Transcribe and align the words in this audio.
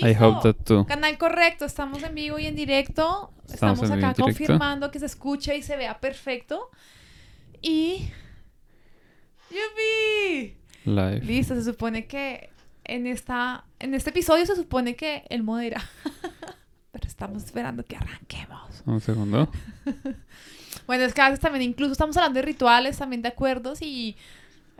I 0.00 0.14
hope 0.18 0.42
that 0.42 0.64
too. 0.64 0.84
Canal 0.86 1.18
correcto, 1.18 1.64
estamos 1.64 2.02
en 2.02 2.14
vivo 2.14 2.38
y 2.38 2.46
en 2.46 2.56
directo. 2.56 3.32
Estamos 3.52 3.90
acá 3.90 4.14
confirmando 4.14 4.90
que 4.90 4.98
se 4.98 5.06
escuche 5.06 5.56
y 5.56 5.62
se 5.62 5.76
vea 5.76 6.00
perfecto. 6.00 6.70
Y. 7.60 8.08
¡Yupi! 9.50 10.56
Live. 10.84 11.20
Listo, 11.20 11.54
se 11.54 11.64
supone 11.64 12.06
que 12.06 12.50
en, 12.84 13.06
esta, 13.06 13.64
en 13.78 13.94
este 13.94 14.10
episodio 14.10 14.46
se 14.46 14.56
supone 14.56 14.96
que 14.96 15.24
él 15.28 15.42
modera. 15.42 15.82
Pero 16.92 17.06
estamos 17.06 17.44
esperando 17.44 17.84
que 17.84 17.96
arranquemos. 17.96 18.82
Un 18.86 19.00
segundo. 19.00 19.50
Bueno, 20.86 21.04
es 21.04 21.14
que 21.14 21.20
a 21.20 21.28
veces 21.28 21.40
también, 21.40 21.62
incluso 21.62 21.92
estamos 21.92 22.16
hablando 22.16 22.40
de 22.40 22.46
rituales, 22.46 22.98
también 22.98 23.22
de 23.22 23.28
acuerdos 23.28 23.82
y 23.82 24.16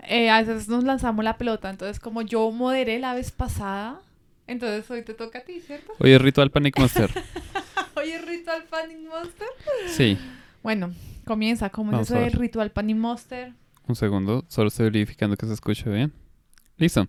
eh, 0.03 0.31
a 0.31 0.43
veces 0.43 0.69
nos 0.69 0.85
lanzamos 0.85 1.25
la 1.25 1.39
pelota. 1.39 1.71
Entonces, 1.71 2.01
como 2.01 2.23
yo 2.23 2.51
moderé 2.51 2.99
la 2.99 3.15
vez 3.15 3.31
pasada, 3.31 4.01
entonces 4.47 4.91
hoy 4.91 5.03
te 5.03 5.15
toca 5.15 5.41
a 5.41 5.43
ti, 5.43 5.61
¿cierto? 5.61 5.93
Hoy 5.99 6.13
es 6.13 6.21
Ritual 6.21 6.51
Panic 6.51 6.79
Monster. 6.79 7.11
Hoy 7.95 8.11
es 8.11 8.27
ritual 8.27 8.64
Panic 8.71 8.99
Monster. 9.09 9.46
Sí. 9.89 10.19
Bueno, 10.63 10.93
comienza. 11.25 11.71
¿Cómo 11.71 11.93
es 12.00 12.11
eso 12.11 12.19
del 12.19 12.33
ritual 12.33 12.71
Panic 12.71 12.97
Monster? 12.97 13.53
Un 13.86 13.97
segundo. 13.97 14.45
Solo 14.49 14.69
estoy 14.69 14.85
verificando 14.85 15.36
que 15.36 15.47
se 15.47 15.53
escuche 15.53 15.89
bien. 15.91 16.13
Listo. 16.79 17.07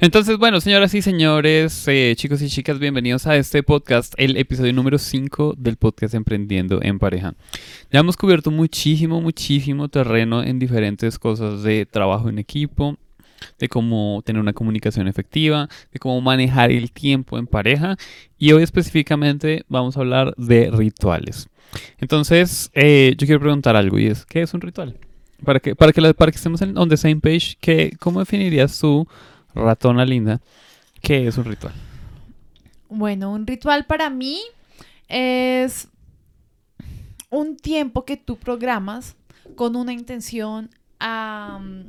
Entonces, 0.00 0.36
bueno, 0.36 0.60
señoras 0.60 0.92
y 0.92 1.00
señores, 1.00 1.86
eh, 1.88 2.12
chicos 2.16 2.42
y 2.42 2.48
chicas, 2.48 2.78
bienvenidos 2.78 3.26
a 3.26 3.36
este 3.36 3.62
podcast, 3.62 4.12
el 4.18 4.36
episodio 4.36 4.72
número 4.72 4.98
5 4.98 5.54
del 5.56 5.76
podcast 5.76 6.14
Emprendiendo 6.14 6.82
en 6.82 6.98
Pareja. 6.98 7.34
Ya 7.90 8.00
hemos 8.00 8.16
cubierto 8.16 8.50
muchísimo, 8.50 9.20
muchísimo 9.20 9.88
terreno 9.88 10.42
en 10.42 10.58
diferentes 10.58 11.18
cosas 11.18 11.62
de 11.62 11.86
trabajo 11.86 12.28
en 12.28 12.38
equipo, 12.38 12.98
de 13.58 13.68
cómo 13.68 14.22
tener 14.24 14.40
una 14.40 14.52
comunicación 14.52 15.08
efectiva, 15.08 15.68
de 15.92 15.98
cómo 15.98 16.20
manejar 16.20 16.70
el 16.70 16.90
tiempo 16.92 17.38
en 17.38 17.46
pareja 17.46 17.96
y 18.38 18.52
hoy 18.52 18.62
específicamente 18.62 19.64
vamos 19.68 19.96
a 19.96 20.00
hablar 20.00 20.34
de 20.36 20.70
rituales. 20.70 21.48
Entonces, 21.98 22.70
eh, 22.74 23.14
yo 23.18 23.26
quiero 23.26 23.40
preguntar 23.40 23.76
algo 23.76 23.98
y 23.98 24.06
es, 24.06 24.24
¿qué 24.26 24.42
es 24.42 24.54
un 24.54 24.60
ritual? 24.60 24.98
Para 25.44 25.60
que, 25.60 25.74
para 25.74 25.92
que, 25.92 26.00
la- 26.00 26.14
estemos 26.32 26.62
en 26.62 26.76
on 26.78 26.88
the 26.88 26.96
same 26.96 27.16
page, 27.16 27.56
¿qué, 27.60 27.94
¿cómo 28.00 28.20
definirías 28.20 28.78
tú, 28.78 29.06
ratona 29.54 30.04
linda, 30.04 30.40
qué 31.02 31.26
es 31.26 31.36
un 31.36 31.44
ritual? 31.44 31.74
Bueno, 32.88 33.32
un 33.32 33.46
ritual 33.46 33.84
para 33.84 34.08
mí 34.10 34.40
es 35.08 35.88
un 37.30 37.56
tiempo 37.56 38.04
que 38.04 38.16
tú 38.16 38.36
programas 38.36 39.16
con 39.56 39.76
una 39.76 39.92
intención 39.92 40.70
am, 40.98 41.84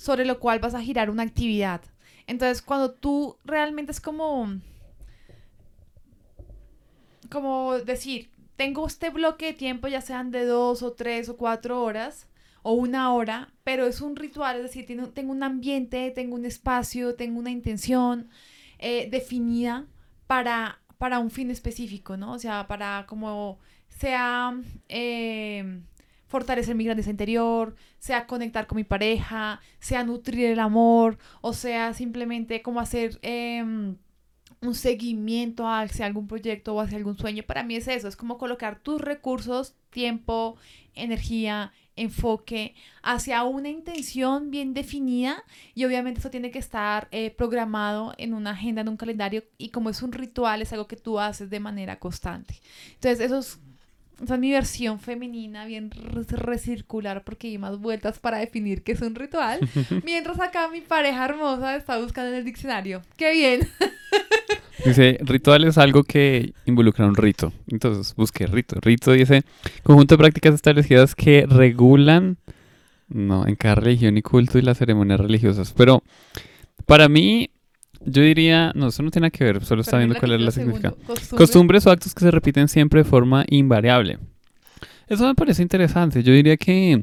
sobre 0.00 0.24
lo 0.24 0.40
cual 0.40 0.60
vas 0.60 0.74
a 0.74 0.80
girar 0.80 1.10
una 1.10 1.24
actividad. 1.24 1.82
Entonces, 2.26 2.62
cuando 2.62 2.92
tú 2.92 3.36
realmente 3.44 3.92
es 3.92 4.00
como 4.00 4.58
como 7.30 7.78
decir, 7.78 8.30
tengo 8.56 8.86
este 8.86 9.10
bloque 9.10 9.46
de 9.46 9.52
tiempo, 9.52 9.88
ya 9.88 10.00
sean 10.00 10.30
de 10.30 10.46
dos 10.46 10.82
o 10.82 10.92
tres 10.94 11.28
o 11.28 11.36
cuatro 11.36 11.82
horas 11.82 12.28
o 12.62 12.72
una 12.72 13.12
hora, 13.12 13.52
pero 13.62 13.86
es 13.86 14.00
un 14.00 14.16
ritual, 14.16 14.56
es 14.56 14.62
decir, 14.62 14.86
tengo 15.12 15.32
un 15.32 15.42
ambiente, 15.42 16.10
tengo 16.12 16.34
un 16.34 16.46
espacio, 16.46 17.14
tengo 17.14 17.38
una 17.38 17.50
intención 17.50 18.30
eh, 18.78 19.06
definida 19.10 19.86
para, 20.26 20.80
para 20.96 21.18
un 21.18 21.30
fin 21.30 21.50
específico, 21.50 22.16
¿no? 22.16 22.32
O 22.32 22.38
sea, 22.38 22.66
para 22.66 23.04
como 23.06 23.58
sea 23.88 24.58
eh, 24.88 25.82
fortalecer 26.30 26.76
mi 26.76 26.84
grandeza 26.84 27.10
interior, 27.10 27.74
sea 27.98 28.28
conectar 28.28 28.68
con 28.68 28.76
mi 28.76 28.84
pareja, 28.84 29.60
sea 29.80 30.04
nutrir 30.04 30.46
el 30.46 30.60
amor, 30.60 31.18
o 31.40 31.52
sea 31.52 31.92
simplemente 31.92 32.62
como 32.62 32.78
hacer 32.78 33.18
em, 33.22 33.96
un 34.62 34.74
seguimiento 34.76 35.68
hacia 35.68 36.06
algún 36.06 36.28
proyecto 36.28 36.72
o 36.72 36.80
hacia 36.80 36.98
algún 36.98 37.18
sueño. 37.18 37.42
Para 37.42 37.64
mí 37.64 37.74
es 37.74 37.88
eso, 37.88 38.06
es 38.06 38.14
como 38.14 38.38
colocar 38.38 38.78
tus 38.78 39.00
recursos, 39.00 39.74
tiempo, 39.90 40.56
energía, 40.94 41.72
enfoque 41.96 42.76
hacia 43.02 43.42
una 43.42 43.68
intención 43.68 44.52
bien 44.52 44.72
definida 44.72 45.42
y 45.74 45.84
obviamente 45.84 46.20
eso 46.20 46.30
tiene 46.30 46.52
que 46.52 46.60
estar 46.60 47.08
eh, 47.10 47.32
programado 47.32 48.14
en 48.18 48.34
una 48.34 48.52
agenda, 48.52 48.82
en 48.82 48.88
un 48.88 48.96
calendario 48.96 49.42
y 49.58 49.70
como 49.70 49.90
es 49.90 50.00
un 50.00 50.12
ritual 50.12 50.62
es 50.62 50.72
algo 50.72 50.86
que 50.86 50.96
tú 50.96 51.18
haces 51.18 51.50
de 51.50 51.58
manera 51.58 51.98
constante. 51.98 52.60
Entonces 52.94 53.20
eso 53.20 53.38
es, 53.38 53.58
esa 54.22 54.34
es 54.34 54.40
mi 54.40 54.52
versión 54.52 55.00
femenina 55.00 55.64
bien 55.64 55.90
re- 55.90 56.24
recircular 56.36 57.22
porque 57.24 57.48
hay 57.48 57.58
más 57.58 57.78
vueltas 57.78 58.18
para 58.18 58.38
definir 58.38 58.82
qué 58.82 58.92
es 58.92 59.00
un 59.02 59.14
ritual. 59.14 59.60
Mientras 60.04 60.38
acá 60.40 60.68
mi 60.68 60.80
pareja 60.80 61.24
hermosa 61.24 61.76
está 61.76 61.98
buscando 61.98 62.30
en 62.30 62.36
el 62.38 62.44
diccionario. 62.44 63.02
¡Qué 63.16 63.32
bien! 63.32 63.60
Dice, 64.84 65.18
ritual 65.20 65.64
es 65.64 65.76
algo 65.76 66.04
que 66.04 66.54
involucra 66.64 67.06
un 67.06 67.14
rito. 67.14 67.52
Entonces, 67.68 68.14
busque 68.16 68.46
rito. 68.46 68.76
Rito 68.80 69.12
dice, 69.12 69.42
conjunto 69.82 70.14
de 70.14 70.18
prácticas 70.18 70.54
establecidas 70.54 71.14
que 71.14 71.44
regulan, 71.46 72.38
no, 73.08 73.46
en 73.46 73.56
cada 73.56 73.74
religión 73.74 74.16
y 74.16 74.22
culto 74.22 74.58
y 74.58 74.62
las 74.62 74.78
ceremonias 74.78 75.20
religiosas. 75.20 75.74
Pero 75.76 76.02
para 76.86 77.10
mí, 77.10 77.50
yo 78.04 78.22
diría, 78.22 78.72
no, 78.74 78.88
eso 78.88 79.02
no 79.02 79.10
tiene 79.10 79.30
que 79.30 79.44
ver, 79.44 79.64
solo 79.64 79.82
está 79.82 79.98
viendo 79.98 80.16
cuál 80.18 80.32
es 80.32 80.40
la 80.40 80.46
lo 80.46 80.50
significado. 80.50 80.94
segundo, 80.94 81.14
costumbre. 81.14 81.38
Costumbres 81.38 81.86
o 81.86 81.90
actos 81.90 82.14
que 82.14 82.20
se 82.20 82.30
repiten 82.30 82.68
siempre 82.68 83.02
de 83.02 83.04
forma 83.04 83.44
invariable. 83.48 84.18
Eso 85.08 85.26
me 85.26 85.34
parece 85.34 85.62
interesante. 85.62 86.22
Yo 86.22 86.32
diría 86.32 86.56
que 86.56 87.02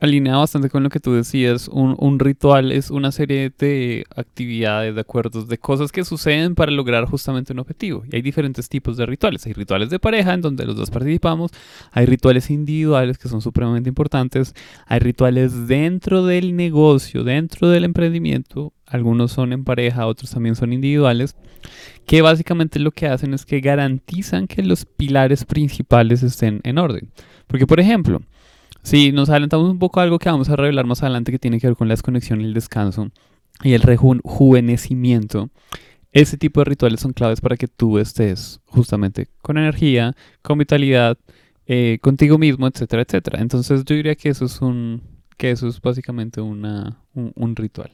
alinea 0.00 0.36
bastante 0.36 0.70
con 0.70 0.82
lo 0.82 0.90
que 0.90 1.00
tú 1.00 1.12
decías. 1.12 1.68
Un, 1.68 1.96
un 1.98 2.18
ritual 2.18 2.72
es 2.72 2.90
una 2.90 3.10
serie 3.12 3.52
de 3.58 4.04
actividades, 4.14 4.94
de 4.94 5.00
acuerdos, 5.00 5.48
de 5.48 5.58
cosas 5.58 5.90
que 5.90 6.04
suceden 6.04 6.54
para 6.54 6.70
lograr 6.70 7.04
justamente 7.06 7.52
un 7.52 7.58
objetivo. 7.58 8.04
Y 8.10 8.16
hay 8.16 8.22
diferentes 8.22 8.68
tipos 8.68 8.96
de 8.96 9.06
rituales. 9.06 9.44
Hay 9.46 9.52
rituales 9.52 9.90
de 9.90 9.98
pareja 9.98 10.34
en 10.34 10.40
donde 10.40 10.66
los 10.66 10.76
dos 10.76 10.90
participamos. 10.90 11.50
Hay 11.92 12.06
rituales 12.06 12.50
individuales 12.50 13.18
que 13.18 13.28
son 13.28 13.42
supremamente 13.42 13.88
importantes. 13.88 14.54
Hay 14.86 15.00
rituales 15.00 15.66
dentro 15.66 16.24
del 16.24 16.54
negocio, 16.54 17.24
dentro 17.24 17.68
del 17.68 17.84
emprendimiento. 17.84 18.72
Algunos 18.86 19.32
son 19.32 19.52
en 19.52 19.64
pareja, 19.64 20.06
otros 20.06 20.30
también 20.30 20.54
son 20.54 20.72
individuales 20.72 21.36
que 22.06 22.22
básicamente 22.22 22.78
lo 22.78 22.92
que 22.92 23.06
hacen 23.06 23.34
es 23.34 23.44
que 23.44 23.60
garantizan 23.60 24.46
que 24.46 24.62
los 24.62 24.86
pilares 24.86 25.44
principales 25.44 26.22
estén 26.22 26.60
en 26.64 26.78
orden. 26.78 27.10
Porque, 27.46 27.66
por 27.66 27.80
ejemplo, 27.80 28.22
si 28.82 29.12
nos 29.12 29.28
adelantamos 29.28 29.70
un 29.70 29.78
poco 29.78 30.00
a 30.00 30.02
algo 30.02 30.18
que 30.18 30.28
vamos 30.28 30.48
a 30.48 30.56
revelar 30.56 30.86
más 30.86 31.02
adelante 31.02 31.32
que 31.32 31.38
tiene 31.38 31.60
que 31.60 31.66
ver 31.66 31.76
con 31.76 31.88
la 31.88 31.92
desconexión 31.92 32.40
el 32.40 32.54
descanso 32.54 33.10
y 33.62 33.72
el 33.72 33.82
rejuvenecimiento, 33.82 35.50
ese 36.12 36.38
tipo 36.38 36.60
de 36.60 36.64
rituales 36.66 37.00
son 37.00 37.12
claves 37.12 37.40
para 37.40 37.56
que 37.56 37.68
tú 37.68 37.98
estés 37.98 38.60
justamente 38.66 39.28
con 39.42 39.58
energía, 39.58 40.14
con 40.42 40.58
vitalidad, 40.58 41.18
eh, 41.66 41.98
contigo 42.00 42.38
mismo, 42.38 42.66
etcétera, 42.66 43.02
etcétera. 43.02 43.40
Entonces 43.40 43.84
yo 43.84 43.94
diría 43.94 44.14
que 44.14 44.30
eso 44.30 44.46
es 44.46 44.60
un, 44.60 45.02
que 45.36 45.50
eso 45.50 45.68
es 45.68 45.80
básicamente 45.80 46.40
una, 46.40 47.02
un, 47.14 47.32
un 47.34 47.56
ritual. 47.56 47.92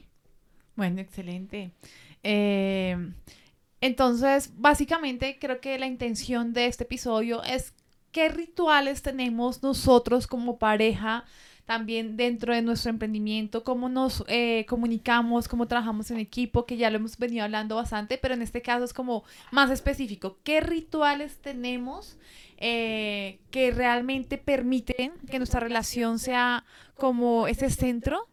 Bueno, 0.75 1.01
excelente. 1.01 1.71
Eh, 2.23 2.97
entonces, 3.81 4.51
básicamente 4.57 5.37
creo 5.39 5.59
que 5.61 5.77
la 5.77 5.85
intención 5.85 6.53
de 6.53 6.67
este 6.67 6.85
episodio 6.85 7.43
es 7.43 7.73
qué 8.15 8.29
rituales 8.29 9.01
tenemos 9.01 9.61
nosotros 9.61 10.25
como 10.25 10.57
pareja, 10.57 11.25
también 11.65 12.15
dentro 12.15 12.55
de 12.55 12.61
nuestro 12.61 12.89
emprendimiento, 12.89 13.65
cómo 13.65 13.89
nos 13.89 14.23
eh, 14.29 14.65
comunicamos, 14.69 15.49
cómo 15.49 15.67
trabajamos 15.67 16.09
en 16.11 16.19
equipo, 16.19 16.65
que 16.65 16.77
ya 16.77 16.89
lo 16.89 16.95
hemos 16.95 17.17
venido 17.17 17.43
hablando 17.43 17.75
bastante, 17.75 18.17
pero 18.17 18.33
en 18.33 18.41
este 18.41 18.61
caso 18.61 18.85
es 18.85 18.93
como 18.93 19.25
más 19.51 19.69
específico. 19.69 20.37
¿Qué 20.45 20.61
rituales 20.61 21.39
tenemos 21.39 22.17
eh, 22.55 23.39
que 23.51 23.71
realmente 23.71 24.37
permiten 24.37 25.11
que 25.29 25.37
nuestra 25.37 25.59
relación 25.59 26.17
sea 26.17 26.63
como 26.95 27.49
ese 27.49 27.69
centro 27.69 28.29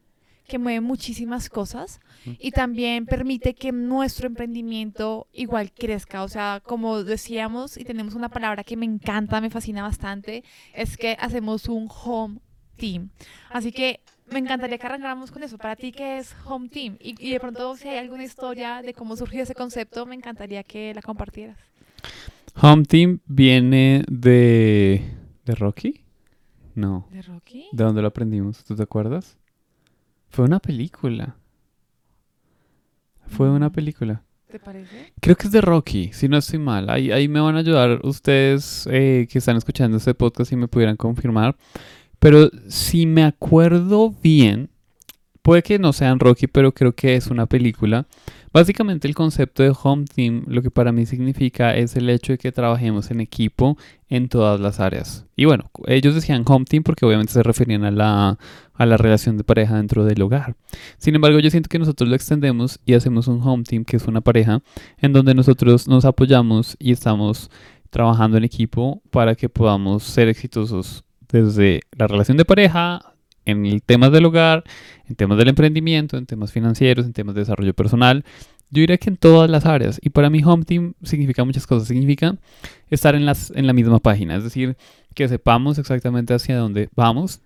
que 0.47 0.59
mueve 0.59 0.81
muchísimas 0.81 1.49
cosas 1.49 2.01
y 2.25 2.51
también 2.51 3.07
permite 3.07 3.55
que 3.55 3.73
nuestro 3.73 4.27
emprendimiento 4.27 5.27
igual 5.33 5.73
crezca. 5.73 6.23
O 6.23 6.29
sea, 6.29 6.61
como 6.65 7.05
decíamos, 7.05 7.77
y 7.77 7.85
tenemos 7.85 8.15
una 8.15 8.29
palabra 8.29 8.65
que 8.65 8.77
me 8.77 8.87
encanta, 8.87 9.41
me 9.41 9.51
fascina 9.51 9.83
bastante, 9.83 10.45
es 10.75 10.97
que 10.97 11.17
hacemos 11.21 11.69
un 11.69 11.89
home 11.89 12.41
team. 12.77 13.11
Así 13.51 13.73
que 13.73 14.01
me 14.31 14.39
encantaría 14.39 14.79
que 14.79 14.87
arrancáramos 14.87 15.31
con 15.31 15.43
eso. 15.43 15.59
Para 15.59 15.77
ti, 15.77 15.93
¿qué 15.93 16.19
es 16.19 16.35
home 16.45 16.69
team? 16.69 16.97
Y, 17.01 17.15
y 17.19 17.31
de 17.31 17.41
pronto, 17.41 17.77
si 17.77 17.89
hay 17.89 17.99
alguna 17.99 18.25
historia 18.25 18.83
de 18.83 18.95
cómo 18.95 19.17
surgió 19.17 19.43
ese 19.43 19.55
concepto, 19.55 20.07
me 20.07 20.15
encantaría 20.15 20.63
que 20.63 20.95
la 20.95 21.03
compartieras. 21.03 21.59
Home 22.61 22.85
Team 22.85 23.21
viene 23.27 24.05
de... 24.09 25.03
¿De 25.45 25.55
Rocky? 25.55 26.05
No. 26.75 27.09
¿De 27.11 27.23
Rocky? 27.23 27.67
¿De 27.73 27.85
dónde 27.85 28.03
lo 28.03 28.09
aprendimos? 28.09 28.63
¿Tú 28.65 28.77
te 28.77 28.83
acuerdas? 28.83 29.39
Fue 30.33 30.45
una 30.47 30.61
película. 30.61 31.37
Fue 33.29 33.51
una 33.51 33.69
Mm. 33.69 33.73
película. 33.73 34.23
¿Te 34.51 34.59
parece? 34.59 35.13
Creo 35.21 35.37
que 35.37 35.47
es 35.47 35.53
de 35.53 35.61
Rocky, 35.61 36.11
si 36.13 36.29
no 36.29 36.37
estoy 36.37 36.59
mal. 36.59 36.91
Ahí, 36.91 37.11
ahí 37.11 37.29
me 37.29 37.41
van 37.41 37.57
a 37.57 37.61
ayudar 37.61 38.01
ustedes 38.03 38.87
eh, 38.91 39.27
que 39.31 39.39
están 39.39 39.57
escuchando 39.57 39.97
este 39.97 40.15
podcast 40.15 40.51
si 40.51 40.57
me 40.57 40.69
pudieran 40.69 40.97
confirmar. 40.97 41.57
Pero 42.19 42.51
si 42.69 43.07
me 43.07 43.25
acuerdo 43.25 44.15
bien, 44.23 44.71
puede 45.43 45.63
que 45.63 45.79
no 45.79 45.93
sean 45.93 46.19
Rocky, 46.19 46.47
pero 46.47 46.73
creo 46.73 46.93
que 46.95 47.15
es 47.17 47.29
una 47.29 47.47
película. 47.47 48.07
Básicamente 48.53 49.09
el 49.09 49.15
concepto 49.15 49.63
de 49.63 49.73
home 49.83 50.05
team 50.05 50.45
lo 50.47 50.61
que 50.61 50.71
para 50.71 50.93
mí 50.93 51.07
significa 51.07 51.75
es 51.75 51.97
el 51.97 52.11
hecho 52.11 52.35
de 52.35 52.39
que 52.39 52.53
trabajemos 52.53 53.11
en 53.11 53.21
equipo 53.23 53.79
en 54.11 54.29
todas 54.29 54.61
las 54.61 54.79
áreas. 54.79 55.25
Y 55.37 55.47
bueno, 55.47 55.71
ellos 55.87 56.15
decían 56.15 56.45
home 56.47 56.67
team 56.67 56.83
porque 56.83 57.07
obviamente 57.07 57.33
se 57.33 57.43
referían 57.43 57.85
a 57.85 57.91
la, 57.91 58.39
a 58.75 58.87
la 58.87 58.97
relación 58.99 59.39
de 59.39 59.45
pareja 59.45 59.77
dentro 59.77 60.05
del 60.05 60.21
hogar. 60.21 60.55
Sin 60.99 61.15
embargo, 61.15 61.39
yo 61.39 61.51
siento 61.51 61.71
que 61.71 61.79
nosotros 61.79 62.11
lo 62.11 62.15
extendemos 62.15 62.79
y 62.85 62.93
hacemos 62.93 63.27
un 63.27 63.41
home 63.43 63.65
team 63.65 63.85
que 63.87 63.97
es 63.97 64.07
una 64.07 64.21
pareja 64.21 64.61
en 64.99 65.15
donde 65.15 65.35
nosotros 65.35 65.89
nos 65.89 66.05
apoyamos 66.05 66.77
y 66.79 66.93
estamos 66.93 67.51
trabajando 67.89 68.37
en 68.37 68.45
equipo 68.45 69.01
para 69.11 69.35
que 69.35 69.49
podamos 69.49 70.03
ser 70.03 70.29
exitosos 70.29 71.05
desde 71.31 71.81
la 71.93 72.07
relación 72.07 72.37
de 72.37 72.45
pareja 72.45 73.12
en 73.45 73.67
el 73.67 73.83
tema 73.83 74.11
del 74.11 74.25
hogar, 74.25 74.65
en 75.09 75.17
temas 75.17 75.39
del 75.39 75.49
emprendimiento, 75.49 76.17
en 76.17 76.27
temas 76.27 76.53
financieros, 76.53 77.07
en 77.07 77.13
temas 77.13 77.35
de 77.35 77.43
desarrollo 77.43 77.75
personal. 77.75 78.25
Yo 78.71 78.81
diría 78.81 78.97
que 78.97 79.11
en 79.11 79.17
todas 79.17 79.51
las 79.51 79.67
áreas. 79.67 80.01
Y 80.03 80.11
para 80.11 80.31
mí 80.31 80.43
Home 80.45 80.65
Team 80.65 80.95
significa 81.03 81.45
muchas 81.45 81.67
cosas. 81.67 81.89
Significa 81.89 82.37
estar 82.89 83.15
en, 83.15 83.27
las, 83.27 83.51
en 83.55 83.67
la 83.67 83.73
misma 83.73 83.99
página, 83.99 84.37
es 84.37 84.45
decir, 84.45 84.77
que 85.15 85.29
sepamos 85.29 85.79
exactamente 85.79 86.33
hacia 86.33 86.57
dónde 86.57 86.89
vamos. 86.97 87.41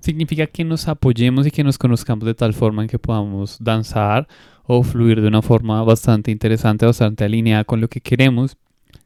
Significa 0.00 0.46
que 0.46 0.64
nos 0.64 0.88
apoyemos 0.88 1.46
y 1.46 1.50
que 1.50 1.62
nos 1.62 1.78
conozcamos 1.78 2.24
de 2.24 2.34
tal 2.34 2.54
forma 2.54 2.82
en 2.82 2.88
que 2.88 2.98
podamos 2.98 3.58
danzar 3.60 4.26
o 4.64 4.82
fluir 4.82 5.20
de 5.20 5.28
una 5.28 5.42
forma 5.42 5.82
bastante 5.84 6.30
interesante, 6.30 6.86
bastante 6.86 7.24
alineada 7.24 7.64
con 7.64 7.80
lo 7.80 7.88
que 7.88 8.00
queremos 8.00 8.56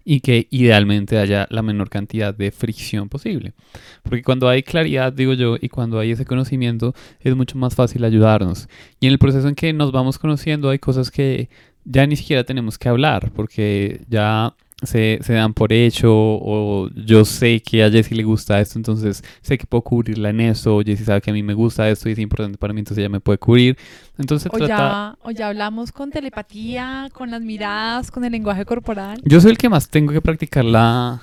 y 0.04 0.20
que 0.20 0.46
idealmente 0.50 1.18
haya 1.18 1.46
la 1.50 1.62
menor 1.62 1.88
cantidad 1.88 2.34
de 2.34 2.50
fricción 2.50 3.08
posible. 3.08 3.54
Porque 4.02 4.22
cuando 4.22 4.48
hay 4.48 4.62
claridad, 4.62 5.12
digo 5.12 5.32
yo, 5.32 5.56
y 5.60 5.68
cuando 5.68 5.98
hay 5.98 6.10
ese 6.10 6.26
conocimiento, 6.26 6.94
es 7.20 7.34
mucho 7.34 7.58
más 7.58 7.74
fácil 7.74 8.04
ayudarnos. 8.04 8.68
Y 9.00 9.06
en 9.06 9.12
el 9.12 9.18
proceso 9.18 9.48
en 9.48 9.54
que 9.54 9.72
nos 9.72 9.92
vamos 9.92 10.18
conociendo 10.18 10.70
hay 10.70 10.78
cosas 10.78 11.10
que 11.10 11.48
ya 11.84 12.06
ni 12.06 12.16
siquiera 12.16 12.44
tenemos 12.44 12.78
que 12.78 12.88
hablar, 12.88 13.32
porque 13.34 14.02
ya 14.08 14.54
se, 14.86 15.18
dan 15.26 15.54
por 15.54 15.72
hecho 15.72 16.10
o 16.12 16.88
yo 16.94 17.24
sé 17.24 17.60
que 17.60 17.84
a 17.84 17.90
Jessie 17.90 18.16
le 18.16 18.22
gusta 18.22 18.60
esto, 18.60 18.78
entonces 18.78 19.22
sé 19.42 19.58
que 19.58 19.66
puedo 19.66 19.82
cubrirla 19.82 20.30
en 20.30 20.40
eso, 20.40 20.76
o 20.76 20.82
Jessie 20.82 21.04
sabe 21.04 21.20
que 21.20 21.30
a 21.30 21.34
mí 21.34 21.42
me 21.42 21.54
gusta 21.54 21.88
esto 21.88 22.08
y 22.08 22.12
es 22.12 22.18
importante 22.18 22.58
para 22.58 22.72
mí, 22.72 22.80
entonces 22.80 22.98
ella 22.98 23.08
me 23.08 23.20
puede 23.20 23.38
cubrir. 23.38 23.76
Entonces 24.18 24.50
o, 24.52 24.58
ya, 24.58 25.16
o 25.22 25.30
ya 25.30 25.48
hablamos 25.48 25.92
con 25.92 26.10
telepatía, 26.10 27.08
con 27.12 27.30
las 27.30 27.42
miradas, 27.42 28.10
con 28.10 28.24
el 28.24 28.32
lenguaje 28.32 28.64
corporal. 28.64 29.20
Yo 29.24 29.40
soy 29.40 29.50
el 29.52 29.58
que 29.58 29.68
más 29.68 29.88
tengo 29.88 30.12
que 30.12 30.20
practicar 30.20 30.64
la... 30.64 31.22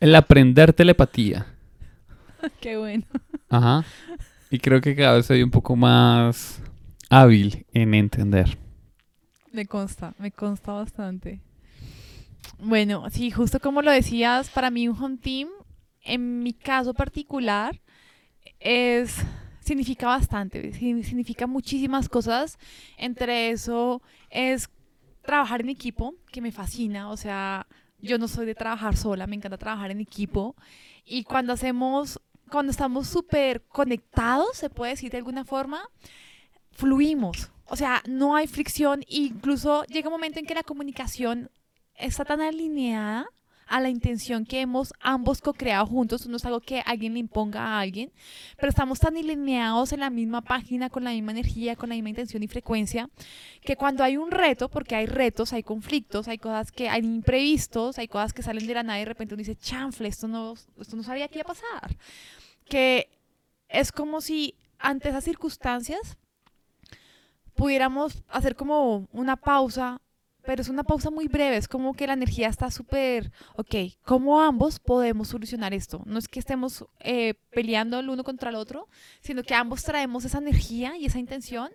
el 0.00 0.14
aprender 0.14 0.72
telepatía. 0.72 1.46
Qué 2.60 2.76
bueno. 2.76 3.04
Ajá. 3.48 3.84
Y 4.50 4.58
creo 4.58 4.80
que 4.80 4.94
cada 4.94 5.14
vez 5.14 5.26
soy 5.26 5.42
un 5.42 5.50
poco 5.50 5.76
más 5.76 6.62
hábil 7.08 7.66
en 7.72 7.94
entender. 7.94 8.58
Me 9.52 9.66
consta, 9.66 10.14
me 10.18 10.30
consta 10.30 10.72
bastante. 10.72 11.40
Bueno, 12.64 13.10
sí, 13.10 13.32
justo 13.32 13.58
como 13.58 13.82
lo 13.82 13.90
decías, 13.90 14.48
para 14.48 14.70
mí 14.70 14.86
un 14.86 14.96
home 14.96 15.16
team, 15.16 15.48
en 16.00 16.44
mi 16.44 16.52
caso 16.52 16.94
particular, 16.94 17.80
es 18.60 19.16
significa 19.58 20.06
bastante, 20.06 20.72
significa 20.72 21.48
muchísimas 21.48 22.08
cosas. 22.08 22.60
Entre 22.96 23.50
eso 23.50 24.00
es 24.30 24.70
trabajar 25.22 25.62
en 25.62 25.70
equipo, 25.70 26.14
que 26.30 26.40
me 26.40 26.52
fascina, 26.52 27.10
o 27.10 27.16
sea, 27.16 27.66
yo 27.98 28.16
no 28.16 28.28
soy 28.28 28.46
de 28.46 28.54
trabajar 28.54 28.96
sola, 28.96 29.26
me 29.26 29.34
encanta 29.34 29.58
trabajar 29.58 29.90
en 29.90 30.00
equipo. 30.00 30.54
Y 31.04 31.24
cuando 31.24 31.52
hacemos, 31.52 32.20
cuando 32.48 32.70
estamos 32.70 33.08
súper 33.08 33.64
conectados, 33.66 34.56
se 34.56 34.70
puede 34.70 34.92
decir 34.92 35.10
de 35.10 35.18
alguna 35.18 35.44
forma, 35.44 35.82
fluimos. 36.70 37.50
O 37.64 37.74
sea, 37.74 38.04
no 38.06 38.36
hay 38.36 38.46
fricción, 38.46 39.02
incluso 39.08 39.82
llega 39.86 40.08
un 40.08 40.14
momento 40.14 40.38
en 40.38 40.46
que 40.46 40.54
la 40.54 40.62
comunicación 40.62 41.50
está 42.02 42.24
tan 42.24 42.40
alineada 42.40 43.26
a 43.72 43.80
la 43.80 43.88
intención 43.88 44.44
que 44.44 44.60
hemos 44.60 44.92
ambos 45.00 45.40
co-creado 45.40 45.86
juntos, 45.86 46.26
no 46.26 46.36
es 46.36 46.44
algo 46.44 46.60
que 46.60 46.82
alguien 46.84 47.14
le 47.14 47.20
imponga 47.20 47.64
a 47.64 47.80
alguien, 47.80 48.12
pero 48.56 48.68
estamos 48.68 49.00
tan 49.00 49.16
alineados 49.16 49.92
en 49.92 50.00
la 50.00 50.10
misma 50.10 50.42
página, 50.42 50.90
con 50.90 51.04
la 51.04 51.12
misma 51.12 51.32
energía, 51.32 51.74
con 51.74 51.88
la 51.88 51.94
misma 51.94 52.10
intención 52.10 52.42
y 52.42 52.48
frecuencia, 52.48 53.08
que 53.62 53.76
cuando 53.76 54.04
hay 54.04 54.18
un 54.18 54.30
reto, 54.30 54.68
porque 54.68 54.94
hay 54.94 55.06
retos, 55.06 55.54
hay 55.54 55.62
conflictos, 55.62 56.28
hay 56.28 56.36
cosas 56.36 56.70
que 56.70 56.90
hay 56.90 57.02
imprevistos, 57.02 57.98
hay 57.98 58.08
cosas 58.08 58.34
que 58.34 58.42
salen 58.42 58.66
de 58.66 58.74
la 58.74 58.82
nada 58.82 58.98
y 58.98 59.02
de 59.02 59.06
repente 59.06 59.34
uno 59.34 59.38
dice, 59.38 59.56
chanfle, 59.56 60.08
esto 60.08 60.28
no, 60.28 60.52
esto 60.78 60.94
no 60.94 61.02
sabía 61.02 61.28
que 61.28 61.38
iba 61.38 61.44
a 61.44 61.54
pasar. 61.54 61.96
Que 62.66 63.08
es 63.70 63.90
como 63.90 64.20
si 64.20 64.54
ante 64.78 65.08
esas 65.08 65.24
circunstancias 65.24 66.18
pudiéramos 67.54 68.22
hacer 68.28 68.54
como 68.54 69.08
una 69.12 69.36
pausa 69.36 70.01
pero 70.44 70.62
es 70.62 70.68
una 70.68 70.82
pausa 70.82 71.10
muy 71.10 71.28
breve, 71.28 71.56
es 71.56 71.68
como 71.68 71.94
que 71.94 72.06
la 72.06 72.14
energía 72.14 72.48
está 72.48 72.70
súper, 72.70 73.32
ok, 73.56 73.74
¿cómo 74.04 74.40
ambos 74.40 74.80
podemos 74.80 75.28
solucionar 75.28 75.72
esto? 75.74 76.02
No 76.04 76.18
es 76.18 76.28
que 76.28 76.40
estemos 76.40 76.84
eh, 77.00 77.34
peleando 77.50 77.98
el 78.00 78.08
uno 78.08 78.24
contra 78.24 78.50
el 78.50 78.56
otro, 78.56 78.88
sino 79.20 79.42
que 79.42 79.54
ambos 79.54 79.82
traemos 79.84 80.24
esa 80.24 80.38
energía 80.38 80.96
y 80.96 81.06
esa 81.06 81.18
intención 81.18 81.70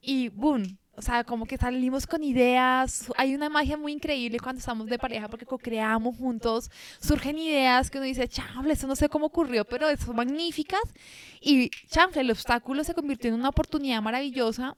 y 0.00 0.28
boom, 0.28 0.78
o 0.94 1.00
sea, 1.00 1.24
como 1.24 1.46
que 1.46 1.56
salimos 1.56 2.06
con 2.06 2.22
ideas, 2.22 3.10
hay 3.16 3.34
una 3.34 3.48
magia 3.48 3.78
muy 3.78 3.92
increíble 3.92 4.38
cuando 4.38 4.58
estamos 4.58 4.86
de 4.88 4.98
pareja 4.98 5.28
porque 5.28 5.46
co-creamos 5.46 6.16
juntos, 6.18 6.70
surgen 7.00 7.38
ideas 7.38 7.90
que 7.90 7.98
uno 7.98 8.06
dice, 8.06 8.28
chanfle, 8.28 8.74
eso 8.74 8.86
no 8.86 8.94
sé 8.94 9.08
cómo 9.08 9.26
ocurrió, 9.26 9.64
pero 9.64 9.86
son 9.96 10.16
magníficas 10.16 10.82
y 11.40 11.70
chanfle, 11.88 12.20
el 12.20 12.30
obstáculo 12.30 12.84
se 12.84 12.94
convirtió 12.94 13.28
en 13.30 13.36
una 13.36 13.48
oportunidad 13.48 14.02
maravillosa 14.02 14.76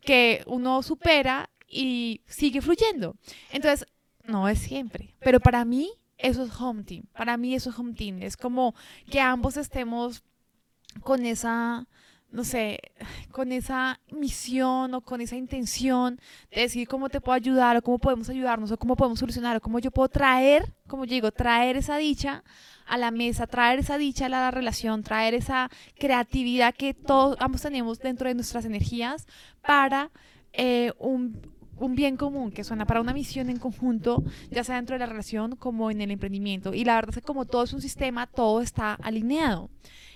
que 0.00 0.44
uno 0.46 0.82
supera 0.84 1.50
y 1.68 2.22
sigue 2.26 2.62
fluyendo. 2.62 3.16
Entonces, 3.52 3.86
no 4.24 4.48
es 4.48 4.58
siempre, 4.58 5.14
pero 5.20 5.40
para 5.40 5.64
mí 5.64 5.90
eso 6.18 6.42
es 6.44 6.60
home 6.60 6.82
team. 6.82 7.04
Para 7.12 7.36
mí 7.36 7.54
eso 7.54 7.70
es 7.70 7.78
home 7.78 7.94
team. 7.94 8.22
Es 8.22 8.36
como 8.36 8.74
que 9.10 9.20
ambos 9.20 9.56
estemos 9.56 10.24
con 11.00 11.24
esa, 11.24 11.86
no 12.30 12.44
sé, 12.44 12.80
con 13.30 13.52
esa 13.52 14.00
misión 14.10 14.94
o 14.94 15.00
con 15.00 15.20
esa 15.20 15.36
intención 15.36 16.20
de 16.50 16.62
decir 16.62 16.88
cómo 16.88 17.08
te 17.08 17.20
puedo 17.20 17.36
ayudar 17.36 17.76
o 17.76 17.82
cómo 17.82 17.98
podemos 17.98 18.28
ayudarnos 18.28 18.70
o 18.72 18.78
cómo 18.78 18.96
podemos 18.96 19.20
solucionar 19.20 19.56
o 19.56 19.60
cómo 19.60 19.78
yo 19.78 19.90
puedo 19.90 20.08
traer, 20.08 20.74
como 20.88 21.04
yo 21.04 21.14
digo, 21.14 21.30
traer 21.30 21.76
esa 21.76 21.96
dicha 21.96 22.42
a 22.86 22.98
la 22.98 23.10
mesa, 23.10 23.46
traer 23.46 23.78
esa 23.78 23.98
dicha 23.98 24.26
a 24.26 24.30
la 24.30 24.50
relación, 24.50 25.02
traer 25.02 25.34
esa 25.34 25.70
creatividad 25.98 26.74
que 26.74 26.94
todos 26.94 27.36
ambos 27.38 27.62
tenemos 27.62 27.98
dentro 27.98 28.28
de 28.28 28.34
nuestras 28.34 28.64
energías 28.64 29.26
para 29.60 30.10
eh, 30.52 30.92
un, 30.98 31.57
un 31.80 31.94
bien 31.94 32.16
común 32.16 32.50
que 32.50 32.64
suena 32.64 32.86
para 32.86 33.00
una 33.00 33.12
misión 33.12 33.50
en 33.50 33.58
conjunto, 33.58 34.22
ya 34.50 34.64
sea 34.64 34.76
dentro 34.76 34.94
de 34.94 35.00
la 35.00 35.06
relación 35.06 35.56
como 35.56 35.90
en 35.90 36.00
el 36.00 36.10
emprendimiento. 36.10 36.74
Y 36.74 36.84
la 36.84 36.96
verdad 36.96 37.10
es 37.10 37.22
que 37.22 37.26
como 37.26 37.44
todo 37.44 37.64
es 37.64 37.72
un 37.72 37.80
sistema, 37.80 38.26
todo 38.26 38.60
está 38.60 38.94
alineado. 38.94 39.70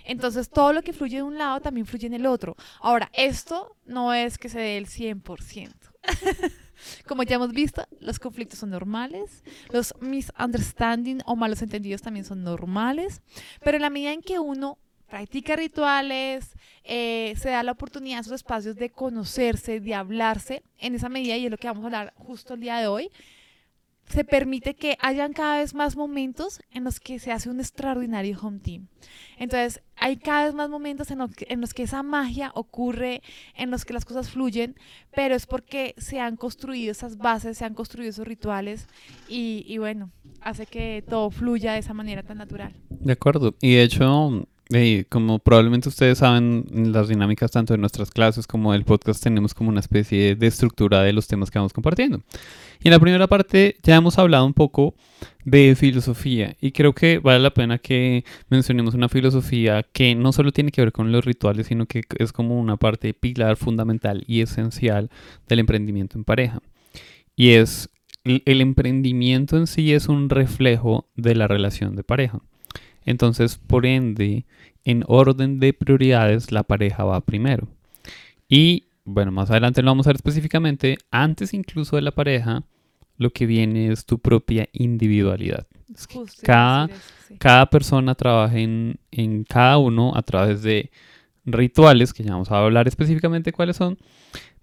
Entonces, 0.05 0.51
todo 0.51 0.73
lo 0.73 0.83
que 0.83 0.93
fluye 0.93 1.19
de 1.19 1.23
un 1.23 1.39
lado 1.39 1.61
también 1.61 1.87
fluye 1.87 2.07
en 2.07 2.15
el 2.15 2.27
otro. 2.27 2.57
Ahora, 2.81 3.11
esto 3.13 3.77
no 3.87 4.13
es 4.13 4.39
que 4.39 4.49
se 4.49 4.59
dé 4.59 4.77
el 4.77 4.87
100%. 4.87 5.73
Como 7.07 7.23
ya 7.23 7.37
hemos 7.37 7.53
visto, 7.53 7.87
los 8.01 8.19
conflictos 8.19 8.59
son 8.59 8.71
normales, 8.71 9.45
los 9.71 9.95
misunderstanding 10.01 11.23
o 11.27 11.37
malos 11.37 11.63
entendidos 11.63 12.03
también 12.03 12.25
son 12.25 12.43
normales, 12.43 13.23
pero 13.63 13.77
en 13.77 13.83
la 13.83 13.91
medida 13.91 14.13
en 14.13 14.21
que 14.21 14.41
uno 14.41 14.79
practica 15.13 15.57
rituales, 15.57 16.55
eh, 16.85 17.35
se 17.37 17.51
da 17.51 17.63
la 17.63 17.73
oportunidad 17.73 18.17
en 18.17 18.21
esos 18.23 18.33
espacios 18.33 18.77
de 18.77 18.89
conocerse, 18.89 19.79
de 19.79 19.95
hablarse, 19.95 20.63
en 20.79 20.95
esa 20.95 21.11
medida, 21.11 21.37
y 21.37 21.45
es 21.45 21.51
lo 21.51 21.59
que 21.59 21.67
vamos 21.67 21.83
a 21.83 21.87
hablar 21.89 22.15
justo 22.17 22.55
el 22.55 22.61
día 22.61 22.79
de 22.79 22.87
hoy, 22.87 23.11
se 24.07 24.25
permite 24.25 24.73
que 24.73 24.97
hayan 25.01 25.35
cada 25.35 25.59
vez 25.59 25.75
más 25.75 25.97
momentos 25.97 26.63
en 26.71 26.85
los 26.85 26.99
que 26.99 27.19
se 27.19 27.31
hace 27.31 27.51
un 27.51 27.61
extraordinario 27.61 28.39
home 28.41 28.61
team. 28.61 28.87
Entonces, 29.37 29.83
hay 29.97 30.17
cada 30.17 30.47
vez 30.47 30.55
más 30.55 30.71
momentos 30.71 31.11
en, 31.11 31.21
en, 31.21 31.61
los 31.61 31.75
que 31.75 31.83
esa 31.83 32.03
magia 32.03 32.51
ocurre, 32.55 33.21
en 33.55 33.71
los 33.71 33.85
que 33.85 33.93
las 33.93 34.07
cosas 34.07 34.31
fluyen, 34.31 34.77
pero 35.15 35.35
es 35.35 35.45
porque 35.45 35.95
se 35.99 36.21
han 36.21 36.37
construido 36.37 36.91
esas 36.91 37.19
bases, 37.19 37.59
se 37.59 37.67
han 37.67 37.75
construido 37.75 38.09
esos 38.09 38.27
rituales 38.27 38.89
y, 39.29 39.67
y 39.69 39.77
bueno, 39.77 40.11
hace 40.41 40.65
que 40.65 41.05
todo 41.07 41.31
fluya 41.31 41.75
de 41.75 41.81
esa 41.81 41.93
manera 41.93 42.23
tan 42.23 42.39
natural. 42.39 42.73
De 42.89 43.13
acuerdo. 43.13 43.55
Y 43.61 43.75
de 43.75 43.83
hecho, 43.83 44.49
y 44.73 45.05
como 45.05 45.39
probablemente 45.39 45.89
ustedes 45.89 46.19
saben, 46.19 46.65
las 46.93 47.09
dinámicas 47.09 47.51
tanto 47.51 47.75
de 47.75 47.79
nuestras 47.79 48.11
clases 48.11 48.47
como 48.47 48.73
del 48.73 48.85
podcast 48.85 49.23
tenemos 49.23 49.55
como 49.55 49.71
una 49.71 49.81
especie 49.81 50.35
de 50.35 50.47
estructura 50.47 51.03
de 51.03 51.13
los 51.13 51.27
temas 51.27 51.51
que 51.51 51.59
vamos 51.59 51.73
compartiendo. 51.73 52.23
Y 52.81 52.89
en 52.89 52.93
la 52.93 53.01
primera 53.01 53.27
parte 53.27 53.77
ya 53.83 53.97
hemos 53.97 54.19
hablado 54.19 54.47
un 54.47 54.55
poco 54.55 54.95
de 55.45 55.75
filosofía 55.77 56.57
y 56.61 56.73
creo 56.73 56.95
que 56.95 57.19
vale 57.19 57.41
la 57.41 57.55
pena 57.55 57.79
que 57.79 58.25
mencionemos 58.49 58.95
una 58.95 59.09
filosofía 59.09 59.85
que 59.93 60.15
no 60.15 60.33
solo 60.33 60.53
tiene 60.53 60.71
que 60.71 60.83
ver 60.83 60.93
con 60.93 61.13
los 61.13 61.25
rituales, 61.25 61.67
sino 61.67 61.87
que 61.87 62.03
es 62.19 62.33
como 62.33 62.59
una 62.59 62.77
parte 62.77 63.15
pilar 63.15 63.57
fundamental 63.57 64.25
y 64.27 64.41
esencial 64.41 65.11
del 65.49 65.61
emprendimiento 65.61 66.19
en 66.19 66.25
pareja. 66.25 66.61
Y 67.37 67.51
es 67.51 67.89
el 68.25 68.61
emprendimiento 68.61 69.57
en 69.57 69.67
sí 69.67 69.93
es 69.93 70.09
un 70.09 70.31
reflejo 70.31 71.09
de 71.17 71.35
la 71.35 71.49
relación 71.49 71.97
de 71.97 72.05
pareja. 72.05 72.41
Entonces, 73.05 73.57
por 73.57 73.87
ende, 73.87 74.45
en 74.85 75.05
orden 75.07 75.61
de 75.61 75.73
prioridades, 75.73 76.53
la 76.53 76.63
pareja 76.63 77.05
va 77.05 77.21
primero. 77.21 77.69
Y 78.49 78.85
bueno, 79.05 79.33
más 79.33 79.51
adelante 79.51 79.83
lo 79.83 79.91
vamos 79.91 80.07
a 80.07 80.11
ver 80.11 80.17
específicamente, 80.17 80.99
antes 81.11 81.55
incluso 81.55 81.97
de 81.97 82.03
la 82.03 82.13
pareja, 82.13 82.65
lo 83.19 83.31
que 83.31 83.47
viene 83.47 83.91
es 83.91 84.05
tu 84.05 84.19
propia 84.19 84.69
individualidad. 84.73 85.67
cada, 86.43 86.89
cada 87.39 87.67
persona 87.67 88.15
trabaja 88.15 88.59
en, 88.59 88.99
en 89.11 89.45
cada 89.45 89.79
uno 89.79 90.13
a 90.15 90.23
través 90.23 90.63
de 90.63 90.91
rituales, 91.45 92.13
que 92.13 92.23
ya 92.23 92.33
vamos 92.33 92.51
a 92.51 92.59
hablar 92.59 92.87
específicamente 92.87 93.53
cuáles 93.53 93.77
son, 93.77 93.99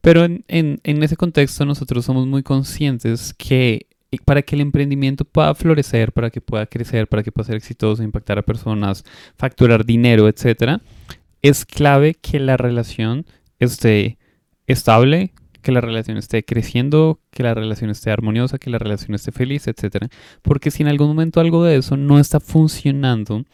pero 0.01 0.24
en, 0.24 0.46
en, 0.48 0.79
en, 0.84 1.03
ese 1.03 1.17
contexto 1.17 1.65
nosotros 1.65 2.05
somos 2.05 2.25
muy 2.25 2.41
conscientes 2.41 3.34
que 3.34 3.88
para 4.18 4.42
que 4.42 4.56
el 4.56 4.62
emprendimiento 4.62 5.25
pueda 5.25 5.54
florecer, 5.54 6.12
para 6.12 6.30
que 6.30 6.42
pueda 6.42 6.66
crecer, 6.66 7.08
para 7.08 7.24
que 7.24 7.32
pueda 7.32 7.46
ser 7.46 7.56
exitoso, 7.56 8.01
impactar 8.04 8.39
a 8.39 8.42
personas, 8.42 9.04
facturar 9.38 9.86
dinero, 9.86 10.28
etc., 10.28 10.82
es 11.42 11.66
clave 11.66 12.16
que 12.16 12.39
la 12.39 12.58
relación 12.58 13.25
esté 13.60 14.18
estable, 14.68 15.32
que 15.62 15.72
la 15.72 15.82
relación 15.82 16.18
esté 16.18 16.44
creciendo, 16.44 17.20
que 17.32 17.44
la 17.44 17.54
relación 17.54 17.89
esté 17.89 18.12
armoniosa, 18.12 18.58
que 18.58 18.70
la 18.70 18.80
relación 18.80 19.16
esté 19.16 19.32
feliz, 19.32 19.68
etc. 19.68 20.08
Porque 20.42 20.72
si 20.72 20.84
en 20.84 20.89
algún 20.89 21.08
momento 21.08 21.39
algo 21.39 21.63
de 21.63 21.78
eso 21.78 21.98
no 21.98 22.20
está 22.20 22.39
funcionando, 22.39 23.46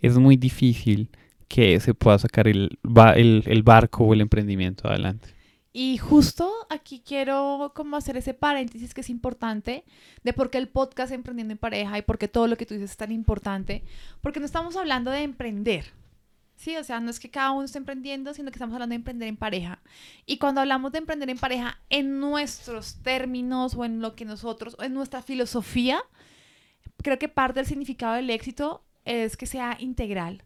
es 0.00 0.18
muy 0.18 0.36
difícil 0.36 1.10
que 1.48 1.78
se 1.80 1.94
pueda 1.94 2.18
sacar 2.18 2.48
el, 2.48 2.78
el, 3.16 3.42
el 3.46 3.62
barco 3.62 4.04
o 4.04 4.14
el 4.14 4.20
emprendimiento 4.20 4.88
adelante. 4.88 5.39
Y 5.72 5.98
justo 5.98 6.52
aquí 6.68 7.00
quiero 7.04 7.72
como 7.76 7.96
hacer 7.96 8.16
ese 8.16 8.34
paréntesis 8.34 8.92
que 8.92 9.02
es 9.02 9.10
importante 9.10 9.84
de 10.24 10.32
por 10.32 10.50
qué 10.50 10.58
el 10.58 10.68
podcast 10.68 11.12
Emprendiendo 11.12 11.52
en 11.52 11.58
Pareja 11.58 11.96
y 11.96 12.02
por 12.02 12.18
qué 12.18 12.26
todo 12.26 12.48
lo 12.48 12.56
que 12.56 12.66
tú 12.66 12.74
dices 12.74 12.90
es 12.90 12.96
tan 12.96 13.12
importante, 13.12 13.84
porque 14.20 14.40
no 14.40 14.46
estamos 14.46 14.76
hablando 14.76 15.12
de 15.12 15.22
emprender, 15.22 15.92
¿sí? 16.56 16.76
O 16.76 16.82
sea, 16.82 16.98
no 16.98 17.08
es 17.08 17.20
que 17.20 17.30
cada 17.30 17.52
uno 17.52 17.64
esté 17.64 17.78
emprendiendo, 17.78 18.34
sino 18.34 18.50
que 18.50 18.56
estamos 18.56 18.74
hablando 18.74 18.94
de 18.94 18.96
emprender 18.96 19.28
en 19.28 19.36
pareja. 19.36 19.80
Y 20.26 20.38
cuando 20.38 20.60
hablamos 20.60 20.90
de 20.90 20.98
emprender 20.98 21.30
en 21.30 21.38
pareja, 21.38 21.78
en 21.88 22.18
nuestros 22.18 22.96
términos 23.02 23.76
o 23.76 23.84
en 23.84 24.00
lo 24.00 24.16
que 24.16 24.24
nosotros, 24.24 24.74
o 24.76 24.82
en 24.82 24.92
nuestra 24.92 25.22
filosofía, 25.22 26.02
creo 26.96 27.18
que 27.18 27.28
parte 27.28 27.60
del 27.60 27.66
significado 27.66 28.14
del 28.14 28.30
éxito 28.30 28.84
es 29.04 29.36
que 29.36 29.46
sea 29.46 29.76
integral 29.78 30.42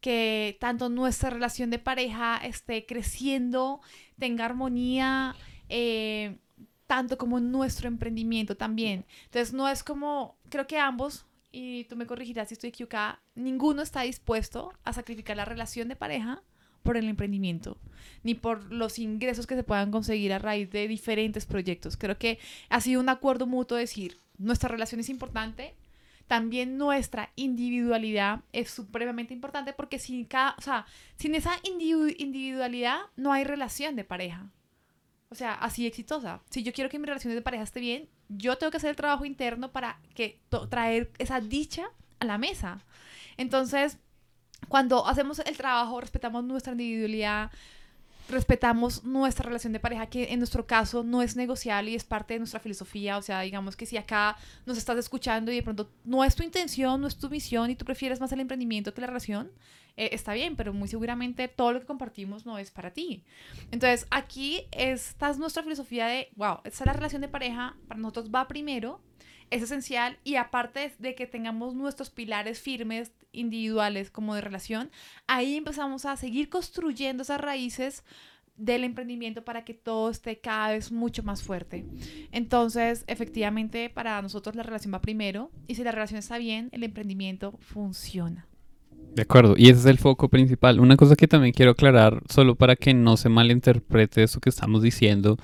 que 0.00 0.56
tanto 0.60 0.88
nuestra 0.88 1.30
relación 1.30 1.70
de 1.70 1.78
pareja 1.78 2.38
esté 2.38 2.86
creciendo, 2.86 3.80
tenga 4.18 4.44
armonía, 4.44 5.34
eh, 5.68 6.38
tanto 6.86 7.18
como 7.18 7.40
nuestro 7.40 7.88
emprendimiento 7.88 8.56
también. 8.56 9.04
Entonces 9.24 9.52
no 9.52 9.68
es 9.68 9.82
como, 9.84 10.36
creo 10.48 10.66
que 10.66 10.78
ambos, 10.78 11.26
y 11.52 11.84
tú 11.84 11.96
me 11.96 12.06
corregirás 12.06 12.48
si 12.48 12.54
estoy 12.54 12.70
equivocada, 12.70 13.20
ninguno 13.34 13.82
está 13.82 14.02
dispuesto 14.02 14.72
a 14.84 14.92
sacrificar 14.92 15.36
la 15.36 15.44
relación 15.44 15.88
de 15.88 15.96
pareja 15.96 16.42
por 16.82 16.96
el 16.96 17.08
emprendimiento, 17.08 17.76
ni 18.22 18.34
por 18.34 18.72
los 18.72 18.98
ingresos 18.98 19.46
que 19.46 19.56
se 19.56 19.64
puedan 19.64 19.90
conseguir 19.90 20.32
a 20.32 20.38
raíz 20.38 20.70
de 20.70 20.88
diferentes 20.88 21.44
proyectos. 21.44 21.96
Creo 21.96 22.16
que 22.18 22.38
ha 22.70 22.80
sido 22.80 23.00
un 23.00 23.08
acuerdo 23.08 23.46
mutuo 23.46 23.76
decir, 23.76 24.20
nuestra 24.38 24.68
relación 24.68 25.00
es 25.00 25.10
importante, 25.10 25.74
también 26.28 26.76
nuestra 26.76 27.32
individualidad 27.36 28.40
es 28.52 28.70
supremamente 28.70 29.34
importante 29.34 29.72
porque 29.72 29.98
sin, 29.98 30.24
cada, 30.26 30.54
o 30.58 30.60
sea, 30.60 30.86
sin 31.16 31.34
esa 31.34 31.52
individualidad 31.64 33.00
no 33.16 33.32
hay 33.32 33.44
relación 33.44 33.96
de 33.96 34.04
pareja. 34.04 34.50
O 35.30 35.34
sea, 35.34 35.54
así 35.54 35.86
exitosa. 35.86 36.42
Si 36.50 36.62
yo 36.62 36.72
quiero 36.72 36.88
que 36.90 36.98
mi 36.98 37.06
relación 37.06 37.34
de 37.34 37.42
pareja 37.42 37.64
esté 37.64 37.80
bien, 37.80 38.08
yo 38.28 38.56
tengo 38.56 38.70
que 38.70 38.76
hacer 38.76 38.90
el 38.90 38.96
trabajo 38.96 39.24
interno 39.24 39.72
para 39.72 40.00
que 40.14 40.40
traer 40.70 41.10
esa 41.18 41.40
dicha 41.40 41.90
a 42.20 42.24
la 42.24 42.38
mesa. 42.38 42.84
Entonces, 43.36 43.98
cuando 44.68 45.06
hacemos 45.06 45.38
el 45.40 45.56
trabajo, 45.56 46.00
respetamos 46.00 46.44
nuestra 46.44 46.72
individualidad, 46.72 47.50
respetamos 48.28 49.04
nuestra 49.04 49.46
relación 49.46 49.72
de 49.72 49.80
pareja, 49.80 50.06
que 50.06 50.32
en 50.32 50.38
nuestro 50.38 50.66
caso 50.66 51.02
no 51.02 51.22
es 51.22 51.36
negociable 51.36 51.90
y 51.90 51.94
es 51.94 52.04
parte 52.04 52.34
de 52.34 52.40
nuestra 52.40 52.60
filosofía. 52.60 53.16
O 53.16 53.22
sea, 53.22 53.40
digamos 53.40 53.76
que 53.76 53.86
si 53.86 53.96
acá 53.96 54.36
nos 54.66 54.78
estás 54.78 54.98
escuchando 54.98 55.50
y 55.50 55.56
de 55.56 55.62
pronto 55.62 55.90
no 56.04 56.24
es 56.24 56.34
tu 56.34 56.42
intención, 56.42 57.00
no 57.00 57.06
es 57.06 57.16
tu 57.16 57.30
misión 57.30 57.70
y 57.70 57.76
tú 57.76 57.84
prefieres 57.84 58.20
más 58.20 58.30
el 58.32 58.40
emprendimiento 58.40 58.92
que 58.92 59.00
la 59.00 59.06
relación, 59.06 59.50
eh, 59.96 60.10
está 60.12 60.32
bien, 60.32 60.54
pero 60.54 60.72
muy 60.72 60.88
seguramente 60.88 61.48
todo 61.48 61.72
lo 61.72 61.80
que 61.80 61.86
compartimos 61.86 62.46
no 62.46 62.58
es 62.58 62.70
para 62.70 62.92
ti. 62.92 63.24
Entonces, 63.72 64.06
aquí 64.10 64.62
esta 64.70 65.30
es 65.30 65.38
nuestra 65.38 65.62
filosofía 65.62 66.06
de, 66.06 66.28
wow, 66.36 66.58
esta 66.64 66.84
es 66.84 66.86
la 66.86 66.92
relación 66.92 67.22
de 67.22 67.28
pareja, 67.28 67.76
para 67.88 67.98
nosotros 67.98 68.30
va 68.32 68.46
primero, 68.46 69.00
es 69.50 69.62
esencial 69.62 70.18
y 70.24 70.36
aparte 70.36 70.92
de 70.98 71.14
que 71.14 71.26
tengamos 71.26 71.74
nuestros 71.74 72.10
pilares 72.10 72.60
firmes 72.60 73.12
individuales 73.32 74.10
como 74.10 74.34
de 74.34 74.40
relación, 74.40 74.90
ahí 75.26 75.56
empezamos 75.56 76.04
a 76.04 76.16
seguir 76.16 76.48
construyendo 76.48 77.22
esas 77.22 77.40
raíces 77.40 78.04
del 78.56 78.84
emprendimiento 78.84 79.44
para 79.44 79.64
que 79.64 79.72
todo 79.72 80.10
esté 80.10 80.38
cada 80.40 80.70
vez 80.70 80.90
mucho 80.90 81.22
más 81.22 81.42
fuerte. 81.42 81.86
Entonces, 82.32 83.04
efectivamente, 83.06 83.88
para 83.88 84.20
nosotros 84.20 84.56
la 84.56 84.64
relación 84.64 84.92
va 84.92 85.00
primero 85.00 85.50
y 85.68 85.76
si 85.76 85.84
la 85.84 85.92
relación 85.92 86.18
está 86.18 86.38
bien, 86.38 86.68
el 86.72 86.82
emprendimiento 86.82 87.56
funciona. 87.60 88.46
De 89.14 89.22
acuerdo, 89.22 89.54
y 89.56 89.64
ese 89.70 89.80
es 89.80 89.86
el 89.86 89.98
foco 89.98 90.28
principal. 90.28 90.80
Una 90.80 90.96
cosa 90.96 91.16
que 91.16 91.26
también 91.26 91.52
quiero 91.52 91.72
aclarar, 91.72 92.22
solo 92.28 92.56
para 92.56 92.76
que 92.76 92.94
no 92.94 93.16
se 93.16 93.28
malinterprete 93.28 94.22
eso 94.22 94.40
que 94.40 94.50
estamos 94.50 94.82
diciendo, 94.82 95.38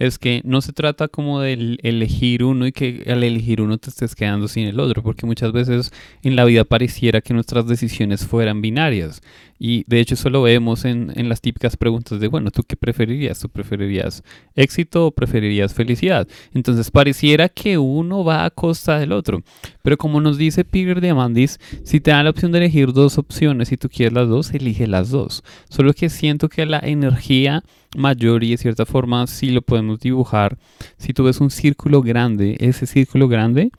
es 0.00 0.18
que 0.18 0.40
no 0.44 0.62
se 0.62 0.72
trata 0.72 1.08
como 1.08 1.40
de 1.40 1.76
elegir 1.82 2.42
uno 2.42 2.66
y 2.66 2.72
que 2.72 3.04
al 3.06 3.22
elegir 3.22 3.60
uno 3.60 3.76
te 3.76 3.90
estés 3.90 4.14
quedando 4.14 4.48
sin 4.48 4.66
el 4.66 4.80
otro, 4.80 5.02
porque 5.02 5.26
muchas 5.26 5.52
veces 5.52 5.92
en 6.22 6.36
la 6.36 6.46
vida 6.46 6.64
pareciera 6.64 7.20
que 7.20 7.34
nuestras 7.34 7.66
decisiones 7.66 8.26
fueran 8.26 8.62
binarias. 8.62 9.20
Y 9.58 9.84
de 9.86 10.00
hecho 10.00 10.14
eso 10.14 10.30
lo 10.30 10.40
vemos 10.40 10.86
en, 10.86 11.12
en 11.16 11.28
las 11.28 11.42
típicas 11.42 11.76
preguntas 11.76 12.18
de, 12.18 12.28
bueno, 12.28 12.50
¿tú 12.50 12.62
qué 12.62 12.76
preferirías? 12.76 13.40
¿Tú 13.40 13.50
preferirías 13.50 14.24
éxito 14.54 15.08
o 15.08 15.10
preferirías 15.10 15.74
felicidad? 15.74 16.26
Entonces 16.54 16.90
pareciera 16.90 17.50
que 17.50 17.76
uno 17.76 18.24
va 18.24 18.46
a 18.46 18.50
costa 18.50 18.98
del 18.98 19.12
otro. 19.12 19.42
Pero 19.82 19.98
como 19.98 20.22
nos 20.22 20.38
dice 20.38 20.64
Peter 20.64 21.02
Diamandis, 21.02 21.60
si 21.84 22.00
te 22.00 22.10
dan 22.10 22.24
la 22.24 22.30
opción 22.30 22.52
de 22.52 22.58
elegir 22.58 22.94
dos 22.94 23.18
opciones 23.18 23.70
y 23.70 23.76
tú 23.76 23.90
quieres 23.90 24.14
las 24.14 24.30
dos, 24.30 24.54
elige 24.54 24.86
las 24.86 25.10
dos. 25.10 25.44
Solo 25.68 25.92
que 25.92 26.08
siento 26.08 26.48
que 26.48 26.64
la 26.64 26.78
energía 26.78 27.62
mayor 27.96 28.44
y 28.44 28.50
de 28.50 28.56
cierta 28.56 28.86
forma 28.86 29.26
si 29.26 29.50
lo 29.50 29.62
podemos 29.62 30.00
dibujar. 30.00 30.58
Si 30.96 31.12
tú 31.12 31.24
ves 31.24 31.40
un 31.40 31.50
círculo 31.50 32.02
grande, 32.02 32.56
ese 32.60 32.86
círculo 32.86 33.28
grande 33.28 33.70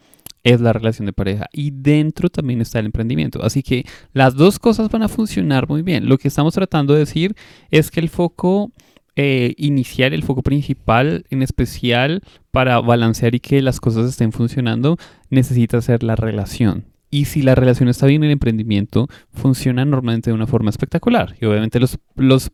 es 0.43 0.59
la 0.59 0.73
relación 0.73 1.05
de 1.05 1.13
pareja 1.13 1.47
y 1.53 1.71
dentro 1.71 2.29
también 2.29 2.61
está 2.61 2.79
el 2.79 2.87
emprendimiento. 2.87 3.43
Así 3.43 3.63
que 3.63 3.85
las 4.13 4.35
dos 4.35 4.59
cosas 4.59 4.89
van 4.89 5.03
a 5.03 5.07
funcionar 5.07 5.67
muy 5.67 5.81
bien. 5.81 6.09
Lo 6.09 6.17
que 6.17 6.27
estamos 6.27 6.53
tratando 6.53 6.93
de 6.93 6.99
decir 6.99 7.35
es 7.69 7.91
que 7.91 7.99
el 7.99 8.09
foco 8.09 8.71
eh, 9.15 9.53
inicial, 9.57 10.13
el 10.13 10.23
foco 10.23 10.41
principal 10.41 11.25
en 11.29 11.43
especial 11.43 12.21
para 12.51 12.79
balancear 12.79 13.35
y 13.35 13.39
que 13.39 13.61
las 13.61 13.79
cosas 13.79 14.09
estén 14.09 14.31
funcionando, 14.31 14.97
necesita 15.29 15.81
ser 15.81 16.03
la 16.03 16.15
relación. 16.15 16.85
Y 17.13 17.25
si 17.25 17.41
la 17.41 17.55
relación 17.55 17.89
está 17.89 18.07
bien, 18.07 18.23
el 18.23 18.31
emprendimiento 18.31 19.09
funciona 19.33 19.83
normalmente 19.83 20.29
de 20.29 20.33
una 20.33 20.47
forma 20.47 20.69
espectacular. 20.69 21.35
Y 21.41 21.45
obviamente 21.45 21.79
los, 21.81 21.99
los 22.15 22.51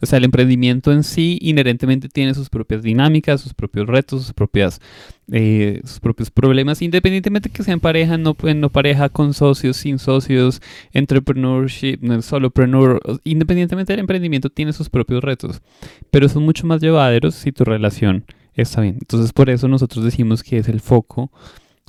o 0.00 0.06
sea, 0.06 0.18
el 0.18 0.24
emprendimiento 0.24 0.92
en 0.92 1.02
sí 1.02 1.38
inherentemente 1.40 2.08
tiene 2.08 2.34
sus 2.34 2.48
propias 2.48 2.82
dinámicas, 2.82 3.40
sus 3.40 3.54
propios 3.54 3.86
retos, 3.86 4.22
sus, 4.22 4.32
propias, 4.32 4.80
eh, 5.32 5.80
sus 5.84 6.00
propios 6.00 6.30
problemas, 6.30 6.82
independientemente 6.82 7.50
que 7.50 7.62
sean 7.62 7.80
pareja, 7.80 8.18
no, 8.18 8.36
no 8.56 8.70
pareja, 8.70 9.08
con 9.08 9.34
socios, 9.34 9.76
sin 9.76 9.98
socios, 9.98 10.60
entrepreneurship, 10.92 11.98
solopreneur, 12.22 13.00
independientemente 13.24 13.92
del 13.92 14.00
emprendimiento 14.00 14.50
tiene 14.50 14.72
sus 14.72 14.88
propios 14.88 15.22
retos, 15.22 15.62
pero 16.10 16.28
son 16.28 16.44
mucho 16.44 16.66
más 16.66 16.80
llevaderos 16.80 17.34
si 17.34 17.52
tu 17.52 17.64
relación 17.64 18.24
está 18.54 18.80
bien. 18.80 18.98
Entonces 19.00 19.32
por 19.32 19.50
eso 19.50 19.68
nosotros 19.68 20.04
decimos 20.04 20.42
que 20.42 20.58
es 20.58 20.68
el 20.68 20.80
foco 20.80 21.30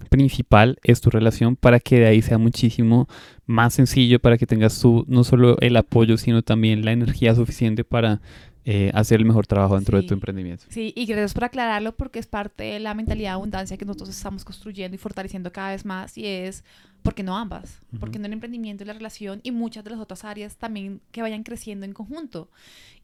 principal 0.09 0.77
es 0.83 1.01
tu 1.01 1.09
relación 1.09 1.55
para 1.55 1.79
que 1.79 1.99
de 1.99 2.07
ahí 2.07 2.21
sea 2.21 2.37
muchísimo 2.37 3.07
más 3.45 3.73
sencillo, 3.73 4.19
para 4.19 4.37
que 4.37 4.45
tengas 4.45 4.79
tú 4.79 5.05
no 5.07 5.23
solo 5.23 5.57
el 5.61 5.77
apoyo, 5.77 6.17
sino 6.17 6.41
también 6.41 6.83
la 6.83 6.91
energía 6.91 7.35
suficiente 7.35 7.83
para 7.83 8.21
eh, 8.65 8.91
hacer 8.93 9.19
el 9.19 9.25
mejor 9.25 9.45
trabajo 9.45 9.75
dentro 9.75 10.01
de 10.01 10.07
tu 10.07 10.13
emprendimiento. 10.13 10.65
Sí, 10.69 10.91
y 10.95 11.05
gracias 11.05 11.33
por 11.33 11.43
aclararlo 11.43 11.95
porque 11.95 12.19
es 12.19 12.27
parte 12.27 12.63
de 12.63 12.79
la 12.79 12.93
mentalidad 12.93 13.29
de 13.29 13.33
abundancia 13.35 13.77
que 13.77 13.85
nosotros 13.85 14.09
estamos 14.09 14.43
construyendo 14.43 14.95
y 14.95 14.97
fortaleciendo 14.97 15.51
cada 15.51 15.69
vez 15.69 15.85
más 15.85 16.17
y 16.17 16.25
es 16.25 16.63
porque 17.03 17.21
no 17.21 17.37
ambas, 17.37 17.79
porque 17.99 18.17
no 18.17 18.25
el 18.25 18.33
emprendimiento 18.33 18.83
y 18.83 18.87
la 18.87 18.93
relación 18.93 19.39
y 19.43 19.51
muchas 19.51 19.83
de 19.83 19.91
las 19.91 19.99
otras 19.99 20.25
áreas 20.25 20.57
también 20.57 21.01
que 21.11 21.21
vayan 21.21 21.43
creciendo 21.43 21.85
en 21.85 21.93
conjunto. 21.93 22.49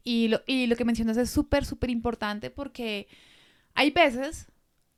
Y 0.02 0.26
lo, 0.26 0.40
y 0.46 0.66
lo 0.66 0.74
que 0.74 0.84
mencionas 0.84 1.16
es 1.16 1.30
súper, 1.30 1.64
súper 1.64 1.90
importante 1.90 2.50
porque 2.50 3.06
hay 3.74 3.90
veces 3.90 4.48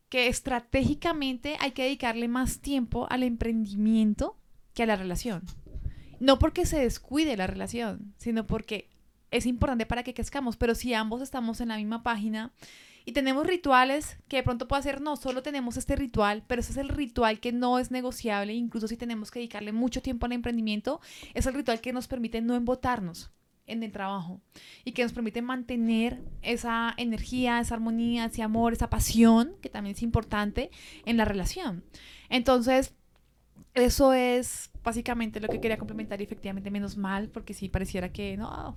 que 0.08 0.28
estratégicamente 0.28 1.56
hay 1.60 1.72
que 1.72 1.84
dedicarle 1.84 2.28
más 2.28 2.60
tiempo 2.60 3.06
al 3.10 3.22
emprendimiento 3.22 4.36
que 4.74 4.82
a 4.82 4.86
la 4.86 4.96
relación. 4.96 5.42
No 6.20 6.38
porque 6.38 6.66
se 6.66 6.78
descuide 6.78 7.36
la 7.36 7.46
relación, 7.46 8.14
sino 8.18 8.46
porque 8.46 8.90
es 9.30 9.46
importante 9.46 9.86
para 9.86 10.04
que 10.04 10.14
crezcamos, 10.14 10.56
pero 10.56 10.74
si 10.74 10.94
ambos 10.94 11.20
estamos 11.20 11.60
en 11.60 11.68
la 11.68 11.76
misma 11.76 12.02
página 12.02 12.52
y 13.04 13.12
tenemos 13.12 13.46
rituales 13.46 14.16
que 14.28 14.36
de 14.36 14.42
pronto 14.42 14.68
puede 14.68 14.82
ser, 14.82 15.00
no, 15.00 15.16
solo 15.16 15.42
tenemos 15.42 15.76
este 15.76 15.96
ritual, 15.96 16.44
pero 16.46 16.60
ese 16.60 16.72
es 16.72 16.78
el 16.78 16.88
ritual 16.88 17.40
que 17.40 17.52
no 17.52 17.78
es 17.78 17.90
negociable, 17.90 18.54
incluso 18.54 18.88
si 18.88 18.96
tenemos 18.96 19.30
que 19.30 19.40
dedicarle 19.40 19.72
mucho 19.72 20.00
tiempo 20.00 20.26
al 20.26 20.32
emprendimiento, 20.32 21.00
es 21.34 21.46
el 21.46 21.54
ritual 21.54 21.80
que 21.80 21.92
nos 21.92 22.08
permite 22.08 22.40
no 22.40 22.54
embotarnos. 22.54 23.30
En 23.66 23.82
el 23.82 23.92
trabajo 23.92 24.40
y 24.84 24.92
que 24.92 25.02
nos 25.02 25.12
permite 25.12 25.42
mantener 25.42 26.20
esa 26.42 26.94
energía, 26.96 27.60
esa 27.60 27.74
armonía, 27.74 28.26
ese 28.26 28.42
amor, 28.42 28.72
esa 28.72 28.90
pasión, 28.90 29.54
que 29.60 29.68
también 29.68 29.96
es 29.96 30.02
importante 30.02 30.70
en 31.06 31.16
la 31.16 31.24
relación. 31.24 31.84
Entonces, 32.28 32.94
eso 33.74 34.12
es 34.12 34.70
básicamente 34.82 35.40
lo 35.40 35.48
que 35.48 35.60
quería 35.60 35.78
complementar 35.78 36.20
y 36.20 36.24
efectivamente 36.24 36.70
menos 36.70 36.96
mal, 36.96 37.28
porque 37.28 37.54
si 37.54 37.68
pareciera 37.68 38.10
que 38.10 38.36
no, 38.36 38.76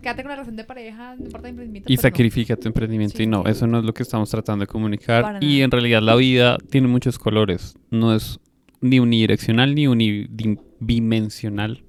quédate 0.00 0.22
con 0.22 0.30
la 0.30 0.36
relación 0.36 0.56
de 0.56 0.64
pareja, 0.64 1.14
no 1.16 1.26
importa 1.26 1.48
el 1.48 1.52
emprendimiento. 1.52 1.92
Y 1.92 1.96
pues 1.96 2.04
no. 2.04 2.08
sacrifica 2.08 2.56
tu 2.56 2.68
emprendimiento. 2.68 3.16
Sí, 3.16 3.24
y 3.24 3.26
no, 3.26 3.42
sí. 3.44 3.50
eso 3.50 3.66
no 3.66 3.78
es 3.78 3.84
lo 3.84 3.94
que 3.94 4.02
estamos 4.02 4.30
tratando 4.30 4.64
de 4.64 4.66
comunicar. 4.66 5.42
Y 5.42 5.62
en 5.62 5.70
realidad 5.70 6.02
la 6.02 6.16
vida 6.16 6.58
tiene 6.70 6.88
muchos 6.88 7.18
colores. 7.18 7.74
No 7.90 8.14
es 8.14 8.40
ni 8.80 8.98
unidireccional 8.98 9.74
ni 9.74 9.86
unidimensional. 9.86 11.84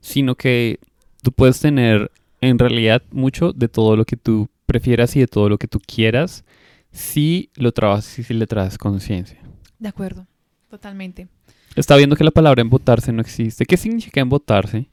Sino 0.00 0.34
que 0.34 0.78
tú 1.24 1.32
puedes 1.32 1.58
tener 1.58 2.12
en 2.40 2.58
realidad 2.58 3.02
mucho 3.10 3.52
de 3.52 3.68
todo 3.68 3.96
lo 3.96 4.04
que 4.04 4.16
tú 4.16 4.48
prefieras 4.66 5.16
y 5.16 5.20
de 5.20 5.26
todo 5.26 5.48
lo 5.48 5.58
que 5.58 5.66
tú 5.66 5.80
quieras 5.84 6.44
si 6.92 7.50
lo 7.56 7.72
trabajas 7.72 8.18
y 8.18 8.22
si 8.22 8.34
le 8.34 8.46
traes 8.46 8.78
conciencia. 8.78 9.40
De 9.78 9.88
acuerdo, 9.88 10.26
totalmente. 10.70 11.26
Está 11.74 11.96
viendo 11.96 12.14
que 12.14 12.22
la 12.22 12.30
palabra 12.30 12.60
embotarse 12.60 13.12
no 13.12 13.20
existe. 13.20 13.64
¿Qué 13.66 13.76
significa 13.76 14.20
embotarse? 14.20 14.88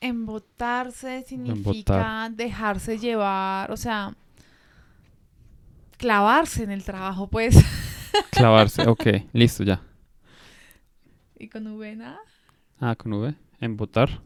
Embotarse 0.00 1.24
significa 1.26 1.58
Embotar. 1.58 2.30
dejarse 2.32 2.98
llevar, 2.98 3.70
o 3.72 3.76
sea, 3.76 4.14
clavarse 5.98 6.62
en 6.62 6.70
el 6.70 6.84
trabajo, 6.84 7.26
pues. 7.26 7.56
Clavarse. 8.30 8.88
ok, 8.88 9.06
listo 9.32 9.64
ya. 9.64 9.82
y 11.38 11.48
con 11.48 11.66
V 11.66 11.96
nada. 11.96 12.20
Ah, 12.80 12.94
con 12.96 13.12
V. 13.12 13.34
Embotar. 13.60 14.20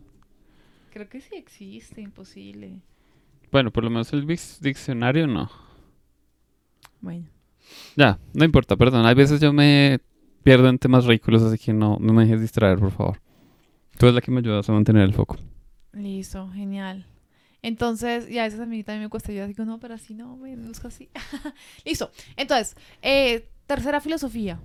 Creo 0.92 1.08
que 1.08 1.20
sí 1.20 1.34
existe, 1.36 2.00
imposible. 2.02 2.80
Bueno, 3.50 3.70
por 3.70 3.84
lo 3.84 3.90
menos 3.90 4.12
el 4.12 4.26
dic- 4.26 4.58
diccionario 4.60 5.26
no. 5.26 5.50
Bueno, 7.00 7.26
Ya, 7.96 8.18
no 8.34 8.44
importa, 8.44 8.76
perdón. 8.76 9.06
Hay 9.06 9.14
veces 9.14 9.40
yo 9.40 9.52
me 9.52 10.00
pierdo 10.42 10.68
en 10.68 10.78
temas 10.78 11.04
ridículos, 11.04 11.42
así 11.42 11.58
que 11.58 11.72
no, 11.72 11.96
no 12.00 12.12
me 12.12 12.24
dejes 12.24 12.40
distraer, 12.40 12.78
por 12.78 12.90
favor. 12.90 13.20
Tú 13.98 14.06
eres 14.06 14.14
la 14.14 14.20
que 14.20 14.30
me 14.30 14.40
ayudas 14.40 14.68
a 14.68 14.72
mantener 14.72 15.02
el 15.02 15.14
foco. 15.14 15.36
listo, 15.92 16.48
genial. 16.52 17.06
Entonces, 17.62 18.28
y 18.28 18.38
a 18.38 18.42
veces 18.44 18.58
a 18.60 18.66
mí 18.66 18.82
también 18.82 19.04
me 19.04 19.08
cuesta, 19.08 19.32
yo 19.32 19.46
digo, 19.46 19.64
no, 19.64 19.78
pero 19.78 19.94
así 19.94 20.14
no, 20.14 20.36
me 20.36 20.56
busco 20.56 20.88
así. 20.88 21.08
listo. 21.84 22.10
Entonces, 22.36 22.76
eh, 23.02 23.48
tercera 23.66 24.00
filosofía. 24.00 24.60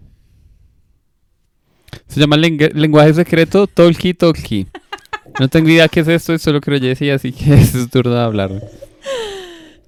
Se 2.07 2.19
llama 2.19 2.37
lenguaje 2.37 3.13
secreto 3.13 3.67
Tolki 3.67 4.13
Tolki. 4.13 4.67
No 5.39 5.47
tengo 5.49 5.69
idea 5.69 5.87
qué 5.87 5.99
es 5.99 6.07
esto, 6.07 6.33
es 6.33 6.41
solo 6.41 6.61
creo 6.61 6.79
Jessy, 6.79 7.11
así 7.11 7.31
que 7.31 7.53
es 7.61 7.89
turno 7.91 8.13
de 8.13 8.21
hablar. 8.21 8.51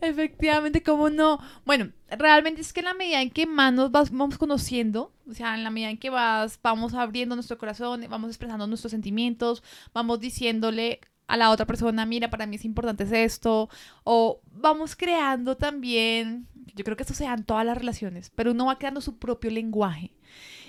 Efectivamente, 0.01 0.81
¿cómo 0.81 1.09
no? 1.09 1.39
Bueno, 1.65 1.89
realmente 2.09 2.61
es 2.61 2.71
que 2.71 2.79
en 2.79 2.85
la 2.85 2.93
medida 2.93 3.21
en 3.21 3.31
que 3.31 3.45
más 3.45 3.73
nos 3.73 3.91
vamos 3.91 4.37
conociendo, 4.37 5.11
o 5.29 5.33
sea, 5.33 5.55
en 5.55 5.63
la 5.63 5.71
medida 5.71 5.89
en 5.89 5.97
que 5.97 6.09
vas, 6.09 6.59
vamos 6.61 6.93
abriendo 6.93 7.35
nuestro 7.35 7.57
corazón, 7.57 8.05
vamos 8.09 8.29
expresando 8.29 8.65
nuestros 8.67 8.91
sentimientos, 8.91 9.63
vamos 9.93 10.19
diciéndole 10.19 11.01
a 11.27 11.35
la 11.35 11.49
otra 11.49 11.65
persona, 11.65 12.05
mira, 12.05 12.29
para 12.29 12.45
mí 12.45 12.55
es 12.55 12.65
importante 12.65 13.03
es 13.03 13.11
esto, 13.11 13.69
o 14.03 14.41
vamos 14.51 14.95
creando 14.95 15.57
también, 15.57 16.47
yo 16.75 16.83
creo 16.83 16.95
que 16.95 17.03
esto 17.03 17.13
se 17.13 17.25
en 17.25 17.43
todas 17.43 17.65
las 17.65 17.77
relaciones, 17.77 18.31
pero 18.33 18.51
uno 18.51 18.67
va 18.67 18.77
creando 18.77 19.01
su 19.01 19.17
propio 19.17 19.51
lenguaje. 19.51 20.11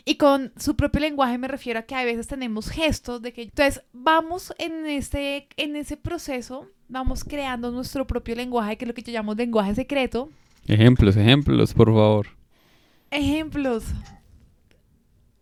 Y 0.04 0.16
con 0.16 0.52
su 0.56 0.76
propio 0.76 1.00
lenguaje 1.00 1.38
me 1.38 1.48
refiero 1.48 1.78
a 1.78 1.82
que 1.82 1.94
a 1.94 2.04
veces 2.04 2.26
tenemos 2.26 2.70
gestos 2.70 3.22
de 3.22 3.32
que 3.32 3.42
entonces 3.42 3.82
vamos 3.92 4.52
en 4.58 4.86
este 4.86 5.48
en 5.56 5.76
ese 5.76 5.96
proceso 5.96 6.68
vamos 6.88 7.24
creando 7.24 7.70
nuestro 7.70 8.06
propio 8.06 8.34
lenguaje 8.34 8.76
que 8.76 8.84
es 8.84 8.88
lo 8.88 8.94
que 8.94 9.02
yo 9.02 9.12
llamo 9.12 9.34
lenguaje 9.34 9.74
secreto. 9.74 10.30
Ejemplos, 10.66 11.16
ejemplos, 11.16 11.74
por 11.74 11.88
favor. 11.88 12.26
Ejemplos. 13.10 13.84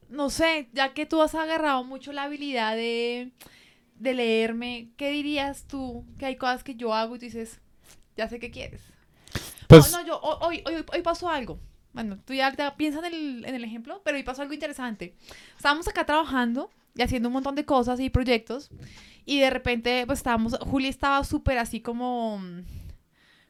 No 0.08 0.30
sé, 0.30 0.68
ya 0.72 0.94
que 0.94 1.06
tú 1.06 1.20
has 1.20 1.34
agarrado 1.34 1.84
mucho 1.84 2.12
la 2.12 2.24
habilidad 2.24 2.74
de 2.76 3.32
de 3.98 4.14
leerme, 4.14 4.90
¿qué 4.96 5.10
dirías 5.10 5.64
tú? 5.66 6.04
Que 6.18 6.26
hay 6.26 6.36
cosas 6.36 6.62
que 6.62 6.76
yo 6.76 6.94
hago 6.94 7.16
y 7.16 7.18
tú 7.18 7.24
dices, 7.24 7.60
ya 8.16 8.28
sé 8.28 8.38
qué 8.38 8.50
quieres. 8.50 8.80
Pues, 9.66 9.90
No, 9.90 10.00
no, 10.00 10.06
yo, 10.06 10.20
hoy, 10.20 10.62
hoy, 10.66 10.84
hoy 10.92 11.02
pasó 11.02 11.28
algo. 11.28 11.58
Bueno, 11.92 12.18
tú 12.24 12.34
ya, 12.34 12.54
ya 12.54 12.76
piensas 12.76 13.04
en 13.04 13.14
el, 13.14 13.44
en 13.44 13.54
el 13.54 13.64
ejemplo, 13.64 14.00
pero 14.04 14.16
hoy 14.16 14.22
pasó 14.22 14.42
algo 14.42 14.54
interesante. 14.54 15.14
Estábamos 15.56 15.88
acá 15.88 16.04
trabajando 16.06 16.70
y 16.94 17.02
haciendo 17.02 17.28
un 17.28 17.32
montón 17.34 17.54
de 17.54 17.64
cosas 17.64 17.98
y 18.00 18.10
proyectos. 18.10 18.70
Y 19.24 19.40
de 19.40 19.50
repente, 19.50 20.04
pues 20.06 20.20
estábamos, 20.20 20.56
Juli 20.60 20.88
estaba 20.88 21.22
súper 21.24 21.58
así 21.58 21.80
como, 21.80 22.40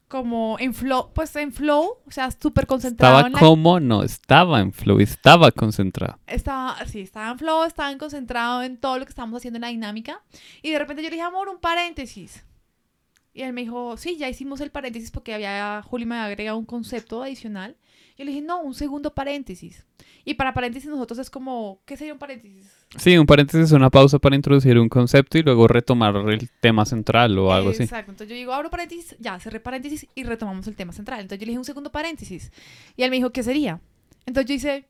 como 0.09 0.57
en 0.59 0.73
flow, 0.73 1.11
pues 1.15 1.37
en 1.37 1.53
flow, 1.53 1.99
o 2.07 2.11
sea, 2.11 2.31
súper 2.31 2.67
concentrado. 2.67 3.19
estaba 3.19 3.29
la- 3.31 3.39
como, 3.39 3.79
no, 3.79 4.03
estaba 4.03 4.61
en 4.61 4.73
flow, 4.73 5.01
estaba 5.01 5.51
concentrado. 5.53 6.19
estaba, 6.27 6.77
sí, 6.87 7.01
estaba 7.01 7.31
en 7.31 7.39
flow, 7.39 7.65
estaba 7.65 7.93
en 7.93 7.99
concentrado 7.99 8.63
en 8.63 8.79
todo 8.79 8.99
lo 8.99 9.05
que 9.05 9.11
estábamos 9.11 9.37
haciendo 9.39 9.59
en 9.59 9.63
la 9.63 9.69
dinámica. 9.69 10.23
Y 10.63 10.71
de 10.71 10.79
repente 10.79 11.03
yo 11.03 11.11
le 11.11 11.17
dije, 11.17 11.27
amor, 11.27 11.49
un 11.49 11.59
paréntesis. 11.59 12.45
Y 13.35 13.43
él 13.43 13.53
me 13.53 13.61
dijo, 13.61 13.97
sí, 13.99 14.17
ya 14.17 14.29
hicimos 14.29 14.61
el 14.63 14.71
paréntesis 14.71 15.11
porque 15.11 15.35
había, 15.35 15.83
Juli 15.85 16.07
me 16.07 16.15
había 16.17 16.27
agregado 16.27 16.57
un 16.59 16.65
concepto 16.65 17.23
adicional. 17.23 17.77
Yo 18.19 18.25
le 18.25 18.33
dije, 18.33 18.43
no, 18.45 18.61
un 18.61 18.75
segundo 18.75 19.15
paréntesis. 19.15 19.87
Y 20.25 20.35
para 20.35 20.53
paréntesis 20.53 20.91
nosotros 20.91 21.19
es 21.21 21.31
como, 21.31 21.81
¿qué 21.87 21.97
sería 21.97 22.13
un 22.13 22.19
paréntesis? 22.19 22.67
Sí, 22.97 23.17
un 23.17 23.27
paréntesis 23.27 23.67
es 23.67 23.73
una 23.73 23.91
pausa 23.91 24.19
para 24.19 24.35
introducir 24.35 24.77
un 24.79 24.89
concepto 24.89 25.39
y 25.39 25.43
luego 25.43 25.69
retomar 25.69 26.17
el 26.29 26.51
tema 26.61 26.85
central 26.85 27.39
o 27.39 27.53
algo 27.53 27.71
así. 27.71 27.85
Exacto. 27.85 28.11
Entonces 28.11 28.29
yo 28.31 28.35
digo, 28.35 28.53
abro 28.53 28.71
paréntesis, 28.71 29.17
ya, 29.21 29.39
cerré 29.39 29.61
paréntesis 29.61 30.07
y 30.17 30.25
retomamos 30.25 30.67
el 30.67 30.75
tema 30.75 30.93
central. 30.93 31.21
Entonces 31.21 31.39
yo 31.39 31.47
le 31.47 31.51
dije 31.51 31.59
un 31.59 31.65
segundo 31.65 31.91
paréntesis. 31.93 32.51
Y 32.97 33.05
él 33.05 33.11
me 33.11 33.17
dijo, 33.17 33.31
¿qué 33.31 33.43
sería? 33.45 33.81
Entonces 34.27 34.49
yo 34.49 34.55
hice, 34.57 34.89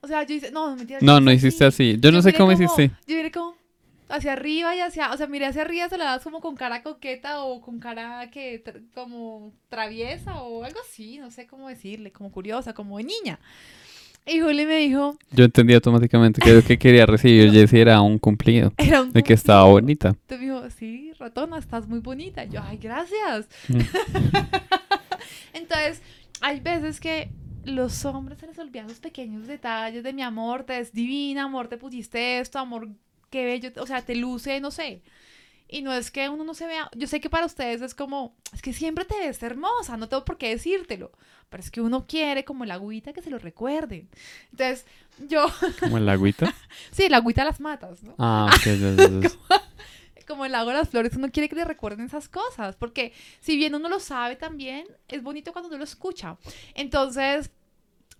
o 0.00 0.08
sea, 0.08 0.22
yo 0.24 0.34
hice, 0.34 0.50
no, 0.50 0.70
no, 0.70 0.76
mentira. 0.76 1.00
yo 1.00 1.06
No, 1.06 1.20
no 1.20 1.30
hiciste 1.32 1.66
así. 1.66 1.98
Yo 2.00 2.10
no 2.10 2.22
sé 2.22 2.32
cómo 2.32 2.50
como- 2.50 2.52
hiciste. 2.64 2.90
Yo 3.06 3.14
miré 3.16 3.30
como 3.30 3.54
hacia 4.12 4.32
arriba 4.34 4.76
y 4.76 4.80
hacia, 4.80 5.10
o 5.12 5.16
sea, 5.16 5.26
miré 5.26 5.46
hacia 5.46 5.62
arriba, 5.62 5.88
se 5.88 5.98
la 5.98 6.04
das 6.04 6.22
como 6.22 6.40
con 6.40 6.54
cara 6.54 6.82
coqueta 6.82 7.42
o 7.42 7.60
con 7.60 7.80
cara 7.80 8.30
que 8.30 8.62
tra- 8.64 8.82
como 8.94 9.52
traviesa 9.68 10.42
o 10.42 10.64
algo 10.64 10.78
así, 10.88 11.18
no 11.18 11.30
sé 11.30 11.46
cómo 11.46 11.68
decirle, 11.68 12.12
como 12.12 12.30
curiosa, 12.30 12.72
como 12.74 12.98
niña. 13.00 13.38
Y 14.24 14.38
Juli 14.40 14.66
me 14.66 14.76
dijo, 14.76 15.16
Yo 15.32 15.44
entendí 15.44 15.74
automáticamente 15.74 16.40
que 16.40 16.52
lo 16.52 16.62
que 16.62 16.78
quería 16.78 17.06
recibir 17.06 17.50
Jessie 17.52 17.80
era 17.80 18.00
un 18.00 18.18
cumplido. 18.20 18.72
era 18.78 19.02
un 19.02 19.12
De 19.12 19.22
que 19.24 19.32
estaba 19.32 19.62
cumplido. 19.64 19.80
bonita. 19.82 20.08
Entonces 20.10 20.38
me 20.38 20.44
dijo, 20.54 20.70
sí, 20.70 21.12
ratona, 21.18 21.58
estás 21.58 21.88
muy 21.88 21.98
bonita. 21.98 22.44
Yo, 22.44 22.60
ay, 22.62 22.76
gracias. 22.78 23.48
Mm. 23.68 23.80
Entonces, 25.54 26.02
hay 26.40 26.60
veces 26.60 27.00
que 27.00 27.30
los 27.64 28.04
hombres 28.04 28.38
se 28.38 28.46
les 28.46 28.58
olvidan 28.58 28.88
los 28.88 28.98
pequeños 29.00 29.46
detalles 29.46 30.02
de 30.02 30.12
mi 30.12 30.22
amor, 30.22 30.64
te 30.64 30.78
es 30.80 30.92
divina, 30.92 31.44
amor, 31.44 31.68
te 31.68 31.76
pusiste 31.76 32.40
esto, 32.40 32.58
amor, 32.58 32.88
qué 33.32 33.44
bello, 33.44 33.72
o 33.82 33.86
sea, 33.86 34.02
te 34.02 34.14
luce, 34.14 34.60
no 34.60 34.70
sé. 34.70 35.02
Y 35.66 35.80
no 35.80 35.92
es 35.92 36.10
que 36.10 36.28
uno 36.28 36.44
no 36.44 36.52
se 36.52 36.66
vea, 36.66 36.90
yo 36.94 37.06
sé 37.08 37.18
que 37.20 37.30
para 37.30 37.46
ustedes 37.46 37.80
es 37.80 37.94
como, 37.94 38.36
es 38.52 38.60
que 38.60 38.74
siempre 38.74 39.06
te 39.06 39.18
ves 39.18 39.42
hermosa, 39.42 39.96
no 39.96 40.06
tengo 40.06 40.22
por 40.24 40.36
qué 40.36 40.50
decírtelo, 40.50 41.10
pero 41.48 41.62
es 41.62 41.70
que 41.70 41.80
uno 41.80 42.06
quiere 42.06 42.44
como 42.44 42.66
la 42.66 42.74
agüita 42.74 43.14
que 43.14 43.22
se 43.22 43.30
lo 43.30 43.38
recuerden. 43.38 44.08
Entonces, 44.50 44.84
yo, 45.28 45.46
Como 45.80 45.96
el 45.96 46.08
agüita. 46.08 46.54
sí, 46.92 47.08
la 47.08 47.16
agüita 47.16 47.42
las 47.42 47.58
matas, 47.58 48.02
¿no? 48.02 48.14
Ah, 48.18 48.50
ok. 48.54 48.64
ya, 48.66 49.20
ya. 49.20 49.30
como 50.26 50.44
el 50.44 50.52
lago 50.52 50.70
de 50.70 50.76
las 50.76 50.88
flores, 50.88 51.16
uno 51.16 51.30
quiere 51.30 51.48
que 51.48 51.56
le 51.56 51.64
recuerden 51.64 52.06
esas 52.06 52.28
cosas, 52.28 52.76
porque 52.76 53.12
si 53.40 53.56
bien 53.56 53.74
uno 53.74 53.88
lo 53.88 53.98
sabe 53.98 54.36
también, 54.36 54.86
es 55.08 55.22
bonito 55.22 55.52
cuando 55.52 55.68
uno 55.68 55.78
lo 55.78 55.84
escucha. 55.84 56.36
Entonces, 56.74 57.50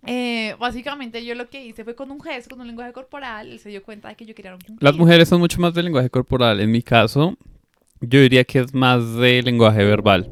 eh, 0.05 0.55
básicamente 0.59 1.23
yo 1.25 1.33
lo 1.35 1.49
que 1.49 1.63
hice 1.63 1.83
fue 1.83 1.95
con 1.95 2.11
un 2.11 2.21
gesto, 2.21 2.51
con 2.51 2.61
un 2.61 2.67
lenguaje 2.67 2.91
corporal, 2.91 3.49
él 3.49 3.59
se 3.59 3.69
dio 3.69 3.83
cuenta 3.83 4.09
de 4.09 4.15
que 4.15 4.25
yo 4.25 4.35
quería 4.35 4.53
un 4.53 4.59
cumplido. 4.59 4.91
Las 4.91 4.97
mujeres 4.97 5.29
son 5.29 5.39
mucho 5.39 5.59
más 5.61 5.73
de 5.73 5.83
lenguaje 5.83 6.09
corporal. 6.09 6.59
En 6.59 6.71
mi 6.71 6.81
caso, 6.81 7.37
yo 8.01 8.19
diría 8.19 8.43
que 8.43 8.59
es 8.59 8.73
más 8.73 9.15
de 9.15 9.41
lenguaje 9.41 9.83
verbal. 9.83 10.29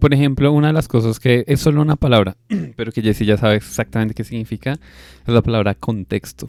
Por 0.00 0.12
ejemplo, 0.14 0.52
una 0.52 0.68
de 0.68 0.72
las 0.72 0.88
cosas 0.88 1.20
que 1.20 1.44
es 1.46 1.60
solo 1.60 1.80
una 1.80 1.96
palabra, 1.96 2.36
pero 2.76 2.92
que 2.92 3.02
Jessie 3.02 3.26
ya 3.26 3.36
sabe 3.36 3.56
exactamente 3.56 4.14
qué 4.14 4.24
significa, 4.24 4.72
es 4.72 5.34
la 5.34 5.42
palabra 5.42 5.74
contexto. 5.74 6.48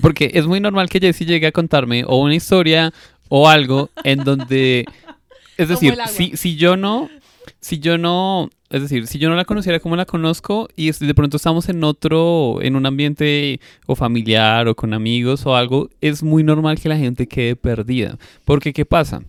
Porque 0.00 0.32
es 0.34 0.46
muy 0.46 0.60
normal 0.60 0.88
que 0.88 0.98
Jessie 0.98 1.26
llegue 1.26 1.46
a 1.46 1.52
contarme 1.52 2.04
o 2.04 2.16
una 2.16 2.34
historia 2.34 2.92
o 3.28 3.48
algo 3.48 3.90
en 4.02 4.24
donde... 4.24 4.84
Es 5.56 5.68
decir, 5.68 5.96
si, 6.08 6.36
si 6.36 6.56
yo 6.56 6.76
no... 6.76 7.08
Si 7.60 7.78
yo 7.78 7.98
no... 7.98 8.50
Es 8.70 8.82
decir, 8.82 9.06
si 9.06 9.18
yo 9.18 9.30
no 9.30 9.36
la 9.36 9.46
conociera 9.46 9.80
como 9.80 9.96
la 9.96 10.04
conozco 10.04 10.68
y 10.76 10.90
de 10.90 11.14
pronto 11.14 11.38
estamos 11.38 11.70
en 11.70 11.82
otro, 11.84 12.58
en 12.60 12.76
un 12.76 12.84
ambiente 12.84 13.60
o 13.86 13.94
familiar 13.94 14.68
o 14.68 14.74
con 14.74 14.92
amigos 14.92 15.46
o 15.46 15.56
algo, 15.56 15.88
es 16.02 16.22
muy 16.22 16.42
normal 16.42 16.78
que 16.78 16.90
la 16.90 16.98
gente 16.98 17.26
quede 17.26 17.56
perdida. 17.56 18.18
Porque, 18.44 18.74
¿qué 18.74 18.84
pasa? 18.84 19.22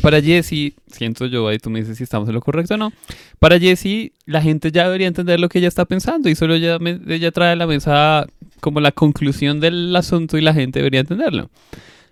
Para 0.00 0.20
Jessie, 0.20 0.74
siento 0.88 1.26
yo, 1.26 1.48
ahí 1.48 1.58
tú 1.58 1.70
me 1.70 1.80
dices 1.80 1.96
si 1.96 2.04
estamos 2.04 2.28
en 2.28 2.34
lo 2.34 2.40
correcto 2.40 2.74
o 2.74 2.76
no. 2.76 2.92
Para 3.38 3.58
Jessie, 3.58 4.12
la 4.26 4.42
gente 4.42 4.70
ya 4.70 4.84
debería 4.84 5.06
entender 5.06 5.40
lo 5.40 5.48
que 5.48 5.58
ella 5.58 5.68
está 5.68 5.84
pensando 5.84 6.28
y 6.28 6.34
solo 6.34 6.54
ella, 6.54 6.78
ella 7.08 7.30
trae 7.30 7.52
a 7.52 7.56
la 7.56 7.66
mesa 7.66 8.26
como 8.60 8.80
la 8.80 8.92
conclusión 8.92 9.60
del 9.60 9.94
asunto 9.96 10.38
y 10.38 10.42
la 10.42 10.54
gente 10.54 10.78
debería 10.80 11.00
entenderlo. 11.00 11.50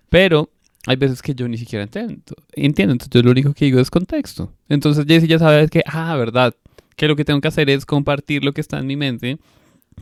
Pero 0.09 0.49
hay 0.87 0.95
veces 0.95 1.21
que 1.21 1.35
yo 1.35 1.47
ni 1.47 1.57
siquiera 1.57 1.83
entiendo. 1.83 2.35
Entiendo, 2.53 2.93
entonces 2.93 3.11
yo 3.13 3.21
lo 3.23 3.31
único 3.31 3.53
que 3.53 3.65
digo 3.65 3.79
es 3.79 3.89
contexto. 3.91 4.51
Entonces 4.69 5.05
Jessy 5.07 5.27
ya 5.27 5.39
sabe 5.39 5.67
que, 5.69 5.83
ah, 5.85 6.15
verdad, 6.15 6.55
que 6.95 7.07
lo 7.07 7.15
que 7.15 7.25
tengo 7.25 7.39
que 7.41 7.47
hacer 7.47 7.69
es 7.69 7.85
compartir 7.85 8.43
lo 8.43 8.53
que 8.53 8.61
está 8.61 8.79
en 8.79 8.87
mi 8.87 8.95
mente, 8.95 9.37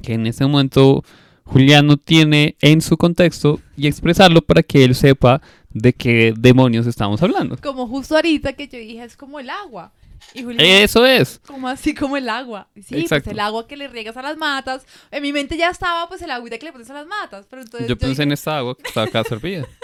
que 0.01 0.13
en 0.13 0.25
ese 0.27 0.45
momento 0.45 1.03
Julián 1.43 1.87
no 1.87 1.97
tiene 1.97 2.55
en 2.61 2.81
su 2.81 2.95
contexto 2.97 3.59
y 3.75 3.87
expresarlo 3.87 4.41
para 4.41 4.63
que 4.63 4.83
él 4.83 4.95
sepa 4.95 5.41
de 5.71 5.93
qué 5.93 6.33
demonios 6.37 6.87
estamos 6.87 7.21
hablando. 7.23 7.57
Como 7.61 7.87
justo 7.87 8.15
ahorita 8.15 8.53
que 8.53 8.67
yo 8.67 8.77
dije, 8.79 9.03
es 9.03 9.17
como 9.17 9.39
el 9.39 9.49
agua. 9.49 9.91
Y 10.33 10.43
Julián, 10.43 10.65
Eso 10.65 11.05
es. 11.05 11.39
como 11.47 11.67
así 11.67 11.93
como 11.95 12.17
el 12.17 12.27
agua. 12.29 12.67
Sí, 12.75 12.97
Exacto. 12.99 13.25
pues 13.25 13.33
el 13.33 13.39
agua 13.39 13.67
que 13.67 13.77
le 13.77 13.87
riegas 13.87 14.17
a 14.17 14.21
las 14.21 14.37
matas. 14.37 14.85
En 15.11 15.21
mi 15.23 15.31
mente 15.31 15.57
ya 15.57 15.69
estaba 15.69 16.07
pues 16.09 16.21
el 16.21 16.29
agüita 16.31 16.57
que 16.57 16.65
le 16.65 16.71
pones 16.73 16.89
a 16.89 16.93
las 16.93 17.07
matas. 17.07 17.45
Pero 17.49 17.61
entonces, 17.61 17.87
Yo 17.87 17.97
pensé 17.97 18.11
dije- 18.13 18.23
en 18.23 18.31
esta 18.33 18.57
agua 18.57 18.75
que 18.75 18.87
estaba 18.87 19.07
acá 19.07 19.23
servida. 19.23 19.65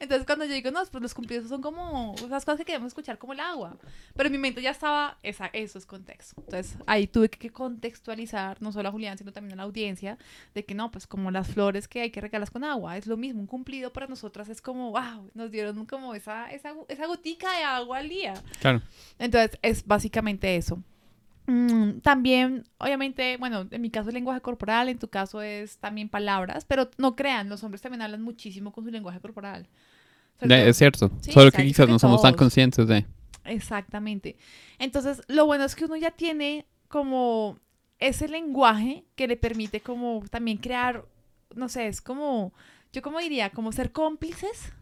entonces 0.00 0.26
cuando 0.26 0.44
yo 0.44 0.52
digo, 0.52 0.70
no, 0.70 0.80
pues 0.90 1.02
los 1.02 1.14
cumplidos 1.14 1.48
son 1.48 1.60
como 1.60 2.14
esas 2.16 2.44
cosas 2.44 2.58
que 2.58 2.64
queremos 2.64 2.88
escuchar 2.88 3.18
como 3.18 3.32
el 3.32 3.40
agua. 3.40 3.76
Pero 4.14 4.28
en 4.28 4.32
mi 4.32 4.38
mente 4.38 4.62
ya 4.62 4.70
estaba, 4.70 5.18
esa, 5.22 5.46
eso 5.52 5.78
es 5.78 5.86
contexto. 5.86 6.40
Entonces 6.40 6.76
ahí 6.86 7.06
tuve 7.06 7.28
que 7.28 7.50
contextualizar, 7.50 8.62
no 8.62 8.70
solo 8.72 8.88
a 8.88 8.92
Julián, 8.92 9.18
sino 9.18 9.32
también 9.32 9.54
a 9.54 9.56
la 9.56 9.62
audiencia, 9.64 10.16
de 10.54 10.64
que 10.64 10.74
no, 10.74 10.90
pues 10.90 11.06
como 11.06 11.30
las 11.30 11.48
flores 11.48 11.88
que 11.88 12.00
hay 12.00 12.10
que 12.10 12.20
regalarlas 12.20 12.50
con 12.50 12.64
agua. 12.64 12.96
Es 12.96 13.06
lo 13.06 13.16
mismo, 13.16 13.40
un 13.40 13.46
cumplido 13.46 13.92
para 13.92 14.06
nosotras 14.06 14.48
es 14.48 14.62
como, 14.62 14.92
wow, 14.92 15.30
nos 15.34 15.50
dieron 15.50 15.84
como 15.86 16.14
esa, 16.14 16.50
esa, 16.52 16.74
esa 16.88 17.06
gotica 17.06 17.52
de 17.56 17.64
agua 17.64 17.98
al 17.98 18.08
día. 18.08 18.34
Claro. 18.60 18.82
Entonces, 19.18 19.58
es 19.62 19.84
básicamente 19.84 20.56
eso. 20.56 20.82
Mm, 21.48 22.00
también, 22.00 22.64
obviamente, 22.76 23.38
bueno, 23.38 23.66
en 23.70 23.80
mi 23.80 23.90
caso 23.90 24.10
es 24.10 24.14
lenguaje 24.14 24.42
corporal, 24.42 24.90
en 24.90 24.98
tu 24.98 25.08
caso 25.08 25.40
es 25.40 25.78
también 25.78 26.10
palabras, 26.10 26.66
pero 26.66 26.90
no 26.98 27.16
crean, 27.16 27.48
los 27.48 27.64
hombres 27.64 27.80
también 27.80 28.02
hablan 28.02 28.20
muchísimo 28.20 28.70
con 28.70 28.84
su 28.84 28.90
lenguaje 28.90 29.18
corporal. 29.18 29.66
De- 30.40 30.68
es 30.68 30.76
cierto. 30.76 31.10
Sí, 31.20 31.32
Solo 31.32 31.50
que 31.50 31.64
quizás 31.64 31.88
no 31.88 31.98
somos 31.98 32.22
tan 32.22 32.34
conscientes 32.34 32.86
de. 32.86 33.06
Exactamente. 33.44 34.36
Entonces, 34.78 35.22
lo 35.28 35.46
bueno 35.46 35.64
es 35.64 35.74
que 35.74 35.86
uno 35.86 35.96
ya 35.96 36.10
tiene 36.10 36.66
como 36.88 37.58
ese 37.98 38.28
lenguaje 38.28 39.04
que 39.16 39.26
le 39.26 39.36
permite 39.36 39.80
como 39.80 40.22
también 40.30 40.58
crear, 40.58 41.04
no 41.54 41.68
sé, 41.68 41.88
es 41.88 42.00
como, 42.00 42.52
yo 42.92 43.02
como 43.02 43.18
diría, 43.18 43.50
como 43.50 43.72
ser 43.72 43.90
cómplices 43.90 44.72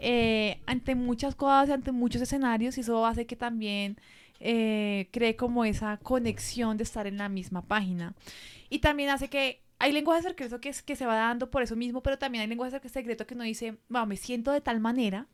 eh, 0.00 0.60
ante 0.66 0.94
muchas 0.94 1.34
cosas, 1.34 1.70
ante 1.70 1.92
muchos 1.92 2.22
escenarios 2.22 2.78
y 2.78 2.82
eso 2.82 3.04
hace 3.04 3.26
que 3.26 3.36
también 3.36 3.98
eh, 4.40 5.08
cree 5.12 5.36
como 5.36 5.64
esa 5.64 5.96
conexión 5.98 6.76
de 6.76 6.84
estar 6.84 7.06
en 7.06 7.18
la 7.18 7.28
misma 7.28 7.62
página. 7.62 8.14
Y 8.68 8.78
también 8.80 9.10
hace 9.10 9.28
que 9.28 9.62
hay 9.78 9.92
lenguaje 9.92 10.22
secreto 10.22 10.60
que, 10.60 10.68
es, 10.70 10.82
que 10.82 10.96
se 10.96 11.06
va 11.06 11.14
dando 11.16 11.50
por 11.50 11.62
eso 11.62 11.76
mismo, 11.76 12.02
pero 12.02 12.18
también 12.18 12.42
hay 12.42 12.48
lenguaje 12.48 12.80
secreto 12.88 13.26
que 13.26 13.34
uno 13.34 13.44
dice, 13.44 13.78
"Wow, 13.88 14.06
me 14.06 14.16
siento 14.16 14.52
de 14.52 14.60
tal 14.60 14.80
manera 14.80 15.26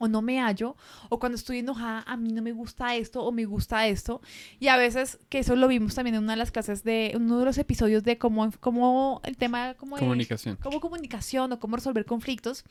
o 0.00 0.06
no 0.06 0.22
me 0.22 0.38
hallo, 0.40 0.76
o 1.08 1.18
cuando 1.18 1.34
estoy 1.34 1.58
enojada, 1.58 2.04
a 2.06 2.16
mí 2.16 2.32
no 2.32 2.40
me 2.40 2.52
gusta 2.52 2.94
esto 2.94 3.24
o 3.24 3.32
me 3.32 3.44
gusta 3.46 3.84
esto. 3.88 4.20
Y 4.60 4.68
a 4.68 4.76
veces, 4.76 5.18
que 5.28 5.40
eso 5.40 5.56
lo 5.56 5.66
vimos 5.66 5.96
también 5.96 6.14
en 6.14 6.22
una 6.22 6.34
de 6.34 6.36
las 6.36 6.52
clases 6.52 6.84
de, 6.84 7.14
uno 7.16 7.40
de 7.40 7.44
los 7.44 7.58
episodios 7.58 8.04
de 8.04 8.16
cómo, 8.16 8.48
cómo 8.60 9.20
el 9.24 9.36
tema 9.36 9.74
como 9.74 9.96
de- 9.96 10.02
Comunicación. 10.02 10.56
como 10.62 10.78
comunicación 10.78 11.52
o 11.52 11.58
cómo 11.58 11.74
resolver 11.74 12.04
conflictos. 12.04 12.64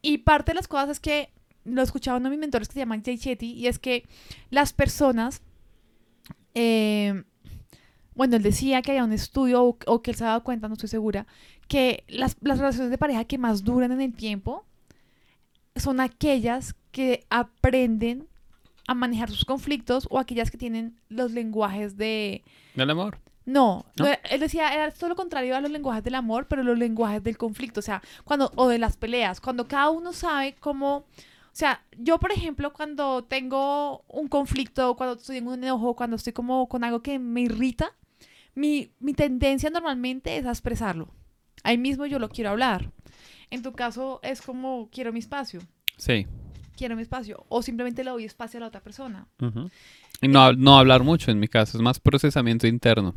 Y 0.00 0.18
parte 0.18 0.52
de 0.52 0.56
las 0.56 0.68
cosas 0.68 0.90
es 0.90 1.00
que 1.00 1.32
lo 1.64 1.82
escuchaba 1.82 2.18
uno 2.18 2.26
de 2.30 2.36
mis 2.36 2.40
mentores 2.40 2.68
que 2.68 2.74
se 2.74 2.78
llama 2.80 3.02
Jay 3.04 3.18
y 3.40 3.66
es 3.66 3.80
que 3.80 4.06
las 4.50 4.72
personas, 4.72 5.42
eh, 6.54 7.24
bueno, 8.20 8.36
él 8.36 8.42
decía 8.42 8.82
que 8.82 8.90
había 8.90 9.04
un 9.04 9.14
estudio 9.14 9.64
o, 9.64 9.78
o 9.86 10.02
que 10.02 10.10
él 10.10 10.16
se 10.18 10.24
ha 10.24 10.26
dado 10.26 10.44
cuenta, 10.44 10.68
no 10.68 10.74
estoy 10.74 10.90
segura, 10.90 11.26
que 11.68 12.04
las, 12.06 12.36
las 12.42 12.58
relaciones 12.58 12.90
de 12.90 12.98
pareja 12.98 13.24
que 13.24 13.38
más 13.38 13.64
duran 13.64 13.92
en 13.92 14.02
el 14.02 14.14
tiempo 14.14 14.66
son 15.74 16.00
aquellas 16.00 16.74
que 16.90 17.24
aprenden 17.30 18.28
a 18.86 18.92
manejar 18.92 19.30
sus 19.30 19.46
conflictos 19.46 20.06
o 20.10 20.18
aquellas 20.18 20.50
que 20.50 20.58
tienen 20.58 21.00
los 21.08 21.32
lenguajes 21.32 21.96
de... 21.96 22.44
Del 22.74 22.90
amor. 22.90 23.16
No, 23.46 23.86
¿No? 23.96 24.04
no, 24.04 24.10
él 24.28 24.40
decía, 24.40 24.74
era 24.74 24.90
todo 24.90 25.08
lo 25.08 25.16
contrario 25.16 25.56
a 25.56 25.62
los 25.62 25.70
lenguajes 25.70 26.04
del 26.04 26.16
amor, 26.16 26.46
pero 26.46 26.62
los 26.62 26.76
lenguajes 26.76 27.24
del 27.24 27.38
conflicto, 27.38 27.80
o 27.80 27.82
sea, 27.82 28.02
cuando, 28.24 28.52
o 28.54 28.68
de 28.68 28.78
las 28.78 28.98
peleas, 28.98 29.40
cuando 29.40 29.66
cada 29.66 29.88
uno 29.88 30.12
sabe 30.12 30.56
cómo, 30.60 30.96
o 30.96 31.06
sea, 31.54 31.82
yo 31.96 32.18
por 32.18 32.32
ejemplo, 32.32 32.70
cuando 32.74 33.24
tengo 33.24 34.04
un 34.08 34.28
conflicto, 34.28 34.94
cuando 34.94 35.16
estoy 35.16 35.38
en 35.38 35.48
un 35.48 35.64
enojo, 35.64 35.96
cuando 35.96 36.16
estoy 36.16 36.34
como 36.34 36.68
con 36.68 36.84
algo 36.84 37.00
que 37.00 37.18
me 37.18 37.40
irrita, 37.40 37.94
mi, 38.54 38.92
mi 39.00 39.14
tendencia 39.14 39.70
normalmente 39.70 40.36
es 40.36 40.46
a 40.46 40.50
expresarlo. 40.50 41.14
Ahí 41.62 41.78
mismo 41.78 42.06
yo 42.06 42.18
lo 42.18 42.28
quiero 42.28 42.50
hablar. 42.50 42.90
En 43.50 43.62
tu 43.62 43.72
caso 43.72 44.20
es 44.22 44.40
como 44.42 44.88
quiero 44.90 45.12
mi 45.12 45.18
espacio, 45.18 45.60
Sí. 45.96 46.26
quiero 46.76 46.96
mi 46.96 47.02
espacio, 47.02 47.44
o 47.48 47.62
simplemente 47.62 48.04
le 48.04 48.10
doy 48.10 48.24
espacio 48.24 48.58
a 48.58 48.60
la 48.62 48.66
otra 48.68 48.80
persona. 48.82 49.26
Y 50.22 50.28
no, 50.28 50.52
no 50.52 50.78
hablar 50.78 51.02
mucho 51.02 51.30
en 51.30 51.38
mi 51.40 51.48
caso, 51.48 51.76
es 51.76 51.82
más 51.82 51.98
procesamiento 52.00 52.66
interno. 52.66 53.14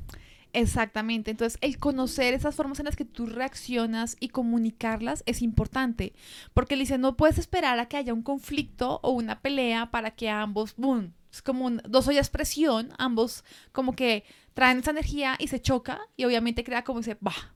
Exactamente. 0.51 1.31
Entonces, 1.31 1.57
el 1.61 1.77
conocer 1.79 2.33
esas 2.35 2.55
formas 2.55 2.79
en 2.79 2.85
las 2.85 2.95
que 2.95 3.05
tú 3.05 3.25
reaccionas 3.25 4.15
y 4.19 4.29
comunicarlas 4.29 5.23
es 5.25 5.41
importante. 5.41 6.13
Porque, 6.53 6.75
dice, 6.75 6.97
no 6.99 7.17
puedes 7.17 7.39
esperar 7.39 7.79
a 7.79 7.87
que 7.87 7.97
haya 7.97 8.13
un 8.13 8.21
conflicto 8.21 8.99
o 9.01 9.11
una 9.11 9.41
pelea 9.41 9.89
para 9.89 10.11
que 10.11 10.29
ambos, 10.29 10.75
boom, 10.77 11.13
es 11.31 11.41
como 11.41 11.65
un- 11.65 11.81
dos 11.89 12.07
ollas 12.07 12.29
presión, 12.29 12.89
ambos 12.99 13.43
como 13.71 13.93
que 13.95 14.23
traen 14.53 14.79
esa 14.79 14.91
energía 14.91 15.35
y 15.39 15.47
se 15.47 15.61
choca 15.61 16.01
y 16.15 16.25
obviamente 16.25 16.63
crea 16.63 16.83
como 16.83 16.99
ese, 16.99 17.17
bah, 17.19 17.55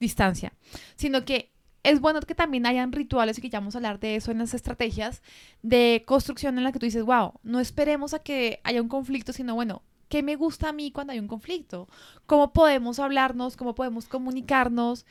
distancia. 0.00 0.52
Sino 0.96 1.24
que 1.24 1.52
es 1.82 2.00
bueno 2.00 2.20
que 2.20 2.34
también 2.34 2.66
hayan 2.66 2.92
rituales 2.92 3.38
y 3.38 3.40
que 3.40 3.50
ya 3.50 3.60
vamos 3.60 3.74
a 3.74 3.78
hablar 3.78 3.98
de 3.98 4.16
eso 4.16 4.30
en 4.30 4.38
las 4.38 4.54
estrategias 4.54 5.22
de 5.62 6.04
construcción 6.06 6.58
en 6.58 6.64
la 6.64 6.72
que 6.72 6.78
tú 6.78 6.86
dices, 6.86 7.04
wow, 7.04 7.34
no 7.42 7.60
esperemos 7.60 8.14
a 8.14 8.20
que 8.20 8.60
haya 8.64 8.82
un 8.82 8.88
conflicto, 8.88 9.32
sino 9.32 9.54
bueno, 9.54 9.82
¿qué 10.08 10.22
me 10.22 10.36
gusta 10.36 10.68
a 10.68 10.72
mí 10.72 10.92
cuando 10.92 11.12
hay 11.12 11.18
un 11.18 11.28
conflicto? 11.28 11.88
¿Cómo 12.26 12.52
podemos 12.52 12.98
hablarnos? 12.98 13.56
¿Cómo 13.56 13.74
podemos 13.74 14.06
comunicarnos 14.06 15.06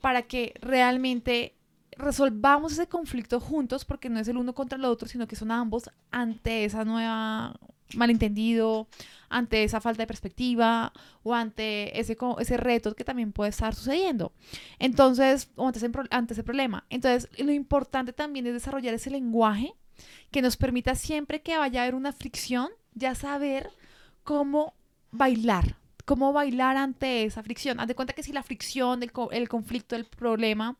para 0.00 0.22
que 0.22 0.54
realmente 0.60 1.54
resolvamos 1.98 2.72
ese 2.72 2.88
conflicto 2.88 3.40
juntos? 3.40 3.84
Porque 3.84 4.08
no 4.08 4.18
es 4.18 4.28
el 4.28 4.38
uno 4.38 4.54
contra 4.54 4.78
el 4.78 4.84
otro, 4.86 5.08
sino 5.08 5.26
que 5.26 5.36
son 5.36 5.50
ambos 5.50 5.90
ante 6.10 6.64
esa 6.64 6.84
nueva 6.84 7.58
malentendido, 7.94 8.88
ante 9.28 9.64
esa 9.64 9.80
falta 9.80 10.02
de 10.02 10.06
perspectiva 10.06 10.92
o 11.22 11.34
ante 11.34 11.98
ese, 11.98 12.16
ese 12.38 12.56
reto 12.56 12.94
que 12.94 13.04
también 13.04 13.32
puede 13.32 13.50
estar 13.50 13.74
sucediendo. 13.74 14.32
Entonces, 14.78 15.50
o 15.56 15.66
ante 15.66 15.78
ese, 15.78 15.90
ante 16.10 16.34
ese 16.34 16.44
problema. 16.44 16.84
Entonces, 16.90 17.28
lo 17.38 17.52
importante 17.52 18.12
también 18.12 18.46
es 18.46 18.52
desarrollar 18.52 18.94
ese 18.94 19.10
lenguaje 19.10 19.74
que 20.30 20.42
nos 20.42 20.56
permita 20.56 20.94
siempre 20.94 21.42
que 21.42 21.56
vaya 21.56 21.80
a 21.80 21.82
haber 21.84 21.94
una 21.94 22.12
fricción, 22.12 22.68
ya 22.94 23.14
saber 23.14 23.70
cómo 24.24 24.74
bailar, 25.10 25.76
cómo 26.04 26.32
bailar 26.32 26.76
ante 26.76 27.24
esa 27.24 27.42
fricción. 27.42 27.80
Haz 27.80 27.88
de 27.88 27.94
cuenta 27.94 28.12
que 28.12 28.22
si 28.22 28.32
la 28.32 28.42
fricción, 28.42 29.02
el, 29.02 29.12
el 29.32 29.48
conflicto, 29.48 29.96
el 29.96 30.04
problema 30.04 30.76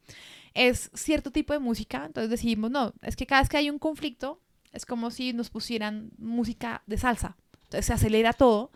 es 0.55 0.91
cierto 0.95 1.31
tipo 1.31 1.53
de 1.53 1.59
música, 1.59 2.05
entonces 2.07 2.31
decimos, 2.31 2.71
no, 2.71 2.95
es 3.03 3.15
que 3.15 3.27
cada 3.27 3.43
vez 3.43 3.49
que 3.51 3.59
hay 3.59 3.69
un 3.69 3.79
conflicto, 3.79 4.41
es 4.77 4.87
como 4.87 5.11
si 5.11 5.33
nos 5.33 5.51
pusieran 5.51 6.11
música 6.19 6.83
de 6.87 6.99
salsa. 6.99 7.37
Entonces 7.65 7.87
se 7.87 7.93
acelera 7.93 8.33
todo, 8.33 8.71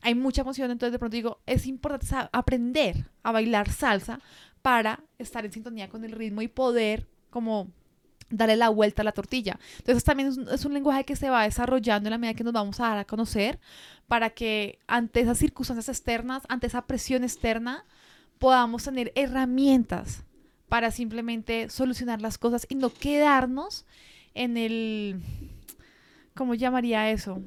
hay 0.00 0.14
mucha 0.14 0.42
emoción, 0.42 0.70
entonces 0.70 0.92
de 0.92 0.98
pronto 0.98 1.14
digo, 1.14 1.40
es 1.46 1.66
importante 1.66 2.14
aprender 2.32 3.10
a 3.22 3.32
bailar 3.32 3.70
salsa 3.70 4.20
para 4.62 5.00
estar 5.18 5.44
en 5.44 5.52
sintonía 5.52 5.88
con 5.88 6.04
el 6.04 6.12
ritmo 6.12 6.42
y 6.42 6.48
poder 6.48 7.08
como 7.30 7.70
darle 8.30 8.56
la 8.56 8.70
vuelta 8.70 9.02
a 9.02 9.04
la 9.04 9.12
tortilla. 9.12 9.58
Entonces 9.78 10.04
también 10.04 10.34
es 10.50 10.64
un 10.64 10.74
lenguaje 10.74 11.04
que 11.04 11.16
se 11.16 11.30
va 11.30 11.44
desarrollando 11.44 12.08
en 12.08 12.12
la 12.12 12.18
medida 12.18 12.34
que 12.34 12.44
nos 12.44 12.52
vamos 12.52 12.80
a 12.80 12.88
dar 12.88 12.98
a 12.98 13.04
conocer 13.04 13.60
para 14.08 14.30
que 14.30 14.78
ante 14.86 15.20
esas 15.20 15.38
circunstancias 15.38 15.88
externas, 15.88 16.42
ante 16.48 16.66
esa 16.66 16.86
presión 16.86 17.24
externa, 17.24 17.84
podamos 18.38 18.84
tener 18.84 19.12
herramientas 19.14 20.24
para 20.68 20.90
simplemente 20.90 21.68
solucionar 21.68 22.22
las 22.22 22.38
cosas 22.38 22.66
y 22.68 22.74
no 22.74 22.92
quedarnos 22.92 23.84
en 24.34 24.56
el, 24.56 25.16
¿cómo 26.34 26.54
llamaría 26.54 27.10
eso? 27.10 27.40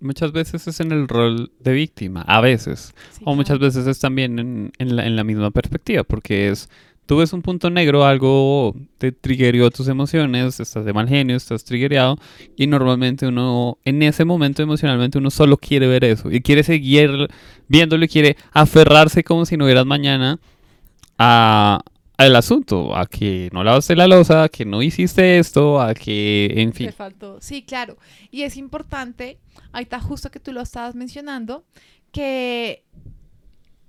Muchas 0.00 0.32
veces 0.32 0.66
es 0.66 0.80
en 0.80 0.90
el 0.90 1.06
rol 1.06 1.52
de 1.60 1.72
víctima, 1.72 2.22
a 2.22 2.40
veces. 2.40 2.94
Sí, 3.12 3.22
O 3.24 3.34
muchas 3.34 3.58
claro. 3.58 3.66
veces 3.66 3.86
es 3.86 3.98
también 4.00 4.38
en, 4.38 4.72
en 4.78 4.96
la, 4.96 5.06
en 5.06 5.16
la 5.16 5.24
misma 5.24 5.50
perspectiva, 5.50 6.02
porque 6.02 6.48
es, 6.48 6.70
tú 7.04 7.18
ves 7.18 7.34
un 7.34 7.42
punto 7.42 7.68
negro, 7.68 8.04
algo 8.06 8.74
te 8.96 9.12
triggerió 9.12 9.70
tus 9.70 9.88
emociones, 9.88 10.58
estás 10.60 10.84
de 10.86 10.92
mal 10.94 11.08
genio, 11.08 11.36
estás 11.36 11.62
triggereado, 11.64 12.16
y 12.56 12.66
normalmente 12.66 13.26
uno, 13.26 13.76
en 13.84 14.02
ese 14.02 14.24
momento 14.24 14.62
emocionalmente, 14.62 15.18
uno 15.18 15.30
solo 15.30 15.58
quiere 15.58 15.86
ver 15.86 16.04
eso, 16.04 16.30
y 16.30 16.40
quiere 16.40 16.62
seguir 16.62 17.28
viéndolo 17.68 18.06
y 18.06 18.08
quiere 18.08 18.36
aferrarse 18.52 19.22
como 19.24 19.44
si 19.44 19.58
no 19.58 19.66
hubieras 19.66 19.84
mañana 19.86 20.38
a 21.18 21.82
al 22.16 22.36
asunto, 22.36 22.96
a 22.96 23.06
que 23.06 23.50
no 23.52 23.62
lavaste 23.62 23.94
la 23.94 24.08
losa, 24.08 24.44
a 24.44 24.48
que 24.48 24.64
no 24.64 24.82
hiciste 24.82 25.38
esto, 25.38 25.80
a 25.80 25.94
que, 25.94 26.52
en 26.56 26.72
fin. 26.72 26.86
Te 26.86 26.92
faltó. 26.92 27.38
Sí, 27.40 27.62
claro. 27.62 27.98
Y 28.30 28.42
es 28.42 28.56
importante, 28.56 29.38
ahí 29.72 29.82
está 29.82 30.00
justo 30.00 30.30
que 30.30 30.40
tú 30.40 30.52
lo 30.52 30.62
estabas 30.62 30.94
mencionando, 30.94 31.64
que 32.12 32.84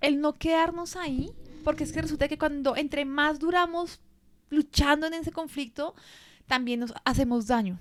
el 0.01 0.19
no 0.19 0.33
quedarnos 0.33 0.95
ahí, 0.95 1.31
porque 1.63 1.83
es 1.83 1.91
que 1.91 2.01
resulta 2.01 2.27
que 2.27 2.37
cuando 2.37 2.75
entre 2.75 3.05
más 3.05 3.39
duramos 3.39 4.01
luchando 4.49 5.07
en 5.07 5.13
ese 5.13 5.31
conflicto, 5.31 5.95
también 6.47 6.81
nos 6.81 6.93
hacemos 7.05 7.47
daño. 7.47 7.79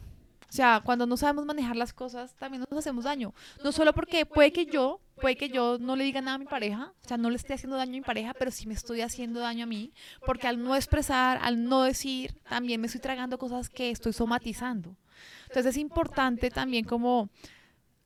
O 0.48 0.52
sea, 0.52 0.80
cuando 0.84 1.06
no 1.06 1.16
sabemos 1.16 1.44
manejar 1.44 1.76
las 1.76 1.92
cosas, 1.92 2.34
también 2.36 2.64
nos 2.70 2.78
hacemos 2.78 3.04
daño. 3.04 3.34
No 3.64 3.72
solo 3.72 3.92
porque 3.92 4.26
puede 4.26 4.52
que 4.52 4.66
yo, 4.66 5.00
puede 5.20 5.36
que 5.36 5.48
yo 5.48 5.78
no 5.78 5.96
le 5.96 6.04
diga 6.04 6.20
nada 6.20 6.36
a 6.36 6.38
mi 6.38 6.46
pareja, 6.46 6.92
o 7.02 7.08
sea, 7.08 7.16
no 7.16 7.30
le 7.30 7.36
esté 7.36 7.54
haciendo 7.54 7.76
daño 7.76 7.92
a 7.92 8.00
mi 8.00 8.02
pareja, 8.02 8.34
pero 8.34 8.50
sí 8.50 8.66
me 8.66 8.74
estoy 8.74 9.00
haciendo 9.00 9.40
daño 9.40 9.64
a 9.64 9.66
mí, 9.66 9.92
porque 10.24 10.46
al 10.46 10.62
no 10.62 10.76
expresar, 10.76 11.38
al 11.42 11.64
no 11.64 11.82
decir, 11.82 12.34
también 12.48 12.80
me 12.80 12.86
estoy 12.86 13.00
tragando 13.00 13.38
cosas 13.38 13.70
que 13.70 13.90
estoy 13.90 14.12
somatizando. 14.12 14.96
Entonces 15.44 15.66
es 15.66 15.76
importante 15.78 16.50
también 16.50 16.84
como 16.84 17.30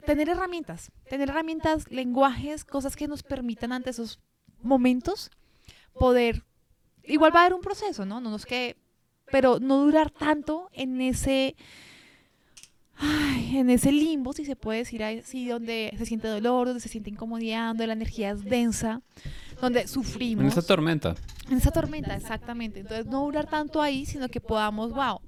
tener 0.07 0.29
herramientas, 0.29 0.93
tener 1.09 1.29
herramientas, 1.29 1.91
lenguajes, 1.91 2.65
cosas 2.65 2.97
que 2.97 3.09
nos 3.09 3.23
permitan 3.23 3.73
ante 3.73 3.91
esos 3.91 4.21
momentos 4.63 5.31
poder, 5.95 6.45
igual 7.05 7.35
va 7.35 7.41
a 7.41 7.43
haber 7.43 7.55
un 7.55 7.61
proceso, 7.61 8.05
¿no? 8.05 8.21
No 8.21 8.31
nos 8.31 8.47
que, 8.47 8.77
pero 9.31 9.59
no 9.61 9.79
durar 9.79 10.11
tanto 10.11 10.71
en 10.73 11.01
ese 11.01 11.57
en 13.03 13.71
ese 13.71 13.93
limbo, 13.93 14.33
si 14.33 14.45
se 14.45 14.57
puede 14.57 14.81
decir 14.81 15.03
así, 15.03 15.49
donde 15.49 15.95
se 15.97 16.07
siente 16.07 16.29
dolor, 16.29 16.67
donde 16.67 16.81
se 16.81 16.89
siente 16.89 17.11
incomodidad, 17.11 17.69
donde 17.69 17.87
la 17.87 17.95
energía 17.95 18.31
es 18.31 18.45
densa, 18.45 19.01
donde 19.61 19.87
sufrimos. 19.87 20.43
En 20.43 20.49
esa 20.49 20.63
tormenta. 20.63 21.15
En 21.51 21.59
esa 21.59 21.71
tormenta, 21.71 22.15
exactamente. 22.15 22.81
Entonces, 22.81 23.07
no 23.07 23.25
durar 23.25 23.49
tanto 23.49 23.81
ahí, 23.81 24.07
sino 24.07 24.29
que 24.29 24.41
podamos, 24.41 24.93
wow, 24.93 25.21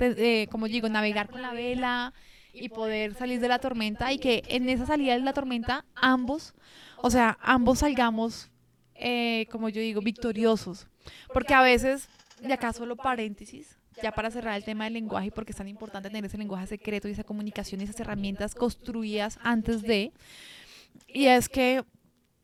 eh, 0.00 0.46
como 0.50 0.66
digo, 0.68 0.88
navegar 0.88 1.28
con 1.28 1.42
la 1.42 1.52
vela 1.52 2.12
y 2.52 2.68
poder 2.68 3.14
salir 3.14 3.40
de 3.40 3.48
la 3.48 3.58
tormenta 3.58 4.12
y 4.12 4.18
que 4.18 4.42
en 4.48 4.68
esa 4.68 4.86
salida 4.86 5.14
de 5.14 5.20
la 5.20 5.32
tormenta 5.32 5.84
ambos, 5.94 6.54
o 6.98 7.10
sea, 7.10 7.38
ambos 7.42 7.80
salgamos, 7.80 8.50
eh, 8.94 9.46
como 9.50 9.68
yo 9.68 9.80
digo, 9.80 10.00
victoriosos. 10.00 10.86
Porque 11.32 11.54
a 11.54 11.62
veces, 11.62 12.08
y 12.46 12.52
acá 12.52 12.72
solo 12.72 12.96
paréntesis, 12.96 13.78
ya 14.02 14.12
para 14.12 14.30
cerrar 14.30 14.56
el 14.56 14.64
tema 14.64 14.84
del 14.84 14.94
lenguaje, 14.94 15.30
porque 15.30 15.52
es 15.52 15.58
tan 15.58 15.68
importante 15.68 16.08
tener 16.08 16.24
ese 16.24 16.38
lenguaje 16.38 16.66
secreto 16.66 17.08
y 17.08 17.12
esa 17.12 17.24
comunicación 17.24 17.80
y 17.80 17.84
esas 17.84 18.00
herramientas 18.00 18.54
construidas 18.54 19.38
antes 19.42 19.82
de, 19.82 20.12
y 21.08 21.26
es 21.26 21.48
que 21.48 21.84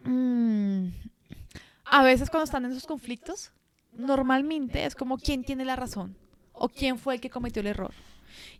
mm, 0.04 0.88
a 1.84 2.02
veces 2.02 2.30
cuando 2.30 2.44
están 2.44 2.64
en 2.64 2.72
esos 2.72 2.86
conflictos, 2.86 3.52
normalmente 3.92 4.84
es 4.84 4.94
como 4.94 5.18
quién 5.18 5.44
tiene 5.44 5.64
la 5.64 5.76
razón 5.76 6.16
o 6.52 6.68
quién 6.68 6.98
fue 6.98 7.14
el 7.14 7.20
que 7.20 7.30
cometió 7.30 7.60
el 7.60 7.68
error. 7.68 7.92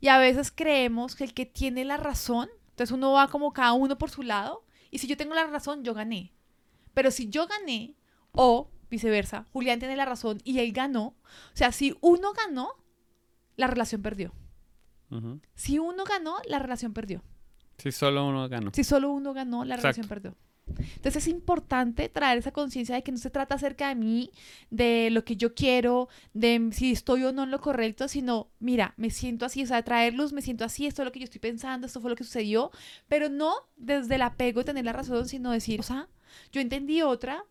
Y 0.00 0.09
a 0.09 0.18
veces 0.18 0.50
creemos 0.50 1.14
que 1.14 1.24
el 1.24 1.35
que 1.35 1.46
tiene 1.46 1.85
la 1.85 1.96
razón, 1.96 2.48
entonces 2.70 2.92
uno 2.92 3.12
va 3.12 3.29
como 3.29 3.53
cada 3.53 3.72
uno 3.72 3.96
por 3.98 4.11
su 4.11 4.22
lado, 4.22 4.64
y 4.90 4.98
si 4.98 5.07
yo 5.07 5.16
tengo 5.16 5.35
la 5.35 5.46
razón, 5.46 5.85
yo 5.85 5.94
gané. 5.94 6.33
Pero 6.94 7.11
si 7.11 7.29
yo 7.29 7.46
gané, 7.46 7.94
o 8.33 8.68
viceversa, 8.90 9.46
Julián 9.53 9.79
tiene 9.79 9.96
la 9.96 10.05
razón 10.05 10.40
y 10.44 10.59
él 10.59 10.72
ganó, 10.72 11.07
o 11.07 11.55
sea, 11.55 11.72
si 11.72 11.96
uno 12.00 12.33
ganó, 12.33 12.72
la 13.61 13.66
relación 13.66 14.03
perdió. 14.03 14.33
Si 15.55 15.79
uno 15.79 16.05
ganó, 16.05 16.37
la 16.46 16.59
relación 16.59 16.92
perdió. 16.92 17.23
Si 17.79 17.92
solo 17.92 18.27
uno 18.27 18.49
ganó. 18.49 18.70
Si 18.73 18.85
solo 18.85 19.11
uno 19.11 19.35
ganó, 19.35 19.64
la 19.64 19.77
relación 19.77 20.07
perdió. 20.07 20.37
Entonces 20.79 21.16
es 21.16 21.29
importante 21.29 22.09
traer 22.09 22.38
esa 22.38 22.53
conciencia 22.53 22.94
de 22.94 23.03
que 23.03 23.11
no 23.11 23.18
se 23.18 23.29
trata 23.29 23.57
acerca 23.57 23.88
de 23.88 23.96
mí, 23.96 24.31
de 24.70 25.11
lo 25.11 25.25
que 25.25 25.37
yo 25.37 25.53
quiero, 25.53 26.09
de 26.33 26.70
si 26.73 26.92
estoy 26.92 27.25
o 27.25 27.33
no 27.33 27.42
en 27.42 27.51
lo 27.51 27.61
correcto, 27.61 28.07
sino, 28.07 28.51
mira, 28.61 28.94
me 28.96 29.11
siento 29.11 29.44
así, 29.44 29.64
o 29.64 29.66
sea, 29.66 29.83
traer 29.83 30.14
luz, 30.14 30.33
me 30.33 30.42
siento 30.42 30.64
así, 30.64 30.87
esto 30.87 31.03
es 31.03 31.07
lo 31.07 31.12
que 31.12 31.18
yo 31.18 31.25
estoy 31.25 31.40
pensando, 31.40 31.88
esto 31.88 32.01
fue 32.01 32.11
lo 32.11 32.16
que 32.16 32.23
sucedió, 32.23 32.70
pero 33.09 33.29
no 33.29 33.53
desde 33.77 34.14
el 34.14 34.23
apego 34.23 34.61
de 34.61 34.66
tener 34.66 34.85
la 34.85 34.92
razón, 34.92 35.27
sino 35.27 35.51
decir, 35.51 35.81
o 35.81 35.83
sea, 35.83 36.09
yo 36.53 36.61
entendí 36.61 37.03
otra. 37.03 37.44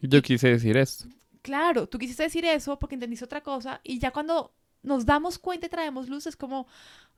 Yo 0.00 0.22
quise 0.22 0.48
decir 0.48 0.78
esto. 0.78 1.04
Claro, 1.42 1.88
tú 1.88 1.98
quisiste 1.98 2.22
decir 2.22 2.46
eso 2.46 2.78
porque 2.78 2.94
entendiste 2.94 3.24
otra 3.26 3.42
cosa 3.42 3.80
y 3.84 3.98
ya 3.98 4.12
cuando 4.12 4.54
nos 4.82 5.06
damos 5.06 5.38
cuenta 5.38 5.66
y 5.66 5.70
traemos 5.70 6.08
luz, 6.08 6.26
es 6.26 6.36
como, 6.36 6.66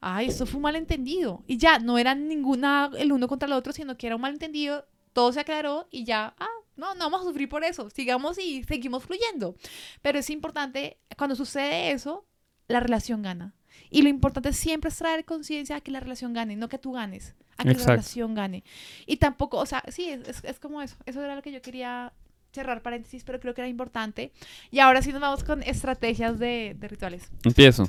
ay, 0.00 0.26
esto 0.26 0.46
fue 0.46 0.56
un 0.56 0.62
malentendido. 0.62 1.42
Y 1.46 1.56
ya, 1.56 1.78
no 1.78 1.98
era 1.98 2.14
ninguna 2.14 2.90
el 2.96 3.12
uno 3.12 3.28
contra 3.28 3.46
el 3.46 3.52
otro, 3.52 3.72
sino 3.72 3.96
que 3.96 4.06
era 4.06 4.16
un 4.16 4.22
malentendido, 4.22 4.86
todo 5.12 5.32
se 5.32 5.40
aclaró 5.40 5.88
y 5.90 6.04
ya, 6.04 6.34
ah, 6.38 6.48
no, 6.76 6.94
no 6.94 7.04
vamos 7.04 7.22
a 7.22 7.24
sufrir 7.24 7.48
por 7.48 7.64
eso, 7.64 7.88
sigamos 7.90 8.38
y 8.38 8.64
seguimos 8.64 9.04
fluyendo. 9.04 9.54
Pero 10.02 10.18
es 10.18 10.30
importante, 10.30 10.98
cuando 11.16 11.36
sucede 11.36 11.92
eso, 11.92 12.26
la 12.68 12.80
relación 12.80 13.22
gana. 13.22 13.54
Y 13.90 14.02
lo 14.02 14.08
importante 14.08 14.52
siempre 14.52 14.88
es 14.88 14.96
traer 14.96 15.24
conciencia 15.24 15.76
a 15.76 15.80
que 15.80 15.90
la 15.90 16.00
relación 16.00 16.32
gane, 16.32 16.56
no 16.56 16.68
que 16.68 16.78
tú 16.78 16.92
ganes, 16.92 17.34
a 17.56 17.64
que 17.64 17.74
la 17.74 17.84
relación 17.84 18.34
gane. 18.34 18.64
Y 19.06 19.16
tampoco, 19.16 19.58
o 19.58 19.66
sea, 19.66 19.82
sí, 19.88 20.08
es, 20.08 20.42
es, 20.44 20.60
como 20.60 20.82
eso. 20.82 20.96
Eso 21.06 21.22
era 21.22 21.36
lo 21.36 21.42
que 21.42 21.52
yo 21.52 21.62
quería 21.62 22.12
cerrar 22.54 22.82
paréntesis, 22.82 23.24
pero 23.24 23.40
creo 23.40 23.54
que 23.54 23.60
era 23.60 23.68
importante. 23.68 24.32
Y 24.70 24.78
ahora 24.78 25.02
sí 25.02 25.12
nos 25.12 25.20
vamos 25.20 25.44
con 25.44 25.62
estrategias 25.62 26.38
de, 26.38 26.76
rituales. 26.80 27.30
Empiezo. 27.44 27.88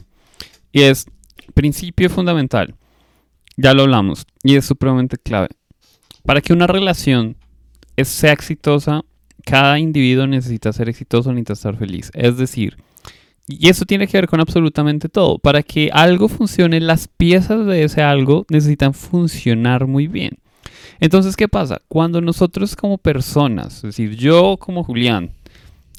Y 0.72 0.82
es 0.82 1.06
principio 1.54 2.10
fundamental. 2.10 2.76
Ya 3.56 3.74
lo 3.74 3.84
hablamos. 3.84 4.26
Y 4.44 4.56
es 4.56 4.66
supremamente 4.66 5.18
clave. 5.18 5.50
Para 6.24 6.42
que 6.42 6.54
una 6.54 6.68
relación 6.68 7.38
sea 8.04 8.34
exitosa, 8.34 9.04
cada 9.46 9.80
individuo 9.80 10.28
necesita 10.28 10.74
ser 10.74 10.90
exitoso, 10.90 11.32
necesita 11.32 11.54
estar 11.54 11.78
feliz. 11.78 12.12
Es 12.14 12.38
decir, 12.38 12.78
y 13.48 13.70
eso 13.70 13.86
tiene 13.86 14.08
que 14.08 14.18
ver 14.18 14.28
con 14.28 14.42
absolutamente 14.42 15.08
todo. 15.08 15.38
Para 15.38 15.62
que 15.62 15.92
algo 15.94 16.28
funcione, 16.28 16.80
las 16.80 17.08
piezas 17.08 17.66
de 17.66 17.84
ese 17.84 18.02
algo 18.02 18.46
necesitan 18.50 18.94
funcionar 18.94 19.86
muy 19.86 20.08
bien. 20.08 20.40
Entonces, 21.00 21.36
¿qué 21.36 21.48
pasa? 21.48 21.82
Cuando 21.88 22.22
nosotros 22.22 22.76
como 22.76 22.98
personas, 22.98 23.78
es 23.78 23.82
decir, 23.82 24.16
yo 24.16 24.58
como 24.58 24.84
Julián 24.84 25.32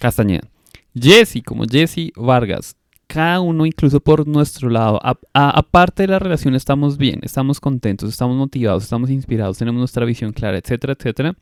Castañeda, 0.00 0.48
Jesse 0.94 1.42
como 1.44 1.64
Jesse 1.64 2.12
Vargas, 2.16 2.76
cada 3.06 3.40
uno 3.40 3.66
incluso 3.66 4.00
por 4.00 4.26
nuestro 4.26 4.68
lado, 4.68 5.00
aparte 5.32 6.02
de 6.02 6.08
la 6.08 6.18
relación 6.18 6.54
estamos 6.54 6.96
bien, 6.98 7.20
estamos 7.22 7.60
contentos, 7.60 8.10
estamos 8.10 8.36
motivados, 8.36 8.82
estamos 8.82 9.10
inspirados, 9.10 9.58
tenemos 9.58 9.78
nuestra 9.78 10.04
visión 10.04 10.32
clara, 10.32 10.58
etcétera, 10.58 10.94
etcétera. 10.98 11.34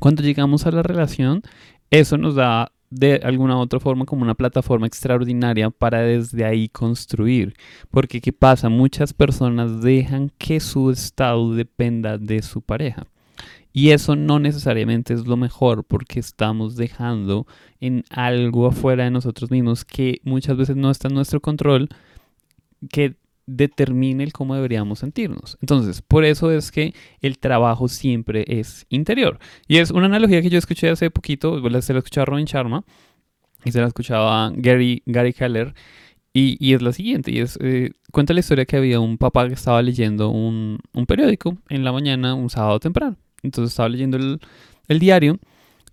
Cuando 0.00 0.22
llegamos 0.22 0.66
a 0.66 0.72
la 0.72 0.82
relación, 0.82 1.42
eso 1.90 2.18
nos 2.18 2.34
da 2.34 2.72
de 2.90 3.20
alguna 3.24 3.56
u 3.56 3.60
otra 3.60 3.80
forma 3.80 4.04
como 4.04 4.22
una 4.22 4.34
plataforma 4.34 4.86
extraordinaria 4.86 5.70
para 5.70 6.00
desde 6.00 6.44
ahí 6.44 6.68
construir. 6.68 7.54
Porque 7.90 8.20
¿qué 8.20 8.32
pasa? 8.32 8.68
Muchas 8.68 9.12
personas 9.12 9.82
dejan 9.82 10.30
que 10.38 10.60
su 10.60 10.90
estado 10.90 11.54
dependa 11.54 12.18
de 12.18 12.42
su 12.42 12.62
pareja. 12.62 13.06
Y 13.72 13.90
eso 13.90 14.16
no 14.16 14.38
necesariamente 14.38 15.12
es 15.12 15.26
lo 15.26 15.36
mejor 15.36 15.84
porque 15.84 16.18
estamos 16.18 16.76
dejando 16.76 17.46
en 17.78 18.04
algo 18.08 18.66
afuera 18.66 19.04
de 19.04 19.10
nosotros 19.10 19.50
mismos 19.50 19.84
que 19.84 20.22
muchas 20.24 20.56
veces 20.56 20.76
no 20.76 20.90
está 20.90 21.08
en 21.08 21.14
nuestro 21.14 21.40
control, 21.40 21.90
que 22.90 23.16
determine 23.46 24.22
el 24.24 24.32
cómo 24.32 24.54
deberíamos 24.54 24.98
sentirnos. 24.98 25.56
Entonces, 25.60 26.02
por 26.02 26.24
eso 26.24 26.50
es 26.50 26.70
que 26.72 26.94
el 27.20 27.38
trabajo 27.38 27.88
siempre 27.88 28.44
es 28.46 28.86
interior. 28.88 29.38
Y 29.68 29.78
es 29.78 29.90
una 29.90 30.06
analogía 30.06 30.42
que 30.42 30.50
yo 30.50 30.58
escuché 30.58 30.90
hace 30.90 31.10
poquito, 31.10 31.60
se 31.80 31.92
la 31.92 31.98
escuchaba 31.98 32.24
Robin 32.26 32.46
Sharma 32.46 32.84
y 33.64 33.72
se 33.72 33.80
la 33.80 33.86
escuchaba 33.86 34.52
Gary, 34.54 35.02
Gary 35.06 35.32
Keller. 35.32 35.74
Y, 36.32 36.58
y 36.60 36.74
es 36.74 36.82
la 36.82 36.92
siguiente, 36.92 37.30
y 37.30 37.38
es, 37.38 37.58
eh, 37.62 37.92
cuenta 38.12 38.34
la 38.34 38.40
historia 38.40 38.66
que 38.66 38.76
había 38.76 39.00
un 39.00 39.16
papá 39.16 39.48
que 39.48 39.54
estaba 39.54 39.80
leyendo 39.80 40.28
un, 40.28 40.78
un, 40.92 41.06
periódico 41.06 41.56
en 41.70 41.82
la 41.82 41.92
mañana, 41.92 42.34
un 42.34 42.50
sábado 42.50 42.78
temprano. 42.78 43.16
Entonces 43.42 43.72
estaba 43.72 43.88
leyendo 43.88 44.18
el, 44.18 44.40
el 44.86 44.98
diario 44.98 45.38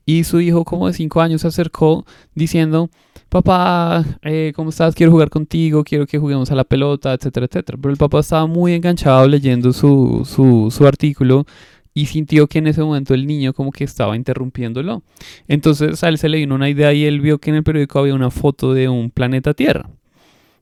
y 0.06 0.26
su 0.26 0.42
hijo 0.42 0.66
como 0.66 0.88
de 0.88 0.94
5 0.94 1.22
años 1.22 1.42
se 1.42 1.48
acercó 1.48 2.06
diciendo, 2.36 2.90
papá, 3.34 4.06
eh, 4.22 4.54
¿cómo 4.56 4.70
estás? 4.70 4.94
Quiero 4.94 5.12
jugar 5.12 5.32
contigo, 5.32 5.84
quiero 5.84 6.06
que 6.06 6.20
juguemos 6.20 6.52
a 6.52 6.56
la 6.56 6.64
pelota, 6.64 7.14
etcétera, 7.14 7.48
etcétera. 7.48 7.80
Pero 7.82 7.92
el 7.92 7.98
papá 7.98 8.20
estaba 8.20 8.46
muy 8.46 8.74
enganchado 8.74 9.28
leyendo 9.28 9.74
su, 9.74 10.24
su, 10.24 10.88
artículo 10.88 11.48
y 11.96 12.06
sintió 12.06 12.46
que 12.46 12.60
en 12.60 12.68
ese 12.68 12.84
momento 12.84 13.16
el 13.16 13.26
niño 13.26 13.54
como 13.54 13.72
que 13.72 13.86
estaba 13.86 14.16
interrumpiéndolo. 14.16 15.02
Entonces 15.48 16.04
a 16.04 16.10
él 16.10 16.20
se 16.20 16.30
le 16.30 16.38
vino 16.38 16.54
una 16.54 16.70
idea 16.70 16.94
y 16.94 17.06
él 17.06 17.22
vio 17.22 17.40
que 17.40 17.50
en 17.50 17.56
el 17.56 17.64
periódico 17.64 17.98
había 17.98 18.14
una 18.14 18.30
foto 18.30 18.76
de 18.76 18.88
un 18.88 19.10
planeta 19.10 19.56
Tierra. 19.56 19.90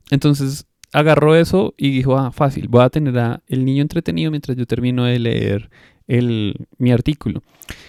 Entonces 0.09 0.65
agarró 0.93 1.35
eso 1.35 1.73
y 1.77 1.91
dijo, 1.91 2.17
ah, 2.17 2.31
fácil, 2.31 2.69
voy 2.69 2.83
a 2.83 2.89
tener 2.89 3.19
a 3.19 3.41
el 3.47 3.65
niño 3.65 3.81
entretenido 3.81 4.31
mientras 4.31 4.57
yo 4.57 4.65
termino 4.65 5.03
de 5.03 5.19
leer 5.19 5.69
el, 6.07 6.67
mi 6.77 6.93
artículo. 6.93 7.43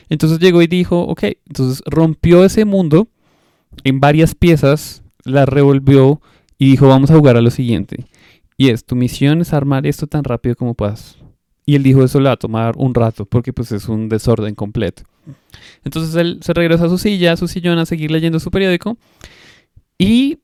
Entonces 0.08 0.40
llegó 0.40 0.60
y 0.60 0.66
dijo, 0.66 1.02
ok, 1.02 1.22
entonces 1.46 1.84
rompió 1.86 2.44
ese 2.44 2.64
mundo 2.64 3.06
en 3.84 4.00
varias 4.00 4.34
piezas, 4.34 5.02
la 5.24 5.46
revolvió 5.46 6.20
y 6.58 6.70
dijo, 6.70 6.88
vamos 6.88 7.10
a 7.10 7.16
jugar 7.16 7.36
a 7.36 7.40
lo 7.40 7.50
siguiente. 7.50 8.06
Y 8.56 8.68
es, 8.68 8.84
tu 8.84 8.94
misión 8.94 9.40
es 9.40 9.52
armar 9.52 9.86
esto 9.86 10.06
tan 10.06 10.24
rápido 10.24 10.54
como 10.54 10.74
puedas. 10.74 11.16
Y 11.64 11.76
él 11.76 11.82
dijo, 11.82 12.04
eso 12.04 12.20
le 12.20 12.26
va 12.26 12.32
a 12.32 12.36
tomar 12.36 12.74
un 12.76 12.94
rato, 12.94 13.24
porque 13.24 13.52
pues 13.52 13.72
es 13.72 13.88
un 13.88 14.08
desorden 14.08 14.54
completo. 14.54 15.02
Entonces 15.84 16.14
él 16.16 16.38
se 16.42 16.52
regresa 16.52 16.86
a 16.86 16.88
su 16.88 16.98
silla, 16.98 17.32
a 17.32 17.36
su 17.36 17.48
sillón, 17.48 17.78
a 17.78 17.86
seguir 17.86 18.10
leyendo 18.10 18.40
su 18.40 18.50
periódico. 18.50 18.98
Y 19.98 20.38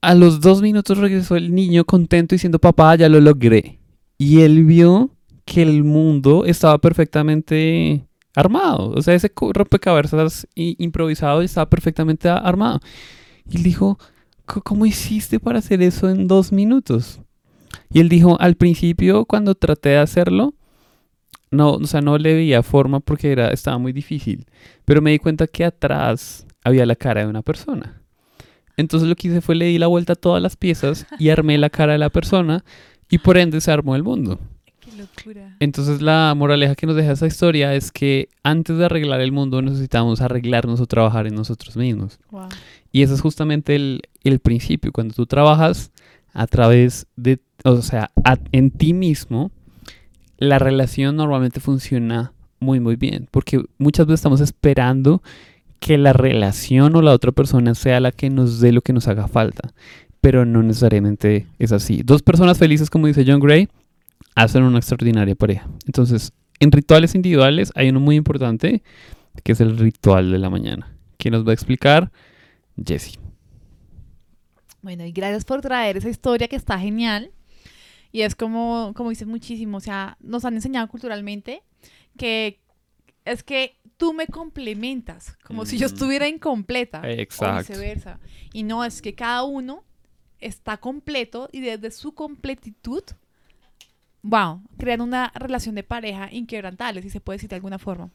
a 0.00 0.14
los 0.14 0.40
dos 0.40 0.62
minutos 0.62 0.98
regresó 0.98 1.36
el 1.36 1.54
niño 1.54 1.84
contento 1.84 2.34
diciendo, 2.34 2.58
papá, 2.58 2.94
ya 2.96 3.08
lo 3.08 3.20
logré. 3.20 3.78
Y 4.18 4.40
él 4.40 4.64
vio 4.64 5.10
que 5.44 5.62
el 5.62 5.84
mundo 5.84 6.44
estaba 6.44 6.78
perfectamente 6.78 8.07
armado. 8.34 8.90
O 8.96 9.02
sea, 9.02 9.14
ese 9.14 9.30
rompecabezas 9.34 10.46
improvisado 10.54 11.42
estaba 11.42 11.68
perfectamente 11.68 12.28
armado. 12.28 12.80
Y 13.48 13.56
él 13.58 13.62
dijo, 13.62 13.98
"C- 14.52 14.60
¿cómo 14.62 14.86
hiciste 14.86 15.40
para 15.40 15.58
hacer 15.60 15.82
eso 15.82 16.08
en 16.10 16.26
dos 16.28 16.52
minutos? 16.52 17.20
Y 17.90 18.00
él 18.00 18.08
dijo, 18.08 18.38
al 18.40 18.54
principio 18.56 19.24
cuando 19.24 19.54
traté 19.54 19.90
de 19.90 19.98
hacerlo, 19.98 20.54
no, 21.50 21.72
o 21.72 21.86
sea, 21.86 22.00
no 22.02 22.18
le 22.18 22.34
veía 22.34 22.62
forma 22.62 23.00
porque 23.00 23.32
era, 23.32 23.48
estaba 23.50 23.78
muy 23.78 23.92
difícil. 23.92 24.46
Pero 24.84 25.00
me 25.02 25.10
di 25.12 25.18
cuenta 25.18 25.46
que 25.46 25.64
atrás 25.64 26.46
había 26.64 26.84
la 26.86 26.96
cara 26.96 27.22
de 27.22 27.26
una 27.26 27.42
persona. 27.42 28.02
Entonces 28.76 29.08
lo 29.08 29.16
que 29.16 29.28
hice 29.28 29.40
fue 29.40 29.54
le 29.56 29.64
di 29.66 29.78
la 29.78 29.86
vuelta 29.86 30.12
a 30.12 30.16
todas 30.16 30.42
las 30.42 30.56
piezas 30.56 31.06
y 31.18 31.30
armé 31.30 31.58
la 31.58 31.70
cara 31.70 31.92
de 31.94 31.98
la 31.98 32.10
persona 32.10 32.64
y 33.10 33.18
por 33.18 33.36
ende 33.38 33.60
se 33.60 33.70
armó 33.72 33.96
el 33.96 34.02
mundo. 34.02 34.38
Locura. 34.98 35.56
Entonces 35.60 36.02
la 36.02 36.34
moraleja 36.36 36.74
que 36.74 36.86
nos 36.86 36.96
deja 36.96 37.12
esa 37.12 37.26
historia 37.26 37.74
es 37.74 37.90
que 37.92 38.28
antes 38.42 38.76
de 38.78 38.84
arreglar 38.84 39.20
el 39.20 39.32
mundo 39.32 39.62
necesitamos 39.62 40.20
arreglarnos 40.20 40.80
o 40.80 40.86
trabajar 40.86 41.26
en 41.26 41.34
nosotros 41.34 41.76
mismos. 41.76 42.18
Wow. 42.30 42.48
Y 42.92 43.02
ese 43.02 43.14
es 43.14 43.20
justamente 43.20 43.76
el, 43.76 44.02
el 44.24 44.38
principio. 44.40 44.92
Cuando 44.92 45.14
tú 45.14 45.26
trabajas 45.26 45.90
a 46.32 46.46
través 46.46 47.06
de, 47.16 47.38
o 47.64 47.80
sea, 47.82 48.10
a- 48.24 48.38
en 48.52 48.70
ti 48.70 48.92
mismo, 48.92 49.50
la 50.38 50.58
relación 50.58 51.16
normalmente 51.16 51.60
funciona 51.60 52.32
muy, 52.60 52.80
muy 52.80 52.96
bien. 52.96 53.28
Porque 53.30 53.62
muchas 53.78 54.06
veces 54.06 54.20
estamos 54.20 54.40
esperando 54.40 55.22
que 55.80 55.96
la 55.98 56.12
relación 56.12 56.94
o 56.96 57.02
la 57.02 57.12
otra 57.12 57.32
persona 57.32 57.74
sea 57.74 58.00
la 58.00 58.10
que 58.12 58.30
nos 58.30 58.60
dé 58.60 58.72
lo 58.72 58.82
que 58.82 58.92
nos 58.92 59.06
haga 59.08 59.28
falta. 59.28 59.72
Pero 60.20 60.44
no 60.44 60.62
necesariamente 60.62 61.46
es 61.60 61.70
así. 61.72 62.02
Dos 62.04 62.22
personas 62.22 62.58
felices, 62.58 62.90
como 62.90 63.06
dice 63.06 63.24
John 63.26 63.38
Gray, 63.40 63.68
hacen 64.42 64.62
una 64.62 64.78
extraordinaria 64.78 65.34
pareja. 65.34 65.68
Entonces, 65.86 66.32
en 66.60 66.72
rituales 66.72 67.14
individuales 67.14 67.72
hay 67.74 67.88
uno 67.90 68.00
muy 68.00 68.16
importante 68.16 68.82
que 69.44 69.52
es 69.52 69.60
el 69.60 69.76
ritual 69.78 70.30
de 70.32 70.38
la 70.38 70.50
mañana. 70.50 70.94
que 71.18 71.30
nos 71.32 71.44
va 71.44 71.50
a 71.50 71.54
explicar? 71.54 72.12
Jessie. 72.82 73.18
Bueno, 74.82 75.04
y 75.04 75.10
gracias 75.12 75.44
por 75.44 75.60
traer 75.60 75.96
esa 75.96 76.08
historia 76.08 76.46
que 76.46 76.54
está 76.56 76.78
genial. 76.78 77.32
Y 78.12 78.22
es 78.22 78.34
como, 78.36 78.92
como 78.94 79.10
dices 79.10 79.26
muchísimo, 79.26 79.78
o 79.78 79.80
sea, 79.80 80.16
nos 80.20 80.44
han 80.44 80.54
enseñado 80.54 80.86
culturalmente 80.88 81.62
que 82.16 82.60
es 83.24 83.42
que 83.42 83.76
tú 83.96 84.14
me 84.14 84.26
complementas, 84.28 85.36
como 85.44 85.66
si 85.66 85.76
yo 85.76 85.88
Mm. 85.88 85.92
estuviera 85.92 86.28
incompleta. 86.28 87.00
O 87.02 87.06
Exacto. 87.06 87.72
viceversa. 87.72 88.20
Y 88.52 88.62
no, 88.62 88.84
es 88.84 89.02
que 89.02 89.14
cada 89.14 89.42
uno 89.42 89.84
está 90.38 90.76
completo 90.78 91.48
y 91.52 91.60
desde 91.60 91.90
su 91.90 92.14
completitud, 92.14 93.02
wow, 94.22 94.62
crean 94.78 95.00
una 95.00 95.32
relación 95.34 95.74
de 95.74 95.82
pareja 95.82 96.28
inquebrantable, 96.32 97.02
si 97.02 97.10
se 97.10 97.20
puede 97.20 97.36
decir 97.36 97.50
de 97.50 97.56
alguna 97.56 97.78
forma. 97.78 98.10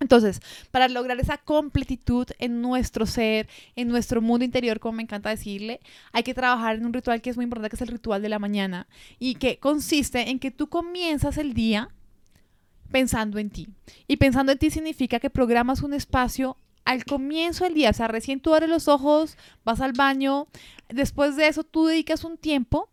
Entonces, 0.00 0.40
para 0.70 0.88
lograr 0.88 1.20
esa 1.20 1.36
completitud 1.36 2.26
en 2.38 2.62
nuestro 2.62 3.04
ser, 3.04 3.48
en 3.76 3.88
nuestro 3.88 4.22
mundo 4.22 4.46
interior, 4.46 4.80
como 4.80 4.96
me 4.96 5.02
encanta 5.02 5.28
decirle, 5.28 5.80
hay 6.12 6.22
que 6.22 6.32
trabajar 6.32 6.76
en 6.76 6.86
un 6.86 6.94
ritual 6.94 7.20
que 7.20 7.28
es 7.28 7.36
muy 7.36 7.44
importante, 7.44 7.68
que 7.68 7.76
es 7.76 7.82
el 7.82 7.88
ritual 7.88 8.22
de 8.22 8.30
la 8.30 8.38
mañana, 8.38 8.86
y 9.18 9.34
que 9.34 9.58
consiste 9.58 10.30
en 10.30 10.38
que 10.38 10.50
tú 10.50 10.68
comienzas 10.68 11.36
el 11.36 11.52
día 11.52 11.90
pensando 12.90 13.38
en 13.38 13.50
ti. 13.50 13.68
Y 14.08 14.16
pensando 14.16 14.52
en 14.52 14.58
ti 14.58 14.70
significa 14.70 15.20
que 15.20 15.28
programas 15.28 15.82
un 15.82 15.92
espacio 15.92 16.56
al 16.86 17.04
comienzo 17.04 17.64
del 17.64 17.74
día, 17.74 17.90
o 17.90 17.92
sea, 17.92 18.08
recién 18.08 18.40
tú 18.40 18.54
abres 18.54 18.70
los 18.70 18.88
ojos, 18.88 19.36
vas 19.64 19.82
al 19.82 19.92
baño, 19.92 20.48
después 20.88 21.36
de 21.36 21.46
eso 21.46 21.62
tú 21.62 21.86
dedicas 21.86 22.24
un 22.24 22.38
tiempo 22.38 22.88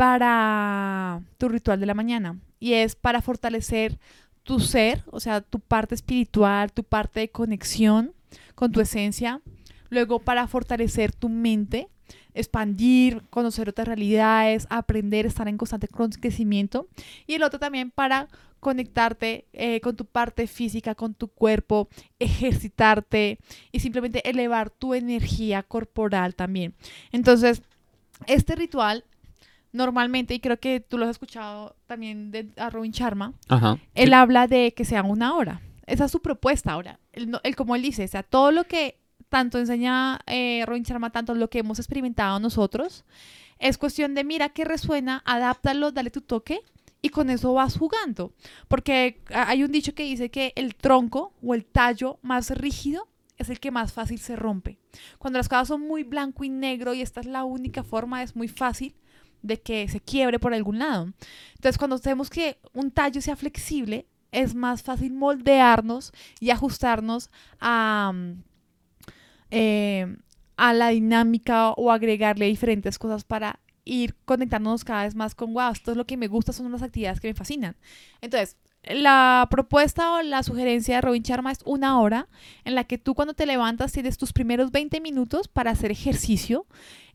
para 0.00 1.20
tu 1.36 1.50
ritual 1.50 1.78
de 1.78 1.84
la 1.84 1.92
mañana 1.92 2.38
y 2.58 2.72
es 2.72 2.94
para 2.96 3.20
fortalecer 3.20 3.98
tu 4.44 4.58
ser, 4.58 5.04
o 5.10 5.20
sea, 5.20 5.42
tu 5.42 5.60
parte 5.60 5.94
espiritual, 5.94 6.72
tu 6.72 6.84
parte 6.84 7.20
de 7.20 7.28
conexión 7.28 8.14
con 8.54 8.72
tu 8.72 8.80
esencia, 8.80 9.42
luego 9.90 10.18
para 10.18 10.46
fortalecer 10.46 11.12
tu 11.12 11.28
mente, 11.28 11.88
expandir, 12.32 13.24
conocer 13.28 13.68
otras 13.68 13.88
realidades, 13.88 14.66
aprender, 14.70 15.26
estar 15.26 15.48
en 15.48 15.58
constante 15.58 15.86
crecimiento 16.18 16.88
y 17.26 17.34
el 17.34 17.42
otro 17.42 17.58
también 17.58 17.90
para 17.90 18.28
conectarte 18.58 19.48
eh, 19.52 19.82
con 19.82 19.96
tu 19.96 20.06
parte 20.06 20.46
física, 20.46 20.94
con 20.94 21.12
tu 21.12 21.28
cuerpo, 21.28 21.90
ejercitarte 22.18 23.38
y 23.70 23.80
simplemente 23.80 24.26
elevar 24.26 24.70
tu 24.70 24.94
energía 24.94 25.62
corporal 25.62 26.34
también. 26.34 26.72
Entonces, 27.12 27.60
este 28.26 28.56
ritual 28.56 29.04
normalmente, 29.72 30.34
y 30.34 30.40
creo 30.40 30.58
que 30.58 30.80
tú 30.80 30.98
lo 30.98 31.04
has 31.04 31.12
escuchado 31.12 31.76
también 31.86 32.30
de 32.30 32.48
a 32.56 32.70
Robin 32.70 32.92
Sharma, 32.92 33.34
Ajá. 33.48 33.78
él 33.94 34.14
habla 34.14 34.46
de 34.46 34.74
que 34.74 34.84
sea 34.84 35.02
una 35.02 35.34
hora. 35.36 35.60
Esa 35.86 36.04
es 36.04 36.12
su 36.12 36.20
propuesta 36.20 36.72
ahora. 36.72 37.00
Él, 37.12 37.36
él, 37.42 37.56
como 37.56 37.74
él 37.74 37.82
dice, 37.82 38.04
o 38.04 38.08
sea, 38.08 38.22
todo 38.22 38.52
lo 38.52 38.64
que 38.64 38.98
tanto 39.28 39.58
enseña 39.58 40.20
eh, 40.26 40.64
Robin 40.66 40.82
Sharma, 40.82 41.10
tanto 41.10 41.34
lo 41.34 41.48
que 41.48 41.60
hemos 41.60 41.78
experimentado 41.78 42.38
nosotros, 42.40 43.04
es 43.58 43.78
cuestión 43.78 44.14
de 44.14 44.24
mira 44.24 44.50
qué 44.50 44.64
resuena, 44.64 45.22
adáptalo, 45.24 45.92
dale 45.92 46.10
tu 46.10 46.20
toque 46.20 46.60
y 47.02 47.10
con 47.10 47.30
eso 47.30 47.54
vas 47.54 47.76
jugando. 47.78 48.32
Porque 48.68 49.22
hay 49.32 49.62
un 49.64 49.72
dicho 49.72 49.94
que 49.94 50.02
dice 50.04 50.30
que 50.30 50.52
el 50.56 50.74
tronco 50.74 51.32
o 51.42 51.54
el 51.54 51.64
tallo 51.64 52.18
más 52.22 52.50
rígido 52.50 53.08
es 53.38 53.48
el 53.48 53.58
que 53.60 53.70
más 53.70 53.92
fácil 53.92 54.18
se 54.18 54.36
rompe. 54.36 54.78
Cuando 55.18 55.38
las 55.38 55.48
cosas 55.48 55.68
son 55.68 55.80
muy 55.80 56.02
blanco 56.02 56.44
y 56.44 56.50
negro 56.50 56.92
y 56.92 57.00
esta 57.00 57.20
es 57.20 57.26
la 57.26 57.44
única 57.44 57.82
forma, 57.82 58.22
es 58.22 58.36
muy 58.36 58.48
fácil 58.48 58.94
de 59.42 59.60
que 59.60 59.88
se 59.88 60.00
quiebre 60.00 60.38
por 60.38 60.54
algún 60.54 60.78
lado. 60.78 61.12
Entonces, 61.54 61.78
cuando 61.78 61.98
tenemos 61.98 62.30
que 62.30 62.58
un 62.72 62.90
tallo 62.90 63.20
sea 63.20 63.36
flexible, 63.36 64.06
es 64.32 64.54
más 64.54 64.82
fácil 64.82 65.12
moldearnos 65.12 66.12
y 66.38 66.50
ajustarnos 66.50 67.30
a, 67.60 68.12
mm, 68.14 68.42
eh, 69.50 70.16
a 70.56 70.72
la 70.72 70.88
dinámica 70.88 71.70
o 71.70 71.90
agregarle 71.90 72.46
diferentes 72.46 72.98
cosas 72.98 73.24
para 73.24 73.60
ir 73.84 74.14
conectándonos 74.24 74.84
cada 74.84 75.04
vez 75.04 75.14
más 75.14 75.34
con, 75.34 75.52
wow, 75.54 75.72
esto 75.72 75.90
es 75.90 75.96
lo 75.96 76.06
que 76.06 76.16
me 76.16 76.28
gusta, 76.28 76.52
son 76.52 76.66
unas 76.66 76.82
actividades 76.82 77.20
que 77.20 77.28
me 77.28 77.34
fascinan. 77.34 77.76
Entonces, 78.20 78.56
la 78.84 79.46
propuesta 79.50 80.14
o 80.14 80.22
la 80.22 80.42
sugerencia 80.42 80.96
de 80.96 81.00
Robin 81.02 81.22
Sharma 81.22 81.52
es 81.52 81.58
una 81.64 82.00
hora 82.00 82.28
en 82.64 82.74
la 82.74 82.84
que 82.84 82.96
tú 82.96 83.14
cuando 83.14 83.34
te 83.34 83.44
levantas 83.44 83.92
tienes 83.92 84.16
tus 84.16 84.32
primeros 84.32 84.70
20 84.70 85.00
minutos 85.00 85.48
para 85.48 85.70
hacer 85.70 85.90
ejercicio, 85.90 86.66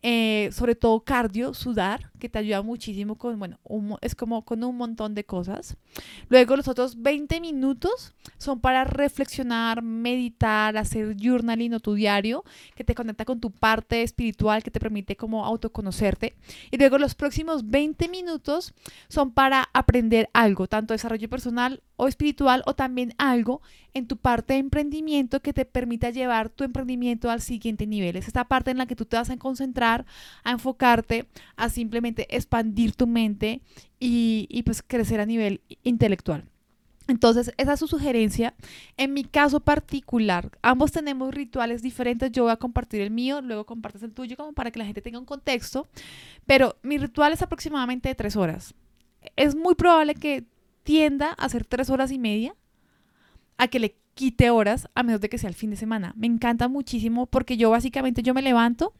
eh, 0.07 0.51
sobre 0.51 0.75
todo 0.75 0.99
cardio, 0.99 1.55
sudar, 1.55 2.11
que 2.19 2.29
te 2.29 2.37
ayuda 2.37 2.61
muchísimo 2.61 3.15
con, 3.15 3.39
bueno, 3.39 3.57
es 4.01 4.13
como 4.13 4.45
con 4.45 4.63
un 4.63 4.77
montón 4.77 5.15
de 5.15 5.23
cosas. 5.23 5.77
Luego 6.29 6.55
los 6.55 6.67
otros 6.67 7.01
20 7.01 7.41
minutos 7.41 8.13
son 8.37 8.59
para 8.59 8.83
reflexionar, 8.83 9.81
meditar, 9.81 10.77
hacer 10.77 11.15
journaling 11.19 11.73
o 11.73 11.79
tu 11.79 11.95
diario, 11.95 12.43
que 12.75 12.83
te 12.83 12.93
conecta 12.93 13.25
con 13.25 13.39
tu 13.39 13.49
parte 13.49 14.03
espiritual, 14.03 14.61
que 14.61 14.69
te 14.69 14.79
permite 14.79 15.15
como 15.15 15.43
autoconocerte. 15.43 16.35
Y 16.69 16.77
luego 16.77 16.99
los 16.99 17.15
próximos 17.15 17.67
20 17.67 18.07
minutos 18.07 18.75
son 19.07 19.31
para 19.31 19.69
aprender 19.73 20.29
algo, 20.33 20.67
tanto 20.67 20.93
desarrollo 20.93 21.31
personal 21.31 21.81
o 21.95 22.07
espiritual, 22.07 22.63
o 22.65 22.75
también 22.75 23.13
algo 23.17 23.61
en 23.93 24.07
tu 24.07 24.17
parte 24.17 24.53
de 24.53 24.59
emprendimiento 24.59 25.41
que 25.41 25.53
te 25.53 25.65
permita 25.65 26.09
llevar 26.09 26.49
tu 26.49 26.63
emprendimiento 26.63 27.29
al 27.29 27.41
siguiente 27.41 27.87
nivel. 27.87 28.15
Es 28.15 28.27
esta 28.27 28.45
parte 28.45 28.71
en 28.71 28.77
la 28.77 28.85
que 28.85 28.95
tú 28.95 29.05
te 29.05 29.17
vas 29.17 29.29
a 29.29 29.37
concentrar, 29.37 30.05
a 30.43 30.51
enfocarte, 30.51 31.27
a 31.55 31.69
simplemente 31.69 32.27
expandir 32.35 32.93
tu 32.93 33.07
mente 33.07 33.61
y, 33.99 34.61
pues 34.63 34.83
crecer 34.83 35.19
a 35.19 35.25
nivel 35.25 35.61
intelectual. 35.83 36.45
Entonces, 37.07 37.53
esa 37.57 37.73
es 37.73 37.79
su 37.79 37.87
sugerencia. 37.87 38.55
En 38.97 39.13
mi 39.13 39.23
caso 39.23 39.59
particular, 39.59 40.49
ambos 40.63 40.91
tenemos 40.91 41.33
rituales 41.33 41.83
diferentes. 41.83 42.31
Yo 42.31 42.43
voy 42.43 42.51
a 42.51 42.57
compartir 42.57 43.01
el 43.01 43.11
mío, 43.11 43.41
luego 43.41 43.65
compartes 43.65 44.01
el 44.01 44.11
tuyo, 44.11 44.35
como 44.35 44.53
para 44.53 44.71
que 44.71 44.79
la 44.79 44.85
gente 44.85 45.01
tenga 45.01 45.19
un 45.19 45.25
contexto. 45.25 45.87
Pero 46.47 46.77
mi 46.81 46.97
ritual 46.97 47.31
es 47.31 47.43
aproximadamente 47.43 48.09
de 48.09 48.15
tres 48.15 48.35
horas. 48.35 48.73
Es 49.35 49.55
muy 49.55 49.75
probable 49.75 50.15
que 50.15 50.45
tienda 50.85 51.31
a 51.31 51.49
ser 51.49 51.65
tres 51.65 51.89
horas 51.89 52.11
y 52.11 52.19
media, 52.19 52.55
a 53.57 53.67
que 53.67 53.79
le 53.79 53.97
quite 54.13 54.49
horas, 54.49 54.87
a 54.95 55.03
menos 55.03 55.19
de 55.19 55.27
que 55.27 55.37
sea 55.37 55.49
el 55.49 55.55
fin 55.55 55.71
de 55.71 55.75
semana. 55.75 56.13
Me 56.15 56.27
encanta 56.27 56.69
muchísimo 56.69 57.25
porque 57.25 57.57
yo 57.57 57.69
básicamente 57.69 58.23
yo 58.23 58.33
me 58.33 58.41
levanto 58.41 58.93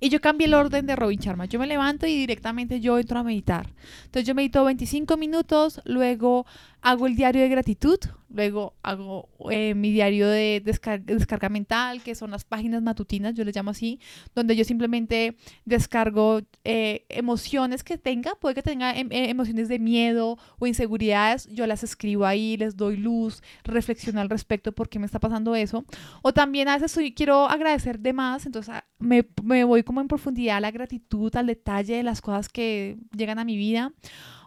y 0.00 0.08
yo 0.08 0.20
cambié 0.20 0.46
el 0.46 0.54
orden 0.54 0.86
de 0.86 0.96
Robin 0.96 1.20
Sharma. 1.20 1.44
Yo 1.44 1.60
me 1.60 1.66
levanto 1.66 2.06
y 2.06 2.16
directamente 2.16 2.80
yo 2.80 2.98
entro 2.98 3.18
a 3.20 3.22
meditar. 3.22 3.68
Entonces 4.06 4.26
yo 4.26 4.34
medito 4.34 4.64
25 4.64 5.16
minutos, 5.16 5.80
luego 5.84 6.46
hago 6.82 7.06
el 7.06 7.16
diario 7.16 7.42
de 7.42 7.48
gratitud, 7.48 7.98
luego 8.28 8.74
hago 8.82 9.28
eh, 9.50 9.74
mi 9.74 9.90
diario 9.90 10.28
de 10.28 10.62
descar- 10.64 11.02
descarga 11.04 11.48
mental, 11.48 12.02
que 12.02 12.14
son 12.14 12.30
las 12.30 12.44
páginas 12.44 12.82
matutinas, 12.82 13.34
yo 13.34 13.44
les 13.44 13.54
llamo 13.54 13.70
así, 13.70 13.98
donde 14.34 14.54
yo 14.56 14.64
simplemente 14.64 15.36
descargo 15.64 16.40
eh, 16.64 17.04
emociones 17.08 17.82
que 17.84 17.98
tenga, 17.98 18.34
puede 18.36 18.54
que 18.54 18.62
tenga 18.62 18.96
em- 18.96 19.10
eh, 19.10 19.30
emociones 19.30 19.68
de 19.68 19.78
miedo 19.78 20.38
o 20.58 20.66
inseguridades, 20.66 21.46
yo 21.52 21.66
las 21.66 21.82
escribo 21.82 22.24
ahí, 22.24 22.56
les 22.56 22.76
doy 22.76 22.96
luz, 22.96 23.42
reflexiono 23.64 24.20
al 24.20 24.30
respecto 24.30 24.72
por 24.72 24.88
qué 24.88 24.98
me 24.98 25.06
está 25.06 25.18
pasando 25.20 25.54
eso. 25.54 25.84
O 26.22 26.32
también 26.32 26.68
a 26.68 26.74
veces 26.74 26.92
soy- 26.92 27.12
quiero 27.14 27.46
agradecer 27.48 27.98
de 27.98 28.12
más, 28.12 28.46
entonces 28.46 28.72
ah, 28.74 28.84
me, 28.98 29.26
me 29.42 29.64
voy 29.64 29.82
como 29.82 30.00
en 30.00 30.08
profundidad 30.08 30.58
a 30.58 30.60
la 30.60 30.70
gratitud, 30.70 31.34
al 31.36 31.46
detalle 31.46 31.96
de 31.96 32.02
las 32.02 32.20
cosas 32.20 32.48
que 32.48 32.96
llegan 33.16 33.38
a 33.38 33.44
mi 33.44 33.56
vida. 33.56 33.92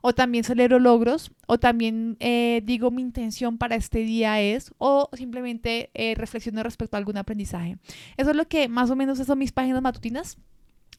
O 0.05 0.13
también 0.13 0.43
celebro 0.43 0.79
logros, 0.79 1.31
o 1.47 1.57
también 1.57 2.17
eh, 2.19 2.61
digo 2.65 2.91
mi 2.91 3.01
intención 3.01 3.57
para 3.57 3.77
este 3.77 3.99
día 3.99 4.41
es, 4.41 4.73
o 4.77 5.09
simplemente 5.13 5.91
eh, 5.93 6.13
reflexiono 6.15 6.61
respecto 6.61 6.97
a 6.97 6.99
algún 6.99 7.15
aprendizaje. 7.15 7.77
Eso 8.17 8.31
es 8.31 8.35
lo 8.35 8.45
que 8.49 8.67
más 8.67 8.89
o 8.89 8.97
menos 8.97 9.17
son 9.17 9.39
mis 9.39 9.53
páginas 9.53 9.81
matutinas. 9.81 10.37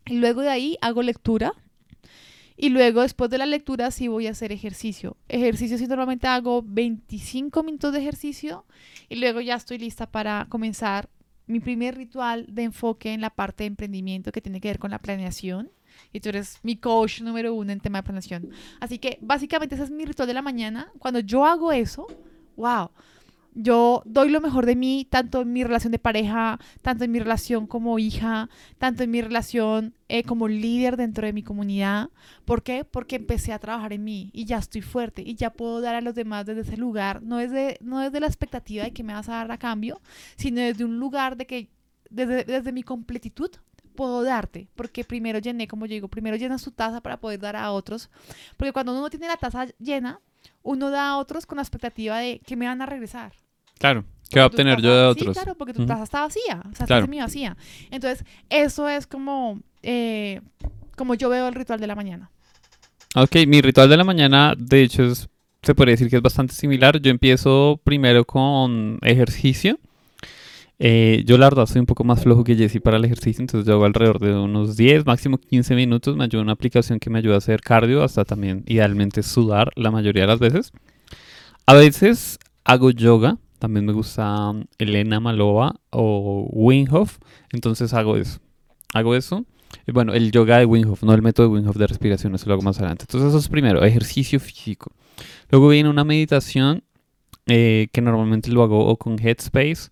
Y 0.07 0.15
luego 0.15 0.41
de 0.41 0.49
ahí 0.49 0.79
hago 0.81 1.03
lectura. 1.03 1.53
Y 2.57 2.71
luego 2.71 3.03
después 3.03 3.31
de 3.31 3.39
la 3.39 3.47
lectura 3.47 3.91
sí 3.91 4.09
voy 4.09 4.27
a 4.27 4.31
hacer 4.31 4.53
ejercicio. 4.53 5.19
Ejercicio 5.29 5.77
sí 5.77 5.87
normalmente 5.87 6.27
hago 6.27 6.63
25 6.65 7.63
minutos 7.63 7.93
de 7.93 7.99
ejercicio 7.99 8.65
y 9.09 9.17
luego 9.17 9.41
ya 9.41 9.57
estoy 9.57 9.79
lista 9.79 10.11
para 10.11 10.47
comenzar 10.49 11.11
mi 11.47 11.61
primer 11.61 11.97
ritual 11.97 12.47
de 12.49 12.63
enfoque 12.63 13.13
en 13.13 13.21
la 13.21 13.31
parte 13.31 13.65
de 13.65 13.69
emprendimiento 13.69 14.33
que 14.33 14.41
tiene 14.41 14.61
que 14.61 14.69
ver 14.69 14.79
con 14.79 14.93
la 14.93 14.99
planeación. 14.99 15.71
Y 16.13 16.21
tú 16.21 16.29
eres 16.29 16.59
mi 16.63 16.77
coach 16.77 17.21
número 17.21 17.55
uno 17.55 17.73
en 17.73 17.81
tema 17.81 17.99
de 17.99 18.05
planeación. 18.05 18.51
Así 18.81 18.99
que 18.99 19.19
básicamente 19.21 19.75
ese 19.75 19.85
es 19.85 19.91
mi 19.91 20.05
ritual 20.05 20.29
de 20.29 20.35
la 20.35 20.43
mañana. 20.43 20.93
Cuando 20.99 21.21
yo 21.21 21.45
hago 21.45 21.73
eso, 21.73 22.07
wow, 22.57 22.91
yo 23.55 24.03
doy 24.05 24.31
lo 24.31 24.41
mejor 24.41 24.67
de 24.67 24.75
mí, 24.75 25.07
tanto 25.09 25.43
en 25.43 25.53
mi 25.53 25.63
relación 25.63 25.93
de 25.93 25.99
pareja, 26.01 26.59
tanto 26.83 27.05
en 27.05 27.13
mi 27.13 27.21
relación 27.21 27.67
como 27.67 27.99
hija, 28.01 28.51
tanto 28.79 29.05
en 29.05 29.11
mi 29.13 29.23
relación 29.23 29.95
eh, 30.09 30.25
como 30.25 30.49
líder 30.49 30.97
dentro 30.97 31.25
de 31.27 31.33
mi 31.33 31.43
comunidad. 31.43 32.11
¿Por 32.45 32.65
qué? 32.65 32.85
Porque 32.85 33.17
empecé 33.17 33.53
a 33.53 33.61
trabajar 33.61 33.93
en 33.93 34.03
mí 34.03 34.31
y 34.33 34.45
ya 34.45 34.59
estoy 34.59 34.83
fuerte 34.83 35.23
y 35.23 35.37
ya 35.37 35.51
puedo 35.51 35.81
dar 35.81 35.95
a 35.95 36.01
los 36.01 36.17
demás 36.17 36.47
desde 36.47 36.63
ese 36.63 36.77
lugar. 36.77 37.23
No 37.23 37.39
es 37.39 37.53
de, 37.53 37.79
no 37.81 38.03
es 38.03 38.11
de 38.11 38.21
la 38.21 38.27
expectativa 38.27 38.85
de 38.85 38.93
que 38.93 39.05
me 39.05 39.15
vas 39.15 39.29
a 39.29 39.35
dar 39.35 39.53
a 39.53 39.59
cambio, 39.59 40.01
sino 40.37 40.61
desde 40.61 40.85
un 40.85 40.99
lugar 40.99 41.37
de 41.37 41.47
que, 41.47 41.69
desde, 42.11 42.45
desde 42.45 42.73
mi 42.73 42.83
completitud, 42.83 43.51
puedo 43.95 44.23
darte, 44.23 44.69
porque 44.77 45.05
primero 45.05 45.39
llené, 45.39 45.67
como 45.69 45.87
yo 45.87 45.93
digo, 45.95 46.09
primero 46.09 46.37
llenas 46.37 46.63
tu 46.63 46.71
taza 46.71 47.01
para 47.01 47.19
poder 47.19 47.41
dar 47.41 47.57
a 47.57 47.71
otros, 47.73 48.11
porque 48.57 48.73
cuando 48.73 48.97
uno 48.97 49.09
tiene 49.11 49.27
la 49.29 49.37
taza 49.37 49.67
llena, 49.79 50.21
uno 50.63 50.91
da 50.91 51.11
a 51.11 51.17
otros 51.19 51.47
con 51.47 51.57
la 51.57 51.63
expectativa 51.63 52.19
de 52.19 52.41
que 52.47 52.57
me 52.57 52.67
van 52.67 52.83
a 52.83 52.87
regresar. 52.87 53.33
Claro. 53.79 54.05
¿Qué 54.31 54.39
va 54.41 54.45
a 54.45 54.49
obtener 54.49 54.81
yo 54.81 54.95
de 54.95 55.05
otros? 55.07 55.37
Sí, 55.37 55.43
claro, 55.43 55.57
porque 55.57 55.73
tu 55.75 55.81
Ujú. 55.83 55.89
taza 55.89 56.03
está 56.05 56.21
vacía, 56.23 56.63
o 56.71 56.75
sea, 56.75 56.87
Claro. 56.87 57.05
está 57.05 57.23
vacía. 57.25 57.57
Entonces, 57.91 58.25
eso 58.51 58.89
es 58.89 59.07
como, 59.07 59.61
eh, 59.83 60.41
como 60.97 61.15
yo 61.15 61.29
veo 61.29 61.47
el 61.49 61.55
ritual 61.55 61.79
de 61.81 61.87
la 61.87 61.95
mañana. 61.95 62.31
Ok, 63.15 63.37
mi 63.47 63.61
ritual 63.61 63.89
de 63.89 63.97
la 63.97 64.05
mañana, 64.05 64.55
de 64.59 64.83
hecho, 64.83 65.05
es- 65.05 65.29
se 65.63 65.75
podría 65.75 65.93
decir 65.93 66.11
que 66.11 66.17
es 66.17 66.23
bastante 66.23 66.53
similar. 66.55 67.01
Yo 67.01 67.11
empiezo 67.11 67.81
primero 67.85 68.25
con 68.25 68.99
ejercicio. 69.03 69.79
Eh, 70.79 71.23
yo 71.25 71.39
la 71.39 71.47
verdad 71.47 71.67
soy 71.67 71.81
un 71.81 71.87
poco 71.87 72.03
más 72.03 72.23
flojo 72.23 72.43
que 72.43 72.57
Jesse 72.57 72.81
para 72.81 72.97
el 72.97 73.05
ejercicio, 73.05 73.43
entonces 73.43 73.67
yo 73.67 73.75
hago 73.75 73.85
alrededor 73.85 74.19
de 74.19 74.35
unos 74.35 74.77
10, 74.77 75.07
máximo 75.07 75.39
15 75.39 75.75
minutos. 75.75 76.17
Me 76.17 76.25
ayuda 76.25 76.43
una 76.43 76.53
aplicación 76.53 76.99
que 76.99 77.11
me 77.11 77.19
ayuda 77.19 77.37
a 77.37 77.39
hacer 77.39 77.61
cardio, 77.61 78.03
hasta 78.03 78.25
también 78.25 78.65
idealmente 78.67 79.23
sudar 79.23 79.71
la 79.77 79.91
mayoría 79.91 80.23
de 80.23 80.29
las 80.29 80.41
veces. 80.41 80.73
A 81.67 81.75
veces 81.75 82.39
hago 82.65 82.91
yoga, 82.91 83.39
también 83.59 83.87
me 83.87 83.93
gusta 83.93 84.51
um, 84.51 84.65
Elena 84.79 85.21
Malova 85.21 85.77
o 85.91 86.49
Wim 86.53 86.87
Hof, 86.91 87.19
entonces 87.53 87.95
hago 87.95 88.17
eso. 88.17 88.41
Hago 88.93 89.15
eso. 89.15 89.45
Y 89.87 89.93
bueno, 89.93 90.13
el 90.13 90.31
yoga 90.31 90.59
de 90.59 90.67
Wim 90.67 90.91
Hof, 90.91 91.03
no 91.03 91.15
el 91.15 91.23
método 91.23 91.49
de 91.49 91.55
Wim 91.55 91.69
Hof 91.69 91.77
de 91.77 91.87
respiración, 91.87 92.35
eso 92.35 92.47
lo 92.47 92.55
hago 92.55 92.63
más 92.63 92.79
adelante. 92.79 93.05
Entonces 93.09 93.29
eso 93.29 93.39
es 93.39 93.49
primero, 93.49 93.83
ejercicio 93.85 94.41
físico. 94.41 94.91
Luego 95.51 95.69
viene 95.69 95.89
una 95.89 96.05
meditación 96.05 96.83
eh, 97.47 97.89
que 97.93 98.01
normalmente 98.01 98.51
lo 98.51 98.63
hago 98.63 98.87
o 98.87 98.97
con 98.97 99.19
Headspace 99.19 99.91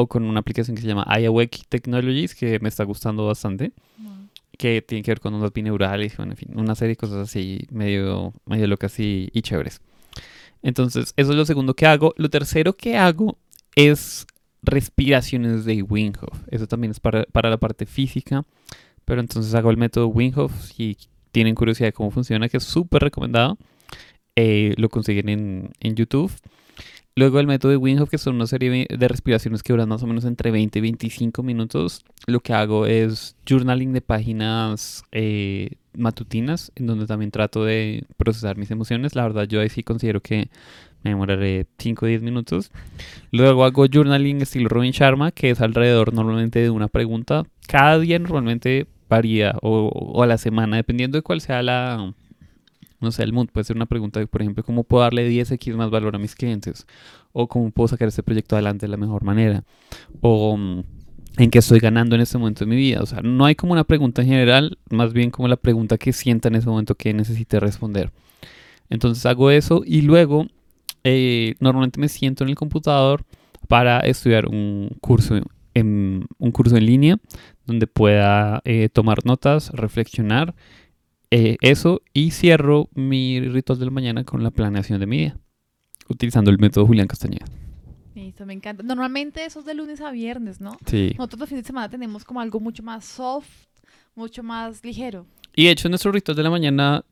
o 0.00 0.06
con 0.06 0.22
una 0.22 0.38
aplicación 0.38 0.76
que 0.76 0.82
se 0.82 0.86
llama 0.86 1.04
iAwake 1.18 1.66
Technologies 1.68 2.36
que 2.36 2.60
me 2.60 2.68
está 2.68 2.84
gustando 2.84 3.26
bastante, 3.26 3.72
que 4.56 4.80
tiene 4.80 5.02
que 5.02 5.10
ver 5.10 5.18
con 5.18 5.34
ondas 5.34 5.52
binaurales, 5.52 6.16
bueno, 6.16 6.34
en 6.34 6.36
fin, 6.36 6.50
una 6.54 6.76
serie 6.76 6.90
de 6.90 6.96
cosas 6.96 7.28
así 7.28 7.66
medio, 7.72 8.32
medio 8.46 8.68
locas 8.68 9.00
y, 9.00 9.28
y 9.32 9.42
chéveres. 9.42 9.80
Entonces, 10.62 11.14
eso 11.16 11.30
es 11.32 11.36
lo 11.36 11.44
segundo 11.44 11.74
que 11.74 11.86
hago. 11.86 12.14
Lo 12.16 12.30
tercero 12.30 12.74
que 12.74 12.96
hago 12.96 13.38
es 13.74 14.24
respiraciones 14.62 15.64
de 15.64 15.82
Wim 15.82 16.12
Hof. 16.20 16.38
Eso 16.48 16.68
también 16.68 16.92
es 16.92 17.00
para, 17.00 17.24
para 17.24 17.50
la 17.50 17.56
parte 17.56 17.84
física. 17.84 18.44
Pero 19.04 19.20
entonces 19.20 19.52
hago 19.56 19.70
el 19.72 19.78
método 19.78 20.06
Wim 20.06 20.32
Hof. 20.36 20.52
Si 20.62 20.96
tienen 21.32 21.56
curiosidad 21.56 21.88
de 21.88 21.92
cómo 21.92 22.12
funciona, 22.12 22.48
que 22.48 22.58
es 22.58 22.64
súper 22.64 23.02
recomendado, 23.02 23.58
eh, 24.36 24.74
lo 24.76 24.88
consiguen 24.90 25.28
en, 25.28 25.70
en 25.80 25.96
YouTube. 25.96 26.30
Luego 27.18 27.40
el 27.40 27.48
método 27.48 27.72
de 27.72 27.78
Wim 27.78 28.00
Hof, 28.00 28.10
que 28.10 28.16
son 28.16 28.36
una 28.36 28.46
serie 28.46 28.86
de 28.88 29.08
respiraciones 29.08 29.64
que 29.64 29.72
duran 29.72 29.88
más 29.88 30.04
o 30.04 30.06
menos 30.06 30.24
entre 30.24 30.52
20 30.52 30.78
y 30.78 30.82
25 30.82 31.42
minutos. 31.42 32.04
Lo 32.28 32.38
que 32.38 32.52
hago 32.52 32.86
es 32.86 33.34
journaling 33.44 33.92
de 33.92 34.00
páginas 34.00 35.02
eh, 35.10 35.70
matutinas, 35.94 36.70
en 36.76 36.86
donde 36.86 37.06
también 37.06 37.32
trato 37.32 37.64
de 37.64 38.04
procesar 38.18 38.56
mis 38.56 38.70
emociones. 38.70 39.16
La 39.16 39.24
verdad, 39.24 39.48
yo 39.48 39.60
ahí 39.60 39.68
sí 39.68 39.82
considero 39.82 40.20
que 40.20 40.48
me 41.02 41.10
demoraré 41.10 41.66
5 41.78 42.04
o 42.04 42.08
10 42.08 42.22
minutos. 42.22 42.70
Luego 43.32 43.64
hago 43.64 43.86
journaling 43.92 44.40
estilo 44.42 44.68
Robin 44.68 44.92
Sharma, 44.92 45.32
que 45.32 45.50
es 45.50 45.60
alrededor 45.60 46.14
normalmente 46.14 46.60
de 46.60 46.70
una 46.70 46.86
pregunta. 46.86 47.42
Cada 47.66 47.98
día 47.98 48.20
normalmente 48.20 48.86
varía, 49.08 49.56
o, 49.60 49.88
o 49.88 50.22
a 50.22 50.26
la 50.28 50.38
semana, 50.38 50.76
dependiendo 50.76 51.18
de 51.18 51.22
cuál 51.22 51.40
sea 51.40 51.64
la, 51.64 52.14
no 53.00 53.12
sé, 53.12 53.22
el 53.22 53.32
mood. 53.32 53.48
Puede 53.48 53.64
ser 53.64 53.76
una 53.76 53.86
pregunta, 53.86 54.24
por 54.26 54.42
ejemplo, 54.42 54.64
¿cómo 54.64 54.84
puedo 54.84 55.02
darle 55.02 55.28
10x 55.30 55.74
más 55.76 55.90
valor 55.90 56.16
a 56.16 56.18
mis 56.18 56.34
clientes? 56.34 56.86
O 57.32 57.48
cómo 57.48 57.70
puedo 57.70 57.88
sacar 57.88 58.08
este 58.08 58.22
proyecto 58.22 58.56
adelante 58.56 58.86
de 58.86 58.90
la 58.90 58.96
mejor 58.96 59.22
manera. 59.24 59.64
O 60.20 60.56
mm, 60.56 60.82
en 61.38 61.50
qué 61.50 61.60
estoy 61.60 61.78
ganando 61.78 62.14
en 62.16 62.20
este 62.20 62.38
momento 62.38 62.64
de 62.64 62.70
mi 62.70 62.76
vida. 62.76 63.00
O 63.00 63.06
sea, 63.06 63.20
no 63.22 63.44
hay 63.44 63.54
como 63.54 63.72
una 63.72 63.84
pregunta 63.84 64.22
en 64.22 64.28
general, 64.28 64.78
más 64.90 65.12
bien 65.12 65.30
como 65.30 65.48
la 65.48 65.56
pregunta 65.56 65.98
que 65.98 66.12
sienta 66.12 66.48
en 66.48 66.56
ese 66.56 66.68
momento 66.68 66.94
que 66.94 67.14
necesite 67.14 67.60
responder. 67.60 68.10
Entonces 68.90 69.24
hago 69.26 69.50
eso 69.50 69.82
y 69.84 70.02
luego 70.02 70.46
eh, 71.04 71.54
normalmente 71.60 72.00
me 72.00 72.08
siento 72.08 72.44
en 72.44 72.50
el 72.50 72.56
computador 72.56 73.24
para 73.68 74.00
estudiar 74.00 74.46
un 74.46 74.96
curso 75.00 75.36
en, 75.74 76.26
un 76.38 76.50
curso 76.50 76.76
en 76.76 76.86
línea 76.86 77.18
donde 77.66 77.86
pueda 77.86 78.60
eh, 78.64 78.88
tomar 78.88 79.24
notas, 79.24 79.70
reflexionar, 79.70 80.54
eh, 81.30 81.56
eso 81.60 82.02
y 82.12 82.30
cierro 82.30 82.88
mi 82.94 83.40
ritual 83.40 83.78
de 83.78 83.84
la 83.84 83.90
mañana 83.90 84.24
con 84.24 84.42
la 84.42 84.50
planeación 84.50 85.00
de 85.00 85.06
mi 85.06 85.18
día, 85.18 85.38
utilizando 86.08 86.50
el 86.50 86.58
método 86.58 86.86
Julián 86.86 87.06
Castañeda. 87.06 87.46
Listo, 88.14 88.46
me 88.46 88.54
encanta. 88.54 88.82
Normalmente 88.82 89.44
eso 89.44 89.60
es 89.60 89.66
de 89.66 89.74
lunes 89.74 90.00
a 90.00 90.10
viernes, 90.10 90.60
¿no? 90.60 90.76
Sí. 90.86 91.14
Nosotros 91.16 91.40
los 91.40 91.48
fines 91.48 91.64
de 91.64 91.68
semana 91.68 91.88
tenemos 91.88 92.24
como 92.24 92.40
algo 92.40 92.60
mucho 92.60 92.82
más 92.82 93.04
soft, 93.04 93.48
mucho 94.14 94.42
más 94.42 94.84
ligero. 94.84 95.26
Y 95.54 95.64
de 95.64 95.70
hecho 95.70 95.88
en 95.88 95.92
nuestro 95.92 96.12
ritual 96.12 96.36
de 96.36 96.42
la 96.42 96.50
mañana 96.50 97.04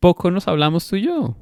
poco 0.00 0.30
nos 0.30 0.48
hablamos 0.48 0.86
tú 0.86 0.96
y 0.96 1.02
yo. 1.02 1.36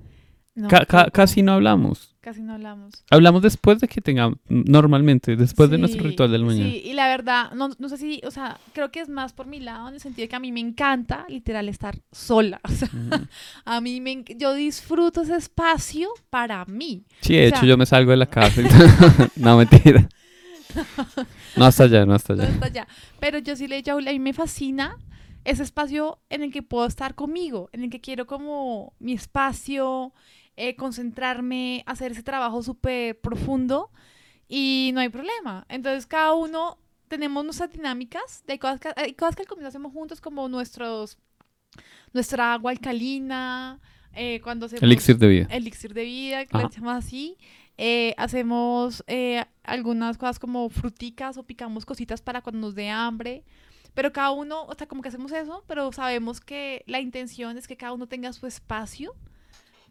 No, 0.54 0.68
Ca- 0.68 0.84
ca- 0.84 1.10
casi 1.10 1.40
no 1.42 1.52
hablamos. 1.54 2.14
Casi 2.20 2.42
no 2.42 2.52
hablamos. 2.52 2.92
Hablamos 3.10 3.40
después 3.42 3.80
de 3.80 3.88
que 3.88 4.00
tengamos, 4.02 4.36
normalmente, 4.48 5.34
después 5.34 5.70
de 5.70 5.78
nuestro 5.78 6.02
Sí, 6.02 6.08
ritual 6.10 6.30
de 6.30 6.38
la 6.38 6.44
mañana. 6.44 6.70
Sí, 6.70 6.82
y 6.84 6.92
la 6.92 7.08
verdad, 7.08 7.52
no, 7.52 7.70
no 7.78 7.88
sé 7.88 7.96
si, 7.96 8.20
o 8.26 8.30
sea, 8.30 8.58
creo 8.74 8.90
que 8.92 9.00
es 9.00 9.08
más 9.08 9.32
por 9.32 9.46
mi 9.46 9.60
lado, 9.60 9.88
en 9.88 9.94
el 9.94 10.00
sentido 10.00 10.24
de 10.24 10.28
que 10.28 10.36
a 10.36 10.40
mí 10.40 10.52
me 10.52 10.60
encanta, 10.60 11.24
literal, 11.28 11.68
estar 11.70 11.98
sola. 12.12 12.60
O 12.68 12.68
sea, 12.70 12.88
Ujú. 12.88 13.26
a 13.64 13.80
mí 13.80 14.00
me, 14.02 14.24
yo 14.36 14.52
disfruto 14.54 15.22
ese 15.22 15.36
espacio 15.36 16.10
para 16.28 16.64
mí. 16.66 17.06
Sí, 17.22 17.34
de 17.34 17.44
O 17.44 17.48
hecho 17.48 17.60
sea- 17.60 17.68
yo 17.68 17.76
me 17.78 17.86
salgo 17.86 18.10
de 18.10 18.18
la 18.18 18.26
casa. 18.30 18.60
no, 19.36 19.56
mentira. 19.56 20.06
No 21.56 21.64
hasta 21.64 21.84
allá, 21.84 22.06
no 22.06 22.14
hasta 22.14 22.34
No 22.34 22.42
allá. 22.42 22.52
está 22.52 22.66
allá. 22.66 22.88
Pero 23.20 23.38
yo 23.38 23.56
sí 23.56 23.66
le 23.68 23.76
he 23.76 23.78
dicho 23.78 23.92
a 23.92 23.94
Julia, 23.94 24.10
a 24.10 24.12
mí 24.14 24.18
me 24.20 24.32
fascina 24.32 24.96
ese 25.44 25.62
espacio 25.62 26.20
en 26.30 26.42
el 26.42 26.52
que 26.52 26.62
puedo 26.62 26.86
estar 26.86 27.14
conmigo, 27.14 27.68
en 27.72 27.82
el 27.84 27.90
que 27.90 28.00
quiero 28.00 28.26
como 28.26 28.94
mi 29.00 29.12
espacio, 29.12 30.12
eh, 30.68 30.76
concentrarme, 30.76 31.82
hacer 31.86 32.12
ese 32.12 32.22
trabajo 32.22 32.62
súper 32.62 33.20
profundo 33.20 33.90
y 34.48 34.90
no 34.94 35.00
hay 35.00 35.08
problema. 35.08 35.66
Entonces 35.68 36.06
cada 36.06 36.34
uno 36.34 36.78
tenemos 37.08 37.44
nuestras 37.44 37.72
dinámicas, 37.72 38.44
hay 38.46 38.58
cosas 38.58 38.80
que, 38.80 38.92
hay 38.96 39.14
cosas 39.14 39.34
que 39.36 39.42
al 39.42 39.48
comienzo 39.48 39.68
hacemos 39.68 39.92
juntos 39.92 40.20
como 40.20 40.48
nuestros, 40.48 41.18
nuestra 42.12 42.54
agua 42.54 42.70
alcalina, 42.70 43.80
eh, 44.14 44.40
cuando 44.42 44.66
hacemos 44.66 44.82
Elixir 44.82 45.18
de 45.18 45.28
vida. 45.28 45.46
elixir 45.50 45.94
de 45.94 46.04
vida, 46.04 46.46
que 46.46 46.56
le 46.56 46.64
Ajá. 46.64 46.72
llamamos 46.72 47.04
así. 47.04 47.36
Eh, 47.78 48.14
hacemos 48.18 49.02
eh, 49.06 49.44
algunas 49.64 50.18
cosas 50.18 50.38
como 50.38 50.68
fruticas 50.68 51.38
o 51.38 51.42
picamos 51.42 51.84
cositas 51.84 52.20
para 52.22 52.42
cuando 52.42 52.60
nos 52.60 52.74
dé 52.74 52.88
hambre. 52.88 53.44
Pero 53.94 54.12
cada 54.12 54.30
uno, 54.30 54.64
o 54.64 54.74
sea, 54.74 54.86
como 54.86 55.02
que 55.02 55.08
hacemos 55.08 55.32
eso, 55.32 55.64
pero 55.66 55.90
sabemos 55.92 56.40
que 56.40 56.82
la 56.86 57.00
intención 57.00 57.58
es 57.58 57.66
que 57.66 57.76
cada 57.76 57.92
uno 57.92 58.06
tenga 58.06 58.32
su 58.32 58.46
espacio 58.46 59.14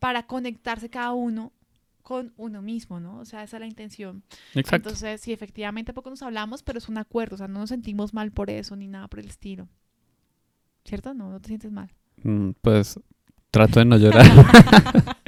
para 0.02 0.24
conectarse 0.24 0.90
cada 0.90 1.12
uno 1.14 1.54
con 2.02 2.34
uno 2.38 2.64
mismo, 2.64 3.00
¿no? 3.00 3.20
O 3.20 3.26
sea, 3.26 3.44
esa 3.44 3.58
es 3.58 3.62
la 3.62 3.68
intención. 3.68 4.24
Exacto. 4.56 4.90
Entonces, 4.90 5.22
sí, 5.22 5.32
efectivamente 5.32 5.94
poco 5.94 6.10
nos 6.10 6.24
hablamos, 6.24 6.64
pero 6.64 6.80
es 6.80 6.90
un 6.90 6.98
acuerdo, 6.98 7.36
o 7.36 7.38
sea, 7.38 7.48
no 7.48 7.60
nos 7.60 7.70
sentimos 7.70 8.12
mal 8.12 8.32
por 8.32 8.50
eso 8.50 8.76
ni 8.76 8.88
nada 8.88 9.08
por 9.08 9.20
el 9.20 9.28
estilo. 9.28 9.68
¿Cierto? 10.84 11.14
No, 11.14 11.30
no 11.30 11.40
te 11.40 11.50
sientes 11.50 11.72
mal. 11.72 11.92
Mm, 12.24 12.50
Pues 12.62 13.00
trato 13.52 13.78
de 13.80 13.86
no 13.86 13.98
llorar. 13.98 14.26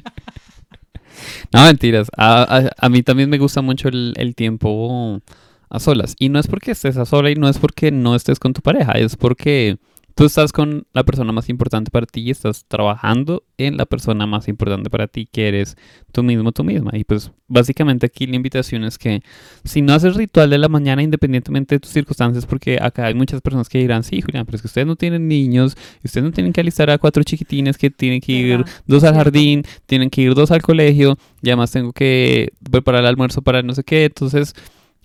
no, 1.53 1.63
mentiras. 1.65 2.07
A, 2.17 2.41
a- 2.57 2.71
a 2.77 2.89
mí 2.89 3.03
también 3.03 3.29
me 3.29 3.37
gusta 3.37 3.61
mucho 3.61 3.87
el, 3.89 4.13
el 4.17 4.33
tiempo 4.35 5.21
a 5.69 5.79
solas. 5.79 6.15
Y 6.19 6.29
no 6.29 6.39
es 6.39 6.47
porque 6.47 6.71
estés 6.71 6.97
a 6.97 7.05
sola 7.05 7.29
y 7.29 7.35
no 7.35 7.47
es 7.47 7.59
porque 7.59 7.91
no 7.91 8.15
estés 8.15 8.39
con 8.39 8.53
tu 8.53 8.61
pareja, 8.61 8.93
es 8.93 9.15
porque 9.15 9.77
Tú 10.15 10.25
estás 10.25 10.51
con 10.51 10.85
la 10.93 11.03
persona 11.03 11.31
más 11.31 11.49
importante 11.49 11.89
para 11.89 12.05
ti 12.05 12.21
y 12.21 12.31
estás 12.31 12.65
trabajando 12.67 13.43
en 13.57 13.77
la 13.77 13.85
persona 13.85 14.27
más 14.27 14.47
importante 14.47 14.89
para 14.89 15.07
ti, 15.07 15.27
que 15.31 15.47
eres 15.47 15.75
tú 16.11 16.21
mismo, 16.21 16.51
tú 16.51 16.63
misma. 16.63 16.91
Y 16.93 17.03
pues 17.03 17.31
básicamente 17.47 18.05
aquí 18.05 18.27
la 18.27 18.35
invitación 18.35 18.83
es 18.83 18.97
que 18.97 19.21
si 19.63 19.81
no 19.81 19.93
haces 19.93 20.15
ritual 20.15 20.49
de 20.49 20.57
la 20.59 20.69
mañana, 20.69 21.01
independientemente 21.01 21.75
de 21.75 21.79
tus 21.79 21.91
circunstancias, 21.91 22.45
porque 22.45 22.77
acá 22.81 23.07
hay 23.07 23.15
muchas 23.15 23.41
personas 23.41 23.69
que 23.69 23.79
dirán, 23.79 24.03
sí, 24.03 24.21
Julián, 24.21 24.45
pero 24.45 24.57
es 24.57 24.61
que 24.61 24.67
ustedes 24.67 24.85
no 24.85 24.95
tienen 24.95 25.27
niños, 25.27 25.75
y 26.03 26.07
ustedes 26.07 26.25
no 26.25 26.31
tienen 26.31 26.53
que 26.53 26.61
alistar 26.61 26.89
a 26.89 26.97
cuatro 26.97 27.23
chiquitines 27.23 27.77
que 27.77 27.89
tienen 27.89 28.21
que 28.21 28.31
ir 28.33 28.65
dos 28.85 29.03
al 29.03 29.15
jardín, 29.15 29.63
tienen 29.85 30.09
que 30.09 30.21
ir 30.21 30.35
dos 30.35 30.51
al 30.51 30.61
colegio, 30.61 31.17
y 31.41 31.49
además 31.49 31.71
tengo 31.71 31.91
que 31.91 32.53
preparar 32.71 33.01
el 33.01 33.07
almuerzo 33.07 33.41
para 33.41 33.63
no 33.63 33.73
sé 33.73 33.83
qué. 33.83 34.05
Entonces, 34.05 34.53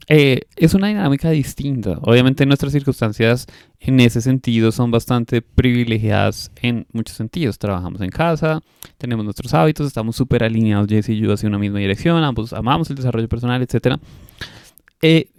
eh, 0.07 0.43
es 0.57 0.75
una 0.75 0.89
dinámica 0.89 1.31
distinta. 1.31 1.99
Obviamente 2.03 2.47
nuestras 2.47 2.73
circunstancias 2.73 3.47
en 3.81 4.01
ese 4.01 4.21
sentido 4.23 4.73
son 4.73 4.91
bastante 4.91 5.43
privilegiadas 5.43 6.51
en 6.63 6.87
muchos 6.93 7.17
sentidos. 7.17 7.59
Trabajamos 7.59 8.01
en 8.01 8.11
casa, 8.11 8.61
tenemos 8.97 9.25
nuestros 9.25 9.53
hábitos, 9.53 9.87
estamos 9.87 10.17
súper 10.17 10.45
alineados 10.45 10.89
Jesse 10.89 11.11
y 11.11 11.19
yo 11.19 11.33
hacia 11.33 11.49
una 11.49 11.59
misma 11.59 11.79
dirección, 11.79 12.23
ambos 12.25 12.53
amamos 12.53 12.89
el 12.91 12.97
desarrollo 12.97 13.29
personal, 13.29 13.61
etc. 13.63 14.01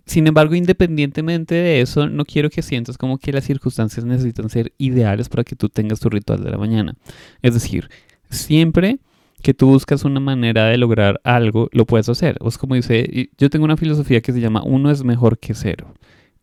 sin 0.06 0.28
embargo, 0.28 0.54
independientemente 0.56 1.56
de 1.56 1.82
eso, 1.82 2.08
no 2.08 2.26
quiero 2.26 2.50
que 2.50 2.62
sientas 2.62 2.98
como 2.98 3.18
que 3.18 3.34
las 3.34 3.46
circunstancias 3.46 4.06
necesitan 4.06 4.50
ser 4.50 4.74
ideales 4.78 5.30
para 5.30 5.44
que 5.44 5.56
tú 5.56 5.70
tengas 5.70 6.00
tu 6.00 6.10
ritual 6.10 6.44
de 6.44 6.52
la 6.52 6.58
mañana. 6.58 6.96
Es 7.42 7.56
decir, 7.56 7.90
siempre 8.30 9.00
que 9.42 9.54
tú 9.54 9.68
buscas 9.68 10.04
una 10.04 10.20
manera 10.20 10.66
de 10.66 10.78
lograr 10.78 11.22
algo, 11.24 11.70
lo 11.72 11.86
puedes 11.86 12.10
hacer. 12.10 12.38
Es 12.46 12.58
como 12.58 12.76
dice, 12.76 13.30
yo 13.38 13.50
tengo 13.50 13.66
una 13.66 13.78
filosofía 13.78 14.22
que 14.22 14.34
se 14.34 14.42
llama 14.42 14.64
uno 14.64 14.92
es 14.92 15.04
mejor 15.04 15.40
que 15.40 15.54
cero. 15.54 15.94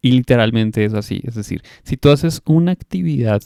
Y 0.03 0.12
literalmente 0.12 0.84
es 0.84 0.94
así. 0.94 1.20
Es 1.24 1.34
decir, 1.34 1.62
si 1.82 1.97
tú 1.97 2.11
haces 2.11 2.42
una 2.44 2.72
actividad, 2.72 3.42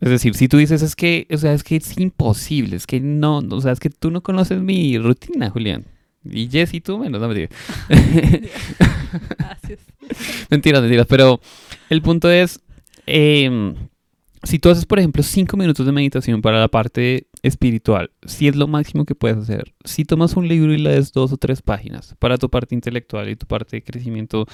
es 0.00 0.10
decir, 0.10 0.34
si 0.34 0.48
tú 0.48 0.58
dices 0.58 0.82
es 0.82 0.96
que, 0.96 1.26
o 1.30 1.36
sea, 1.36 1.52
es 1.52 1.64
que 1.64 1.76
es 1.76 1.98
imposible, 1.98 2.76
es 2.76 2.86
que 2.86 3.00
no, 3.00 3.38
o 3.38 3.60
sea, 3.60 3.72
es 3.72 3.80
que 3.80 3.90
tú 3.90 4.10
no 4.10 4.22
conoces 4.22 4.60
mi 4.60 4.98
rutina, 4.98 5.50
Julián. 5.50 5.84
Y 6.24 6.48
Jess 6.48 6.72
y 6.74 6.80
tú 6.80 6.98
menos, 6.98 7.20
no 7.20 7.28
mentira. 7.28 7.48
Gracias. 9.38 9.80
mentiras, 10.50 10.82
mentiras. 10.82 11.06
Pero 11.06 11.40
el 11.90 12.02
punto 12.02 12.30
es, 12.30 12.60
em, 13.06 13.74
si 14.42 14.58
tú 14.58 14.70
haces, 14.70 14.86
por 14.86 14.98
ejemplo, 14.98 15.22
cinco 15.22 15.56
minutos 15.56 15.84
de 15.84 15.92
meditación 15.92 16.40
para 16.40 16.60
la 16.60 16.68
parte 16.68 17.26
espiritual, 17.44 18.10
si 18.24 18.48
es 18.48 18.56
lo 18.56 18.66
máximo 18.66 19.04
que 19.04 19.14
puedes 19.14 19.36
hacer, 19.36 19.74
si 19.84 20.04
tomas 20.04 20.34
un 20.34 20.48
libro 20.48 20.72
y 20.72 20.78
lees 20.78 21.12
dos 21.12 21.30
o 21.30 21.36
tres 21.36 21.60
páginas 21.60 22.14
para 22.18 22.38
tu 22.38 22.48
parte 22.48 22.74
intelectual 22.74 23.28
y 23.28 23.36
tu 23.36 23.46
parte 23.46 23.76
de 23.76 23.82
crecimiento 23.82 24.46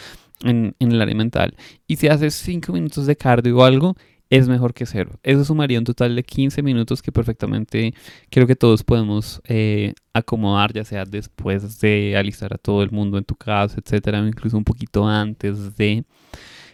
en, 0.43 0.75
en 0.81 0.93
el 0.93 1.01
área 1.01 1.15
mental, 1.15 1.55
y 1.87 1.97
si 1.97 2.09
haces 2.09 2.35
cinco 2.35 2.73
minutos 2.73 3.07
de 3.07 3.15
cardio 3.15 3.59
o 3.59 3.63
algo, 3.63 3.95
es 4.29 4.49
mejor 4.49 4.75
que 4.75 4.87
cero. 4.87 5.19
Eso 5.23 5.45
sumaría 5.45 5.79
un 5.79 5.85
total 5.85 6.15
de 6.15 6.23
15 6.23 6.63
minutos 6.63 7.03
que 7.03 7.11
perfectamente 7.11 7.95
creo 8.31 8.47
que 8.47 8.55
todos 8.57 8.85
podemos 8.85 9.41
eh, 9.45 9.95
acomodar, 10.13 10.73
ya 10.73 10.85
sea 10.85 11.05
después 11.05 11.81
de 11.81 12.17
alistar 12.17 12.55
a 12.55 12.59
todo 12.59 12.83
el 12.83 12.91
mundo 12.93 13.19
en 13.19 13.25
tu 13.25 13.35
casa, 13.35 13.81
etcétera, 13.85 14.19
incluso 14.27 14.57
un 14.57 14.65
poquito 14.65 15.07
antes 15.07 15.77
de 15.77 16.05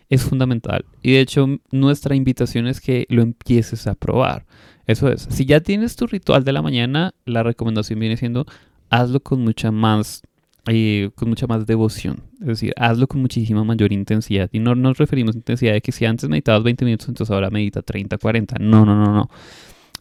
es 0.09 0.23
fundamental. 0.23 0.85
Y 1.03 1.13
de 1.13 1.21
hecho, 1.21 1.47
nuestra 1.71 2.15
invitación 2.15 2.67
es 2.67 2.81
que 2.81 3.07
lo 3.09 3.23
empieces 3.23 3.87
a 3.87 3.95
probar. 3.95 4.47
Eso 4.87 5.09
es. 5.11 5.27
Si 5.31 5.45
ya 5.47 5.61
tienes 5.61 5.97
tu 5.97 6.07
ritual 6.07 6.45
de 6.45 6.53
la 6.53 6.63
mañana, 6.63 7.15
la 7.25 7.43
recomendación 7.43 7.99
viene 7.99 8.17
siendo 8.17 8.47
hazlo 8.89 9.21
con 9.21 9.41
mucha 9.41 9.73
más 9.73 10.23
eh, 10.69 11.11
con 11.15 11.29
mucha 11.29 11.47
más 11.47 11.67
devoción. 11.67 12.25
Es 12.41 12.47
decir, 12.47 12.73
hazlo 12.77 13.07
con 13.07 13.21
muchísima 13.21 13.63
mayor 13.63 13.93
intensidad. 13.93 14.49
Y 14.53 14.59
no 14.59 14.75
nos 14.75 14.99
referimos 14.99 15.35
a 15.35 15.39
intensidad 15.39 15.73
de 15.73 15.81
que 15.81 15.93
si 15.93 16.05
antes 16.05 16.29
meditabas 16.29 16.63
20 16.65 16.85
minutos, 16.85 17.09
entonces 17.09 17.33
ahora 17.33 17.51
medita 17.51 17.83
30, 17.83 18.19
40. 18.19 18.57
No, 18.59 18.85
no, 18.85 18.97
no, 18.97 19.13
no. 19.13 19.31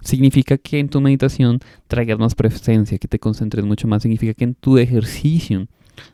Significa 0.01 0.57
que 0.57 0.79
en 0.79 0.89
tu 0.89 1.01
meditación 1.01 1.59
traigas 1.87 2.19
más 2.19 2.35
presencia, 2.35 2.97
que 2.97 3.07
te 3.07 3.19
concentres 3.19 3.65
mucho 3.65 3.87
más. 3.87 4.01
Significa 4.01 4.33
que 4.33 4.43
en 4.43 4.55
tu 4.55 4.77
ejercicio 4.77 5.67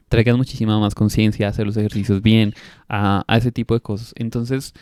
traigas 0.09 0.37
muchísima 0.37 0.79
más 0.79 0.95
conciencia, 0.95 1.47
hacer 1.47 1.65
los 1.65 1.77
ejercicios 1.77 2.21
bien, 2.21 2.53
a, 2.87 3.23
a, 3.27 3.37
ese 3.37 3.51
tipo 3.51 3.73
de 3.73 3.81
cosas. 3.81 4.13
Entonces, 4.15 4.73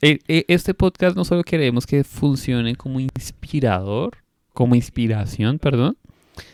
eh, 0.00 0.20
eh, 0.28 0.44
este 0.48 0.74
podcast 0.74 1.16
no 1.16 1.24
solo 1.24 1.42
queremos 1.42 1.86
que 1.86 2.04
funcione 2.04 2.76
como 2.76 3.00
inspirador, 3.00 4.18
como 4.52 4.76
inspiración, 4.76 5.58
perdón, 5.58 5.96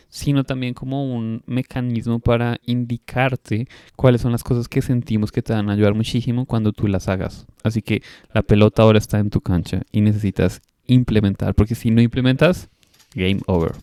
sino 0.09 0.43
también 0.43 0.73
como 0.73 1.13
un 1.13 1.43
mecanismo 1.45 2.19
para 2.19 2.57
indicarte 2.65 3.67
cuáles 3.95 4.21
son 4.21 4.31
las 4.31 4.43
cosas 4.43 4.67
que 4.67 4.81
sentimos 4.81 5.31
que 5.31 5.43
te 5.43 5.53
van 5.53 5.69
a 5.69 5.73
ayudar 5.73 5.93
muchísimo 5.93 6.45
cuando 6.45 6.71
tú 6.71 6.87
las 6.87 7.07
hagas. 7.07 7.45
Así 7.63 7.81
que 7.81 8.01
la 8.33 8.41
pelota 8.41 8.81
ahora 8.81 8.97
está 8.97 9.19
en 9.19 9.29
tu 9.29 9.41
cancha 9.41 9.81
y 9.91 10.01
necesitas 10.01 10.61
implementar, 10.87 11.53
porque 11.53 11.75
si 11.75 11.91
no 11.91 12.01
implementas, 12.01 12.69
game 13.13 13.41
over. 13.45 13.73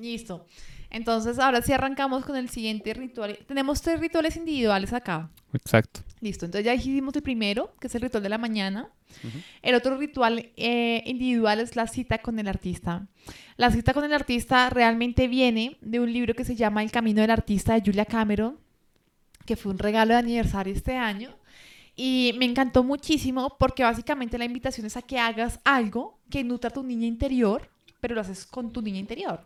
Listo. 0.00 0.46
Entonces, 0.96 1.38
ahora 1.38 1.60
sí 1.60 1.72
arrancamos 1.74 2.24
con 2.24 2.36
el 2.36 2.48
siguiente 2.48 2.94
ritual. 2.94 3.38
Tenemos 3.46 3.82
tres 3.82 4.00
rituales 4.00 4.34
individuales 4.36 4.94
acá. 4.94 5.28
Exacto. 5.52 6.00
Listo. 6.22 6.46
Entonces 6.46 6.64
ya 6.64 6.74
hicimos 6.74 7.14
el 7.14 7.22
primero, 7.22 7.74
que 7.78 7.86
es 7.88 7.94
el 7.94 8.00
ritual 8.00 8.22
de 8.22 8.30
la 8.30 8.38
mañana. 8.38 8.88
Uh 9.22 9.26
-huh. 9.26 9.42
El 9.60 9.74
otro 9.74 9.98
ritual 9.98 10.50
eh, 10.56 11.02
individual 11.04 11.60
es 11.60 11.76
la 11.76 11.86
cita 11.86 12.18
con 12.18 12.38
el 12.38 12.48
artista. 12.48 13.06
La 13.58 13.70
cita 13.70 13.92
con 13.92 14.04
el 14.04 14.12
artista 14.14 14.70
realmente 14.70 15.28
viene 15.28 15.76
de 15.82 16.00
un 16.00 16.10
libro 16.10 16.32
que 16.34 16.44
se 16.44 16.56
llama 16.56 16.82
El 16.82 16.90
Camino 16.90 17.20
del 17.20 17.30
Artista 17.30 17.74
de 17.74 17.82
Julia 17.84 18.06
Cameron, 18.06 18.56
que 19.44 19.56
fue 19.56 19.72
un 19.72 19.78
regalo 19.78 20.14
de 20.14 20.20
aniversario 20.20 20.72
este 20.72 20.96
año. 20.96 21.36
Y 21.94 22.34
me 22.38 22.46
encantó 22.46 22.82
muchísimo 22.82 23.56
porque 23.58 23.82
básicamente 23.82 24.38
la 24.38 24.46
invitación 24.46 24.86
es 24.86 24.96
a 24.96 25.02
que 25.02 25.18
hagas 25.18 25.60
algo 25.64 26.18
que 26.30 26.42
nutra 26.42 26.70
tu 26.70 26.82
niña 26.82 27.06
interior, 27.06 27.68
pero 28.00 28.14
lo 28.14 28.22
haces 28.22 28.46
con 28.46 28.72
tu 28.72 28.80
niña 28.80 28.98
interior. 28.98 29.44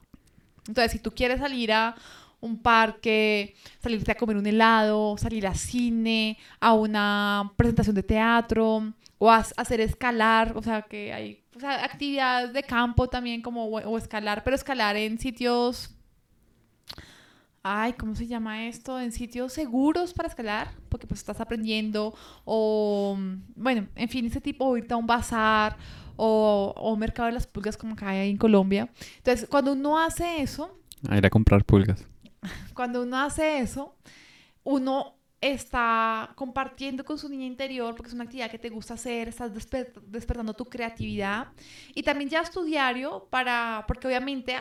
Entonces, 0.66 0.92
si 0.92 0.98
tú 0.98 1.12
quieres 1.12 1.40
salir 1.40 1.72
a 1.72 1.94
un 2.40 2.58
parque, 2.58 3.54
salirte 3.82 4.12
a 4.12 4.14
comer 4.14 4.36
un 4.36 4.46
helado, 4.46 5.16
salir 5.18 5.46
a 5.46 5.54
cine, 5.54 6.38
a 6.58 6.72
una 6.72 7.52
presentación 7.56 7.94
de 7.94 8.02
teatro, 8.02 8.94
o 9.18 9.30
a 9.30 9.44
hacer 9.56 9.80
escalar, 9.80 10.56
o 10.56 10.62
sea, 10.62 10.82
que 10.82 11.12
hay 11.12 11.44
o 11.54 11.60
sea, 11.60 11.84
actividades 11.84 12.52
de 12.54 12.62
campo 12.62 13.08
también, 13.08 13.42
como 13.42 13.66
o 13.66 13.98
escalar, 13.98 14.42
pero 14.42 14.56
escalar 14.56 14.96
en 14.96 15.18
sitios. 15.18 15.94
Ay, 17.62 17.92
¿cómo 17.92 18.14
se 18.14 18.26
llama 18.26 18.66
esto? 18.66 18.98
En 18.98 19.12
sitios 19.12 19.52
seguros 19.52 20.14
para 20.14 20.28
escalar, 20.28 20.70
porque 20.88 21.06
pues 21.06 21.20
estás 21.20 21.38
aprendiendo, 21.42 22.14
o 22.46 23.18
bueno, 23.54 23.86
en 23.94 24.08
fin, 24.08 24.24
ese 24.24 24.40
tipo, 24.40 24.64
o 24.64 24.76
irte 24.78 24.94
a 24.94 24.96
un 24.96 25.06
bazar, 25.06 25.76
o, 26.22 26.74
o 26.76 26.96
mercado 26.96 27.28
de 27.28 27.32
las 27.32 27.46
pulgas 27.46 27.78
como 27.78 27.94
acá 27.94 28.10
hay 28.10 28.28
en 28.28 28.36
Colombia. 28.36 28.90
Entonces, 29.16 29.48
cuando 29.48 29.72
uno 29.72 29.98
hace 29.98 30.42
eso... 30.42 30.78
A 31.08 31.16
ir 31.16 31.24
a 31.24 31.30
comprar 31.30 31.64
pulgas. 31.64 32.04
Cuando 32.74 33.02
uno 33.02 33.18
hace 33.18 33.58
eso, 33.60 33.96
uno 34.62 35.14
está 35.40 36.32
compartiendo 36.34 37.06
con 37.06 37.16
su 37.16 37.28
niña 37.30 37.46
interior, 37.46 37.94
porque 37.94 38.08
es 38.08 38.14
una 38.14 38.24
actividad 38.24 38.50
que 38.50 38.58
te 38.58 38.68
gusta 38.68 38.94
hacer, 38.94 39.28
estás 39.28 39.54
desper 39.54 39.94
despertando 40.06 40.52
tu 40.52 40.66
creatividad. 40.66 41.48
Y 41.94 42.02
también 42.02 42.28
ya 42.28 42.42
tu 42.44 42.64
diario 42.64 43.26
para, 43.30 43.84
porque 43.88 44.06
obviamente, 44.06 44.56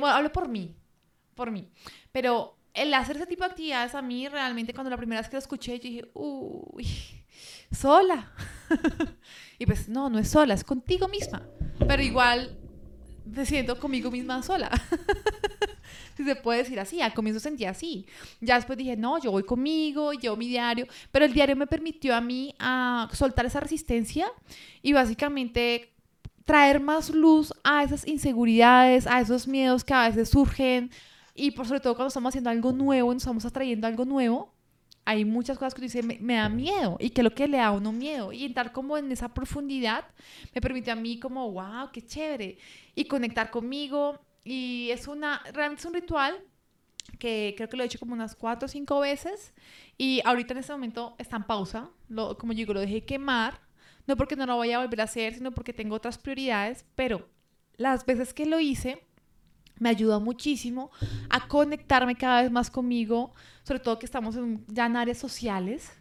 bueno, 0.00 0.06
hablo 0.08 0.32
por 0.32 0.48
mí, 0.48 0.74
por 1.36 1.52
mí, 1.52 1.68
pero 2.10 2.56
el 2.74 2.92
hacer 2.94 3.16
ese 3.16 3.26
tipo 3.26 3.44
de 3.44 3.50
actividades 3.50 3.94
a 3.94 4.02
mí 4.02 4.28
realmente 4.28 4.74
cuando 4.74 4.90
la 4.90 4.96
primera 4.96 5.20
vez 5.20 5.28
que 5.28 5.36
lo 5.36 5.40
escuché, 5.40 5.78
yo 5.78 5.88
dije, 5.88 6.10
uy, 6.14 6.86
sola. 7.72 8.32
y 9.58 9.66
pues 9.66 9.88
no, 9.88 10.10
no 10.10 10.18
es 10.18 10.28
sola, 10.28 10.54
es 10.54 10.64
contigo 10.64 11.08
misma. 11.08 11.42
Pero 11.86 12.02
igual 12.02 12.58
me 13.24 13.44
siento 13.46 13.78
conmigo 13.78 14.10
misma 14.10 14.42
sola. 14.42 14.70
si 16.16 16.24
se 16.24 16.36
puede 16.36 16.60
decir 16.60 16.80
así, 16.80 17.00
al 17.00 17.14
comienzo 17.14 17.40
sentía 17.40 17.70
así. 17.70 18.06
Ya 18.40 18.56
después 18.56 18.78
dije, 18.78 18.96
no, 18.96 19.18
yo 19.18 19.30
voy 19.30 19.42
conmigo, 19.42 20.12
llevo 20.12 20.36
mi 20.36 20.48
diario, 20.48 20.86
pero 21.10 21.24
el 21.24 21.32
diario 21.32 21.56
me 21.56 21.66
permitió 21.66 22.14
a 22.14 22.20
mí 22.20 22.54
soltar 23.12 23.46
esa 23.46 23.60
resistencia 23.60 24.28
y 24.82 24.92
básicamente 24.92 25.92
traer 26.44 26.80
más 26.80 27.10
luz 27.10 27.52
a 27.64 27.82
esas 27.82 28.06
inseguridades, 28.06 29.06
a 29.06 29.20
esos 29.20 29.48
miedos 29.48 29.84
que 29.84 29.94
a 29.94 30.08
veces 30.08 30.30
surgen 30.30 30.90
y 31.34 31.50
por 31.50 31.66
sobre 31.66 31.80
todo 31.80 31.94
cuando 31.94 32.08
estamos 32.08 32.30
haciendo 32.30 32.50
algo 32.50 32.72
nuevo, 32.72 33.12
nos 33.12 33.22
estamos 33.22 33.44
atrayendo 33.44 33.86
algo 33.86 34.04
nuevo, 34.04 34.54
hay 35.06 35.24
muchas 35.24 35.56
cosas 35.56 35.72
que 35.72 35.80
dice 35.80 36.02
me, 36.02 36.18
me, 36.20 36.34
da 36.34 36.48
miedo 36.48 36.96
y 37.00 37.10
que 37.10 37.22
lo 37.22 37.32
que 37.32 37.46
le 37.46 37.58
da 37.58 37.66
a 37.66 37.70
uno 37.70 37.92
miedo 37.92 38.32
y 38.32 38.44
entrar 38.44 38.72
como 38.72 38.98
en 38.98 39.10
esa 39.12 39.32
profundidad 39.32 40.04
me 40.52 40.60
permite 40.60 40.90
a 40.90 40.96
mí 40.96 41.18
como 41.18 41.50
wow 41.52 41.90
qué 41.92 42.04
chévere 42.04 42.58
y 42.94 43.04
conectar 43.06 43.50
conmigo 43.50 44.18
y 44.44 44.90
es 44.90 45.06
una 45.06 45.42
realmente 45.52 45.80
es 45.80 45.86
un 45.86 45.94
ritual 45.94 46.36
que 47.20 47.54
creo 47.56 47.68
que 47.68 47.76
lo 47.76 47.84
he 47.84 47.86
hecho 47.86 48.00
como 48.00 48.14
unas 48.14 48.34
cuatro 48.34 48.66
o 48.66 48.68
cinco 48.68 48.98
veces 48.98 49.54
y 49.96 50.20
ahorita 50.24 50.54
en 50.54 50.58
este 50.58 50.72
momento 50.72 51.14
está 51.18 51.36
en 51.36 51.44
pausa 51.44 51.88
lo, 52.08 52.36
como 52.36 52.52
digo 52.52 52.74
lo 52.74 52.80
dejé 52.80 53.04
quemar 53.04 53.60
no 54.08 54.16
porque 54.16 54.34
no 54.34 54.44
lo 54.44 54.58
vaya 54.58 54.78
a 54.78 54.82
volver 54.82 55.00
a 55.02 55.04
hacer 55.04 55.34
sino 55.34 55.52
porque 55.52 55.72
tengo 55.72 55.94
otras 55.94 56.18
prioridades 56.18 56.84
pero 56.96 57.28
las 57.76 58.04
veces 58.04 58.34
que 58.34 58.44
lo 58.44 58.58
hice 58.58 59.06
me 59.78 59.88
ayudó 59.88 60.20
muchísimo 60.20 60.90
a 61.28 61.46
conectarme 61.48 62.14
cada 62.14 62.42
vez 62.42 62.50
más 62.50 62.70
conmigo, 62.70 63.34
sobre 63.62 63.80
todo 63.80 63.98
que 63.98 64.06
estamos 64.06 64.36
en, 64.36 64.64
ya 64.68 64.86
en 64.86 64.96
áreas 64.96 65.18
sociales 65.18 65.92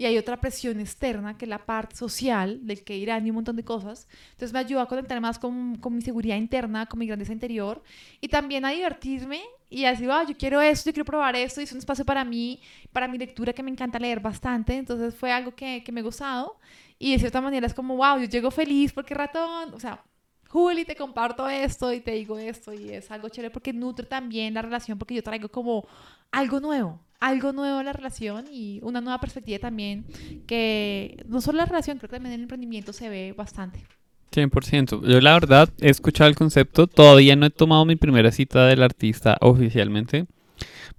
y 0.00 0.06
hay 0.06 0.16
otra 0.16 0.40
presión 0.40 0.80
externa 0.80 1.36
que 1.36 1.44
es 1.44 1.48
la 1.50 1.66
parte 1.66 1.94
social 1.94 2.66
del 2.66 2.82
que 2.84 2.96
irán 2.96 3.26
y 3.26 3.30
un 3.30 3.36
montón 3.36 3.56
de 3.56 3.64
cosas. 3.64 4.08
Entonces 4.30 4.52
me 4.52 4.58
ayuda 4.58 4.82
a 4.82 4.86
conectar 4.86 5.20
más 5.20 5.38
con, 5.38 5.76
con 5.76 5.94
mi 5.94 6.00
seguridad 6.00 6.36
interna, 6.36 6.86
con 6.86 6.98
mi 6.98 7.06
grandeza 7.06 7.34
interior 7.34 7.82
y 8.18 8.28
también 8.28 8.64
a 8.64 8.70
divertirme 8.70 9.42
y 9.68 9.84
así, 9.84 10.06
wow, 10.06 10.26
yo 10.26 10.34
quiero 10.38 10.60
esto, 10.62 10.88
yo 10.88 10.94
quiero 10.94 11.04
probar 11.04 11.36
esto, 11.36 11.60
y 11.60 11.64
es 11.64 11.72
un 11.72 11.78
espacio 11.78 12.04
para 12.04 12.24
mí, 12.24 12.60
para 12.92 13.06
mi 13.06 13.18
lectura 13.18 13.52
que 13.52 13.62
me 13.62 13.70
encanta 13.70 13.98
leer 14.00 14.18
bastante, 14.20 14.74
entonces 14.74 15.14
fue 15.14 15.30
algo 15.30 15.54
que, 15.54 15.84
que 15.84 15.92
me 15.92 16.00
ha 16.00 16.02
gustado 16.02 16.58
y 16.98 17.12
de 17.12 17.18
cierta 17.18 17.40
manera 17.40 17.66
es 17.66 17.74
como, 17.74 17.96
wow, 17.96 18.18
yo 18.18 18.24
llego 18.24 18.50
feliz 18.50 18.92
porque 18.92 19.14
ratón, 19.14 19.74
o 19.74 19.78
sea, 19.78 20.02
Juli, 20.50 20.84
te 20.84 20.96
comparto 20.96 21.48
esto 21.48 21.92
y 21.92 22.00
te 22.00 22.10
digo 22.10 22.36
esto 22.36 22.74
y 22.74 22.90
es 22.90 23.08
algo 23.12 23.28
chévere 23.28 23.52
porque 23.52 23.72
nutre 23.72 24.04
también 24.04 24.52
la 24.52 24.62
relación 24.62 24.98
porque 24.98 25.14
yo 25.14 25.22
traigo 25.22 25.48
como 25.48 25.86
algo 26.32 26.58
nuevo, 26.58 26.98
algo 27.20 27.52
nuevo 27.52 27.78
a 27.78 27.84
la 27.84 27.92
relación 27.92 28.46
y 28.50 28.80
una 28.82 29.00
nueva 29.00 29.20
perspectiva 29.20 29.60
también 29.60 30.04
que 30.48 31.24
no 31.28 31.40
solo 31.40 31.58
la 31.58 31.66
relación, 31.66 31.98
creo 31.98 32.10
que 32.10 32.16
también 32.16 32.34
el 32.34 32.42
emprendimiento 32.42 32.92
se 32.92 33.08
ve 33.08 33.32
bastante. 33.32 33.84
100%. 34.32 35.06
Yo 35.06 35.20
la 35.20 35.34
verdad 35.34 35.68
he 35.80 35.88
escuchado 35.88 36.28
el 36.28 36.34
concepto, 36.34 36.88
todavía 36.88 37.36
no 37.36 37.46
he 37.46 37.50
tomado 37.50 37.84
mi 37.84 37.94
primera 37.94 38.32
cita 38.32 38.66
del 38.66 38.82
artista 38.82 39.36
oficialmente, 39.40 40.26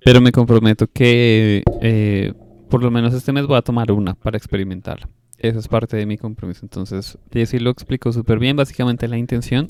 pero 0.05 0.21
me 0.21 0.31
comprometo 0.31 0.87
que 0.87 1.63
eh, 1.81 2.33
por 2.69 2.81
lo 2.81 2.89
menos 2.89 3.13
este 3.13 3.33
mes 3.33 3.45
voy 3.45 3.57
a 3.57 3.61
tomar 3.61 3.91
una 3.91 4.13
para 4.13 4.37
experimentarla. 4.37 5.09
Eso 5.41 5.57
es 5.57 5.67
parte 5.67 5.97
de 5.97 6.05
mi 6.05 6.19
compromiso. 6.19 6.59
Entonces, 6.63 7.17
Jessy 7.33 7.57
lo 7.57 7.71
explicó 7.71 8.11
súper 8.13 8.37
bien. 8.37 8.55
Básicamente 8.55 9.07
la 9.07 9.17
intención 9.17 9.65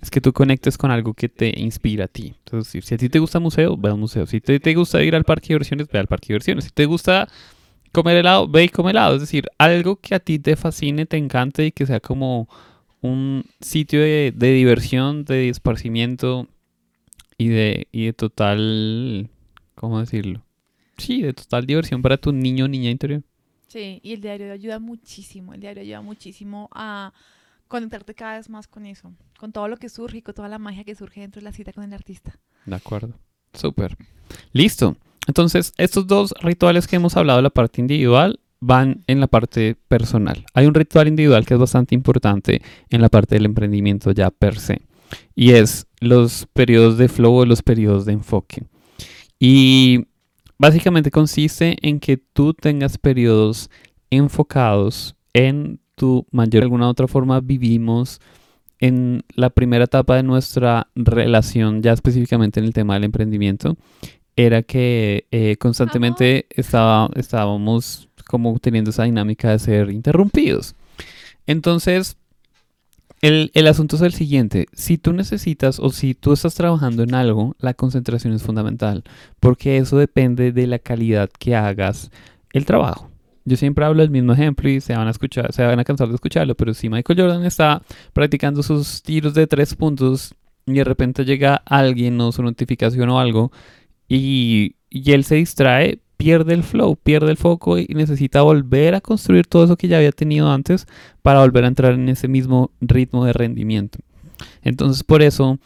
es 0.00 0.10
que 0.10 0.22
tú 0.22 0.32
conectes 0.32 0.78
con 0.78 0.90
algo 0.90 1.12
que 1.12 1.28
te 1.28 1.52
inspira 1.60 2.06
a 2.06 2.08
ti. 2.08 2.34
Entonces, 2.38 2.86
si 2.86 2.94
a 2.94 2.96
ti 2.96 3.10
te 3.10 3.18
gusta 3.18 3.38
museo, 3.38 3.76
ve 3.76 3.90
al 3.90 3.98
museo. 3.98 4.26
Si 4.26 4.40
te, 4.40 4.58
te 4.58 4.74
gusta 4.74 5.02
ir 5.02 5.14
al 5.14 5.24
parque 5.24 5.48
de 5.48 5.54
diversiones, 5.56 5.88
ve 5.88 5.98
al 5.98 6.06
parque 6.06 6.28
de 6.28 6.34
diversiones. 6.34 6.64
Si 6.64 6.70
te 6.70 6.86
gusta 6.86 7.28
comer 7.92 8.16
helado, 8.16 8.48
ve 8.48 8.64
y 8.64 8.68
come 8.70 8.92
helado. 8.92 9.16
Es 9.16 9.20
decir, 9.20 9.46
algo 9.58 9.96
que 9.96 10.14
a 10.14 10.20
ti 10.20 10.38
te 10.38 10.56
fascine, 10.56 11.04
te 11.04 11.18
encante 11.18 11.66
y 11.66 11.72
que 11.72 11.84
sea 11.84 12.00
como 12.00 12.48
un 13.02 13.44
sitio 13.60 14.00
de, 14.00 14.32
de 14.34 14.52
diversión, 14.54 15.26
de 15.26 15.50
esparcimiento 15.50 16.48
y 17.36 17.48
de, 17.48 17.88
y 17.92 18.06
de 18.06 18.14
total, 18.14 19.28
¿cómo 19.74 20.00
decirlo? 20.00 20.42
Sí, 20.96 21.20
de 21.20 21.34
total 21.34 21.66
diversión 21.66 22.00
para 22.00 22.16
tu 22.16 22.32
niño 22.32 22.64
o 22.64 22.68
niña 22.68 22.88
interior. 22.88 23.22
Sí, 23.74 23.98
y 24.04 24.12
el 24.12 24.20
diario 24.20 24.52
ayuda 24.52 24.78
muchísimo, 24.78 25.52
el 25.52 25.60
diario 25.60 25.82
ayuda 25.82 26.00
muchísimo 26.00 26.68
a 26.72 27.12
conectarte 27.66 28.14
cada 28.14 28.36
vez 28.36 28.48
más 28.48 28.68
con 28.68 28.86
eso, 28.86 29.12
con 29.36 29.50
todo 29.50 29.66
lo 29.66 29.78
que 29.78 29.88
surge 29.88 30.18
y 30.18 30.22
con 30.22 30.32
toda 30.32 30.48
la 30.48 30.60
magia 30.60 30.84
que 30.84 30.94
surge 30.94 31.22
dentro 31.22 31.40
de 31.40 31.44
la 31.44 31.50
cita 31.50 31.72
con 31.72 31.82
el 31.82 31.92
artista. 31.92 32.38
De 32.66 32.76
acuerdo. 32.76 33.14
Súper. 33.52 33.96
Listo. 34.52 34.96
Entonces, 35.26 35.72
estos 35.76 36.06
dos 36.06 36.32
rituales 36.40 36.86
que 36.86 36.94
hemos 36.94 37.16
hablado, 37.16 37.42
la 37.42 37.50
parte 37.50 37.80
individual, 37.80 38.38
van 38.60 39.02
en 39.08 39.18
la 39.18 39.26
parte 39.26 39.76
personal. 39.88 40.46
Hay 40.54 40.66
un 40.66 40.74
ritual 40.74 41.08
individual 41.08 41.44
que 41.44 41.54
es 41.54 41.60
bastante 41.60 41.96
importante 41.96 42.62
en 42.90 43.02
la 43.02 43.08
parte 43.08 43.34
del 43.34 43.44
emprendimiento 43.44 44.12
ya 44.12 44.30
per 44.30 44.60
se. 44.60 44.82
Y 45.34 45.50
es 45.50 45.88
los 45.98 46.46
periodos 46.52 46.96
de 46.96 47.08
flow 47.08 47.38
o 47.38 47.44
los 47.44 47.62
periodos 47.62 48.04
de 48.04 48.12
enfoque. 48.12 48.62
Y 49.40 50.06
básicamente 50.58 51.10
consiste 51.10 51.76
en 51.82 52.00
que 52.00 52.16
tú 52.16 52.54
tengas 52.54 52.98
periodos 52.98 53.70
enfocados 54.10 55.16
en 55.32 55.80
tu 55.94 56.26
mayor 56.30 56.62
de 56.62 56.66
alguna 56.66 56.88
otra 56.88 57.08
forma 57.08 57.40
vivimos 57.40 58.20
en 58.80 59.24
la 59.34 59.50
primera 59.50 59.84
etapa 59.84 60.16
de 60.16 60.22
nuestra 60.22 60.88
relación, 60.94 61.82
ya 61.82 61.92
específicamente 61.92 62.60
en 62.60 62.66
el 62.66 62.72
tema 62.72 62.94
del 62.94 63.04
emprendimiento, 63.04 63.76
era 64.36 64.62
que 64.62 65.26
eh, 65.30 65.56
constantemente 65.58 66.46
estaba, 66.50 67.08
estábamos 67.14 68.08
como 68.26 68.58
teniendo 68.58 68.90
esa 68.90 69.04
dinámica 69.04 69.50
de 69.50 69.58
ser 69.58 69.90
interrumpidos. 69.90 70.74
Entonces, 71.46 72.16
el, 73.24 73.50
el, 73.54 73.66
asunto 73.66 73.96
es 73.96 74.02
el 74.02 74.12
siguiente, 74.12 74.66
si 74.74 74.98
tú 74.98 75.14
necesitas 75.14 75.80
o 75.80 75.88
si 75.90 76.14
tú 76.14 76.34
estás 76.34 76.54
trabajando 76.54 77.02
en 77.02 77.14
algo, 77.14 77.56
la 77.58 77.72
concentración 77.72 78.34
es 78.34 78.42
fundamental, 78.42 79.02
porque 79.40 79.78
eso 79.78 79.96
depende 79.96 80.52
de 80.52 80.66
la 80.66 80.78
calidad 80.78 81.30
que 81.38 81.56
hagas 81.56 82.10
el 82.52 82.66
trabajo. 82.66 83.10
Yo 83.46 83.56
siempre 83.56 83.84
hablo 83.86 84.02
del 84.02 84.10
mismo 84.10 84.34
ejemplo 84.34 84.68
y 84.68 84.82
se 84.82 84.94
van 84.94 85.06
a 85.06 85.10
escuchar, 85.10 85.54
se 85.54 85.64
van 85.64 85.78
a 85.78 85.84
cansar 85.84 86.08
de 86.08 86.14
escucharlo, 86.14 86.54
pero 86.54 86.74
si 86.74 86.90
Michael 86.90 87.18
Jordan 87.18 87.44
está 87.46 87.82
practicando 88.12 88.62
sus 88.62 89.02
tiros 89.02 89.32
de 89.32 89.46
tres 89.46 89.74
puntos 89.74 90.34
y 90.66 90.74
de 90.74 90.84
repente 90.84 91.24
llega 91.24 91.56
alguien 91.64 92.20
o 92.20 92.30
su 92.30 92.42
notificación 92.42 93.08
o 93.08 93.18
algo 93.18 93.52
y, 94.06 94.76
y 94.90 95.12
él 95.12 95.24
se 95.24 95.36
distrae, 95.36 96.00
pierde 96.16 96.54
el 96.54 96.62
flow, 96.62 96.96
pierde 96.96 97.30
el 97.30 97.36
foco 97.36 97.78
y 97.78 97.86
necesita 97.86 98.42
volver 98.42 98.94
a 98.94 99.00
construir 99.00 99.46
todo 99.46 99.64
eso 99.64 99.76
que 99.76 99.88
ya 99.88 99.96
había 99.98 100.12
tenido 100.12 100.50
antes 100.50 100.86
para 101.22 101.40
volver 101.40 101.64
a 101.64 101.68
entrar 101.68 101.94
en 101.94 102.08
ese 102.08 102.28
mismo 102.28 102.70
ritmo 102.80 103.24
de 103.24 103.32
rendimiento. 103.32 103.98
Entonces 104.62 105.04
por 105.04 105.22
eso 105.22 105.58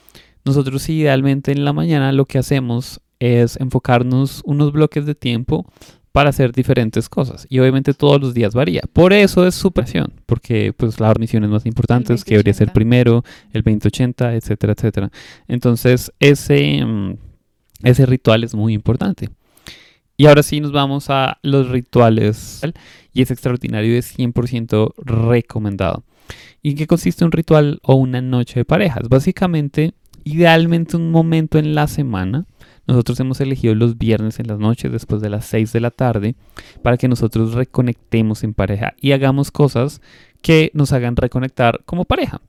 nosotros 0.44 0.88
idealmente 0.88 1.52
en 1.52 1.64
la 1.64 1.72
mañana 1.72 2.12
lo 2.12 2.24
que 2.24 2.38
hacemos 2.38 3.00
es 3.20 3.58
enfocarnos 3.60 4.42
unos 4.44 4.72
bloques 4.72 5.04
de 5.04 5.14
tiempo 5.14 5.66
para 6.12 6.30
hacer 6.30 6.52
diferentes 6.52 7.08
cosas 7.08 7.46
y 7.48 7.58
obviamente 7.58 7.94
todos 7.94 8.20
los 8.20 8.34
días 8.34 8.54
varía. 8.54 8.82
Por 8.92 9.12
eso 9.12 9.46
es 9.46 9.54
su 9.54 9.72
presión, 9.72 10.12
porque 10.26 10.72
pues 10.72 10.98
las 11.00 11.10
hormiciones 11.10 11.50
más 11.50 11.66
importantes 11.66 12.24
que 12.24 12.34
debería 12.34 12.54
ser 12.54 12.72
primero, 12.72 13.24
el 13.52 13.62
2080, 13.62 14.34
etcétera, 14.34 14.72
etcétera. 14.72 15.10
Entonces 15.46 16.12
ese, 16.18 16.84
ese 17.82 18.06
ritual 18.06 18.42
es 18.42 18.54
muy 18.54 18.72
importante. 18.72 19.28
Y 20.20 20.26
ahora 20.26 20.42
sí 20.42 20.60
nos 20.60 20.72
vamos 20.72 21.10
a 21.10 21.38
los 21.42 21.68
rituales. 21.68 22.60
Y 23.14 23.22
es 23.22 23.30
extraordinario 23.30 23.94
y 23.94 23.98
es 23.98 24.18
100% 24.18 24.92
recomendado. 24.98 26.02
¿Y 26.60 26.74
qué 26.74 26.88
consiste 26.88 27.24
un 27.24 27.30
ritual 27.30 27.78
o 27.84 27.94
una 27.94 28.20
noche 28.20 28.60
de 28.60 28.64
parejas? 28.64 29.08
Básicamente, 29.08 29.94
idealmente 30.24 30.96
un 30.96 31.12
momento 31.12 31.56
en 31.58 31.76
la 31.76 31.86
semana. 31.86 32.46
Nosotros 32.88 33.20
hemos 33.20 33.40
elegido 33.40 33.76
los 33.76 33.96
viernes 33.96 34.40
en 34.40 34.48
las 34.48 34.58
noches 34.58 34.90
después 34.90 35.22
de 35.22 35.30
las 35.30 35.44
6 35.46 35.72
de 35.72 35.80
la 35.80 35.92
tarde 35.92 36.34
para 36.82 36.96
que 36.96 37.06
nosotros 37.06 37.54
reconectemos 37.54 38.42
en 38.42 38.54
pareja 38.54 38.94
y 39.00 39.12
hagamos 39.12 39.52
cosas 39.52 40.00
que 40.42 40.72
nos 40.74 40.92
hagan 40.92 41.14
reconectar 41.14 41.82
como 41.84 42.06
pareja. 42.06 42.40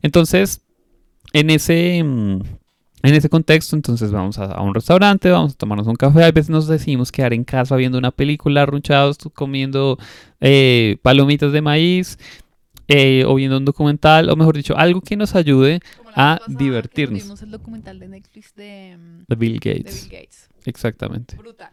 Entonces, 0.00 0.62
en 1.34 1.50
ese 1.50 2.02
en 3.02 3.14
ese 3.14 3.28
contexto, 3.28 3.76
entonces 3.76 4.12
vamos 4.12 4.38
a, 4.38 4.60
un 4.60 4.74
restaurante, 4.74 5.30
vamos 5.30 5.54
a 5.54 5.56
tomarnos 5.56 5.86
un 5.86 5.96
café. 5.96 6.24
A 6.24 6.32
veces 6.32 6.50
nos 6.50 6.66
decidimos 6.66 7.10
quedar 7.10 7.32
en 7.32 7.44
casa 7.44 7.76
viendo 7.76 7.96
una 7.96 8.10
película, 8.10 8.62
arrunchados, 8.62 9.18
comiendo 9.34 9.98
eh, 10.40 10.98
palomitas 11.02 11.52
de 11.52 11.62
maíz, 11.62 12.18
eh, 12.88 13.24
o 13.26 13.34
viendo 13.36 13.56
un 13.56 13.64
documental, 13.64 14.28
o 14.28 14.36
mejor 14.36 14.56
dicho, 14.56 14.76
algo 14.76 15.00
que 15.00 15.16
nos 15.16 15.34
ayude 15.34 15.80
a 16.14 16.40
divertirnos. 16.48 17.22
Vimos 17.22 17.42
el 17.42 17.50
documental 17.50 17.98
de 17.98 18.08
Netflix 18.08 18.54
de, 18.54 18.98
de, 19.28 19.36
Bill 19.36 19.60
Gates. 19.60 19.84
de 19.84 20.08
Bill 20.08 20.20
Gates. 20.20 20.48
Exactamente. 20.64 21.36
Brutal. 21.36 21.70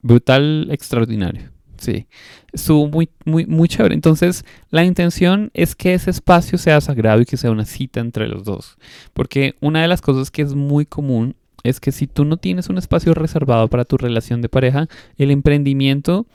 Brutal, 0.00 0.68
extraordinario. 0.70 1.50
Sí, 1.78 2.06
estuvo 2.52 2.88
muy, 2.88 3.08
muy, 3.24 3.46
muy 3.46 3.68
chévere. 3.68 3.94
Entonces, 3.94 4.44
la 4.70 4.84
intención 4.84 5.50
es 5.54 5.76
que 5.76 5.94
ese 5.94 6.10
espacio 6.10 6.58
sea 6.58 6.80
sagrado 6.80 7.20
y 7.20 7.24
que 7.24 7.36
sea 7.36 7.52
una 7.52 7.64
cita 7.64 8.00
entre 8.00 8.26
los 8.26 8.44
dos. 8.44 8.76
Porque 9.14 9.54
una 9.60 9.80
de 9.80 9.88
las 9.88 10.00
cosas 10.00 10.30
que 10.30 10.42
es 10.42 10.54
muy 10.54 10.84
común 10.86 11.36
es 11.62 11.78
que 11.80 11.92
si 11.92 12.06
tú 12.06 12.24
no 12.24 12.36
tienes 12.36 12.68
un 12.68 12.78
espacio 12.78 13.14
reservado 13.14 13.68
para 13.68 13.84
tu 13.84 13.96
relación 13.96 14.42
de 14.42 14.48
pareja, 14.48 14.88
el 15.16 15.30
emprendimiento, 15.30 16.26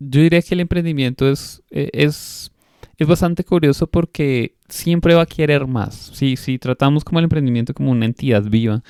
yo 0.00 0.20
diría 0.20 0.42
que 0.42 0.54
el 0.54 0.60
emprendimiento 0.60 1.28
es, 1.28 1.62
e, 1.70 1.90
es, 1.92 2.50
es 2.98 3.06
bastante 3.06 3.44
curioso 3.44 3.86
porque 3.86 4.56
siempre 4.68 5.14
va 5.14 5.22
a 5.22 5.26
querer 5.26 5.68
más. 5.68 5.94
Si, 6.14 6.36
si 6.36 6.58
tratamos 6.58 7.04
como 7.04 7.20
el 7.20 7.24
emprendimiento 7.24 7.74
como 7.74 7.92
una 7.92 8.06
entidad 8.06 8.42
viva, 8.42 8.82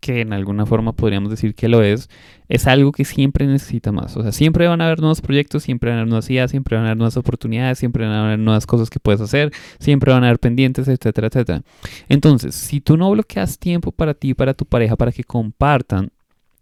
que 0.00 0.22
en 0.22 0.32
alguna 0.32 0.66
forma 0.66 0.92
podríamos 0.92 1.30
decir 1.30 1.54
que 1.54 1.68
lo 1.68 1.82
es, 1.82 2.08
es 2.48 2.66
algo 2.66 2.90
que 2.90 3.04
siempre 3.04 3.46
necesita 3.46 3.92
más. 3.92 4.16
O 4.16 4.22
sea, 4.22 4.32
siempre 4.32 4.66
van 4.66 4.80
a 4.80 4.86
haber 4.86 5.00
nuevos 5.00 5.20
proyectos, 5.20 5.62
siempre 5.62 5.90
van 5.90 5.98
a 5.98 6.00
haber 6.00 6.08
nuevas 6.08 6.30
ideas, 6.30 6.50
siempre 6.50 6.76
van 6.76 6.84
a 6.84 6.88
haber 6.88 6.98
nuevas 6.98 7.16
oportunidades, 7.16 7.78
siempre 7.78 8.06
van 8.06 8.14
a 8.14 8.26
haber 8.26 8.38
nuevas 8.38 8.66
cosas 8.66 8.90
que 8.90 8.98
puedes 8.98 9.20
hacer, 9.20 9.52
siempre 9.78 10.12
van 10.12 10.24
a 10.24 10.28
haber 10.28 10.40
pendientes, 10.40 10.88
etcétera, 10.88 11.28
etcétera. 11.28 11.62
Entonces, 12.08 12.54
si 12.54 12.80
tú 12.80 12.96
no 12.96 13.10
bloqueas 13.10 13.58
tiempo 13.58 13.92
para 13.92 14.14
ti 14.14 14.30
y 14.30 14.34
para 14.34 14.54
tu 14.54 14.64
pareja 14.64 14.96
para 14.96 15.12
que 15.12 15.22
compartan, 15.22 16.10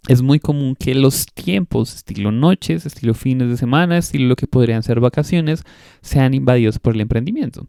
es 0.08 0.22
muy 0.22 0.40
común 0.40 0.74
que 0.74 0.94
los 0.94 1.26
tiempos, 1.26 1.94
estilo 1.94 2.32
noches, 2.32 2.86
estilo 2.86 3.14
fines 3.14 3.48
de 3.48 3.56
semana, 3.56 3.98
estilo 3.98 4.28
lo 4.28 4.36
que 4.36 4.46
podrían 4.46 4.82
ser 4.82 5.00
vacaciones, 5.00 5.64
sean 6.02 6.34
invadidos 6.34 6.78
por 6.78 6.94
el 6.94 7.00
emprendimiento. 7.00 7.66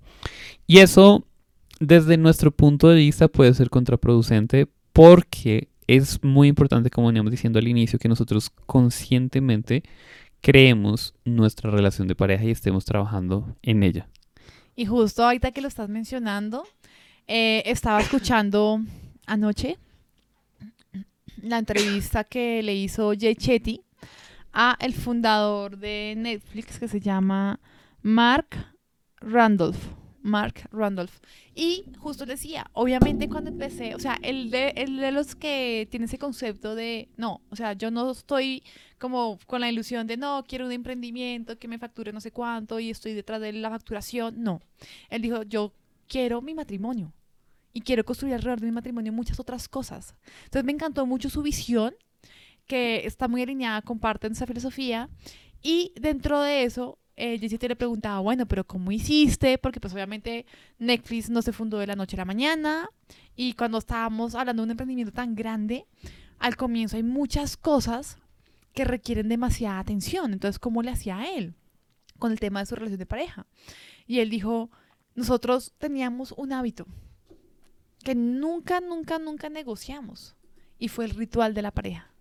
Y 0.67 0.79
eso, 0.79 1.25
desde 1.79 2.17
nuestro 2.17 2.51
punto 2.51 2.89
de 2.89 2.97
vista, 2.97 3.27
puede 3.27 3.53
ser 3.53 3.69
contraproducente 3.69 4.67
porque 4.99 5.69
es 5.87 6.21
muy 6.25 6.49
importante, 6.49 6.89
como 6.89 7.07
veníamos 7.07 7.31
diciendo 7.31 7.57
al 7.57 7.69
inicio, 7.69 7.97
que 7.97 8.09
nosotros 8.09 8.49
conscientemente 8.65 9.81
creemos 10.41 11.13
nuestra 11.23 11.71
relación 11.71 12.09
de 12.09 12.15
pareja 12.15 12.43
y 12.43 12.51
estemos 12.51 12.83
trabajando 12.83 13.55
en 13.61 13.83
ella. 13.83 14.09
Y 14.75 14.87
justo 14.87 15.23
ahorita 15.23 15.53
que 15.53 15.61
lo 15.61 15.69
estás 15.69 15.87
mencionando, 15.87 16.67
eh, 17.27 17.63
estaba 17.65 18.01
escuchando 18.01 18.81
anoche 19.25 19.77
la 21.41 21.59
entrevista 21.59 22.25
que 22.25 22.61
le 22.61 22.75
hizo 22.75 23.13
Jay 23.17 23.35
Chetty 23.35 23.81
a 24.51 24.75
el 24.81 24.93
fundador 24.93 25.77
de 25.77 26.15
Netflix 26.17 26.77
que 26.77 26.89
se 26.89 26.99
llama 26.99 27.61
Mark 28.01 28.49
Randolph. 29.21 29.98
Mark 30.21 30.67
Randolph. 30.71 31.19
Y 31.55 31.85
justo 31.97 32.25
decía, 32.25 32.69
obviamente 32.73 33.29
cuando 33.29 33.49
empecé, 33.49 33.95
o 33.95 33.99
sea, 33.99 34.17
el 34.21 34.51
de, 34.51 34.69
el 34.75 34.97
de 34.97 35.11
los 35.11 35.35
que 35.35 35.87
tiene 35.89 36.05
ese 36.05 36.17
concepto 36.17 36.75
de, 36.75 37.09
no, 37.17 37.41
o 37.49 37.55
sea, 37.55 37.73
yo 37.73 37.91
no 37.91 38.11
estoy 38.11 38.63
como 38.97 39.39
con 39.47 39.61
la 39.61 39.69
ilusión 39.69 40.07
de, 40.07 40.17
no, 40.17 40.43
quiero 40.47 40.65
un 40.65 40.71
emprendimiento 40.71 41.57
que 41.57 41.67
me 41.67 41.79
facture 41.79 42.11
no 42.11 42.21
sé 42.21 42.31
cuánto 42.31 42.79
y 42.79 42.89
estoy 42.89 43.13
detrás 43.13 43.41
de 43.41 43.53
la 43.53 43.69
facturación. 43.69 44.41
No, 44.43 44.61
él 45.09 45.21
dijo, 45.21 45.43
yo 45.43 45.73
quiero 46.07 46.41
mi 46.41 46.53
matrimonio 46.53 47.13
y 47.73 47.81
quiero 47.81 48.03
construir 48.03 48.33
alrededor 48.35 48.59
de 48.59 48.67
mi 48.67 48.71
matrimonio 48.71 49.13
muchas 49.13 49.39
otras 49.39 49.67
cosas. 49.67 50.15
Entonces 50.45 50.65
me 50.65 50.71
encantó 50.71 51.05
mucho 51.05 51.29
su 51.29 51.41
visión, 51.41 51.95
que 52.65 53.07
está 53.07 53.27
muy 53.27 53.41
alineada 53.41 53.81
con 53.81 53.99
parte 53.99 54.27
de 54.27 54.33
esa 54.33 54.45
filosofía. 54.45 55.09
Y 55.61 55.91
dentro 55.99 56.39
de 56.41 56.63
eso, 56.63 56.98
eh, 57.19 57.37
Jessy 57.37 57.57
le 57.67 57.75
preguntaba, 57.75 58.19
bueno, 58.19 58.45
pero 58.45 58.65
¿cómo 58.65 58.91
hiciste? 58.91 59.57
Porque 59.57 59.81
pues 59.81 59.93
obviamente 59.93 60.45
Netflix 60.77 61.29
no 61.29 61.41
se 61.41 61.51
fundó 61.51 61.77
de 61.77 61.87
la 61.87 61.95
noche 61.95 62.15
a 62.15 62.19
la 62.19 62.25
mañana. 62.25 62.89
Y 63.35 63.53
cuando 63.53 63.77
estábamos 63.77 64.35
hablando 64.35 64.61
de 64.61 64.65
un 64.67 64.71
emprendimiento 64.71 65.13
tan 65.13 65.35
grande, 65.35 65.85
al 66.39 66.55
comienzo 66.55 66.95
hay 66.95 67.03
muchas 67.03 67.57
cosas 67.57 68.17
que 68.73 68.85
requieren 68.85 69.27
demasiada 69.27 69.79
atención. 69.79 70.31
Entonces, 70.31 70.59
¿cómo 70.59 70.81
le 70.81 70.91
hacía 70.91 71.17
a 71.17 71.29
él 71.29 71.55
con 72.17 72.31
el 72.31 72.39
tema 72.39 72.61
de 72.61 72.67
su 72.67 72.75
relación 72.75 72.99
de 72.99 73.05
pareja? 73.05 73.45
Y 74.07 74.19
él 74.19 74.29
dijo, 74.29 74.69
nosotros 75.15 75.73
teníamos 75.77 76.31
un 76.37 76.53
hábito 76.53 76.87
que 78.03 78.15
nunca, 78.15 78.79
nunca, 78.79 79.19
nunca 79.19 79.49
negociamos. 79.49 80.37
Y 80.77 80.87
fue 80.87 81.03
el 81.03 81.11
ritual 81.11 81.53
de 81.53 81.63
la 81.63 81.71
pareja. 81.71 82.13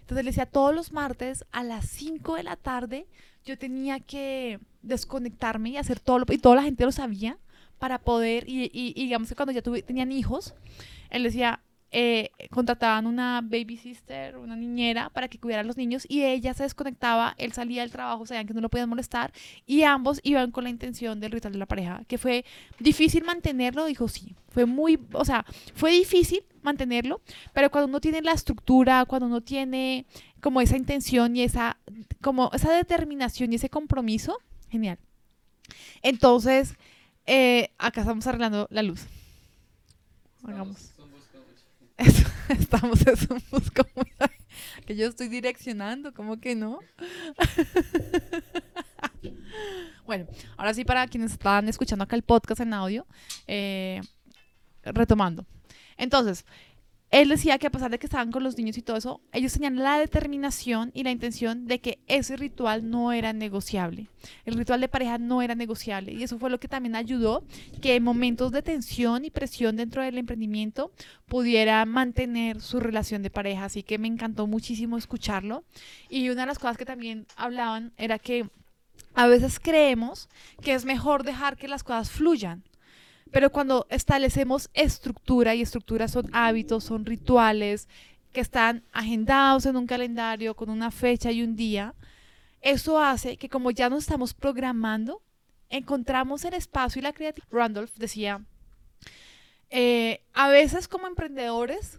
Entonces 0.00 0.24
le 0.24 0.30
decía, 0.30 0.46
todos 0.46 0.72
los 0.72 0.92
martes 0.92 1.44
a 1.50 1.64
las 1.64 1.88
5 1.88 2.36
de 2.36 2.44
la 2.44 2.54
tarde 2.54 3.08
yo 3.46 3.56
tenía 3.56 4.00
que 4.00 4.58
desconectarme 4.82 5.70
y 5.70 5.76
hacer 5.78 6.00
todo 6.00 6.18
lo, 6.18 6.26
y 6.28 6.38
toda 6.38 6.56
la 6.56 6.62
gente 6.62 6.84
lo 6.84 6.92
sabía 6.92 7.38
para 7.78 7.98
poder, 7.98 8.48
y, 8.48 8.70
y, 8.72 8.92
digamos 8.94 9.28
que 9.28 9.34
cuando 9.34 9.52
ya 9.52 9.62
tuve, 9.62 9.82
tenían 9.82 10.10
hijos, 10.12 10.54
él 11.10 11.22
decía, 11.22 11.60
eh, 11.90 12.30
contrataban 12.50 13.06
una 13.06 13.40
baby 13.42 13.76
sister, 13.76 14.36
una 14.36 14.56
niñera, 14.56 15.10
para 15.10 15.28
que 15.28 15.38
cuidara 15.38 15.62
a 15.62 15.64
los 15.64 15.76
niños 15.76 16.04
y 16.08 16.22
ella 16.24 16.52
se 16.54 16.64
desconectaba, 16.64 17.34
él 17.38 17.52
salía 17.52 17.82
del 17.82 17.92
trabajo, 17.92 18.26
sabían 18.26 18.46
que 18.46 18.54
no 18.54 18.60
lo 18.60 18.68
podían 18.68 18.88
molestar 18.88 19.32
y 19.66 19.82
ambos 19.82 20.20
iban 20.24 20.50
con 20.50 20.64
la 20.64 20.70
intención 20.70 21.20
del 21.20 21.32
ritual 21.32 21.52
de 21.52 21.58
la 21.58 21.66
pareja, 21.66 22.02
que 22.08 22.18
fue 22.18 22.44
difícil 22.80 23.24
mantenerlo, 23.24 23.86
dijo 23.86 24.08
sí, 24.08 24.34
fue 24.48 24.66
muy, 24.66 24.98
o 25.12 25.24
sea, 25.24 25.44
fue 25.74 25.92
difícil 25.92 26.42
mantenerlo, 26.62 27.20
pero 27.52 27.70
cuando 27.70 27.88
uno 27.88 28.00
tiene 28.00 28.20
la 28.22 28.32
estructura, 28.32 29.04
cuando 29.04 29.26
uno 29.26 29.40
tiene 29.40 30.06
como 30.40 30.60
esa 30.60 30.76
intención 30.76 31.36
y 31.36 31.42
esa, 31.42 31.78
como 32.20 32.50
esa 32.52 32.72
determinación 32.72 33.52
y 33.52 33.56
ese 33.56 33.70
compromiso, 33.70 34.38
genial. 34.70 34.98
Entonces, 36.02 36.74
eh, 37.26 37.70
acá 37.78 38.00
estamos 38.00 38.26
arreglando 38.26 38.66
la 38.70 38.82
luz. 38.82 39.06
Hagamos. 40.44 40.95
Estamos 42.58 43.00
en 43.06 43.16
un 43.30 43.42
busco 43.50 43.82
que 44.86 44.96
yo 44.96 45.08
estoy 45.08 45.28
direccionando, 45.28 46.12
¿cómo 46.14 46.38
que 46.38 46.54
no? 46.54 46.78
bueno, 50.06 50.26
ahora 50.56 50.74
sí 50.74 50.84
para 50.84 51.06
quienes 51.08 51.32
están 51.32 51.68
escuchando 51.68 52.04
acá 52.04 52.14
el 52.14 52.22
podcast 52.22 52.60
en 52.60 52.72
audio, 52.72 53.06
eh, 53.46 54.00
retomando. 54.82 55.44
Entonces, 55.96 56.44
él 57.10 57.28
decía 57.28 57.58
que 57.58 57.68
a 57.68 57.70
pesar 57.70 57.90
de 57.90 57.98
que 57.98 58.06
estaban 58.06 58.32
con 58.32 58.42
los 58.42 58.58
niños 58.58 58.76
y 58.76 58.82
todo 58.82 58.96
eso, 58.96 59.20
ellos 59.32 59.52
tenían 59.52 59.76
la 59.76 59.98
determinación 59.98 60.90
y 60.92 61.04
la 61.04 61.12
intención 61.12 61.66
de 61.66 61.80
que 61.80 62.00
ese 62.08 62.36
ritual 62.36 62.90
no 62.90 63.12
era 63.12 63.32
negociable. 63.32 64.08
El 64.44 64.54
ritual 64.54 64.80
de 64.80 64.88
pareja 64.88 65.16
no 65.16 65.40
era 65.40 65.54
negociable. 65.54 66.12
Y 66.12 66.24
eso 66.24 66.38
fue 66.38 66.50
lo 66.50 66.58
que 66.58 66.66
también 66.66 66.96
ayudó 66.96 67.44
que 67.80 67.94
en 67.94 68.02
momentos 68.02 68.50
de 68.50 68.62
tensión 68.62 69.24
y 69.24 69.30
presión 69.30 69.76
dentro 69.76 70.02
del 70.02 70.18
emprendimiento 70.18 70.90
pudiera 71.26 71.84
mantener 71.84 72.60
su 72.60 72.80
relación 72.80 73.22
de 73.22 73.30
pareja. 73.30 73.66
Así 73.66 73.84
que 73.84 73.98
me 73.98 74.08
encantó 74.08 74.48
muchísimo 74.48 74.98
escucharlo. 74.98 75.64
Y 76.08 76.28
una 76.30 76.42
de 76.42 76.48
las 76.48 76.58
cosas 76.58 76.76
que 76.76 76.84
también 76.84 77.26
hablaban 77.36 77.92
era 77.98 78.18
que 78.18 78.50
a 79.14 79.28
veces 79.28 79.60
creemos 79.60 80.28
que 80.60 80.74
es 80.74 80.84
mejor 80.84 81.22
dejar 81.22 81.56
que 81.56 81.68
las 81.68 81.84
cosas 81.84 82.10
fluyan 82.10 82.64
pero 83.30 83.50
cuando 83.50 83.86
establecemos 83.90 84.70
estructura, 84.74 85.54
y 85.54 85.62
estructura 85.62 86.08
son 86.08 86.28
hábitos, 86.32 86.84
son 86.84 87.04
rituales 87.04 87.88
que 88.32 88.40
están 88.40 88.82
agendados 88.92 89.66
en 89.66 89.76
un 89.76 89.86
calendario 89.86 90.54
con 90.54 90.70
una 90.70 90.90
fecha 90.90 91.32
y 91.32 91.42
un 91.42 91.56
día, 91.56 91.94
eso 92.60 93.00
hace 93.00 93.36
que 93.36 93.48
como 93.48 93.70
ya 93.70 93.88
nos 93.88 94.04
estamos 94.04 94.34
programando, 94.34 95.22
encontramos 95.70 96.44
el 96.44 96.54
espacio 96.54 97.00
y 97.00 97.02
la 97.02 97.12
creatividad. 97.12 97.48
Randolph 97.50 97.94
decía, 97.96 98.44
eh, 99.70 100.22
a 100.32 100.48
veces 100.48 100.86
como 100.88 101.06
emprendedores 101.06 101.98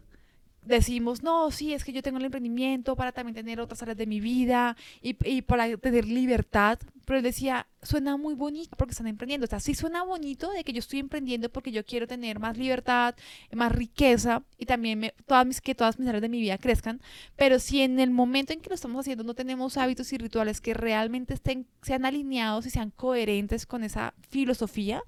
decimos, 0.67 1.23
no, 1.23 1.51
sí, 1.51 1.73
es 1.73 1.83
que 1.83 1.93
yo 1.93 2.01
tengo 2.01 2.17
el 2.17 2.25
emprendimiento 2.25 2.95
para 2.95 3.11
también 3.11 3.35
tener 3.35 3.59
otras 3.59 3.81
áreas 3.81 3.97
de 3.97 4.05
mi 4.05 4.19
vida 4.19 4.75
y, 5.01 5.41
para 5.41 5.75
tener 5.77 6.05
libertad. 6.05 6.79
Pero 7.05 7.17
él 7.17 7.23
decía, 7.23 7.67
suena 7.81 8.17
muy 8.17 8.33
bonito 8.33 8.75
porque 8.77 8.91
están 8.91 9.07
emprendiendo. 9.07 9.45
O 9.45 9.47
sea, 9.47 9.59
sí 9.59 9.73
suena 9.73 10.03
bonito 10.03 10.51
de 10.51 10.63
que 10.63 10.73
yo 10.73 10.79
estoy 10.79 10.99
emprendiendo 10.99 11.49
porque 11.49 11.71
yo 11.71 11.85
quiero 11.85 12.05
tener 12.05 12.39
más 12.39 12.57
libertad, 12.57 13.15
más 13.53 13.71
riqueza 13.71 14.43
y 14.57 14.65
también 14.65 15.13
todas 15.25 15.45
mis, 15.45 15.61
que 15.61 15.73
todas 15.73 15.97
mis 15.99 16.07
áreas 16.07 16.21
de 16.21 16.29
mi 16.29 16.41
vida 16.41 16.57
crezcan. 16.57 17.01
Pero 17.35 17.59
si 17.59 17.81
en 17.81 17.99
el 17.99 18.11
momento 18.11 18.53
en 18.53 18.59
que 18.59 18.69
lo 18.69 18.75
estamos 18.75 18.99
haciendo 18.99 19.23
no 19.23 19.35
tenemos 19.35 19.77
hábitos 19.77 20.11
y 20.11 20.17
rituales 20.17 20.59
que 20.59 20.73
realmente 20.73 21.33
estén, 21.33 21.65
sean 21.81 22.05
alineados 22.05 22.65
y 22.65 22.69
sean 22.69 22.91
coherentes 22.91 23.65
con 23.65 23.83
esa 23.83 24.13
filosofía, 24.29 25.01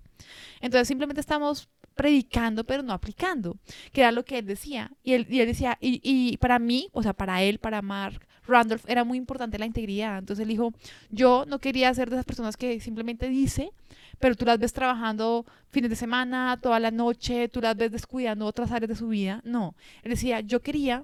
entonces 0.62 0.88
simplemente 0.88 1.22
estamos 1.22 1.70
predicando 2.00 2.64
pero 2.64 2.82
no 2.82 2.94
aplicando, 2.94 3.58
que 3.92 4.00
era 4.00 4.14
lo 4.14 4.24
que 4.24 4.38
él 4.38 4.46
decía. 4.46 4.90
Y 5.04 5.12
él, 5.12 5.28
y 5.30 5.42
él 5.42 5.48
decía, 5.48 5.78
y, 5.82 6.00
y, 6.02 6.38
para 6.38 6.58
mí, 6.58 6.88
o 6.94 7.04
sea, 7.04 7.12
para 7.12 7.44
él, 7.44 7.60
para 7.60 7.82
Mark 7.82 8.26
Randolph, 8.48 8.86
era 8.88 9.04
muy 9.04 9.18
importante 9.18 9.60
la 9.60 9.66
integridad. 9.66 10.18
Entonces 10.18 10.44
él 10.44 10.48
dijo, 10.48 10.72
yo 11.10 11.44
no 11.46 11.60
quería 11.60 11.94
ser 11.94 12.10
de 12.10 12.16
esas 12.16 12.26
personas 12.26 12.56
que 12.56 12.80
simplemente 12.80 13.28
dice, 13.28 13.74
pero 14.18 14.36
tú 14.36 14.46
las 14.46 14.60
ves 14.60 14.72
trabajando 14.72 15.46
fines 15.72 15.90
de 15.90 15.98
semana, 15.98 16.58
toda 16.62 16.80
la 16.80 16.90
noche, 16.90 17.50
tú 17.50 17.60
las 17.60 17.76
ves 17.76 17.92
descuidando 17.92 18.46
otras 18.46 18.72
áreas 18.72 18.88
de 18.88 18.96
su 18.96 19.10
vida. 19.10 19.42
No, 19.44 19.76
él 20.02 20.12
decía, 20.12 20.40
yo 20.40 20.62
quería 20.62 21.04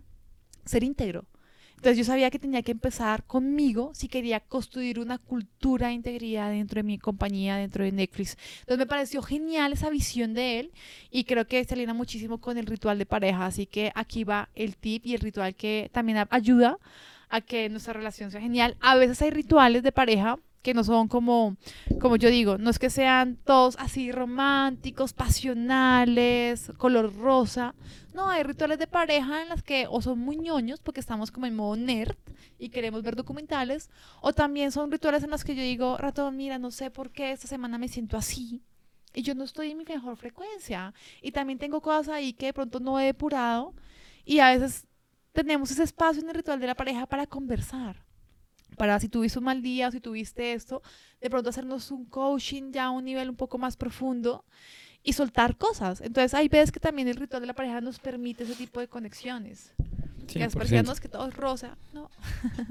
ser 0.63 0.85
íntegro. 0.85 1.25
Entonces 1.85 1.99
yo 1.99 2.11
sabía 2.11 2.31
que 2.31 2.39
tenía 2.39 2.63
que 2.63 2.71
empezar 2.71 3.23
conmigo 3.25 3.91
si 3.93 4.07
quería 4.07 4.39
construir 4.39 4.99
una 4.99 5.19
cultura 5.19 5.89
de 5.89 5.93
integridad 5.93 6.49
dentro 6.49 6.79
de 6.79 6.83
mi 6.83 6.97
compañía, 6.97 7.57
dentro 7.57 7.83
de 7.83 7.91
Netflix. 7.91 8.39
Entonces 8.61 8.79
me 8.79 8.87
pareció 8.87 9.21
genial 9.21 9.71
esa 9.71 9.91
visión 9.91 10.33
de 10.33 10.61
él 10.61 10.71
y 11.11 11.25
creo 11.25 11.45
que 11.45 11.63
se 11.63 11.75
alinea 11.75 11.93
muchísimo 11.93 12.41
con 12.41 12.57
el 12.57 12.65
ritual 12.65 12.97
de 12.97 13.05
pareja. 13.05 13.45
Así 13.45 13.67
que 13.67 13.91
aquí 13.93 14.23
va 14.23 14.49
el 14.55 14.77
tip 14.77 15.05
y 15.05 15.13
el 15.13 15.19
ritual 15.19 15.53
que 15.53 15.91
también 15.93 16.25
ayuda 16.31 16.79
a 17.29 17.41
que 17.41 17.69
nuestra 17.69 17.93
relación 17.93 18.31
sea 18.31 18.41
genial. 18.41 18.77
A 18.79 18.95
veces 18.95 19.21
hay 19.21 19.29
rituales 19.29 19.83
de 19.83 19.91
pareja 19.91 20.39
que 20.65 20.73
no 20.73 20.83
son 20.83 21.07
como, 21.07 21.57
como 22.01 22.15
yo 22.15 22.27
digo, 22.31 22.57
no 22.57 22.71
es 22.71 22.79
que 22.79 22.89
sean 22.89 23.35
todos 23.35 23.75
así 23.77 24.11
románticos, 24.11 25.13
pasionales, 25.13 26.71
color 26.79 27.15
rosa. 27.15 27.75
No, 28.15 28.31
hay 28.31 28.41
rituales 28.41 28.79
de 28.79 28.87
pareja 28.87 29.43
en 29.43 29.49
las 29.49 29.61
que 29.61 29.85
o 29.87 30.01
son 30.01 30.17
muy 30.17 30.37
ñoños 30.37 30.79
porque 30.79 30.99
estamos 30.99 31.29
como 31.29 31.45
en 31.45 31.55
modo 31.55 31.75
nerd 31.75 32.15
y 32.57 32.69
queremos 32.69 33.03
ver 33.03 33.15
documentales, 33.15 33.91
o 34.21 34.33
también 34.33 34.71
son 34.71 34.91
rituales 34.91 35.23
en 35.23 35.29
los 35.29 35.43
que 35.43 35.53
yo 35.55 35.61
digo, 35.61 35.99
ratón, 35.99 36.35
mira, 36.35 36.57
no 36.57 36.71
sé 36.71 36.89
por 36.89 37.11
qué 37.11 37.31
esta 37.31 37.45
semana 37.47 37.77
me 37.77 37.87
siento 37.87 38.17
así 38.17 38.63
y 39.13 39.21
yo 39.21 39.35
no 39.35 39.43
estoy 39.43 39.69
en 39.69 39.77
mi 39.77 39.85
mejor 39.85 40.17
frecuencia 40.17 40.95
y 41.21 41.31
también 41.31 41.59
tengo 41.59 41.79
cosas 41.79 42.09
ahí 42.09 42.33
que 42.33 42.47
de 42.47 42.53
pronto 42.53 42.79
no 42.79 42.99
he 42.99 43.05
depurado 43.05 43.75
y 44.25 44.39
a 44.39 44.49
veces 44.49 44.87
tenemos 45.31 45.69
ese 45.69 45.83
espacio 45.83 46.23
en 46.23 46.29
el 46.29 46.35
ritual 46.35 46.59
de 46.59 46.65
la 46.65 46.75
pareja 46.75 47.05
para 47.05 47.27
conversar 47.27 48.04
para 48.75 48.99
si 48.99 49.09
tuviste 49.09 49.39
un 49.39 49.45
mal 49.45 49.61
día 49.61 49.87
o 49.87 49.91
si 49.91 49.99
tuviste 49.99 50.53
esto, 50.53 50.81
de 51.21 51.29
pronto 51.29 51.49
hacernos 51.49 51.91
un 51.91 52.05
coaching 52.05 52.71
ya 52.71 52.85
a 52.85 52.89
un 52.91 53.05
nivel 53.05 53.29
un 53.29 53.35
poco 53.35 53.57
más 53.57 53.77
profundo 53.77 54.45
y 55.03 55.13
soltar 55.13 55.55
cosas. 55.55 56.01
Entonces 56.01 56.33
hay 56.33 56.49
veces 56.49 56.71
que 56.71 56.79
también 56.79 57.07
el 57.07 57.15
ritual 57.15 57.41
de 57.41 57.47
la 57.47 57.53
pareja 57.53 57.79
nos 57.79 57.99
permite 57.99 58.43
ese 58.43 58.55
tipo 58.55 58.79
de 58.79 58.87
conexiones. 58.87 59.71
Que 60.27 60.43
es 60.43 60.55
que 60.99 61.07
todo 61.07 61.27
es 61.27 61.35
rosa, 61.35 61.77
no. 61.93 62.09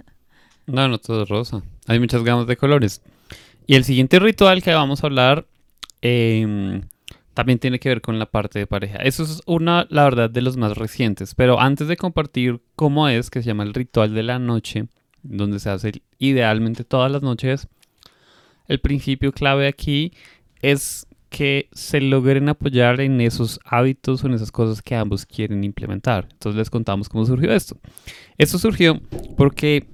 no, 0.67 0.89
no 0.89 0.99
todo 0.99 1.23
es 1.23 1.29
rosa. 1.29 1.63
Hay 1.87 2.01
muchas 2.01 2.25
gamas 2.25 2.47
de 2.47 2.57
colores. 2.57 3.01
Y 3.67 3.77
el 3.77 3.85
siguiente 3.85 4.19
ritual 4.19 4.63
que 4.63 4.75
vamos 4.75 5.03
a 5.03 5.07
hablar 5.07 5.47
em, 6.03 6.83
también 7.33 7.59
tiene 7.59 7.79
que 7.79 7.89
ver 7.89 8.01
con 8.01 8.19
la 8.19 8.27
parte 8.27 8.59
de 8.59 8.67
pareja. 8.67 8.99
Eso 8.99 9.23
es 9.23 9.41
una, 9.47 9.87
la 9.89 10.05
verdad, 10.05 10.29
de 10.29 10.43
los 10.43 10.57
más 10.57 10.77
recientes. 10.77 11.35
Pero 11.35 11.61
antes 11.61 11.89
de 11.89 11.97
compartir 11.97 12.61
cómo 12.75 13.09
es, 13.09 13.31
que 13.31 13.43
se 13.43 13.47
llama 13.47 13.63
el 13.63 13.75
ritual 13.75 14.13
de 14.13 14.23
la 14.25 14.39
noche, 14.39 14.89
donde 15.25 15.59
se 15.59 15.71
hace 15.71 16.03
idealmente 16.19 16.85
todas 16.85 17.11
las 17.11 17.23
noches. 17.23 17.67
El 18.69 18.79
principio 18.79 19.33
clave 19.33 19.67
aquí 19.67 20.13
es 20.63 21.07
que 21.29 21.69
se 21.73 22.01
logren 22.01 22.49
apoyar 22.49 23.01
en 23.01 23.21
esos 23.21 23.59
hábitos 23.65 24.23
o 24.23 24.29
en 24.29 24.35
esas 24.35 24.53
cosas 24.53 24.81
que 24.81 24.95
ambos 24.95 25.27
quieren 25.27 25.65
implementar. 25.65 26.29
Entonces 26.31 26.57
les 26.57 26.71
contamos 26.71 27.09
cómo 27.09 27.27
surgió 27.27 27.53
esto. 27.53 27.77
Esto 28.39 28.59
surgió 28.59 29.01
porque 29.37 29.89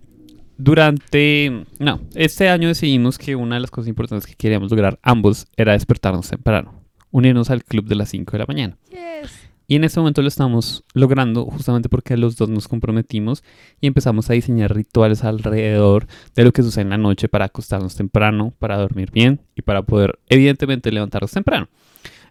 durante... 0.58 1.64
No, 1.78 2.00
este 2.14 2.50
año 2.50 2.68
decidimos 2.68 3.16
que 3.16 3.36
una 3.36 3.54
de 3.54 3.62
las 3.62 3.70
cosas 3.70 3.88
importantes 3.88 4.26
que 4.26 4.34
queríamos 4.34 4.70
lograr 4.70 4.98
ambos 5.02 5.46
era 5.56 5.72
despertarnos 5.72 6.28
temprano, 6.28 6.74
unirnos 7.10 7.48
al 7.48 7.64
club 7.64 7.86
de 7.86 7.94
las 7.94 8.10
5 8.10 8.32
de 8.32 8.38
la 8.38 8.46
mañana. 8.46 8.76
Y 9.70 9.76
en 9.76 9.84
este 9.84 10.00
momento 10.00 10.20
lo 10.20 10.26
estamos 10.26 10.82
logrando 10.94 11.44
justamente 11.44 11.88
porque 11.88 12.16
los 12.16 12.36
dos 12.36 12.48
nos 12.48 12.66
comprometimos 12.66 13.44
y 13.80 13.86
empezamos 13.86 14.28
a 14.28 14.32
diseñar 14.32 14.74
rituales 14.74 15.22
alrededor 15.22 16.08
de 16.34 16.42
lo 16.42 16.52
que 16.52 16.64
sucede 16.64 16.82
en 16.82 16.90
la 16.90 16.98
noche 16.98 17.28
para 17.28 17.44
acostarnos 17.44 17.94
temprano, 17.94 18.52
para 18.58 18.76
dormir 18.78 19.12
bien 19.12 19.42
y 19.54 19.62
para 19.62 19.82
poder 19.82 20.18
evidentemente 20.28 20.90
levantarnos 20.90 21.30
temprano. 21.30 21.68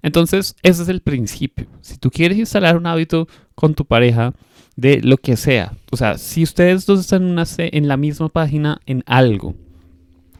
Entonces, 0.02 0.58
ese 0.64 0.84
es 0.84 0.90
el 0.90 1.00
principio. 1.00 1.68
Si 1.80 1.98
tú 1.98 2.12
quieres 2.12 2.38
instalar 2.38 2.76
un 2.76 2.88
hábito 2.88 3.30
con 3.56 3.74
tu 3.74 3.86
pareja 3.86 4.34
de 4.76 5.00
lo 5.02 5.16
que 5.16 5.38
sea, 5.38 5.72
o 5.94 5.96
sea, 5.96 6.18
si 6.18 6.44
ustedes 6.44 6.86
dos 6.86 7.00
están 7.00 7.40
en, 7.40 7.46
en 7.58 7.88
la 7.88 7.96
misma 7.96 8.28
página 8.28 8.82
en 8.86 9.02
algo, 9.06 9.56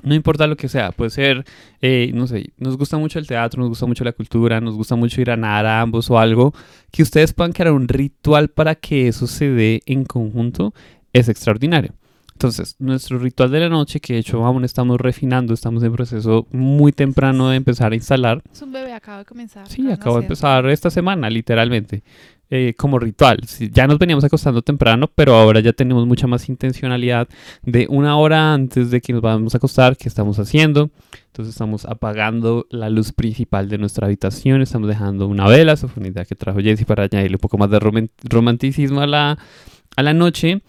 no 0.02 0.16
importa 0.16 0.48
lo 0.48 0.56
que 0.56 0.70
sea, 0.70 0.92
puede 0.92 1.10
ser, 1.10 1.46
eh, 1.82 2.12
no 2.14 2.28
sé, 2.28 2.52
nos 2.58 2.78
gusta 2.78 2.98
mucho 2.98 3.20
el 3.20 3.28
teatro, 3.28 3.62
nos 3.62 3.70
gusta 3.70 3.86
mucho 3.86 4.04
la 4.04 4.14
cultura, 4.14 4.62
nos 4.62 4.76
gusta 4.76 4.96
mucho 4.96 5.22
ir 5.22 5.32
a 5.32 5.38
nadar 5.38 5.66
a 5.66 5.82
ambos 5.82 6.10
o 6.10 6.20
algo, 6.20 6.54
que 6.92 7.04
ustedes 7.04 7.34
puedan 7.34 7.54
crear 7.54 7.74
un 7.74 7.88
ritual 7.88 8.50
para 8.50 8.76
que 8.76 9.08
eso 9.08 9.28
se 9.28 9.50
dé 9.50 9.82
en 9.86 10.06
conjunto 10.06 10.74
es 11.14 11.30
extraordinario. 11.30 11.94
Entonces, 12.40 12.78
nuestro 12.80 13.20
ritual 13.20 13.52
de 13.52 13.60
la 13.60 13.68
noche, 13.68 14.00
que 14.00 14.14
de 14.14 14.20
hecho 14.20 14.46
aún 14.46 14.64
estamos 14.64 14.98
refinando, 15.02 15.54
estamos 15.54 15.84
en 15.84 15.92
proceso 15.92 16.48
muy 16.52 16.94
temprano 16.94 17.50
de 17.50 17.58
empezar 17.58 17.92
a 17.92 17.96
instalar. 17.96 18.42
Es 18.50 18.62
un 18.62 18.72
bebé, 18.72 18.94
acaba 18.94 19.18
de 19.18 19.26
comenzar. 19.26 19.68
Sí, 19.68 19.92
acabo 19.92 20.16
de 20.16 20.22
empezar 20.22 20.66
esta 20.70 20.90
semana, 20.90 21.30
literalmente. 21.30 22.02
Eh, 22.52 22.74
como 22.76 22.98
ritual. 22.98 23.42
Ya 23.72 23.86
nos 23.86 24.00
veníamos 24.00 24.24
acostando 24.24 24.64
temprano, 24.64 25.08
pero 25.14 25.36
ahora 25.36 25.60
ya 25.60 25.72
tenemos 25.72 26.08
mucha 26.08 26.26
más 26.26 26.50
intencionalidad 26.50 27.30
de 27.62 27.86
una 27.88 28.18
hora 28.18 28.56
antes 28.56 28.90
de 28.90 29.02
que 29.02 29.14
nos 29.14 29.22
vamos 29.22 29.54
a 29.54 29.58
acostar, 29.58 29.96
qué 29.96 30.10
estamos 30.10 30.40
haciendo. 30.40 30.90
Entonces 31.28 31.54
estamos 31.54 31.86
apagando 31.86 32.66
la 32.72 32.90
luz 32.90 33.12
principal 33.12 33.70
de 33.70 33.78
nuestra 33.78 34.08
habitación, 34.08 34.64
estamos 34.64 34.90
dejando 34.90 35.28
una 35.28 35.48
vela, 35.48 35.74
esa 35.74 35.88
fue 35.88 36.02
una 36.02 36.10
idea 36.10 36.26
que 36.26 36.34
trajo 36.34 36.60
Jesse 36.60 36.86
para 36.86 37.04
añadirle 37.04 37.36
un 37.36 37.42
poco 37.42 37.60
más 37.60 37.70
de 37.70 37.80
romanticismo 38.24 39.02
a 39.02 39.06
la, 39.06 39.38
a 39.96 40.02
la 40.02 40.14
noche, 40.16 40.64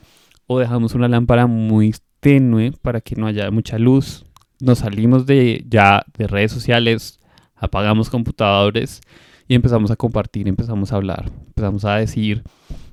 o 0.46 0.58
dejamos 0.58 0.94
una 0.94 1.08
lámpara 1.08 1.46
muy 1.46 1.94
tenue 2.20 2.72
para 2.82 3.00
que 3.00 3.16
no 3.16 3.26
haya 3.26 3.50
mucha 3.50 3.78
luz. 3.78 4.26
Nos 4.60 4.80
salimos 4.80 5.24
de 5.24 5.64
ya 5.66 6.04
de 6.18 6.26
redes 6.26 6.52
sociales, 6.52 7.20
apagamos 7.56 8.10
computadores 8.10 9.00
y 9.50 9.56
empezamos 9.56 9.90
a 9.90 9.96
compartir, 9.96 10.46
empezamos 10.46 10.92
a 10.92 10.96
hablar, 10.96 11.28
empezamos 11.48 11.84
a 11.84 11.96
decir, 11.96 12.44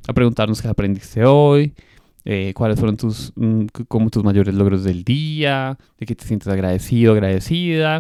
a 0.07 0.13
preguntarnos 0.13 0.59
qué 0.59 0.67
aprendiste 0.67 1.23
hoy, 1.23 1.75
eh, 2.25 2.51
cuáles 2.55 2.79
fueron 2.79 2.97
tus, 2.97 3.31
mm, 3.35 3.65
como 3.87 4.09
tus 4.09 4.23
mayores 4.23 4.55
logros 4.55 4.83
del 4.83 5.03
día, 5.03 5.77
de 5.99 6.07
qué 6.07 6.15
te 6.15 6.25
sientes 6.25 6.47
agradecido, 6.47 7.13
agradecida, 7.13 7.99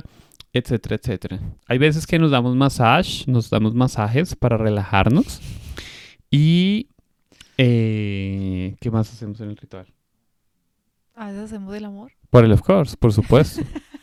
etcétera, 0.53 0.95
etcétera. 0.95 1.39
Hay 1.67 1.77
veces 1.77 2.07
que 2.07 2.17
nos 2.17 2.31
damos 2.31 2.55
masaje, 2.55 3.25
nos 3.27 3.51
damos 3.51 3.75
masajes 3.75 4.35
para 4.35 4.57
relajarnos 4.57 5.39
y 6.31 6.87
eh, 7.59 8.75
¿qué 8.81 8.89
más 8.89 9.13
hacemos 9.13 9.39
en 9.39 9.49
el 9.49 9.57
ritual? 9.57 9.85
A 11.13 11.27
veces 11.27 11.43
hacemos 11.43 11.75
el 11.75 11.85
amor. 11.85 12.11
Por 12.31 12.43
el 12.43 12.51
of 12.53 12.63
course, 12.63 12.97
por 12.97 13.13
supuesto. 13.13 13.61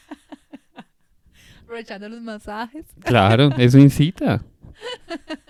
aprovechando 1.74 2.08
los 2.08 2.20
masajes. 2.20 2.86
Claro, 3.00 3.50
eso 3.58 3.78
incita. 3.78 4.44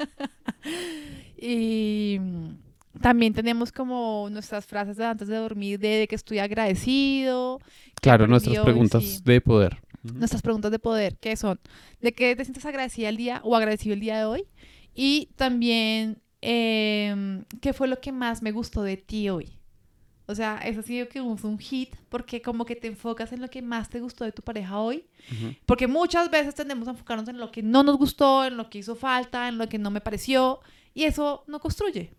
y 1.36 2.18
también 3.00 3.34
tenemos 3.34 3.70
como 3.70 4.28
nuestras 4.30 4.64
frases 4.64 4.96
de 4.96 5.04
antes 5.04 5.28
de 5.28 5.36
dormir 5.36 5.78
de, 5.78 6.06
que 6.08 6.14
estoy 6.14 6.38
agradecido. 6.38 7.60
Claro, 8.00 8.26
nuestras 8.26 8.58
preguntas 8.60 9.22
de 9.22 9.40
poder. 9.40 9.78
Nuestras 10.02 10.42
preguntas 10.42 10.70
de 10.70 10.78
poder, 10.78 11.16
¿qué 11.18 11.36
son? 11.36 11.58
¿De 12.00 12.12
qué 12.12 12.36
te 12.36 12.44
sientes 12.44 12.64
agradecida 12.66 13.08
el 13.08 13.16
día 13.16 13.40
o 13.42 13.56
agradecido 13.56 13.94
el 13.94 14.00
día 14.00 14.18
de 14.18 14.24
hoy? 14.24 14.44
Y 14.94 15.30
también, 15.36 16.18
em, 16.42 17.44
¿qué 17.62 17.72
fue 17.72 17.88
lo 17.88 18.00
que 18.00 18.12
más 18.12 18.42
me 18.42 18.52
gustó 18.52 18.82
de 18.82 18.98
ti 18.98 19.30
hoy? 19.30 19.58
O 20.26 20.34
sea, 20.34 20.58
eso 20.64 20.80
ha 20.80 20.82
sido 20.82 21.08
que 21.08 21.22
fue 21.36 21.50
un 21.50 21.58
hit 21.58 21.94
porque 22.08 22.40
como 22.40 22.64
que 22.64 22.76
te 22.76 22.86
enfocas 22.86 23.32
en 23.32 23.40
lo 23.40 23.48
que 23.48 23.60
más 23.60 23.90
te 23.90 24.00
gustó 24.00 24.24
de 24.24 24.32
tu 24.32 24.42
pareja 24.42 24.78
hoy. 24.78 25.06
Porque 25.66 25.86
muchas 25.86 26.30
veces 26.30 26.54
tendemos 26.54 26.88
a 26.88 26.92
enfocarnos 26.92 27.28
en 27.28 27.38
lo 27.38 27.50
que 27.50 27.62
no 27.62 27.82
nos 27.82 27.96
gustó, 27.98 28.44
en 28.44 28.56
lo 28.56 28.70
que 28.70 28.78
hizo 28.78 28.96
falta, 28.96 29.48
en 29.48 29.58
lo 29.58 29.68
que 29.68 29.78
no 29.78 29.90
me 29.90 30.00
pareció. 30.00 30.60
Y 30.94 31.04
eso 31.04 31.44
no 31.46 31.60
construye. 31.60 32.14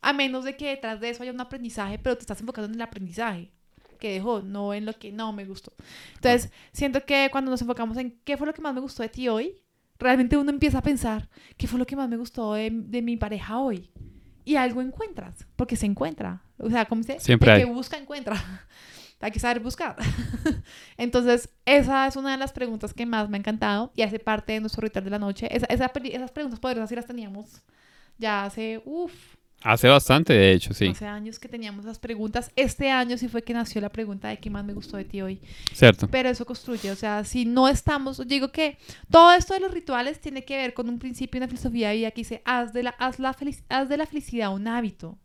A 0.00 0.12
menos 0.12 0.44
de 0.44 0.56
que 0.56 0.68
detrás 0.68 1.00
de 1.00 1.10
eso 1.10 1.22
haya 1.22 1.32
un 1.32 1.40
aprendizaje, 1.40 1.98
pero 1.98 2.16
te 2.16 2.22
estás 2.22 2.40
enfocando 2.40 2.68
en 2.68 2.74
el 2.74 2.82
aprendizaje 2.82 3.50
que 3.98 4.12
dejó, 4.12 4.42
no 4.42 4.74
en 4.74 4.84
lo 4.84 4.92
que 4.94 5.12
no 5.12 5.32
me 5.32 5.44
gustó. 5.44 5.72
Entonces, 6.16 6.50
siento 6.72 7.04
que 7.04 7.28
cuando 7.30 7.50
nos 7.50 7.62
enfocamos 7.62 7.96
en 7.96 8.18
qué 8.24 8.36
fue 8.36 8.46
lo 8.46 8.52
que 8.52 8.60
más 8.60 8.74
me 8.74 8.80
gustó 8.80 9.02
de 9.02 9.08
ti 9.08 9.28
hoy, 9.28 9.54
realmente 9.98 10.36
uno 10.36 10.50
empieza 10.50 10.78
a 10.78 10.82
pensar, 10.82 11.30
¿qué 11.56 11.66
fue 11.66 11.78
lo 11.78 11.86
que 11.86 11.96
más 11.96 12.08
me 12.08 12.16
gustó 12.16 12.54
de, 12.54 12.70
de 12.70 13.02
mi 13.02 13.16
pareja 13.16 13.58
hoy? 13.58 13.90
y 14.44 14.56
algo 14.56 14.82
encuentras, 14.82 15.46
porque 15.56 15.76
se 15.76 15.86
encuentra. 15.86 16.42
O 16.58 16.70
sea, 16.70 16.84
como 16.84 17.02
dice, 17.02 17.20
Siempre 17.20 17.50
el 17.50 17.56
hay. 17.56 17.64
que 17.64 17.70
busca, 17.70 17.96
encuentra. 17.96 18.36
hay 19.20 19.30
que 19.30 19.40
saber 19.40 19.60
buscar. 19.60 19.96
Entonces, 20.96 21.48
esa 21.64 22.06
es 22.06 22.16
una 22.16 22.32
de 22.32 22.36
las 22.36 22.52
preguntas 22.52 22.92
que 22.92 23.06
más 23.06 23.28
me 23.28 23.36
ha 23.36 23.40
encantado 23.40 23.92
y 23.96 24.02
hace 24.02 24.18
parte 24.18 24.52
de 24.52 24.60
nuestro 24.60 24.82
ritual 24.82 25.04
de 25.04 25.10
la 25.10 25.18
noche. 25.18 25.48
Esa, 25.54 25.66
esa, 25.66 25.90
esas 26.04 26.30
preguntas 26.30 26.60
poderosas 26.60 26.88
sí 26.88 26.94
las 26.94 27.06
teníamos 27.06 27.62
ya 28.18 28.44
hace, 28.44 28.80
uff, 28.84 29.12
Hace 29.62 29.88
bastante, 29.88 30.34
de 30.34 30.52
hecho, 30.52 30.74
sí. 30.74 30.88
Hace 30.88 31.06
años 31.06 31.38
que 31.38 31.48
teníamos 31.48 31.86
las 31.86 31.98
preguntas. 31.98 32.50
Este 32.54 32.90
año 32.90 33.16
sí 33.16 33.28
fue 33.28 33.42
que 33.42 33.54
nació 33.54 33.80
la 33.80 33.88
pregunta 33.88 34.28
de 34.28 34.36
qué 34.36 34.50
más 34.50 34.62
me 34.62 34.74
gustó 34.74 34.98
de 34.98 35.06
ti 35.06 35.22
hoy. 35.22 35.40
Cierto. 35.72 36.06
Pero 36.06 36.28
eso 36.28 36.44
construye, 36.44 36.90
o 36.90 36.96
sea, 36.96 37.24
si 37.24 37.46
no 37.46 37.66
estamos, 37.66 38.20
digo 38.28 38.52
que 38.52 38.76
todo 39.10 39.32
esto 39.32 39.54
de 39.54 39.60
los 39.60 39.72
rituales 39.72 40.20
tiene 40.20 40.44
que 40.44 40.58
ver 40.58 40.74
con 40.74 40.90
un 40.90 40.98
principio 40.98 41.38
y 41.38 41.40
una 41.40 41.48
filosofía 41.48 41.94
y 41.94 42.04
aquí 42.04 42.20
dice, 42.20 42.42
haz 42.44 42.74
de, 42.74 42.82
la, 42.82 42.90
haz, 42.90 43.18
la 43.18 43.34
haz 43.70 43.88
de 43.88 43.96
la 43.96 44.04
felicidad 44.04 44.52
un 44.52 44.68
hábito. 44.68 45.16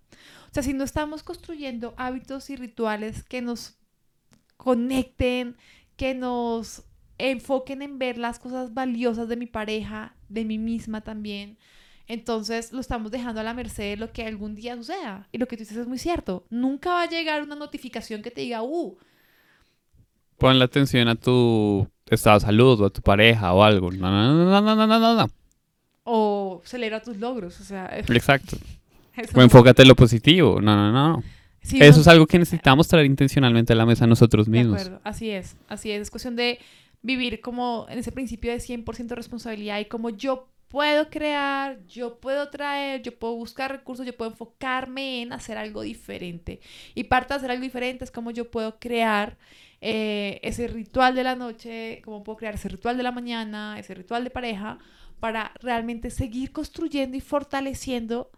O 0.49 0.53
sea, 0.53 0.63
si 0.63 0.73
no 0.73 0.83
estamos 0.83 1.23
construyendo 1.23 1.93
hábitos 1.97 2.49
y 2.49 2.55
rituales 2.55 3.23
que 3.23 3.41
nos 3.41 3.77
conecten, 4.57 5.55
que 5.95 6.15
nos 6.15 6.83
enfoquen 7.19 7.81
en 7.81 7.99
ver 7.99 8.17
las 8.17 8.39
cosas 8.39 8.73
valiosas 8.73 9.27
de 9.27 9.35
mi 9.35 9.45
pareja, 9.45 10.15
de 10.27 10.45
mí 10.45 10.57
misma 10.57 11.01
también, 11.01 11.57
entonces 12.07 12.73
lo 12.73 12.79
estamos 12.79 13.11
dejando 13.11 13.41
a 13.41 13.43
la 13.43 13.53
merced 13.53 13.91
de 13.91 13.97
lo 13.97 14.11
que 14.11 14.25
algún 14.25 14.55
día 14.55 14.75
suceda. 14.75 15.27
Y 15.31 15.37
lo 15.37 15.47
que 15.47 15.55
tú 15.55 15.61
dices 15.61 15.77
es 15.77 15.87
muy 15.87 15.99
cierto. 15.99 16.43
Nunca 16.49 16.89
va 16.89 17.03
a 17.03 17.09
llegar 17.09 17.43
una 17.43 17.55
notificación 17.55 18.23
que 18.23 18.31
te 18.31 18.41
diga, 18.41 18.63
uh. 18.63 18.97
Ponle 20.39 20.63
atención 20.63 21.07
a 21.07 21.15
tu 21.15 21.87
estado 22.07 22.39
de 22.39 22.45
salud 22.47 22.81
o 22.81 22.85
a 22.85 22.89
tu 22.89 23.01
pareja 23.01 23.53
o 23.53 23.61
algo. 23.61 23.91
No, 23.91 24.09
no, 24.09 24.33
no, 24.33 24.61
no, 24.61 24.75
no, 24.75 24.87
no, 24.87 25.15
no. 25.15 25.29
O 26.03 26.61
celebra 26.65 27.03
tus 27.03 27.17
logros. 27.17 27.59
O 27.59 27.63
sea, 27.63 27.85
Exacto. 27.99 28.57
O 29.33 29.41
enfócate 29.41 29.81
en 29.81 29.87
lo 29.87 29.95
positivo. 29.95 30.61
No, 30.61 30.75
no, 30.75 30.91
no. 30.91 31.23
eso 31.61 32.01
es 32.01 32.07
algo 32.07 32.27
que 32.27 32.39
necesitamos 32.39 32.87
traer 32.87 33.05
intencionalmente 33.05 33.73
a 33.73 33.75
la 33.75 33.85
mesa 33.85 34.07
nosotros 34.07 34.47
mismos. 34.47 34.77
De 34.77 34.81
acuerdo, 34.81 35.01
así 35.03 35.29
es, 35.29 35.57
así 35.67 35.91
es. 35.91 36.01
Es 36.01 36.11
cuestión 36.11 36.35
de 36.35 36.59
vivir 37.01 37.41
como 37.41 37.85
en 37.89 37.99
ese 37.99 38.11
principio 38.11 38.51
de 38.51 38.57
100% 38.57 39.15
responsabilidad 39.15 39.79
y 39.79 39.85
como 39.85 40.09
yo 40.09 40.49
puedo 40.69 41.09
crear, 41.09 41.79
yo 41.87 42.19
puedo 42.19 42.49
traer, 42.49 43.01
yo 43.01 43.17
puedo 43.17 43.35
buscar 43.35 43.71
recursos, 43.71 44.05
yo 44.05 44.15
puedo 44.15 44.31
enfocarme 44.31 45.21
en 45.21 45.33
hacer 45.33 45.57
algo 45.57 45.81
diferente. 45.81 46.61
Y 46.95 47.05
parte 47.05 47.33
de 47.33 47.37
hacer 47.37 47.51
algo 47.51 47.63
diferente 47.63 48.03
es 48.03 48.11
como 48.11 48.31
yo 48.31 48.49
puedo 48.51 48.79
crear 48.79 49.37
eh, 49.81 50.39
ese 50.43 50.67
ritual 50.67 51.15
de 51.15 51.23
la 51.23 51.35
noche, 51.35 52.01
cómo 52.05 52.23
puedo 52.23 52.37
crear 52.37 52.55
ese 52.55 52.69
ritual 52.69 52.97
de 52.97 53.03
la 53.03 53.11
mañana, 53.11 53.79
ese 53.79 53.95
ritual 53.95 54.23
de 54.23 54.29
pareja, 54.29 54.77
para 55.19 55.51
realmente 55.61 56.11
seguir 56.11 56.51
construyendo 56.51 57.17
y 57.17 57.21
fortaleciendo 57.21 58.29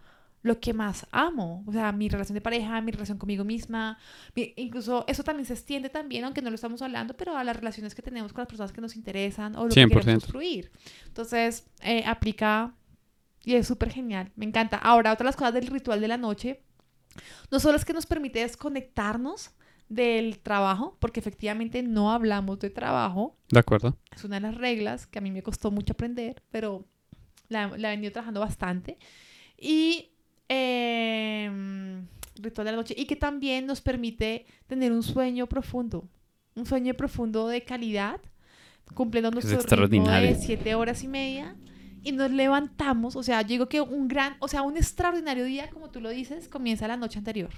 lo 0.44 0.60
que 0.60 0.74
más 0.74 1.06
amo, 1.12 1.64
o 1.68 1.72
sea, 1.72 1.92
mi 1.92 2.10
relación 2.10 2.34
de 2.34 2.42
pareja, 2.42 2.82
mi 2.82 2.92
relación 2.92 3.18
conmigo 3.18 3.44
misma, 3.44 3.98
incluso 4.36 5.06
eso 5.08 5.24
también 5.24 5.46
se 5.46 5.54
extiende 5.54 5.89
también, 5.89 6.24
aunque 6.24 6.42
no 6.42 6.50
lo 6.50 6.56
estamos 6.56 6.82
hablando, 6.82 7.16
pero 7.16 7.38
a 7.38 7.44
las 7.44 7.56
relaciones 7.56 7.94
que 7.94 8.02
tenemos 8.02 8.34
con 8.34 8.42
las 8.42 8.48
personas 8.48 8.72
que 8.72 8.82
nos 8.82 8.96
interesan 8.96 9.56
o 9.56 9.64
lo 9.64 9.70
que 9.70 9.88
queremos 9.88 10.24
construir. 10.24 10.72
Entonces, 11.06 11.68
eh, 11.82 12.04
aplica 12.06 12.76
y 13.44 13.56
es 13.56 13.68
súper 13.68 13.92
genial, 13.92 14.32
me 14.36 14.46
encanta. 14.46 14.78
Ahora, 14.78 15.12
otra 15.14 15.24
de 15.24 15.30
las 15.30 15.36
cosas 15.36 15.54
del 15.54 15.68
ritual 15.68 16.00
de 16.02 16.08
la 16.08 16.18
noche, 16.18 16.64
no 17.50 17.60
solo 17.60 17.78
es 17.78 17.86
que 17.86 17.94
nos 17.94 18.06
permite 18.06 18.39
desconectarnos 18.39 19.52
del 19.89 20.39
trabajo, 20.39 20.98
porque 21.00 21.20
efectivamente 21.20 21.84
no 21.84 22.12
hablamos 22.12 22.60
de 22.60 22.70
trabajo. 22.70 23.38
De 23.50 23.60
acuerdo. 23.60 23.98
Es 24.16 24.24
una 24.24 24.36
de 24.39 24.42
las 24.42 24.56
reglas 24.56 25.06
que 25.06 25.20
a 25.20 25.22
mí 25.22 25.32
me 25.32 25.44
costó 25.44 25.70
mucho 25.70 25.94
aprender, 25.94 26.42
pero 26.50 26.88
la, 27.50 27.68
la 27.78 27.89
he 27.89 27.96
venido 27.96 28.14
trabajando 28.14 28.39
bastante. 28.39 28.98
Y 29.58 30.12
eh, 30.54 31.49
ritual 32.36 32.66
de 32.66 32.72
la 32.72 32.78
noche 32.78 32.93
y 32.97 33.06
que 33.06 33.16
también 33.16 33.66
nos 33.66 33.80
permite 33.80 34.45
tener 34.68 34.91
un 34.91 35.02
sueño 35.02 35.47
profundo, 35.47 36.10
un 36.56 36.66
sueño 36.66 36.93
profundo 36.93 37.47
de 37.47 37.64
calidad, 37.64 38.20
cumpliendo 38.93 39.32
nuestro 39.32 39.86
ritmo 39.86 40.10
de 40.10 40.36
siete 40.36 40.76
horas 40.76 41.04
y 41.04 41.08
media 41.08 41.56
y 42.04 42.12
nos 42.12 42.32
levantamos, 42.32 43.16
o 43.16 43.24
sea, 43.24 43.41
yo 43.43 43.47
digo 43.49 43.70
que 43.70 43.80
un 43.80 44.10
gran, 44.10 44.36
o 44.39 44.47
sea, 44.49 44.64
un 44.64 44.76
extraordinario 44.76 45.45
día, 45.45 45.70
como 45.70 45.89
tú 45.89 46.02
lo 46.02 46.10
dices, 46.10 46.49
comienza 46.49 46.88
la 46.88 46.97
noche 46.97 47.20
anterior. 47.20 47.52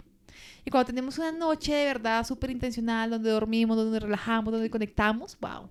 Y 0.65 0.69
cuando 0.69 0.87
tenemos 0.87 1.17
una 1.17 1.31
noche 1.31 1.73
de 1.73 1.85
verdad 1.85 2.25
súper 2.27 2.51
intencional, 2.51 3.09
donde 3.09 3.31
dormimos, 3.31 3.75
donde 3.75 3.99
relajamos, 3.99 4.51
donde 4.53 4.69
conectamos, 4.69 5.37
wow. 5.39 5.69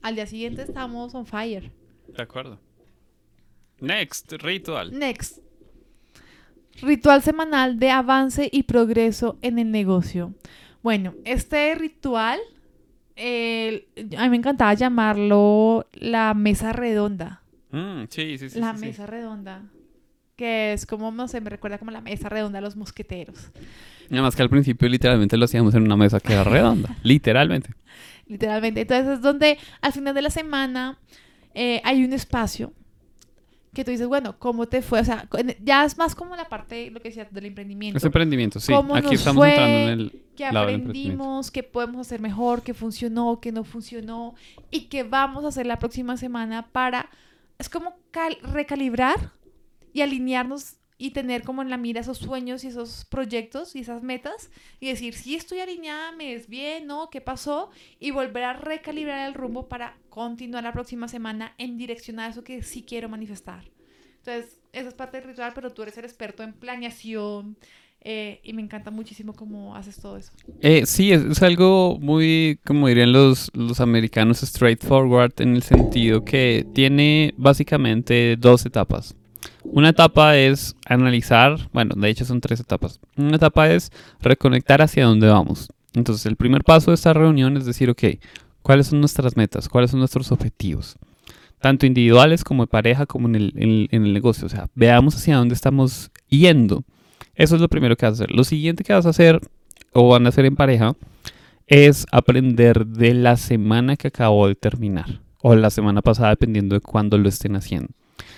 Al 0.00 0.14
día 0.14 0.26
siguiente 0.26 0.62
estamos 0.62 1.14
on 1.14 1.26
fire. 1.26 1.72
De 2.06 2.22
acuerdo. 2.22 2.60
Next, 3.80 4.32
ritual. 4.32 4.96
Next. 4.96 5.40
Ritual 6.80 7.22
semanal 7.22 7.78
de 7.78 7.90
avance 7.90 8.48
y 8.50 8.64
progreso 8.64 9.38
en 9.42 9.58
el 9.58 9.70
negocio. 9.70 10.34
Bueno, 10.82 11.14
este 11.24 11.74
ritual, 11.74 12.40
eh, 13.14 13.86
a 14.16 14.24
mí 14.24 14.30
me 14.30 14.36
encantaba 14.36 14.74
llamarlo 14.74 15.86
la 15.92 16.34
mesa 16.34 16.72
redonda. 16.72 17.42
Mm, 17.70 18.04
sí, 18.08 18.38
sí, 18.38 18.50
sí. 18.50 18.58
la 18.58 18.72
sí, 18.72 18.80
sí. 18.80 18.86
mesa 18.86 19.06
redonda. 19.06 19.62
Que 20.36 20.72
es 20.72 20.86
como, 20.86 21.12
no 21.12 21.28
sé, 21.28 21.40
me 21.40 21.50
recuerda 21.50 21.78
como 21.78 21.90
la 21.90 22.00
mesa 22.00 22.28
redonda 22.28 22.58
de 22.58 22.62
los 22.62 22.74
mosqueteros. 22.74 23.50
Nada 24.08 24.22
más 24.22 24.34
que 24.34 24.42
al 24.42 24.50
principio 24.50 24.88
literalmente 24.88 25.36
lo 25.36 25.44
hacíamos 25.44 25.74
en 25.74 25.82
una 25.82 25.96
mesa 25.96 26.20
que 26.20 26.32
era 26.32 26.44
redonda. 26.44 26.96
literalmente. 27.02 27.70
Literalmente. 28.26 28.80
Entonces 28.80 29.14
es 29.14 29.20
donde 29.20 29.58
al 29.80 29.92
final 29.92 30.14
de 30.14 30.22
la 30.22 30.30
semana 30.30 30.98
eh, 31.54 31.80
hay 31.84 32.04
un 32.04 32.12
espacio 32.12 32.72
que 33.74 33.84
tú 33.84 33.90
dices, 33.90 34.06
bueno, 34.06 34.38
¿cómo 34.38 34.66
te 34.66 34.82
fue? 34.82 35.00
O 35.00 35.04
sea, 35.04 35.26
ya 35.64 35.84
es 35.84 35.96
más 35.96 36.14
como 36.14 36.36
la 36.36 36.48
parte, 36.48 36.90
lo 36.90 37.00
que 37.00 37.08
decías, 37.08 37.32
del 37.32 37.46
emprendimiento. 37.46 37.96
Es 37.96 38.04
emprendimiento, 38.04 38.60
sí. 38.60 38.72
¿Cómo 38.72 38.94
Aquí 38.94 39.04
nos 39.06 39.14
estamos 39.14 39.40
fue? 39.40 39.50
entrando 39.50 39.78
en 39.78 39.88
el 39.88 40.00
emprendimiento. 40.00 40.58
aprendimos, 40.60 41.50
que 41.50 41.62
podemos 41.62 42.00
hacer 42.06 42.20
mejor, 42.20 42.62
que 42.62 42.74
funcionó, 42.74 43.40
que 43.40 43.50
no 43.52 43.64
funcionó 43.64 44.34
y 44.70 44.82
que 44.82 45.04
vamos 45.04 45.44
a 45.44 45.48
hacer 45.48 45.66
la 45.66 45.78
próxima 45.78 46.16
semana 46.18 46.66
para, 46.70 47.08
es 47.58 47.68
como 47.70 47.94
cal- 48.10 48.38
recalibrar 48.42 49.30
y 49.94 50.02
alinearnos 50.02 50.74
y 51.02 51.10
tener 51.10 51.42
como 51.42 51.62
en 51.62 51.68
la 51.68 51.78
mira 51.78 52.00
esos 52.00 52.18
sueños 52.18 52.62
y 52.62 52.68
esos 52.68 53.04
proyectos 53.06 53.74
y 53.74 53.80
esas 53.80 54.04
metas 54.04 54.52
y 54.78 54.86
decir, 54.86 55.14
si 55.14 55.34
estoy 55.34 55.58
alineada, 55.58 56.12
me 56.12 56.32
es 56.32 56.46
bien, 56.46 56.86
¿no? 56.86 57.10
¿Qué 57.10 57.20
pasó? 57.20 57.70
Y 57.98 58.12
volver 58.12 58.44
a 58.44 58.52
recalibrar 58.52 59.26
el 59.26 59.34
rumbo 59.34 59.68
para 59.68 59.96
continuar 60.10 60.62
la 60.62 60.72
próxima 60.72 61.08
semana 61.08 61.54
en 61.58 61.76
dirección 61.76 62.20
a 62.20 62.28
eso 62.28 62.44
que 62.44 62.62
sí 62.62 62.84
quiero 62.84 63.08
manifestar. 63.08 63.64
Entonces, 64.18 64.60
esa 64.72 64.90
es 64.90 64.94
parte 64.94 65.16
del 65.16 65.26
ritual, 65.26 65.50
pero 65.56 65.72
tú 65.72 65.82
eres 65.82 65.98
el 65.98 66.04
experto 66.04 66.44
en 66.44 66.52
planeación 66.52 67.56
eh, 68.00 68.38
y 68.44 68.52
me 68.52 68.62
encanta 68.62 68.92
muchísimo 68.92 69.32
cómo 69.32 69.74
haces 69.74 69.96
todo 69.96 70.16
eso. 70.16 70.30
Eh, 70.60 70.86
sí, 70.86 71.10
es, 71.10 71.24
es 71.24 71.42
algo 71.42 71.98
muy, 72.00 72.60
como 72.64 72.86
dirían 72.86 73.12
los, 73.12 73.50
los 73.54 73.80
americanos, 73.80 74.38
straightforward 74.38 75.32
en 75.38 75.56
el 75.56 75.64
sentido 75.64 76.24
que 76.24 76.64
tiene 76.72 77.34
básicamente 77.36 78.36
dos 78.36 78.64
etapas. 78.66 79.16
Una 79.64 79.90
etapa 79.90 80.36
es 80.36 80.76
analizar, 80.86 81.68
bueno, 81.72 81.94
de 81.96 82.08
hecho 82.08 82.24
son 82.24 82.40
tres 82.40 82.60
etapas. 82.60 83.00
Una 83.16 83.36
etapa 83.36 83.70
es 83.70 83.90
reconectar 84.20 84.82
hacia 84.82 85.06
dónde 85.06 85.28
vamos. 85.28 85.68
Entonces, 85.94 86.26
el 86.26 86.36
primer 86.36 86.64
paso 86.64 86.90
de 86.90 86.96
esta 86.96 87.12
reunión 87.12 87.56
es 87.56 87.66
decir, 87.66 87.90
ok, 87.90 88.02
¿cuáles 88.62 88.88
son 88.88 89.00
nuestras 89.00 89.36
metas? 89.36 89.68
¿Cuáles 89.68 89.90
son 89.90 90.00
nuestros 90.00 90.32
objetivos? 90.32 90.96
Tanto 91.60 91.86
individuales 91.86 92.44
como 92.44 92.64
de 92.64 92.68
pareja, 92.68 93.06
como 93.06 93.28
en 93.28 93.36
el, 93.36 93.88
negocio. 94.12 94.46
O 94.46 94.48
sea, 94.48 94.68
veamos 94.74 95.14
hacia 95.14 95.36
dónde 95.36 95.54
estamos 95.54 96.10
yendo. 96.28 96.82
Eso 97.34 97.54
es 97.54 97.60
lo 97.60 97.68
primero 97.68 97.96
que 97.96 98.06
vas 98.06 98.20
a 98.20 98.24
hacer. 98.24 98.34
Lo 98.34 98.44
siguiente 98.44 98.84
que 98.84 98.92
vas 98.92 99.06
a 99.06 99.10
hacer, 99.10 99.40
o 99.92 100.08
van 100.08 100.26
a 100.26 100.30
hacer 100.30 100.44
en 100.44 100.56
pareja, 100.56 100.96
es 101.66 102.06
aprender 102.10 102.86
de 102.86 103.14
la 103.14 103.36
semana 103.36 103.96
que 103.96 104.08
acabó 104.08 104.48
de 104.48 104.54
terminar. 104.54 105.20
O 105.40 105.54
la 105.54 105.70
semana 105.70 106.02
pasada, 106.02 106.30
dependiendo 106.30 106.74
de 106.74 106.80
cuándo 106.80 107.16
lo 107.18 107.28
estén 107.28 107.54
haciendo. 107.54 107.90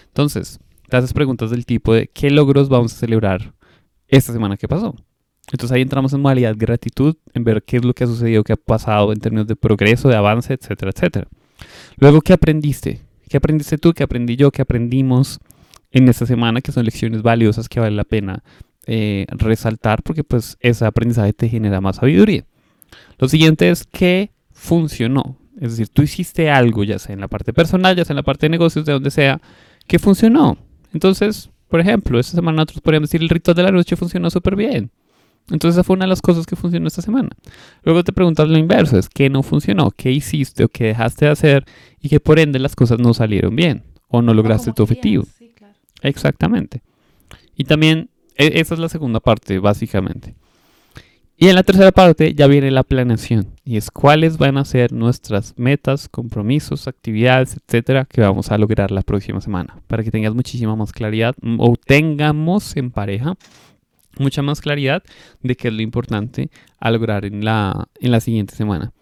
Entonces, 0.09 0.61
te 0.95 0.99
haces 0.99 1.13
preguntas 1.13 1.51
del 1.51 1.67
tipo 1.67 1.93
de 1.93 2.07
qué 2.07 2.31
logros 2.31 2.69
vamos 2.69 2.93
a 2.93 2.97
celebrar 2.97 3.53
esta 4.07 4.33
semana 4.33 4.57
que 4.57 4.69
pasó. 4.69 4.95
Entonces 5.51 5.73
ahí 5.73 5.83
entramos 5.83 6.13
en 6.13 6.21
modalidad 6.21 6.55
gratitud, 6.57 7.17
en 7.33 7.43
ver 7.43 7.65
qué 7.65 7.79
es 7.79 7.85
lo 7.85 7.93
que 7.95 8.05
ha 8.05 8.07
sucedido, 8.07 8.45
qué 8.45 8.53
ha 8.53 8.57
pasado 8.57 9.13
en 9.13 9.19
términos 9.19 9.49
de 9.49 9.57
progreso, 9.57 10.09
de 10.09 10.15
avance, 10.15 10.55
etcétera, 10.55 10.93
etcétera. 10.95 11.27
Luego, 11.97 12.21
¿qué 12.21 12.33
aprendiste? 12.33 13.01
¿Qué 13.29 13.37
aprendiste 13.37 13.77
tú? 13.77 13.93
¿Qué 13.93 14.05
aprendí 14.05 14.37
yo? 14.37 14.53
¿Qué 14.53 14.63
aprendimos 14.63 15.41
en 15.91 16.09
esta 16.09 16.27
semana? 16.27 16.61
Que 16.61 16.71
son 16.71 16.85
lecciones 16.85 17.23
valiosas 17.23 17.69
que 17.69 17.81
vale 17.81 17.97
la 17.97 18.05
pena 18.05 18.45
eh, 18.87 19.27
resaltar 19.31 20.01
porque 20.05 20.23
pues 20.23 20.57
ese 20.61 20.85
aprendizaje 20.85 21.33
te 21.33 21.49
genera 21.49 21.81
más 21.81 21.97
sabiduría. 21.97 22.45
Lo 23.19 23.27
siguiente 23.27 23.69
es 23.69 23.85
qué 23.85 24.31
funcionó. 24.53 25.39
Es 25.61 25.73
decir, 25.73 25.89
tú 25.89 26.03
hiciste 26.03 26.51
algo, 26.51 26.85
ya 26.85 27.01
sea 27.01 27.15
en 27.15 27.21
la 27.21 27.29
parte 27.29 27.53
personal, 27.53 27.97
ya 27.97 28.05
sea 28.05 28.15
en 28.15 28.19
la 28.19 28.23
parte 28.23 28.47
de 28.47 28.51
negocios, 28.51 28.85
de 28.85 28.93
donde 28.93 29.11
sea, 29.11 29.41
que 29.89 29.99
funcionó. 29.99 30.57
Entonces, 30.95 31.51
por 31.69 31.81
ejemplo, 31.81 32.19
esta 32.19 32.37
semana 32.37 32.57
nosotros 32.57 32.81
podríamos 32.81 33.11
decir 33.11 33.23
el 33.23 33.29
ritual 33.29 33.57
de 33.57 33.63
la 33.65 33.73
noche 33.73 33.97
funcionó 33.97 34.31
súper 34.31 34.57
bien. 34.57 34.91
Entonces 35.51 35.77
esa 35.77 35.85
fue 35.85 35.95
una 35.97 36.07
de 36.07 36.09
las 36.09 36.23
cosas 36.23 36.47
que 36.47 36.57
funcionó 36.57 36.87
esta 36.89 37.03
semana. 37.03 37.29
Luego 37.83 38.03
te 38.03 38.13
preguntas 38.13 38.49
lo 38.49 38.57
inverso, 38.57 38.99
es 38.99 39.11
qué 39.11 39.29
no 39.29 39.43
funcionó, 39.43 39.91
qué 39.91 40.11
hiciste 40.11 40.65
o 40.65 40.69
qué 40.69 40.85
dejaste 40.85 41.27
de 41.27 41.31
hacer 41.33 41.67
y 42.01 42.09
que 42.09 42.19
por 42.21 42.39
ende 42.39 42.59
las 42.59 42.75
cosas 42.75 42.99
no 42.99 43.13
salieron 43.13 43.55
bien 43.55 43.83
o 44.09 44.23
no 44.23 44.33
lograste 44.33 44.73
tu 44.73 44.85
objetivo. 44.85 45.27
Sí, 45.39 45.53
claro. 45.55 45.75
Exactamente. 46.01 46.81
Y 47.57 47.65
también, 47.65 48.09
e- 48.37 48.59
esa 48.61 48.75
es 48.75 48.81
la 48.81 48.89
segunda 48.89 49.21
parte, 49.21 49.59
básicamente. 49.59 50.35
Y 51.37 51.49
en 51.49 51.57
la 51.57 51.65
tercera 51.65 51.91
parte 51.91 52.35
ya 52.35 52.47
viene 52.47 52.71
la 52.71 52.85
planeación. 52.85 53.49
Y 53.65 53.77
es 53.77 53.91
cuáles 53.91 54.39
van 54.39 54.57
a 54.57 54.65
ser 54.65 54.93
nuestras 54.93 55.55
metas, 55.57 56.09
compromisos, 56.09 56.87
actividades, 56.87 57.57
etcétera, 57.57 58.05
que 58.05 58.21
vamos 58.21 58.53
a 58.53 58.59
lograr 58.59 58.91
la 58.93 59.03
próxima 59.03 59.41
semana. 59.41 59.79
Para 59.89 60.05
que 60.05 60.13
tengas 60.13 60.35
muchísima 60.35 60.77
más 60.77 60.93
claridad 60.93 61.35
mm, 61.43 61.57
o 61.59 61.75
tengamos 61.77 62.77
en 62.77 62.91
pareja 62.91 63.37
mucha 64.19 64.43
más 64.43 64.61
claridad 64.61 65.03
de 65.43 65.57
qué 65.57 65.69
es 65.69 65.75
lo 65.75 65.83
importante 65.83 66.51
a 66.79 66.91
lograr 66.91 67.25
en 67.25 67.45
la, 67.45 67.89
en 68.01 68.13
la 68.13 68.21
siguiente 68.21 68.55
semana. 68.55 68.93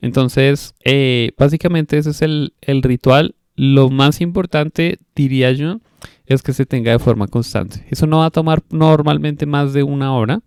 Entonces, 0.00 0.74
eh, 0.84 1.32
básicamente 1.38 1.98
ese 1.98 2.10
es 2.10 2.22
el, 2.22 2.52
el 2.60 2.82
ritual. 2.82 3.34
Lo 3.56 3.90
más 3.90 4.20
importante, 4.20 4.98
diría 5.14 5.52
yo, 5.52 5.80
es 6.26 6.42
que 6.42 6.52
se 6.52 6.66
tenga 6.66 6.92
de 6.92 6.98
forma 6.98 7.26
constante. 7.26 7.86
Eso 7.90 8.06
no 8.06 8.18
va 8.18 8.26
a 8.26 8.30
tomar 8.30 8.62
normalmente 8.70 9.46
más 9.46 9.72
de 9.72 9.82
una 9.82 10.12
hora, 10.14 10.40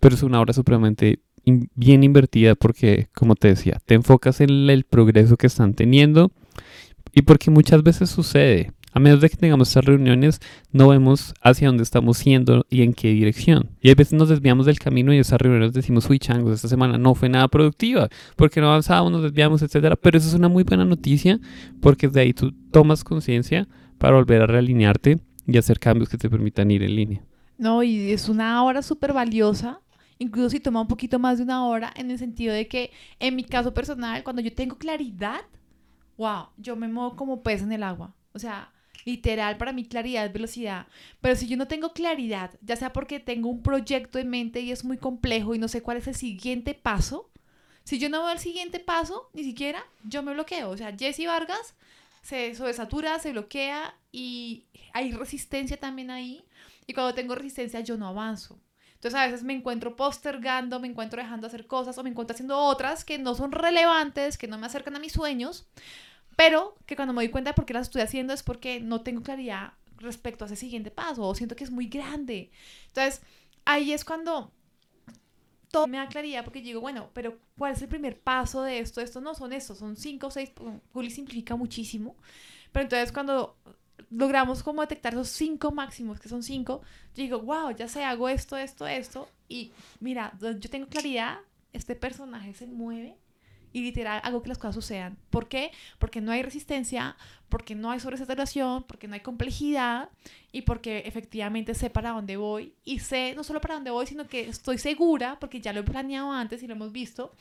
pero 0.00 0.14
es 0.14 0.22
una 0.22 0.40
hora 0.40 0.52
supremamente 0.52 1.20
bien 1.74 2.02
invertida 2.02 2.54
porque, 2.54 3.08
como 3.14 3.34
te 3.36 3.48
decía, 3.48 3.78
te 3.84 3.94
enfocas 3.94 4.40
en 4.40 4.68
el 4.68 4.84
progreso 4.84 5.36
que 5.36 5.46
están 5.46 5.74
teniendo 5.74 6.32
y 7.12 7.22
porque 7.22 7.50
muchas 7.50 7.82
veces 7.82 8.10
sucede. 8.10 8.72
A 8.92 8.98
menos 8.98 9.20
de 9.20 9.28
que 9.28 9.36
tengamos 9.36 9.68
estas 9.68 9.84
reuniones, 9.84 10.40
no 10.72 10.88
vemos 10.88 11.34
hacia 11.42 11.68
dónde 11.68 11.82
estamos 11.82 12.24
yendo 12.24 12.64
y 12.70 12.80
en 12.80 12.94
qué 12.94 13.08
dirección. 13.08 13.68
Y 13.82 13.90
a 13.90 13.94
veces 13.94 14.14
nos 14.14 14.30
desviamos 14.30 14.64
del 14.64 14.78
camino 14.78 15.12
y 15.12 15.18
esas 15.18 15.38
reuniones 15.38 15.74
decimos, 15.74 16.08
uy, 16.08 16.18
changos, 16.18 16.54
esta 16.54 16.68
semana 16.68 16.96
no 16.96 17.14
fue 17.14 17.28
nada 17.28 17.46
productiva, 17.48 18.08
porque 18.36 18.62
no 18.62 18.68
avanzamos, 18.68 19.12
nos 19.12 19.22
desviamos, 19.22 19.60
etcétera. 19.60 19.96
Pero 19.96 20.16
eso 20.16 20.28
es 20.28 20.34
una 20.34 20.48
muy 20.48 20.64
buena 20.64 20.86
noticia 20.86 21.38
porque 21.82 22.08
de 22.08 22.22
ahí 22.22 22.32
tú 22.32 22.52
tomas 22.70 23.04
conciencia 23.04 23.68
para 23.98 24.16
volver 24.16 24.40
a 24.40 24.46
realinearte 24.46 25.18
y 25.46 25.58
hacer 25.58 25.78
cambios 25.78 26.08
que 26.08 26.16
te 26.16 26.30
permitan 26.30 26.70
ir 26.70 26.82
en 26.82 26.96
línea. 26.96 27.22
No, 27.58 27.82
y 27.82 28.12
es 28.12 28.28
una 28.28 28.62
hora 28.64 28.82
súper 28.82 29.12
valiosa, 29.12 29.80
incluso 30.18 30.50
si 30.50 30.60
toma 30.60 30.80
un 30.80 30.88
poquito 30.88 31.18
más 31.18 31.38
de 31.38 31.44
una 31.44 31.66
hora, 31.66 31.92
en 31.96 32.10
el 32.10 32.18
sentido 32.18 32.54
de 32.54 32.68
que 32.68 32.92
en 33.18 33.36
mi 33.36 33.44
caso 33.44 33.72
personal, 33.72 34.22
cuando 34.24 34.42
yo 34.42 34.54
tengo 34.54 34.76
claridad, 34.78 35.42
wow, 36.16 36.48
yo 36.56 36.76
me 36.76 36.88
muevo 36.88 37.16
como 37.16 37.42
pez 37.42 37.62
en 37.62 37.72
el 37.72 37.82
agua. 37.82 38.14
O 38.32 38.38
sea, 38.38 38.72
literal, 39.04 39.56
para 39.56 39.72
mí 39.72 39.86
claridad 39.86 40.26
es 40.26 40.32
velocidad. 40.32 40.86
Pero 41.20 41.36
si 41.36 41.46
yo 41.46 41.56
no 41.56 41.68
tengo 41.68 41.92
claridad, 41.92 42.50
ya 42.60 42.76
sea 42.76 42.92
porque 42.92 43.20
tengo 43.20 43.48
un 43.48 43.62
proyecto 43.62 44.18
en 44.18 44.28
mente 44.28 44.60
y 44.60 44.72
es 44.72 44.84
muy 44.84 44.98
complejo 44.98 45.54
y 45.54 45.58
no 45.58 45.68
sé 45.68 45.82
cuál 45.82 45.98
es 45.98 46.06
el 46.08 46.14
siguiente 46.14 46.74
paso, 46.74 47.30
si 47.84 48.00
yo 48.00 48.08
no 48.08 48.24
veo 48.24 48.32
el 48.32 48.40
siguiente 48.40 48.80
paso, 48.80 49.30
ni 49.32 49.44
siquiera, 49.44 49.82
yo 50.02 50.22
me 50.22 50.32
bloqueo. 50.32 50.70
O 50.70 50.76
sea, 50.76 50.94
Jesse 50.96 51.26
Vargas 51.26 51.76
se 52.20 52.54
sobresatura, 52.56 53.20
se 53.20 53.30
bloquea 53.30 53.94
y 54.10 54.64
hay 54.92 55.12
resistencia 55.12 55.76
también 55.76 56.10
ahí. 56.10 56.44
Y 56.86 56.94
cuando 56.94 57.14
tengo 57.14 57.34
resistencia, 57.34 57.80
yo 57.80 57.96
no 57.96 58.08
avanzo. 58.08 58.60
Entonces 58.94 59.20
a 59.20 59.26
veces 59.26 59.42
me 59.44 59.52
encuentro 59.52 59.94
postergando, 59.94 60.80
me 60.80 60.88
encuentro 60.88 61.20
dejando 61.20 61.46
hacer 61.46 61.66
cosas 61.66 61.98
o 61.98 62.02
me 62.02 62.10
encuentro 62.10 62.34
haciendo 62.34 62.58
otras 62.58 63.04
que 63.04 63.18
no 63.18 63.34
son 63.34 63.52
relevantes, 63.52 64.38
que 64.38 64.48
no 64.48 64.58
me 64.58 64.66
acercan 64.66 64.96
a 64.96 64.98
mis 64.98 65.12
sueños, 65.12 65.66
pero 66.34 66.76
que 66.86 66.96
cuando 66.96 67.12
me 67.12 67.22
doy 67.22 67.30
cuenta 67.30 67.50
de 67.50 67.54
por 67.54 67.66
qué 67.66 67.74
las 67.74 67.88
estoy 67.88 68.02
haciendo 68.02 68.32
es 68.32 68.42
porque 68.42 68.80
no 68.80 69.02
tengo 69.02 69.22
claridad 69.22 69.74
respecto 69.98 70.44
a 70.44 70.46
ese 70.46 70.56
siguiente 70.56 70.90
paso 70.90 71.22
o 71.22 71.34
siento 71.34 71.56
que 71.56 71.64
es 71.64 71.70
muy 71.70 71.88
grande. 71.88 72.50
Entonces 72.88 73.22
ahí 73.64 73.92
es 73.92 74.04
cuando 74.04 74.52
todo 75.70 75.86
me 75.86 75.98
da 75.98 76.08
claridad 76.08 76.42
porque 76.42 76.62
digo, 76.62 76.80
bueno, 76.80 77.10
pero 77.12 77.38
¿cuál 77.58 77.72
es 77.72 77.82
el 77.82 77.88
primer 77.88 78.18
paso 78.18 78.62
de 78.62 78.78
esto? 78.78 79.00
Esto 79.00 79.20
no 79.20 79.34
son 79.34 79.52
estos, 79.52 79.78
son 79.78 79.96
cinco 79.96 80.28
o 80.28 80.30
seis. 80.30 80.50
Juli 80.92 81.10
simplifica 81.10 81.54
muchísimo. 81.54 82.16
Pero 82.72 82.84
entonces 82.84 83.12
cuando 83.12 83.56
logramos 84.10 84.62
como 84.62 84.82
detectar 84.82 85.12
esos 85.14 85.28
cinco 85.28 85.72
máximos, 85.72 86.20
que 86.20 86.28
son 86.28 86.42
cinco, 86.42 86.82
yo 87.14 87.22
digo, 87.22 87.40
wow, 87.40 87.70
ya 87.70 87.88
sé, 87.88 88.04
hago 88.04 88.28
esto, 88.28 88.56
esto, 88.56 88.86
esto. 88.86 89.28
Y 89.48 89.72
mira, 90.00 90.32
yo 90.40 90.70
tengo 90.70 90.86
claridad, 90.88 91.38
este 91.72 91.94
personaje 91.94 92.54
se 92.54 92.66
mueve 92.66 93.16
y 93.72 93.82
literal 93.82 94.20
hago 94.24 94.42
que 94.42 94.48
las 94.48 94.58
cosas 94.58 94.74
sucedan. 94.74 95.18
¿Por 95.28 95.48
qué? 95.48 95.70
Porque 95.98 96.22
no 96.22 96.32
hay 96.32 96.42
resistencia, 96.42 97.14
porque 97.48 97.74
no 97.74 97.90
hay 97.90 98.00
sobresaturación, 98.00 98.84
porque 98.84 99.06
no 99.06 99.14
hay 99.14 99.20
complejidad 99.20 100.08
y 100.50 100.62
porque 100.62 101.02
efectivamente 101.04 101.74
sé 101.74 101.90
para 101.90 102.10
dónde 102.10 102.38
voy 102.38 102.74
y 102.84 103.00
sé 103.00 103.34
no 103.36 103.44
solo 103.44 103.60
para 103.60 103.74
dónde 103.74 103.90
voy, 103.90 104.06
sino 104.06 104.26
que 104.28 104.48
estoy 104.48 104.78
segura, 104.78 105.38
porque 105.38 105.60
ya 105.60 105.74
lo 105.74 105.80
he 105.80 105.82
planeado 105.82 106.32
antes 106.32 106.62
y 106.62 106.66
lo 106.66 106.74
hemos 106.74 106.90
visto, 106.90 107.34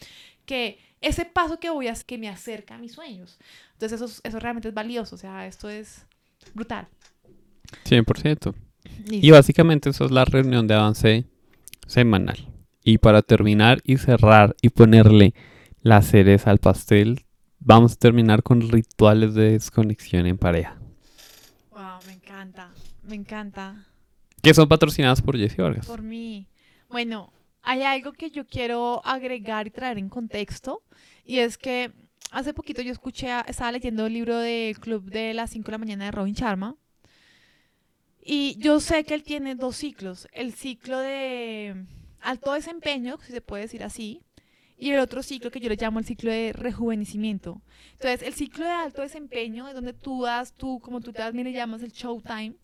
que 0.46 0.78
ese 1.00 1.24
paso 1.24 1.60
que 1.60 1.70
voy 1.70 1.88
a 1.88 1.94
que 1.94 2.18
me 2.18 2.28
acerca 2.28 2.76
a 2.76 2.80
mis 2.80 2.94
sueños. 2.94 3.40
Entonces 3.74 4.02
eso, 4.02 4.22
eso 4.22 4.40
realmente 4.40 4.68
es 4.68 4.74
valioso, 4.74 5.16
o 5.16 5.18
sea, 5.18 5.48
esto 5.48 5.70
es 5.70 6.06
brutal. 6.54 6.88
100%. 7.86 8.54
Y 9.10 9.32
básicamente 9.32 9.90
eso 9.90 10.06
es 10.06 10.12
la 10.12 10.26
reunión 10.26 10.68
de 10.68 10.74
avance 10.74 11.26
semanal. 11.88 12.52
Y 12.84 12.98
para 13.00 13.22
terminar 13.22 13.82
y 13.84 13.98
cerrar 13.98 14.56
y 14.62 14.70
ponerle 14.70 15.34
las 15.82 16.08
cereza 16.08 16.52
al 16.52 16.60
pastel, 16.60 17.26
vamos 17.60 17.94
a 17.94 17.96
terminar 17.96 18.44
con 18.44 18.62
rituales 18.62 19.34
de 19.34 19.52
desconexión 19.52 20.26
en 20.26 20.38
pareja. 20.38 20.78
Wow, 21.72 22.00
me 22.08 22.14
encanta, 22.14 22.72
me 23.04 23.16
encanta. 23.16 23.86
Que 24.42 24.54
son 24.54 24.68
patrocinadas 24.68 25.22
por 25.22 25.38
Jessie 25.38 25.64
Vargas. 25.64 25.88
Por 25.88 26.02
mí. 26.02 26.48
Bueno, 26.90 27.34
hay 27.64 27.82
algo 27.82 28.14
que 28.14 28.30
yo 28.30 28.46
quiero 28.46 29.04
agregar 29.06 29.68
y 29.68 29.72
traer 29.72 29.98
en 29.98 30.10
contexto, 30.10 30.84
y 31.24 31.40
es 31.40 31.58
que 31.58 31.92
hace 32.32 32.54
poquito 32.54 32.82
yo 32.82 32.92
escuché, 32.92 33.30
estaba 33.48 33.72
leyendo 33.72 34.06
el 34.06 34.14
libro 34.14 34.38
del 34.38 34.80
Club 34.80 35.10
de 35.10 35.34
las 35.34 35.52
5 35.52 35.66
de 35.66 35.72
la 35.72 35.78
mañana 35.78 36.06
de 36.06 36.12
Robin 36.12 36.34
Sharma, 36.34 36.76
y 38.28 38.58
yo 38.58 38.80
sé 38.80 39.04
que 39.04 39.14
él 39.14 39.24
tiene 39.24 39.54
dos 39.54 39.76
ciclos. 39.76 40.28
El 40.32 40.54
ciclo 40.54 40.98
de 41.00 41.86
alto 42.22 42.54
desempeño, 42.54 43.20
si 43.24 43.32
se 43.32 43.42
puede 43.42 43.64
decir 43.64 43.84
así, 43.84 44.24
y 44.78 44.92
el 44.92 45.00
otro 45.00 45.24
ciclo 45.24 45.52
que 45.52 45.60
yo 45.60 45.70
le 45.70 45.76
llamo 45.76 46.00
el 46.00 46.06
ciclo 46.06 46.32
de 46.32 46.52
rejuvenecimiento. 46.52 47.62
Entonces, 47.94 48.24
el 48.24 48.34
ciclo 48.34 48.66
de 48.66 48.72
alto 48.72 49.02
desempeño 49.04 49.68
es 49.68 49.76
donde 49.76 49.94
tú 49.94 50.24
das, 50.24 50.54
tú, 50.54 50.80
como 50.80 51.02
tú 51.02 51.14
también 51.14 51.46
le 51.46 51.54
llamas 51.54 51.82
el 51.84 51.92
showtime, 51.92 52.56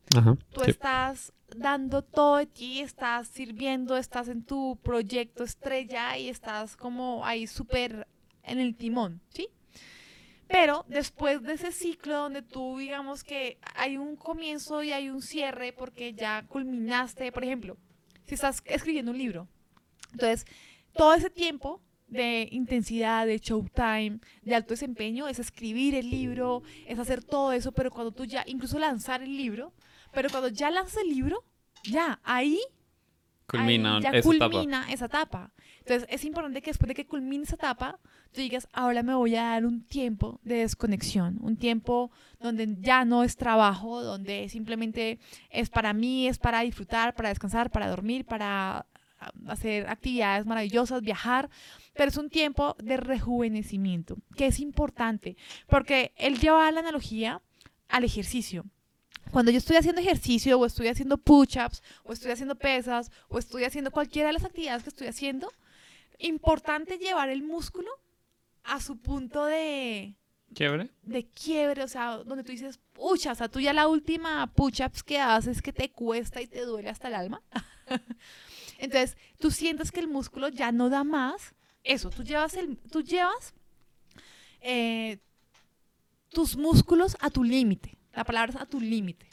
tú 0.52 0.64
estás 0.64 1.32
dando 1.56 2.02
todo 2.02 2.38
de 2.38 2.48
ti, 2.48 2.80
estás 2.80 3.28
sirviendo, 3.28 3.96
estás 3.98 4.28
en 4.28 4.44
tu 4.44 4.78
proyecto 4.82 5.44
estrella 5.44 6.18
y 6.18 6.30
estás 6.30 6.76
como 6.76 7.26
ahí 7.26 7.48
súper 7.48 8.08
en 8.44 8.60
el 8.60 8.76
timón, 8.76 9.22
¿sí? 9.30 9.48
Pero 10.48 10.86
después 10.90 11.42
de 11.44 11.54
ese 11.54 11.72
ciclo 11.72 12.18
donde 12.18 12.42
tú 12.42 12.78
digamos 12.78 13.24
que 13.24 13.58
hay 13.76 13.98
un 13.98 14.18
comienzo 14.18 14.84
y 14.84 14.92
hay 14.92 15.10
un 15.10 15.22
cierre 15.22 15.72
porque 15.72 16.14
ya 16.14 16.46
culminaste, 16.48 17.32
por 17.32 17.44
ejemplo, 17.44 17.78
si 18.26 18.36
estás 18.36 18.62
escribiendo 18.66 19.12
un 19.12 19.18
libro, 19.18 19.48
entonces 20.12 20.46
todo 20.94 21.14
ese 21.14 21.30
tiempo 21.30 21.82
de 22.12 22.50
intensidad, 22.52 23.26
de 23.26 23.40
showtime, 23.40 24.20
de 24.42 24.56
alto 24.56 24.74
desempeño, 24.74 25.30
es 25.30 25.40
escribir 25.40 25.96
el 25.96 26.10
libro, 26.10 26.62
es 26.86 27.00
hacer 27.00 27.24
todo 27.24 27.54
eso, 27.54 27.72
pero 27.72 27.90
cuando 27.90 28.12
tú 28.12 28.26
ya, 28.26 28.44
incluso 28.46 28.78
lanzar 28.78 29.24
el 29.24 29.38
libro, 29.38 29.74
pero 30.12 30.30
cuando 30.30 30.50
ya 30.50 30.70
lanzas 30.70 30.98
el 31.04 31.10
libro, 31.10 31.46
ya, 31.86 32.20
ahí 32.24 32.60
culmina, 33.48 34.02
ya 34.02 34.10
esa, 34.10 34.22
culmina 34.24 34.80
etapa. 34.82 34.94
esa 34.94 35.06
etapa. 35.06 35.54
Entonces 35.82 36.08
es 36.12 36.26
importante 36.26 36.62
que 36.62 36.70
después 36.70 36.88
de 36.88 36.94
que 36.94 37.08
culmine 37.08 37.44
esa 37.44 37.56
etapa, 37.56 38.00
tú 38.32 38.42
digas, 38.42 38.68
ahora 38.72 39.04
me 39.04 39.16
voy 39.16 39.36
a 39.36 39.44
dar 39.44 39.66
un 39.66 39.84
tiempo 39.84 40.40
de 40.44 40.58
desconexión, 40.58 41.38
un 41.42 41.58
tiempo 41.58 42.12
donde 42.40 42.78
ya 42.80 43.04
no 43.04 43.24
es 43.24 43.36
trabajo, 43.36 44.04
donde 44.04 44.48
simplemente 44.50 45.20
es 45.50 45.70
para 45.70 45.94
mí, 45.94 46.28
es 46.28 46.38
para 46.38 46.62
disfrutar, 46.62 47.16
para 47.16 47.30
descansar, 47.30 47.72
para 47.72 47.90
dormir, 47.90 48.26
para 48.26 48.86
ah, 49.20 49.32
hacer 49.48 49.88
actividades 49.90 50.46
maravillosas, 50.46 51.02
viajar, 51.02 51.50
pero 51.94 52.10
es 52.10 52.18
un 52.18 52.30
tiempo 52.30 52.76
de 52.82 52.98
rejuvenecimiento, 52.98 54.18
que 54.38 54.48
es 54.48 54.60
importante, 54.60 55.36
porque 55.68 56.14
él 56.16 56.40
lleva 56.40 56.72
la 56.72 56.82
analogía 56.82 57.42
al 57.90 58.04
ejercicio. 58.04 58.66
Cuando 59.32 59.52
yo 59.52 59.58
estoy 59.58 59.78
haciendo 59.78 60.02
ejercicio 60.02 60.60
o 60.60 60.66
estoy 60.66 60.90
haciendo 60.90 61.18
push-ups 61.18 61.82
o 62.04 62.14
estoy 62.14 62.32
haciendo 62.32 62.56
pesas 62.56 63.12
o 63.30 63.40
estoy 63.40 63.64
haciendo 63.64 63.92
cualquiera 63.92 64.28
de 64.28 64.34
las 64.34 64.44
actividades 64.44 64.84
que 64.84 64.90
estoy 64.90 65.08
haciendo, 65.08 65.52
importante 66.22 66.98
llevar 66.98 67.30
el 67.30 67.44
músculo 67.44 67.90
a 68.64 68.80
su 68.82 68.98
punto 68.98 69.46
de... 69.46 70.16
¿Quiebre? 70.54 70.90
De 71.02 71.28
quiebre, 71.30 71.84
o 71.84 71.88
sea, 71.88 72.18
donde 72.18 72.44
tú 72.44 72.52
dices, 72.52 72.80
pucha, 72.92 73.32
o 73.32 73.36
sea, 73.36 73.48
tú 73.48 73.62
ya 73.62 73.72
la 73.72 73.88
última 73.88 74.52
push-ups 74.54 75.02
que 75.02 75.18
haces 75.18 75.62
que 75.62 75.72
te 75.72 75.90
cuesta 75.92 76.42
y 76.42 76.48
te 76.48 76.62
duele 76.66 76.90
hasta 76.90 77.08
el 77.08 77.16
alma. 77.16 77.42
Entonces, 78.78 79.16
tú 79.40 79.50
sientes 79.50 79.92
que 79.92 80.02
el 80.02 80.08
músculo 80.08 80.50
ya 80.50 80.72
no 80.72 80.90
da 80.90 81.04
más. 81.04 81.56
Eso, 81.84 82.10
tú 82.10 82.24
llevas, 82.24 82.56
el, 82.56 82.78
tú 82.78 83.02
llevas 83.02 83.54
eh, 84.60 85.20
tus 86.30 86.58
músculos 86.58 87.16
a 87.22 87.30
tu 87.30 87.44
límite. 87.44 87.98
La 88.14 88.26
palabra 88.26 88.52
es 88.54 88.60
a 88.60 88.66
tu 88.66 88.82
límite. 88.82 89.28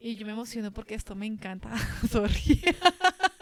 Y 0.00 0.16
yo 0.16 0.26
me 0.26 0.32
emociono 0.32 0.72
porque 0.72 0.94
esto 0.94 1.14
me 1.14 1.26
encanta. 1.26 1.70
Sorry. 2.10 2.62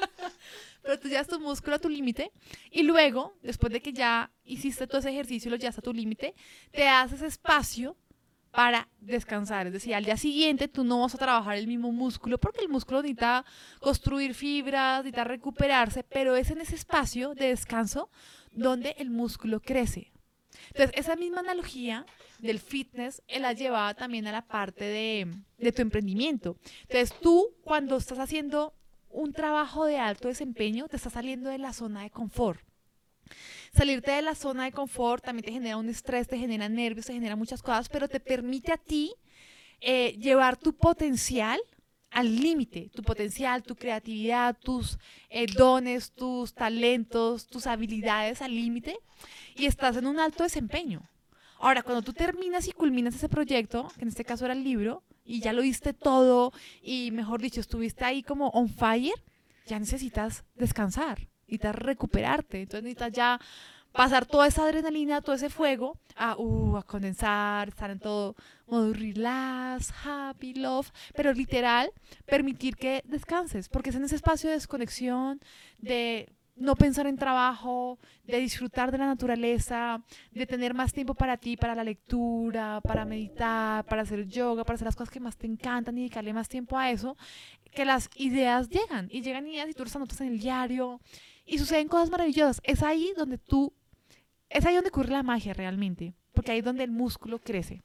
Pero 0.87 1.01
tú 1.01 1.09
llevas 1.09 1.27
tu 1.27 1.41
músculo 1.41 1.75
a 1.75 1.79
tu 1.81 1.89
límite 1.89 2.31
y 2.71 2.85
luego, 2.85 3.37
después 3.43 3.73
de 3.73 3.83
que 3.83 3.93
ya 3.93 4.31
hiciste 4.45 4.87
todo 4.87 5.01
ese 5.01 5.11
ejercicio 5.11 5.49
y 5.49 5.51
lo 5.51 5.57
llevas 5.57 5.79
a 5.79 5.83
tu 5.83 5.93
límite, 5.93 6.33
te 6.71 6.87
haces 6.87 7.23
espacio 7.23 7.97
para 8.53 8.89
descansar. 9.01 9.67
Es 9.67 9.73
decir, 9.73 9.97
al 9.97 10.05
día 10.05 10.17
siguiente 10.17 10.69
tú 10.69 10.85
no 10.85 11.01
vas 11.01 11.17
a 11.17 11.19
trabajar 11.19 11.57
el 11.57 11.67
mismo 11.67 11.91
músculo 11.91 12.39
porque 12.39 12.61
el 12.61 12.69
músculo 12.69 13.03
necesita 13.03 13.45
construir 13.81 14.33
fibras, 14.35 14.99
necesita 14.99 15.25
recuperarse, 15.25 16.05
pero 16.05 16.37
es 16.37 16.53
en 16.53 16.61
ese 16.61 16.77
espacio 16.77 17.35
de 17.35 17.49
descanso 17.49 18.09
donde 18.53 18.95
el 18.99 19.11
músculo 19.11 19.61
crece. 19.61 20.13
Entonces, 20.69 20.93
esa 20.95 21.17
misma 21.17 21.41
analogía 21.41 22.07
del 22.39 22.61
fitness, 22.61 23.23
él 23.27 23.43
la 23.43 23.55
llevaba 23.55 23.95
también 23.95 24.29
a 24.29 24.33
la 24.33 24.47
parte 24.47 24.85
de, 24.85 25.35
de 25.59 25.73
tu 25.73 25.83
emprendimiento. 25.83 26.57
Entonces, 26.83 27.13
tú 27.21 27.57
cuando 27.63 27.97
estás 27.97 28.21
haciendo 28.21 28.73
un 29.17 29.33
trabajo 29.33 29.87
de 29.87 29.99
alto 29.99 30.29
desempeño, 30.29 30.89
te 30.89 30.97
estás 30.97 31.15
saliendo 31.15 31.49
de 31.49 31.57
la 31.57 31.73
zona 31.73 32.03
de 32.03 32.11
confort. 32.11 32.61
Salirte 33.73 34.13
de 34.13 34.23
la 34.23 34.35
zona 34.35 34.65
de 34.65 34.73
confort 34.73 35.25
también 35.25 35.47
te 35.47 35.53
genera 35.53 35.79
un 35.79 35.89
estrés, 35.89 36.29
te 36.29 36.39
genera 36.39 36.69
nervios, 36.69 37.07
te 37.07 37.15
genera 37.15 37.35
muchas 37.35 37.63
cosas, 37.63 37.89
pero 37.89 38.09
te 38.09 38.21
permite 38.21 38.73
a 38.73 38.77
ti 38.77 39.15
eh, 39.81 40.17
llevar 40.19 40.59
tu 40.59 40.75
potencial 40.75 41.59
al 42.11 42.37
límite, 42.37 42.91
tu 42.95 43.03
potencial, 43.03 43.63
tu 43.63 43.75
creatividad, 43.75 44.57
tus 44.59 44.99
eh, 45.31 45.47
dones, 45.47 46.13
tus 46.13 46.55
talentos, 46.55 47.47
tus 47.47 47.67
habilidades 47.67 48.43
al 48.43 48.55
límite 48.55 48.99
y 49.55 49.65
estás 49.65 49.97
en 49.97 50.07
un 50.07 50.21
alto 50.21 50.43
desempeño. 50.43 51.09
Ahora, 51.59 51.83
cuando 51.83 52.03
tú 52.03 52.13
terminas 52.13 52.69
y 52.69 52.73
culminas 52.73 53.15
ese 53.15 53.31
proyecto, 53.31 53.89
que 53.97 54.03
en 54.03 54.09
este 54.09 54.27
caso 54.27 54.45
era 54.45 54.53
el 54.53 54.63
libro, 54.63 55.03
y 55.27 55.41
ya 55.41 55.53
lo 55.53 55.63
diste 55.63 55.93
todo 55.93 56.53
y 56.83 57.11
mejor 57.11 57.41
dicho, 57.41 57.61
estuviste 57.61 58.05
ahí 58.05 58.23
como 58.23 58.49
on 58.51 58.69
fire, 58.69 59.15
ya 59.67 59.79
necesitas 59.79 60.45
descansar, 60.55 61.29
necesitas 61.47 61.75
recuperarte, 61.75 62.63
entonces 62.63 62.85
necesitas 62.85 63.13
ya 63.13 63.41
pasar 63.93 64.27
toda 64.27 64.47
esa 64.47 64.65
adrenalina, 64.65 65.23
todo 65.23 65.35
ese 65.35 65.51
fuego 65.51 65.99
a, 66.15 66.37
uh, 66.37 66.77
a 66.77 66.83
condensar, 66.83 67.69
estar 67.69 67.91
en 67.91 67.99
todo 67.99 68.37
modo 68.67 68.93
relax, 68.93 69.93
happy, 70.05 70.55
love, 70.55 70.91
pero 71.15 71.33
literal 71.33 71.91
permitir 72.27 72.77
que 72.77 73.03
descanses, 73.07 73.69
porque 73.69 73.91
es 73.91 73.97
en 73.97 74.05
ese 74.05 74.17
espacio 74.17 74.51
de 74.51 74.57
desconexión, 74.57 75.41
de 75.79 76.36
no 76.57 76.75
pensar 76.75 77.07
en 77.07 77.17
trabajo, 77.17 77.99
de 78.25 78.41
disfrutar 78.41 78.91
de 78.91 78.99
la 78.99 79.07
naturaleza, 79.07 80.03
de 80.33 80.47
tener 80.47 80.75
más 80.75 80.93
tiempo 80.93 81.15
para 81.15 81.37
ti, 81.37 81.57
para 81.57 81.75
la 81.75 81.85
lectura, 81.85 82.81
para 82.83 83.05
meditar, 83.05 83.85
para 83.85 84.03
hacer 84.03 84.27
yoga, 84.27 84.65
para 84.65 84.75
hacer 84.75 84.87
las 84.87 84.97
cosas 84.97 85.11
que 85.11 85.21
más 85.21 85.37
te 85.37 85.47
encantan 85.47 85.97
y 85.97 86.03
dedicarle 86.03 86.33
más 86.33 86.49
tiempo 86.49 86.79
a 86.79 86.91
eso, 86.91 87.17
que 87.73 87.85
las 87.85 88.09
ideas 88.17 88.69
llegan 88.69 89.09
y 89.11 89.21
llegan 89.21 89.47
ideas 89.47 89.69
y 89.69 89.75
tú 89.75 89.85
las 89.85 89.95
anotas 89.95 90.21
en 90.23 90.29
el 90.29 90.41
diario 90.41 91.01
y 91.45 91.59
suceden 91.59 91.89
cosas 91.89 92.11
maravillosas. 92.11 92.61
Es 92.65 92.83
ahí 92.83 93.13
donde 93.17 93.39
tú, 93.39 93.73
es 94.49 94.65
ahí 94.65 94.75
donde 94.75 94.89
ocurre 94.89 95.11
la 95.11 95.23
magia 95.23 95.53
realmente, 95.53 96.15
porque 96.33 96.53
ahí 96.53 96.59
es 96.59 96.65
donde 96.65 96.85
el 96.85 96.91
músculo 96.91 97.39
crece. 97.39 97.83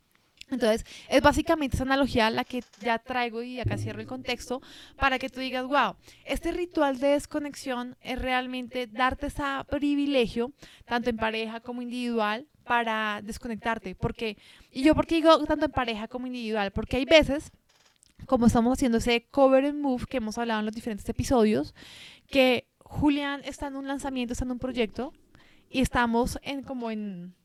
Entonces, 0.52 0.86
es 1.10 1.22
básicamente 1.22 1.78
esa 1.78 1.84
analogía 1.84 2.30
la 2.30 2.44
que 2.44 2.64
ya 2.82 3.00
traigo 3.00 3.42
y 3.42 3.60
acá 3.60 3.78
cierro 3.78 4.02
el 4.02 4.08
contexto 4.08 4.62
para 4.98 5.18
que 5.18 5.30
tú 5.30 5.40
digas, 5.40 5.66
wow, 5.66 5.96
este 6.26 6.52
ritual 6.52 7.00
de 7.00 7.10
desconexión 7.10 7.96
es 8.02 8.20
realmente 8.20 8.88
darte 8.88 9.28
ese 9.28 9.44
privilegio, 9.70 10.52
tanto 10.86 11.10
en 11.10 11.18
pareja 11.18 11.62
como 11.62 11.82
individual, 11.82 12.48
para 12.66 13.22
desconectarte. 13.24 13.96
Porque, 13.96 14.38
y 14.72 14.84
yo, 14.84 14.94
¿por 14.94 15.08
qué 15.08 15.16
digo 15.16 15.44
tanto 15.46 15.66
en 15.66 15.72
pareja 15.72 16.08
como 16.08 16.28
individual? 16.28 16.72
Porque 16.72 16.98
hay 16.98 17.06
veces, 17.06 17.52
como 18.26 18.48
estamos 18.48 18.74
haciendo 18.74 18.98
ese 18.98 19.26
cover 19.32 19.66
and 19.66 19.80
move 19.80 20.06
que 20.06 20.18
hemos 20.18 20.38
hablado 20.38 20.60
en 20.60 20.66
los 20.66 20.76
diferentes 20.76 21.08
episodios, 21.08 21.74
que 22.28 22.68
Julián 22.80 23.42
está 23.46 23.68
en 23.68 23.78
un 23.78 23.88
lanzamiento, 23.88 24.34
está 24.34 24.46
en 24.46 24.52
un 24.52 24.60
proyecto 24.60 25.14
y 25.70 25.80
estamos 25.82 26.40
en 26.44 26.64
como 26.64 26.92
en 26.92 27.36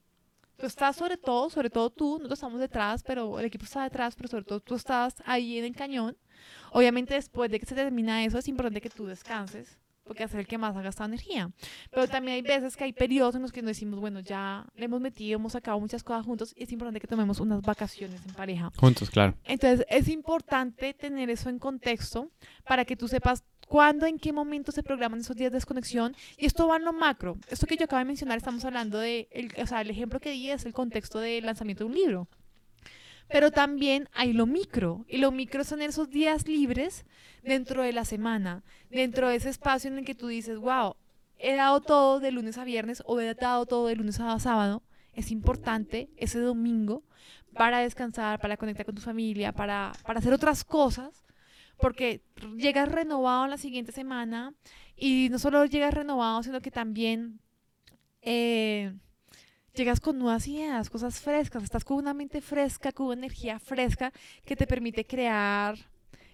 estás 0.59 0.97
sobre 0.97 1.17
todo, 1.17 1.51
sobre 1.51 1.71
todo 1.71 1.91
tú, 1.91 2.13
nosotros 2.13 2.39
estamos 2.39 2.61
detrás, 2.61 3.03
pero 3.03 3.39
el 3.39 3.47
equipo 3.47 3.65
está 3.65 3.83
detrás, 3.83 4.15
pero 4.15 4.29
sobre 4.29 4.45
todo 4.45 4.61
tú 4.61 4.75
estás 4.75 5.15
ahí 5.25 5.59
en 5.59 5.65
el 5.65 5.77
cañón. 5.77 6.17
Obviamente 6.73 7.15
después 7.15 7.51
de 7.51 7.61
que 7.61 7.67
se 7.67 7.75
termina 7.75 8.25
eso 8.25 8.39
es 8.39 8.49
importante 8.49 8.81
que 8.81 8.91
tú 8.91 9.07
descanses, 9.07 9.79
porque 10.05 10.25
es 10.25 10.35
el 10.35 10.47
que 10.47 10.57
más 10.57 10.77
ha 10.77 10.83
gastado 10.83 11.09
energía. 11.09 11.51
Pero 11.91 12.07
también 12.07 12.37
hay 12.37 12.43
veces 12.43 12.77
que 12.77 12.85
hay 12.85 12.93
periodos 12.93 13.35
en 13.35 13.43
los 13.43 13.53
que 13.53 13.61
nos 13.61 13.71
decimos, 13.71 13.99
bueno, 13.99 14.21
ya 14.21 14.67
le 14.77 14.85
hemos 14.85 15.01
metido, 15.01 15.37
hemos 15.37 15.53
sacado 15.53 15.81
muchas 15.81 16.03
cosas 16.03 16.25
juntos 16.25 16.55
y 16.57 16.63
es 16.63 16.73
importante 16.73 17.01
que 17.01 17.09
tomemos 17.09 17.41
unas 17.41 17.61
vacaciones 17.63 18.25
en 18.27 18.35
pareja. 18.35 18.71
Juntos, 18.77 19.11
claro. 19.11 19.35
Entonces 19.45 19.85
es 19.91 20.09
importante 20.09 20.95
tener 20.95 21.29
eso 21.31 21.49
en 21.49 21.59
contexto 21.59 22.31
para 22.65 22.85
que 22.85 22.97
tú 22.97 23.09
sepas 23.09 23.45
cuándo, 23.67 24.07
en 24.07 24.19
qué 24.19 24.33
momento 24.33 24.73
se 24.73 24.83
programan 24.83 25.21
esos 25.21 25.37
días 25.37 25.53
de 25.53 25.57
desconexión. 25.57 26.17
Y 26.39 26.47
esto 26.47 26.69
va 26.69 26.77
en 26.77 26.85
lo 26.85 26.93
macro. 26.93 27.37
Esto 27.49 27.67
que 27.67 27.77
yo 27.77 27.85
acabo 27.85 27.99
de 27.99 28.07
mencionar, 28.07 28.39
estamos 28.39 28.65
hablando 28.65 28.99
de, 28.99 29.29
el, 29.31 29.53
o 29.61 29.67
sea, 29.67 29.81
el 29.81 29.91
ejemplo 29.91 30.21
que 30.21 30.31
di 30.31 30.51
es 30.51 30.65
el 30.65 30.73
contexto 30.73 31.19
del 31.19 31.45
lanzamiento 31.45 31.85
de 31.85 31.91
un 31.91 31.97
libro. 31.97 32.29
Pero 33.29 33.51
también 33.51 34.09
hay 34.15 34.33
lo 34.33 34.47
micro. 34.47 35.05
Y 35.09 35.19
lo 35.19 35.33
micro 35.33 35.65
son 35.65 35.83
esos 35.83 36.11
días 36.11 36.47
libres 36.47 37.05
dentro 37.43 37.83
de 37.83 37.93
la 37.93 38.05
semana, 38.05 38.65
dentro 38.91 39.29
de 39.29 39.37
ese 39.37 39.49
espacio 39.49 39.91
en 39.91 39.99
el 39.99 40.05
que 40.05 40.15
tú 40.15 40.29
dices, 40.29 40.59
wow, 40.59 40.97
he 41.39 41.55
dado 41.57 41.81
todo 41.81 42.21
de 42.21 42.31
lunes 42.31 42.59
a 42.59 42.65
viernes 42.65 43.03
o 43.07 43.21
he 43.21 43.35
dado 43.35 43.67
todo 43.67 43.89
de 43.89 43.97
lunes 43.97 44.21
a 44.21 44.39
sábado. 44.39 44.83
Es 45.13 45.31
importante 45.31 46.11
ese 46.17 46.39
domingo 46.39 47.03
para 47.55 47.81
descansar, 47.81 48.39
para 48.39 48.57
conectar 48.57 48.85
con 48.87 48.95
tu 48.95 49.01
familia, 49.01 49.53
para, 49.53 49.93
para 50.05 50.19
hacer 50.19 50.33
otras 50.33 50.63
cosas, 50.63 51.26
porque 51.79 52.23
llegas 52.57 52.91
renovado 52.91 53.47
la 53.47 53.59
siguiente 53.59 53.93
semana 53.93 54.55
y 54.97 55.29
no 55.31 55.39
solo 55.39 55.65
llegas 55.67 55.95
renovado, 55.95 56.43
sino 56.43 56.61
que 56.61 56.71
también... 56.71 57.41
Eh, 58.23 58.93
llegas 59.77 60.01
con 60.01 60.19
nuevas 60.19 60.49
ideas, 60.49 60.91
cosas 60.91 61.21
frescas, 61.21 61.63
estás 61.63 61.85
con 61.85 61.99
una 61.99 62.15
mente 62.15 62.41
fresca, 62.41 62.93
con 62.93 63.07
una 63.07 63.15
energía 63.19 63.59
fresca 63.59 64.13
que 64.45 64.57
te 64.57 64.67
permite 64.67 65.07
crear 65.07 65.77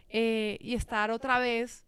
eh, 0.08 0.56
y 0.60 0.74
estar 0.74 1.10
otra 1.10 1.38
vez 1.38 1.84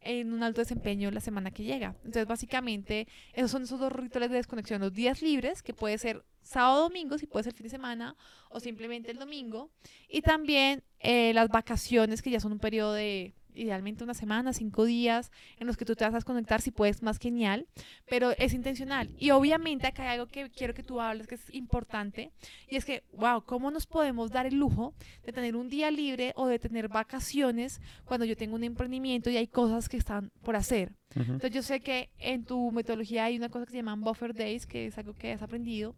en 0.00 0.32
un 0.32 0.42
alto 0.42 0.62
desempeño 0.62 1.10
la 1.10 1.20
semana 1.20 1.50
que 1.50 1.64
llega. 1.64 1.94
Entonces, 1.98 2.26
básicamente, 2.26 3.06
esos 3.34 3.50
son 3.50 3.64
esos 3.64 3.78
dos 3.78 3.92
rituales 3.92 4.30
de 4.30 4.36
desconexión. 4.36 4.80
Los 4.80 4.94
días 4.94 5.20
libres, 5.20 5.62
que 5.62 5.74
puede 5.74 5.98
ser 5.98 6.24
sábado, 6.42 6.82
domingo, 6.82 7.18
si 7.18 7.26
puede 7.26 7.44
ser 7.44 7.54
fin 7.54 7.64
de 7.64 7.70
semana, 7.70 8.16
o 8.50 8.60
simplemente 8.60 9.10
el 9.10 9.18
domingo. 9.18 9.70
Y 10.08 10.22
también 10.22 10.82
eh, 10.98 11.32
las 11.34 11.48
vacaciones, 11.48 12.22
que 12.22 12.30
ya 12.30 12.40
son 12.40 12.52
un 12.52 12.58
periodo 12.58 12.92
de 12.94 13.34
idealmente 13.54 14.04
una 14.04 14.14
semana, 14.14 14.52
cinco 14.52 14.84
días, 14.84 15.30
en 15.58 15.66
los 15.66 15.76
que 15.76 15.84
tú 15.84 15.94
te 15.94 16.04
vas 16.04 16.14
a 16.14 16.18
desconectar, 16.18 16.60
si 16.60 16.70
puedes, 16.70 17.02
más 17.02 17.18
genial, 17.18 17.66
pero 18.08 18.30
es 18.32 18.54
intencional. 18.54 19.10
Y 19.18 19.30
obviamente 19.30 19.86
acá 19.86 20.04
hay 20.04 20.18
algo 20.18 20.26
que 20.26 20.50
quiero 20.50 20.74
que 20.74 20.82
tú 20.82 21.00
hables 21.00 21.26
que 21.26 21.34
es 21.34 21.54
importante, 21.54 22.32
y 22.68 22.76
es 22.76 22.84
que, 22.84 23.04
wow, 23.12 23.42
¿cómo 23.44 23.70
nos 23.70 23.86
podemos 23.86 24.30
dar 24.30 24.46
el 24.46 24.56
lujo 24.56 24.94
de 25.24 25.32
tener 25.32 25.56
un 25.56 25.68
día 25.68 25.90
libre 25.90 26.32
o 26.36 26.46
de 26.46 26.58
tener 26.58 26.88
vacaciones 26.88 27.80
cuando 28.04 28.24
yo 28.24 28.36
tengo 28.36 28.54
un 28.54 28.64
emprendimiento 28.64 29.30
y 29.30 29.36
hay 29.36 29.46
cosas 29.46 29.88
que 29.88 29.96
están 29.96 30.30
por 30.42 30.56
hacer? 30.56 30.92
Entonces 31.14 31.50
yo 31.50 31.62
sé 31.62 31.80
que 31.80 32.10
en 32.18 32.44
tu 32.44 32.70
metodología 32.70 33.24
hay 33.24 33.36
una 33.36 33.48
cosa 33.48 33.66
que 33.66 33.72
se 33.72 33.78
llama 33.78 33.96
buffer 33.96 34.32
days, 34.32 34.64
que 34.64 34.86
es 34.86 34.96
algo 34.96 35.12
que 35.14 35.32
has 35.32 35.42
aprendido, 35.42 35.96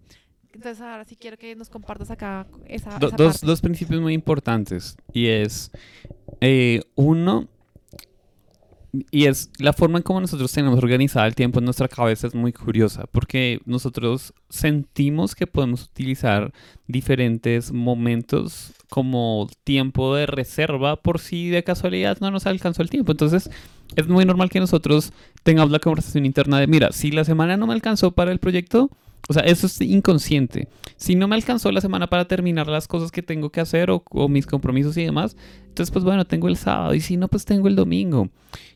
entonces 0.55 0.81
ahora 0.83 1.05
sí 1.05 1.17
quiero 1.17 1.37
que 1.37 1.55
nos 1.57 1.69
compartas 1.69 2.11
acá 2.11 2.47
esa, 2.67 2.99
dos, 2.99 3.41
dos, 3.41 3.61
principios 3.61 4.01
muy 4.01 4.13
importantes. 4.13 4.97
Y 5.13 5.27
es, 5.27 5.71
eh, 6.41 6.83
uno, 6.95 7.49
y 9.11 9.25
es 9.25 9.51
la 9.59 9.73
forma 9.73 9.99
en 9.99 10.03
cómo 10.03 10.21
nosotros 10.21 10.53
tenemos 10.53 10.79
organizado 10.79 11.27
el 11.27 11.35
tiempo 11.35 11.59
en 11.59 11.65
nuestra 11.65 11.89
cabeza 11.89 12.27
es 12.27 12.35
muy 12.35 12.53
curiosa, 12.53 13.07
porque 13.11 13.61
nosotros 13.65 14.35
sentimos 14.51 15.35
que 15.35 15.47
podemos 15.47 15.85
utilizar 15.85 16.53
diferentes 16.87 17.73
momentos 17.73 18.73
como 18.91 19.49
tiempo 19.65 20.15
de 20.15 20.27
reserva 20.27 20.97
por 20.97 21.19
si 21.19 21.49
de 21.49 21.65
casualidad 21.65 22.19
no 22.21 22.31
nos 22.31 22.47
alcanzó 22.47 22.83
el 22.83 22.91
tiempo. 22.91 23.13
Entonces, 23.13 23.51
es 23.97 24.09
muy 24.09 24.27
normal 24.27 24.51
que 24.51 24.61
nosotros 24.61 25.13
tengamos 25.43 25.71
la 25.71 25.79
conversación 25.79 26.27
interna 26.27 26.61
de, 26.61 26.67
mira, 26.67 26.93
si 26.93 27.11
la 27.11 27.25
semana 27.25 27.57
no 27.57 27.67
me 27.67 27.73
alcanzó 27.73 28.13
para 28.13 28.33
el 28.33 28.39
proyecto, 28.39 28.91
o 29.29 29.33
sea, 29.33 29.43
eso 29.45 29.67
es 29.67 29.81
inconsciente. 29.81 30.69
Si 30.97 31.15
no 31.15 31.29
me 31.29 31.37
alcanzó 31.37 31.71
la 31.71 31.81
semana 31.81 32.09
para 32.09 32.27
terminar 32.27 32.67
las 32.67 32.89
cosas 32.89 33.13
que 33.13 33.23
tengo 33.23 33.51
que 33.51 33.61
hacer 33.61 33.89
o, 33.91 34.29
mis 34.29 34.47
compromisos 34.47 34.97
y 34.97 35.05
demás, 35.05 35.37
entonces 35.69 35.93
pues 35.93 36.05
bueno, 36.05 36.25
tengo 36.25 36.49
el 36.49 36.57
sábado 36.57 36.95
y 36.95 37.01
si 37.01 37.17
no, 37.17 37.29
pues 37.29 37.45
tengo 37.45 37.69
el 37.69 37.77
domingo. 37.77 38.29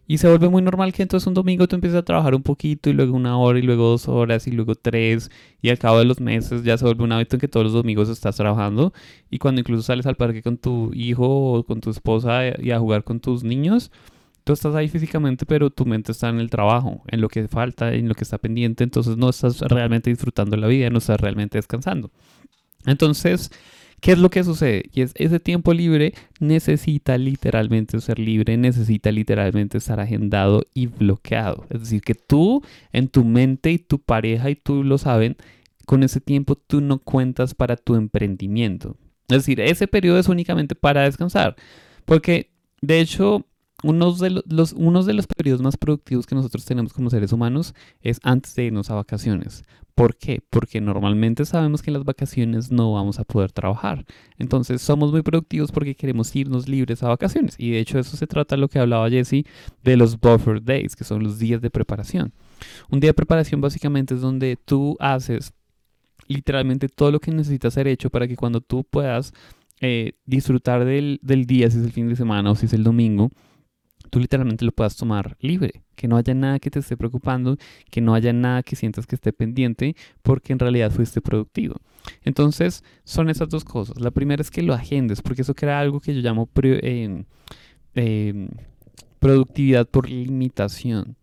Y 0.06 0.18
se 0.18 0.28
vuelve 0.28 0.48
muy 0.48 0.62
normal 0.62 0.92
que 0.92 1.02
entonces 1.02 1.26
un 1.26 1.34
domingo 1.34 1.66
tú 1.66 1.74
empiezas 1.74 1.98
a 1.98 2.04
trabajar 2.04 2.34
un 2.34 2.42
poquito 2.42 2.88
y 2.88 2.92
luego 2.92 3.16
una 3.16 3.36
hora 3.38 3.58
y 3.58 3.62
luego 3.62 3.88
dos 3.88 4.08
horas 4.08 4.46
y 4.46 4.52
luego 4.52 4.76
tres 4.76 5.30
y 5.60 5.68
al 5.68 5.78
cabo 5.78 5.98
de 5.98 6.04
los 6.04 6.20
meses 6.20 6.62
ya 6.62 6.78
se 6.78 6.84
vuelve 6.84 7.02
un 7.02 7.10
hábito 7.10 7.36
en 7.36 7.40
que 7.40 7.48
todos 7.48 7.64
los 7.64 7.72
domingos 7.72 8.08
estás 8.08 8.36
trabajando 8.36 8.92
y 9.30 9.38
cuando 9.38 9.60
incluso 9.60 9.82
sales 9.82 10.06
al 10.06 10.14
parque 10.14 10.42
con 10.42 10.58
tu 10.58 10.92
hijo 10.94 11.54
o 11.54 11.64
con 11.64 11.80
tu 11.80 11.90
esposa 11.90 12.42
y 12.60 12.70
a 12.70 12.78
jugar 12.78 13.02
con 13.02 13.18
tus 13.18 13.42
niños, 13.42 13.90
tú 14.46 14.52
estás 14.52 14.76
ahí 14.76 14.86
físicamente, 14.86 15.44
pero 15.44 15.70
tu 15.70 15.84
mente 15.84 16.12
está 16.12 16.28
en 16.28 16.38
el 16.38 16.50
trabajo, 16.50 17.02
en 17.08 17.20
lo 17.20 17.28
que 17.28 17.48
falta, 17.48 17.92
en 17.92 18.06
lo 18.08 18.14
que 18.14 18.22
está 18.22 18.38
pendiente, 18.38 18.84
entonces 18.84 19.16
no 19.16 19.28
estás 19.28 19.60
realmente 19.60 20.08
disfrutando 20.08 20.56
la 20.56 20.68
vida, 20.68 20.88
no 20.88 20.98
estás 20.98 21.20
realmente 21.20 21.58
descansando. 21.58 22.12
Entonces, 22.86 23.50
¿qué 24.00 24.12
es 24.12 24.18
lo 24.18 24.30
que 24.30 24.44
sucede? 24.44 24.88
Y 24.92 25.00
es 25.00 25.14
ese 25.16 25.40
tiempo 25.40 25.74
libre 25.74 26.14
necesita 26.38 27.18
literalmente 27.18 28.00
ser 28.00 28.20
libre, 28.20 28.56
necesita 28.56 29.10
literalmente 29.10 29.78
estar 29.78 29.98
agendado 29.98 30.62
y 30.72 30.86
bloqueado. 30.86 31.66
Es 31.68 31.80
decir, 31.80 32.02
que 32.02 32.14
tú 32.14 32.62
en 32.92 33.08
tu 33.08 33.24
mente 33.24 33.72
y 33.72 33.80
tu 33.80 33.98
pareja 33.98 34.48
y 34.48 34.54
tú 34.54 34.84
lo 34.84 34.96
saben, 34.96 35.36
con 35.86 36.04
ese 36.04 36.20
tiempo 36.20 36.54
tú 36.54 36.80
no 36.80 37.00
cuentas 37.00 37.52
para 37.52 37.74
tu 37.74 37.96
emprendimiento. 37.96 38.96
Es 39.26 39.38
decir, 39.38 39.60
ese 39.60 39.88
periodo 39.88 40.20
es 40.20 40.28
únicamente 40.28 40.76
para 40.76 41.02
descansar. 41.02 41.56
Porque, 42.04 42.52
de 42.80 43.00
hecho, 43.00 43.44
unos 43.82 44.18
de 44.18 44.42
los, 44.46 44.72
unos 44.72 45.06
de 45.06 45.12
los 45.12 45.26
periodos 45.26 45.62
más 45.62 45.76
productivos 45.76 46.26
que 46.26 46.34
nosotros 46.34 46.64
tenemos 46.64 46.92
como 46.92 47.10
seres 47.10 47.32
humanos 47.32 47.74
es 48.00 48.20
antes 48.22 48.54
de 48.54 48.64
irnos 48.64 48.90
a 48.90 48.94
vacaciones. 48.94 49.64
¿Por 49.94 50.16
qué? 50.16 50.42
Porque 50.50 50.80
normalmente 50.80 51.46
sabemos 51.46 51.80
que 51.80 51.90
en 51.90 51.94
las 51.94 52.04
vacaciones 52.04 52.70
no 52.70 52.92
vamos 52.92 53.18
a 53.18 53.24
poder 53.24 53.52
trabajar. 53.52 54.04
Entonces 54.38 54.82
somos 54.82 55.10
muy 55.10 55.22
productivos 55.22 55.72
porque 55.72 55.94
queremos 55.94 56.36
irnos 56.36 56.68
libres 56.68 57.02
a 57.02 57.08
vacaciones. 57.08 57.54
Y 57.58 57.70
de 57.70 57.80
hecho 57.80 57.98
eso 57.98 58.14
se 58.16 58.26
trata 58.26 58.56
de 58.56 58.60
lo 58.60 58.68
que 58.68 58.78
hablaba 58.78 59.08
Jesse 59.08 59.44
de 59.82 59.96
los 59.96 60.20
buffer 60.20 60.62
days, 60.62 60.96
que 60.96 61.04
son 61.04 61.22
los 61.22 61.38
días 61.38 61.62
de 61.62 61.70
preparación. 61.70 62.34
Un 62.90 63.00
día 63.00 63.10
de 63.10 63.14
preparación 63.14 63.62
básicamente 63.62 64.14
es 64.14 64.20
donde 64.20 64.58
tú 64.62 64.96
haces 65.00 65.54
literalmente 66.28 66.88
todo 66.88 67.10
lo 67.10 67.20
que 67.20 67.30
necesitas 67.30 67.72
ser 67.72 67.88
hecho 67.88 68.10
para 68.10 68.28
que 68.28 68.36
cuando 68.36 68.60
tú 68.60 68.84
puedas 68.84 69.32
eh, 69.80 70.12
disfrutar 70.26 70.84
del, 70.84 71.20
del 71.22 71.46
día, 71.46 71.70
si 71.70 71.78
es 71.78 71.84
el 71.84 71.92
fin 71.92 72.08
de 72.08 72.16
semana 72.16 72.50
o 72.50 72.54
si 72.54 72.66
es 72.66 72.72
el 72.74 72.84
domingo, 72.84 73.30
tú 74.06 74.20
literalmente 74.20 74.64
lo 74.64 74.72
puedas 74.72 74.96
tomar 74.96 75.36
libre, 75.40 75.82
que 75.94 76.08
no 76.08 76.16
haya 76.16 76.34
nada 76.34 76.58
que 76.58 76.70
te 76.70 76.78
esté 76.78 76.96
preocupando, 76.96 77.56
que 77.90 78.00
no 78.00 78.14
haya 78.14 78.32
nada 78.32 78.62
que 78.62 78.76
sientas 78.76 79.06
que 79.06 79.14
esté 79.14 79.32
pendiente, 79.32 79.96
porque 80.22 80.52
en 80.52 80.58
realidad 80.58 80.90
fuiste 80.90 81.20
productivo. 81.20 81.76
Entonces, 82.22 82.84
son 83.04 83.30
esas 83.30 83.48
dos 83.48 83.64
cosas. 83.64 84.00
La 84.00 84.10
primera 84.10 84.40
es 84.40 84.50
que 84.50 84.62
lo 84.62 84.74
agendes, 84.74 85.22
porque 85.22 85.42
eso 85.42 85.54
crea 85.54 85.80
algo 85.80 86.00
que 86.00 86.14
yo 86.14 86.20
llamo 86.20 86.48
em, 86.62 87.24
em, 87.94 88.48
productividad 89.18 89.88
por 89.88 90.08
limitación. 90.08 91.16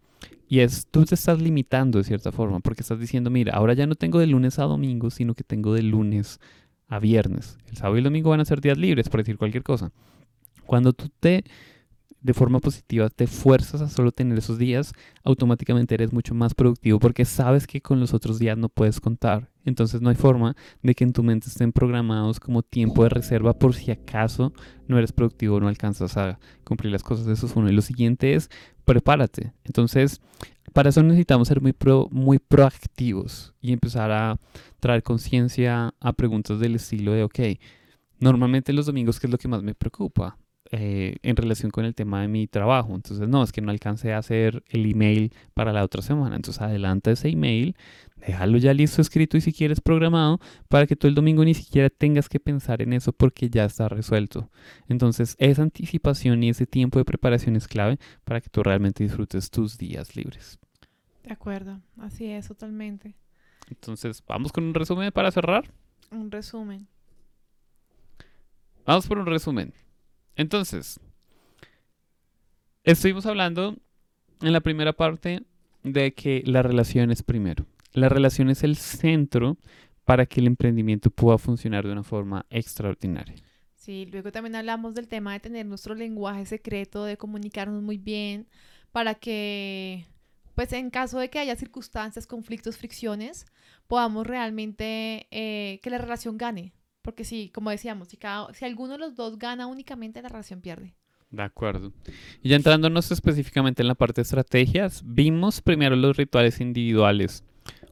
Y 0.47 0.59
es, 0.59 0.85
tú 0.91 1.05
te 1.05 1.15
estás 1.15 1.41
limitando 1.41 1.97
de 1.97 2.03
cierta 2.03 2.31
forma, 2.31 2.59
porque 2.59 2.81
estás 2.81 2.99
diciendo, 2.99 3.29
mira, 3.29 3.53
ahora 3.53 3.73
ya 3.73 3.87
no 3.87 3.95
tengo 3.95 4.19
de 4.19 4.27
lunes 4.27 4.59
a 4.59 4.63
domingo, 4.63 5.09
sino 5.09 5.33
que 5.33 5.43
tengo 5.43 5.73
de 5.73 5.81
lunes 5.81 6.39
a 6.87 6.99
viernes. 6.99 7.57
El 7.69 7.77
sábado 7.77 7.95
y 7.95 7.99
el 7.99 8.03
domingo 8.03 8.29
van 8.29 8.41
a 8.41 8.45
ser 8.45 8.61
días 8.61 8.77
libres, 8.77 9.09
por 9.09 9.21
decir 9.21 9.37
cualquier 9.37 9.63
cosa. 9.63 9.91
Cuando 10.65 10.93
tú 10.93 11.09
te 11.19 11.43
de 12.23 12.33
forma 12.33 12.59
positiva 12.59 13.09
te 13.09 13.27
fuerzas 13.27 13.81
a 13.81 13.89
solo 13.89 14.11
tener 14.11 14.37
esos 14.37 14.57
días, 14.57 14.93
automáticamente 15.23 15.93
eres 15.93 16.13
mucho 16.13 16.33
más 16.33 16.55
productivo 16.55 16.97
porque 16.97 17.25
sabes 17.25 17.67
que 17.67 17.81
con 17.81 17.99
los 17.99 18.13
otros 18.13 18.39
días 18.39 18.57
no 18.57 18.69
puedes 18.69 18.99
contar. 19.01 19.51
Entonces 19.65 20.01
no 20.01 20.09
hay 20.09 20.15
forma 20.15 20.55
de 20.81 20.95
que 20.95 21.03
en 21.03 21.13
tu 21.13 21.21
mente 21.21 21.47
estén 21.47 21.73
programados 21.73 22.39
como 22.39 22.63
tiempo 22.63 23.03
de 23.03 23.09
reserva 23.09 23.53
por 23.53 23.75
si 23.75 23.91
acaso 23.91 24.53
no 24.87 24.97
eres 24.97 25.11
productivo 25.11 25.57
o 25.57 25.59
no 25.59 25.67
alcanzas 25.67 26.17
a 26.17 26.39
cumplir 26.63 26.91
las 26.91 27.03
cosas. 27.03 27.27
Eso 27.27 27.45
es 27.45 27.55
uno. 27.55 27.69
Y 27.69 27.73
lo 27.73 27.81
siguiente 27.81 28.33
es 28.33 28.49
prepárate. 28.85 29.53
Entonces, 29.65 30.21
para 30.71 30.89
eso 30.89 31.03
necesitamos 31.03 31.49
ser 31.49 31.61
muy, 31.61 31.73
pro, 31.73 32.07
muy 32.09 32.39
proactivos 32.39 33.53
y 33.61 33.73
empezar 33.73 34.11
a 34.11 34.39
traer 34.79 35.03
conciencia 35.03 35.93
a 35.99 36.13
preguntas 36.13 36.59
del 36.59 36.75
estilo 36.75 37.11
de, 37.11 37.23
ok, 37.23 37.39
normalmente 38.19 38.71
los 38.71 38.85
domingos, 38.85 39.19
¿qué 39.19 39.27
es 39.27 39.31
lo 39.31 39.37
que 39.37 39.49
más 39.49 39.61
me 39.61 39.75
preocupa? 39.75 40.37
Eh, 40.75 41.17
en 41.21 41.35
relación 41.35 41.69
con 41.69 41.85
el 41.85 41.93
tema 41.93 42.21
de 42.21 42.27
mi 42.27 42.47
trabajo. 42.47 42.95
Entonces, 42.95 43.29
no, 43.29 43.43
es 43.43 43.51
que 43.51 43.61
no 43.61 43.69
alcancé 43.69 44.11
a 44.11 44.17
hacer 44.17 44.63
el 44.69 44.89
email 44.89 45.31
para 45.53 45.71
la 45.71 45.83
otra 45.83 46.01
semana. 46.01 46.35
Entonces, 46.35 46.63
adelanta 46.63 47.11
ese 47.11 47.29
email, 47.29 47.75
déjalo 48.25 48.57
ya 48.57 48.73
listo, 48.73 48.99
escrito 48.99 49.37
y 49.37 49.41
si 49.41 49.53
quieres 49.53 49.81
programado 49.81 50.39
para 50.69 50.87
que 50.87 50.95
tú 50.95 51.05
el 51.05 51.13
domingo 51.13 51.45
ni 51.45 51.53
siquiera 51.53 51.91
tengas 51.91 52.27
que 52.27 52.39
pensar 52.39 52.81
en 52.81 52.93
eso 52.93 53.13
porque 53.13 53.51
ya 53.51 53.65
está 53.65 53.87
resuelto. 53.87 54.49
Entonces, 54.87 55.35
esa 55.37 55.61
anticipación 55.61 56.41
y 56.41 56.49
ese 56.49 56.65
tiempo 56.65 56.97
de 56.97 57.05
preparación 57.05 57.55
es 57.55 57.67
clave 57.67 57.99
para 58.23 58.41
que 58.41 58.49
tú 58.49 58.63
realmente 58.63 59.03
disfrutes 59.03 59.51
tus 59.51 59.77
días 59.77 60.15
libres. 60.15 60.57
De 61.23 61.33
acuerdo, 61.33 61.81
así 61.99 62.25
es, 62.25 62.47
totalmente. 62.47 63.13
Entonces, 63.69 64.23
vamos 64.27 64.51
con 64.51 64.63
un 64.63 64.73
resumen 64.73 65.11
para 65.11 65.29
cerrar. 65.29 65.71
Un 66.09 66.31
resumen. 66.31 66.87
Vamos 68.87 69.05
por 69.05 69.19
un 69.19 69.27
resumen. 69.27 69.71
Entonces, 70.35 70.99
estuvimos 72.83 73.25
hablando 73.25 73.77
en 74.41 74.53
la 74.53 74.61
primera 74.61 74.93
parte 74.93 75.43
de 75.83 76.13
que 76.13 76.43
la 76.45 76.61
relación 76.61 77.11
es 77.11 77.23
primero. 77.23 77.65
La 77.93 78.09
relación 78.09 78.49
es 78.49 78.63
el 78.63 78.75
centro 78.75 79.57
para 80.05 80.25
que 80.25 80.39
el 80.39 80.47
emprendimiento 80.47 81.09
pueda 81.09 81.37
funcionar 81.37 81.85
de 81.85 81.91
una 81.91 82.03
forma 82.03 82.45
extraordinaria. 82.49 83.35
Sí, 83.75 84.07
luego 84.11 84.31
también 84.31 84.55
hablamos 84.55 84.95
del 84.95 85.07
tema 85.07 85.33
de 85.33 85.41
tener 85.41 85.65
nuestro 85.65 85.93
lenguaje 85.93 86.45
secreto, 86.45 87.03
de 87.05 87.17
comunicarnos 87.17 87.81
muy 87.83 87.97
bien, 87.97 88.47
para 88.91 89.15
que, 89.15 90.05
pues 90.55 90.71
en 90.73 90.89
caso 90.89 91.19
de 91.19 91.29
que 91.29 91.39
haya 91.39 91.55
circunstancias, 91.55 92.25
conflictos, 92.25 92.77
fricciones, 92.77 93.45
podamos 93.87 94.25
realmente 94.25 95.27
eh, 95.31 95.79
que 95.83 95.89
la 95.89 95.97
relación 95.97 96.37
gane. 96.37 96.73
Porque 97.03 97.23
sí, 97.23 97.51
como 97.53 97.69
decíamos, 97.69 98.07
si, 98.07 98.17
cada, 98.17 98.51
si 98.55 98.65
alguno 98.65 98.93
de 98.93 98.99
los 98.99 99.15
dos 99.15 99.37
gana 99.37 99.67
únicamente, 99.67 100.23
la 100.23 100.29
relación 100.29 100.61
pierde. 100.61 100.95
De 101.29 101.43
acuerdo. 101.43 101.93
Y 102.41 102.49
ya 102.49 102.55
entrándonos 102.55 103.11
específicamente 103.11 103.83
en 103.83 103.87
la 103.87 103.95
parte 103.95 104.21
de 104.21 104.23
estrategias, 104.23 105.03
vimos 105.05 105.61
primero 105.61 105.95
los 105.95 106.17
rituales 106.17 106.59
individuales. 106.59 107.43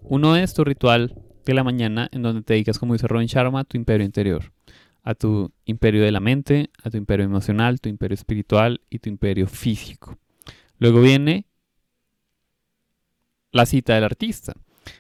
Uno 0.01 0.35
es 0.35 0.55
tu 0.55 0.63
ritual 0.63 1.15
de 1.45 1.53
la 1.53 1.63
mañana 1.63 2.09
en 2.11 2.23
donde 2.23 2.41
te 2.41 2.53
dedicas, 2.53 2.79
como 2.79 2.93
dice 2.93 3.07
Robin 3.07 3.27
Sharma, 3.27 3.59
a 3.59 3.63
tu 3.63 3.77
imperio 3.77 4.05
interior 4.05 4.51
a 5.03 5.15
tu 5.15 5.51
imperio 5.65 6.03
de 6.03 6.11
la 6.11 6.19
mente, 6.19 6.69
a 6.83 6.89
tu 6.89 6.97
imperio 6.97 7.25
emocional, 7.25 7.79
tu 7.81 7.89
imperio 7.89 8.15
espiritual 8.15 8.81
y 8.89 8.99
tu 8.99 9.09
imperio 9.09 9.47
físico. 9.47 10.17
Luego 10.77 11.01
viene 11.01 11.45
la 13.51 13.65
cita 13.65 13.95
del 13.95 14.03
artista. 14.03 14.53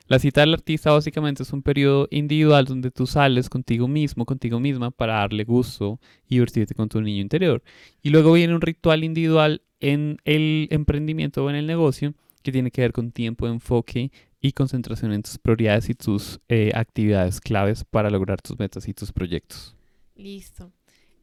La 0.07 0.19
cita 0.19 0.41
del 0.41 0.53
artista 0.53 0.91
básicamente 0.91 1.43
es 1.43 1.53
un 1.53 1.61
periodo 1.61 2.07
individual 2.11 2.65
donde 2.65 2.91
tú 2.91 3.07
sales 3.07 3.49
contigo 3.49 3.87
mismo, 3.87 4.25
contigo 4.25 4.59
misma, 4.59 4.91
para 4.91 5.15
darle 5.15 5.43
gusto 5.43 5.99
y 6.27 6.35
divertirte 6.35 6.75
con 6.75 6.89
tu 6.89 7.01
niño 7.01 7.21
interior. 7.21 7.63
Y 8.01 8.09
luego 8.09 8.33
viene 8.33 8.53
un 8.53 8.61
ritual 8.61 9.03
individual 9.03 9.61
en 9.79 10.17
el 10.25 10.67
emprendimiento 10.71 11.43
o 11.43 11.49
en 11.49 11.55
el 11.55 11.67
negocio 11.67 12.13
que 12.43 12.51
tiene 12.51 12.71
que 12.71 12.81
ver 12.81 12.91
con 12.91 13.11
tiempo, 13.11 13.47
enfoque 13.47 14.11
y 14.39 14.53
concentración 14.53 15.13
en 15.13 15.21
tus 15.21 15.37
prioridades 15.37 15.89
y 15.89 15.93
tus 15.93 16.39
eh, 16.49 16.71
actividades 16.73 17.39
claves 17.39 17.83
para 17.83 18.09
lograr 18.09 18.41
tus 18.41 18.57
metas 18.57 18.87
y 18.87 18.93
tus 18.93 19.11
proyectos. 19.11 19.75
Listo. 20.15 20.71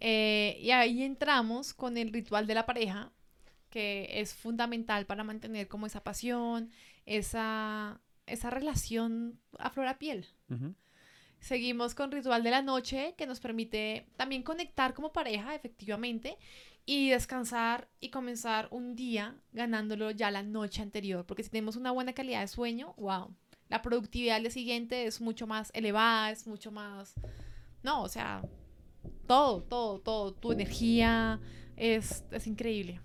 Eh, 0.01 0.59
y 0.60 0.70
ahí 0.70 1.02
entramos 1.02 1.74
con 1.74 1.97
el 1.97 2.12
ritual 2.12 2.47
de 2.47 2.55
la 2.55 2.66
pareja, 2.66 3.10
que 3.70 4.09
es 4.12 4.35
fundamental 4.35 5.06
para 5.06 5.24
mantener 5.24 5.66
como 5.66 5.86
esa 5.86 6.02
pasión, 6.02 6.70
esa, 7.05 8.01
esa 8.28 8.50
relación 8.50 9.38
a 9.59 9.70
flor 9.70 9.86
a 9.86 9.98
piel. 9.98 10.26
Seguimos 11.40 11.94
con 11.94 12.10
ritual 12.10 12.42
de 12.42 12.50
la 12.50 12.62
noche, 12.62 13.14
que 13.16 13.26
nos 13.26 13.40
permite 13.40 14.06
también 14.16 14.42
conectar 14.42 14.92
como 14.94 15.12
pareja, 15.12 15.55
efectivamente, 15.55 16.36
y 16.84 17.10
descansar 17.10 17.88
y 18.00 18.10
comenzar 18.10 18.68
un 18.70 18.96
día 18.96 19.36
ganándolo 19.52 20.10
ya 20.10 20.30
la 20.30 20.42
noche 20.42 20.82
anterior, 20.82 21.26
porque 21.26 21.42
si 21.42 21.50
tenemos 21.50 21.76
una 21.76 21.90
buena 21.90 22.14
calidad 22.14 22.40
de 22.40 22.48
sueño, 22.48 22.94
wow, 22.96 23.34
la 23.68 23.82
productividad 23.82 24.40
día 24.40 24.50
siguiente 24.50 25.06
es 25.06 25.20
mucho 25.20 25.46
más 25.46 25.70
elevada, 25.74 26.30
es 26.30 26.46
mucho 26.46 26.72
más... 26.72 27.14
No, 27.82 28.02
o 28.02 28.09
sea, 28.09 28.42
todo, 29.26 29.62
todo, 29.62 30.00
todo, 30.00 30.32
tu 30.32 30.50
energía 30.52 31.40
es, 31.76 32.24
es 32.32 32.46
increíble. 32.46 33.00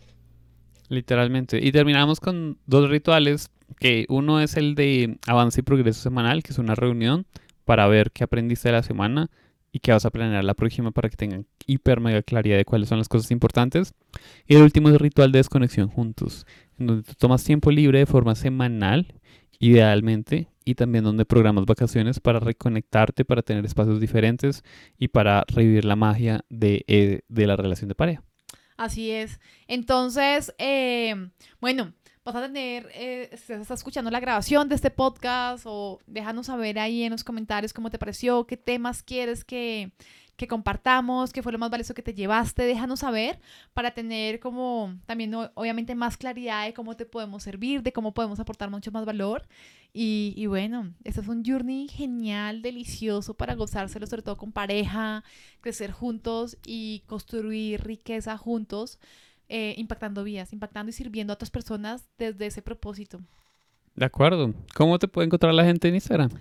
Literalmente. 0.89 1.59
Y 1.61 1.71
terminamos 1.71 2.19
con 2.19 2.57
dos 2.65 2.89
rituales, 2.89 3.51
que 3.73 4.05
uno 4.09 4.39
es 4.39 4.57
el 4.57 4.75
de 4.75 5.17
avance 5.27 5.61
y 5.61 5.63
progreso 5.63 6.01
semanal, 6.01 6.43
que 6.43 6.51
es 6.51 6.59
una 6.59 6.75
reunión 6.75 7.25
para 7.65 7.87
ver 7.87 8.11
qué 8.11 8.23
aprendiste 8.23 8.69
de 8.69 8.73
la 8.73 8.83
semana 8.83 9.29
y 9.71 9.79
qué 9.79 9.91
vas 9.91 10.05
a 10.05 10.11
planear 10.11 10.43
la 10.43 10.53
próxima 10.53 10.91
para 10.91 11.09
que 11.09 11.17
tengan 11.17 11.47
hiper 11.65 11.99
mega 11.99 12.21
claridad 12.21 12.57
de 12.57 12.65
cuáles 12.65 12.89
son 12.89 12.99
las 12.99 13.09
cosas 13.09 13.31
importantes. 13.31 13.93
Y 14.47 14.55
el 14.55 14.61
último 14.61 14.89
es 14.89 14.99
ritual 14.99 15.31
de 15.31 15.39
desconexión 15.39 15.87
juntos, 15.87 16.45
donde 16.77 17.03
tú 17.03 17.13
tomas 17.17 17.43
tiempo 17.43 17.71
libre 17.71 17.99
de 17.99 18.05
forma 18.05 18.35
semanal, 18.35 19.13
idealmente, 19.59 20.47
y 20.65 20.75
también 20.75 21.03
donde 21.03 21.25
programas 21.25 21.65
vacaciones 21.65 22.19
para 22.19 22.39
reconectarte, 22.39 23.25
para 23.25 23.41
tener 23.41 23.65
espacios 23.65 23.99
diferentes 23.99 24.63
y 24.97 25.09
para 25.09 25.43
revivir 25.47 25.85
la 25.85 25.95
magia 25.95 26.45
de, 26.49 26.85
eh, 26.87 27.21
la 27.29 27.55
relación 27.55 27.89
de 27.89 27.95
pareja. 27.95 28.23
Así 28.77 29.11
es. 29.11 29.39
Entonces, 29.67 30.53
eh, 30.57 31.29
bueno, 31.59 31.93
vas 32.23 32.35
a 32.35 32.41
tener, 32.41 32.89
eh, 32.93 33.29
estás 33.31 33.71
escuchando 33.71 34.09
la 34.09 34.19
grabación 34.19 34.69
de 34.69 34.75
este 34.75 34.89
podcast 34.89 35.65
o 35.67 35.99
déjanos 36.07 36.45
saber 36.45 36.79
ahí 36.79 37.03
en 37.03 37.11
los 37.11 37.23
comentarios 37.23 37.73
cómo 37.73 37.89
te 37.89 37.99
pareció, 37.99 38.47
qué 38.47 38.55
temas 38.55 39.03
quieres 39.03 39.43
que, 39.43 39.91
que 40.37 40.47
compartamos, 40.47 41.33
qué 41.33 41.43
fue 41.43 41.51
lo 41.51 41.59
más 41.59 41.69
valioso 41.69 41.93
que 41.93 42.01
te 42.01 42.13
llevaste, 42.13 42.63
déjanos 42.63 43.01
saber 43.01 43.39
para 43.73 43.91
tener 43.91 44.39
como 44.39 44.95
también 45.05 45.35
obviamente 45.53 45.95
más 45.95 46.15
claridad 46.15 46.65
de 46.65 46.73
cómo 46.73 46.95
te 46.95 47.05
podemos 47.05 47.43
servir, 47.43 47.83
de 47.83 47.91
cómo 47.91 48.13
podemos 48.13 48.39
aportar 48.39 48.69
mucho 48.69 48.91
más 48.91 49.05
valor. 49.05 49.45
Y, 49.91 50.33
y 50.37 50.47
bueno, 50.47 50.93
este 51.03 51.21
es 51.21 51.27
un 51.27 51.43
journey 51.45 51.87
genial, 51.87 52.61
delicioso 52.61 53.35
para 53.35 53.53
gozárselo, 53.53 54.07
sobre 54.07 54.23
todo 54.23 54.37
con 54.37 54.51
pareja, 54.51 55.23
crecer 55.61 55.91
juntos 55.91 56.57
y 56.65 57.03
construir 57.05 57.83
riqueza 57.83 58.37
juntos, 58.37 58.97
eh, 59.55 59.75
impactando 59.77 60.23
vidas, 60.23 60.51
impactando 60.51 60.89
y 60.89 60.93
sirviendo 60.93 61.31
a 61.31 61.35
otras 61.35 61.51
personas 61.51 62.09
desde 62.17 62.47
ese 62.47 62.63
propósito. 62.63 63.21
De 63.93 64.03
acuerdo. 64.03 64.51
¿Cómo 64.73 64.97
te 64.97 65.07
puede 65.07 65.27
encontrar 65.27 65.53
la 65.53 65.63
gente 65.63 65.87
en 65.87 65.93
Instagram? 65.93 66.31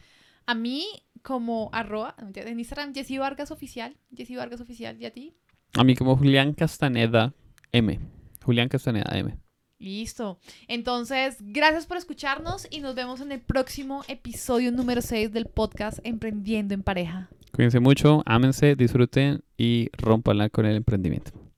A 0.47 0.55
mí 0.55 0.86
como 1.20 1.68
arroba, 1.74 2.16
en 2.18 2.59
Instagram, 2.59 2.94
Jessy 2.94 3.18
Vargas 3.18 3.51
Oficial, 3.51 3.98
Jessy 4.16 4.34
Vargas 4.36 4.62
Oficial, 4.62 4.98
¿y 4.98 5.05
a 5.05 5.12
ti? 5.12 5.34
A 5.74 5.84
mí 5.84 5.94
como 5.94 6.16
Julián 6.16 6.55
Castaneda 6.55 7.34
M. 7.70 8.01
Julián 8.43 8.70
Castaneda 8.70 9.10
M. 9.12 9.36
Listo. 9.78 10.39
Entonces, 10.66 11.36
gracias 11.40 11.84
por 11.84 11.98
escucharnos 11.98 12.66
y 12.70 12.80
nos 12.80 12.94
vemos 12.94 13.20
en 13.20 13.30
el 13.30 13.43
próximo 13.43 14.05
episodio 14.09 14.72
número 14.72 15.02
6 15.02 15.34
del 15.34 15.44
podcast 15.44 15.98
Emprendiendo 16.02 16.72
en 16.72 16.82
Pareja. 16.82 17.28
Cuídense 17.52 17.78
mucho, 17.78 18.22
ámense, 18.24 18.74
disfruten 18.74 19.44
y 19.59 19.90
rompanla 19.98 20.48
con 20.48 20.64
el 20.64 20.76
emprendimiento. 20.76 21.52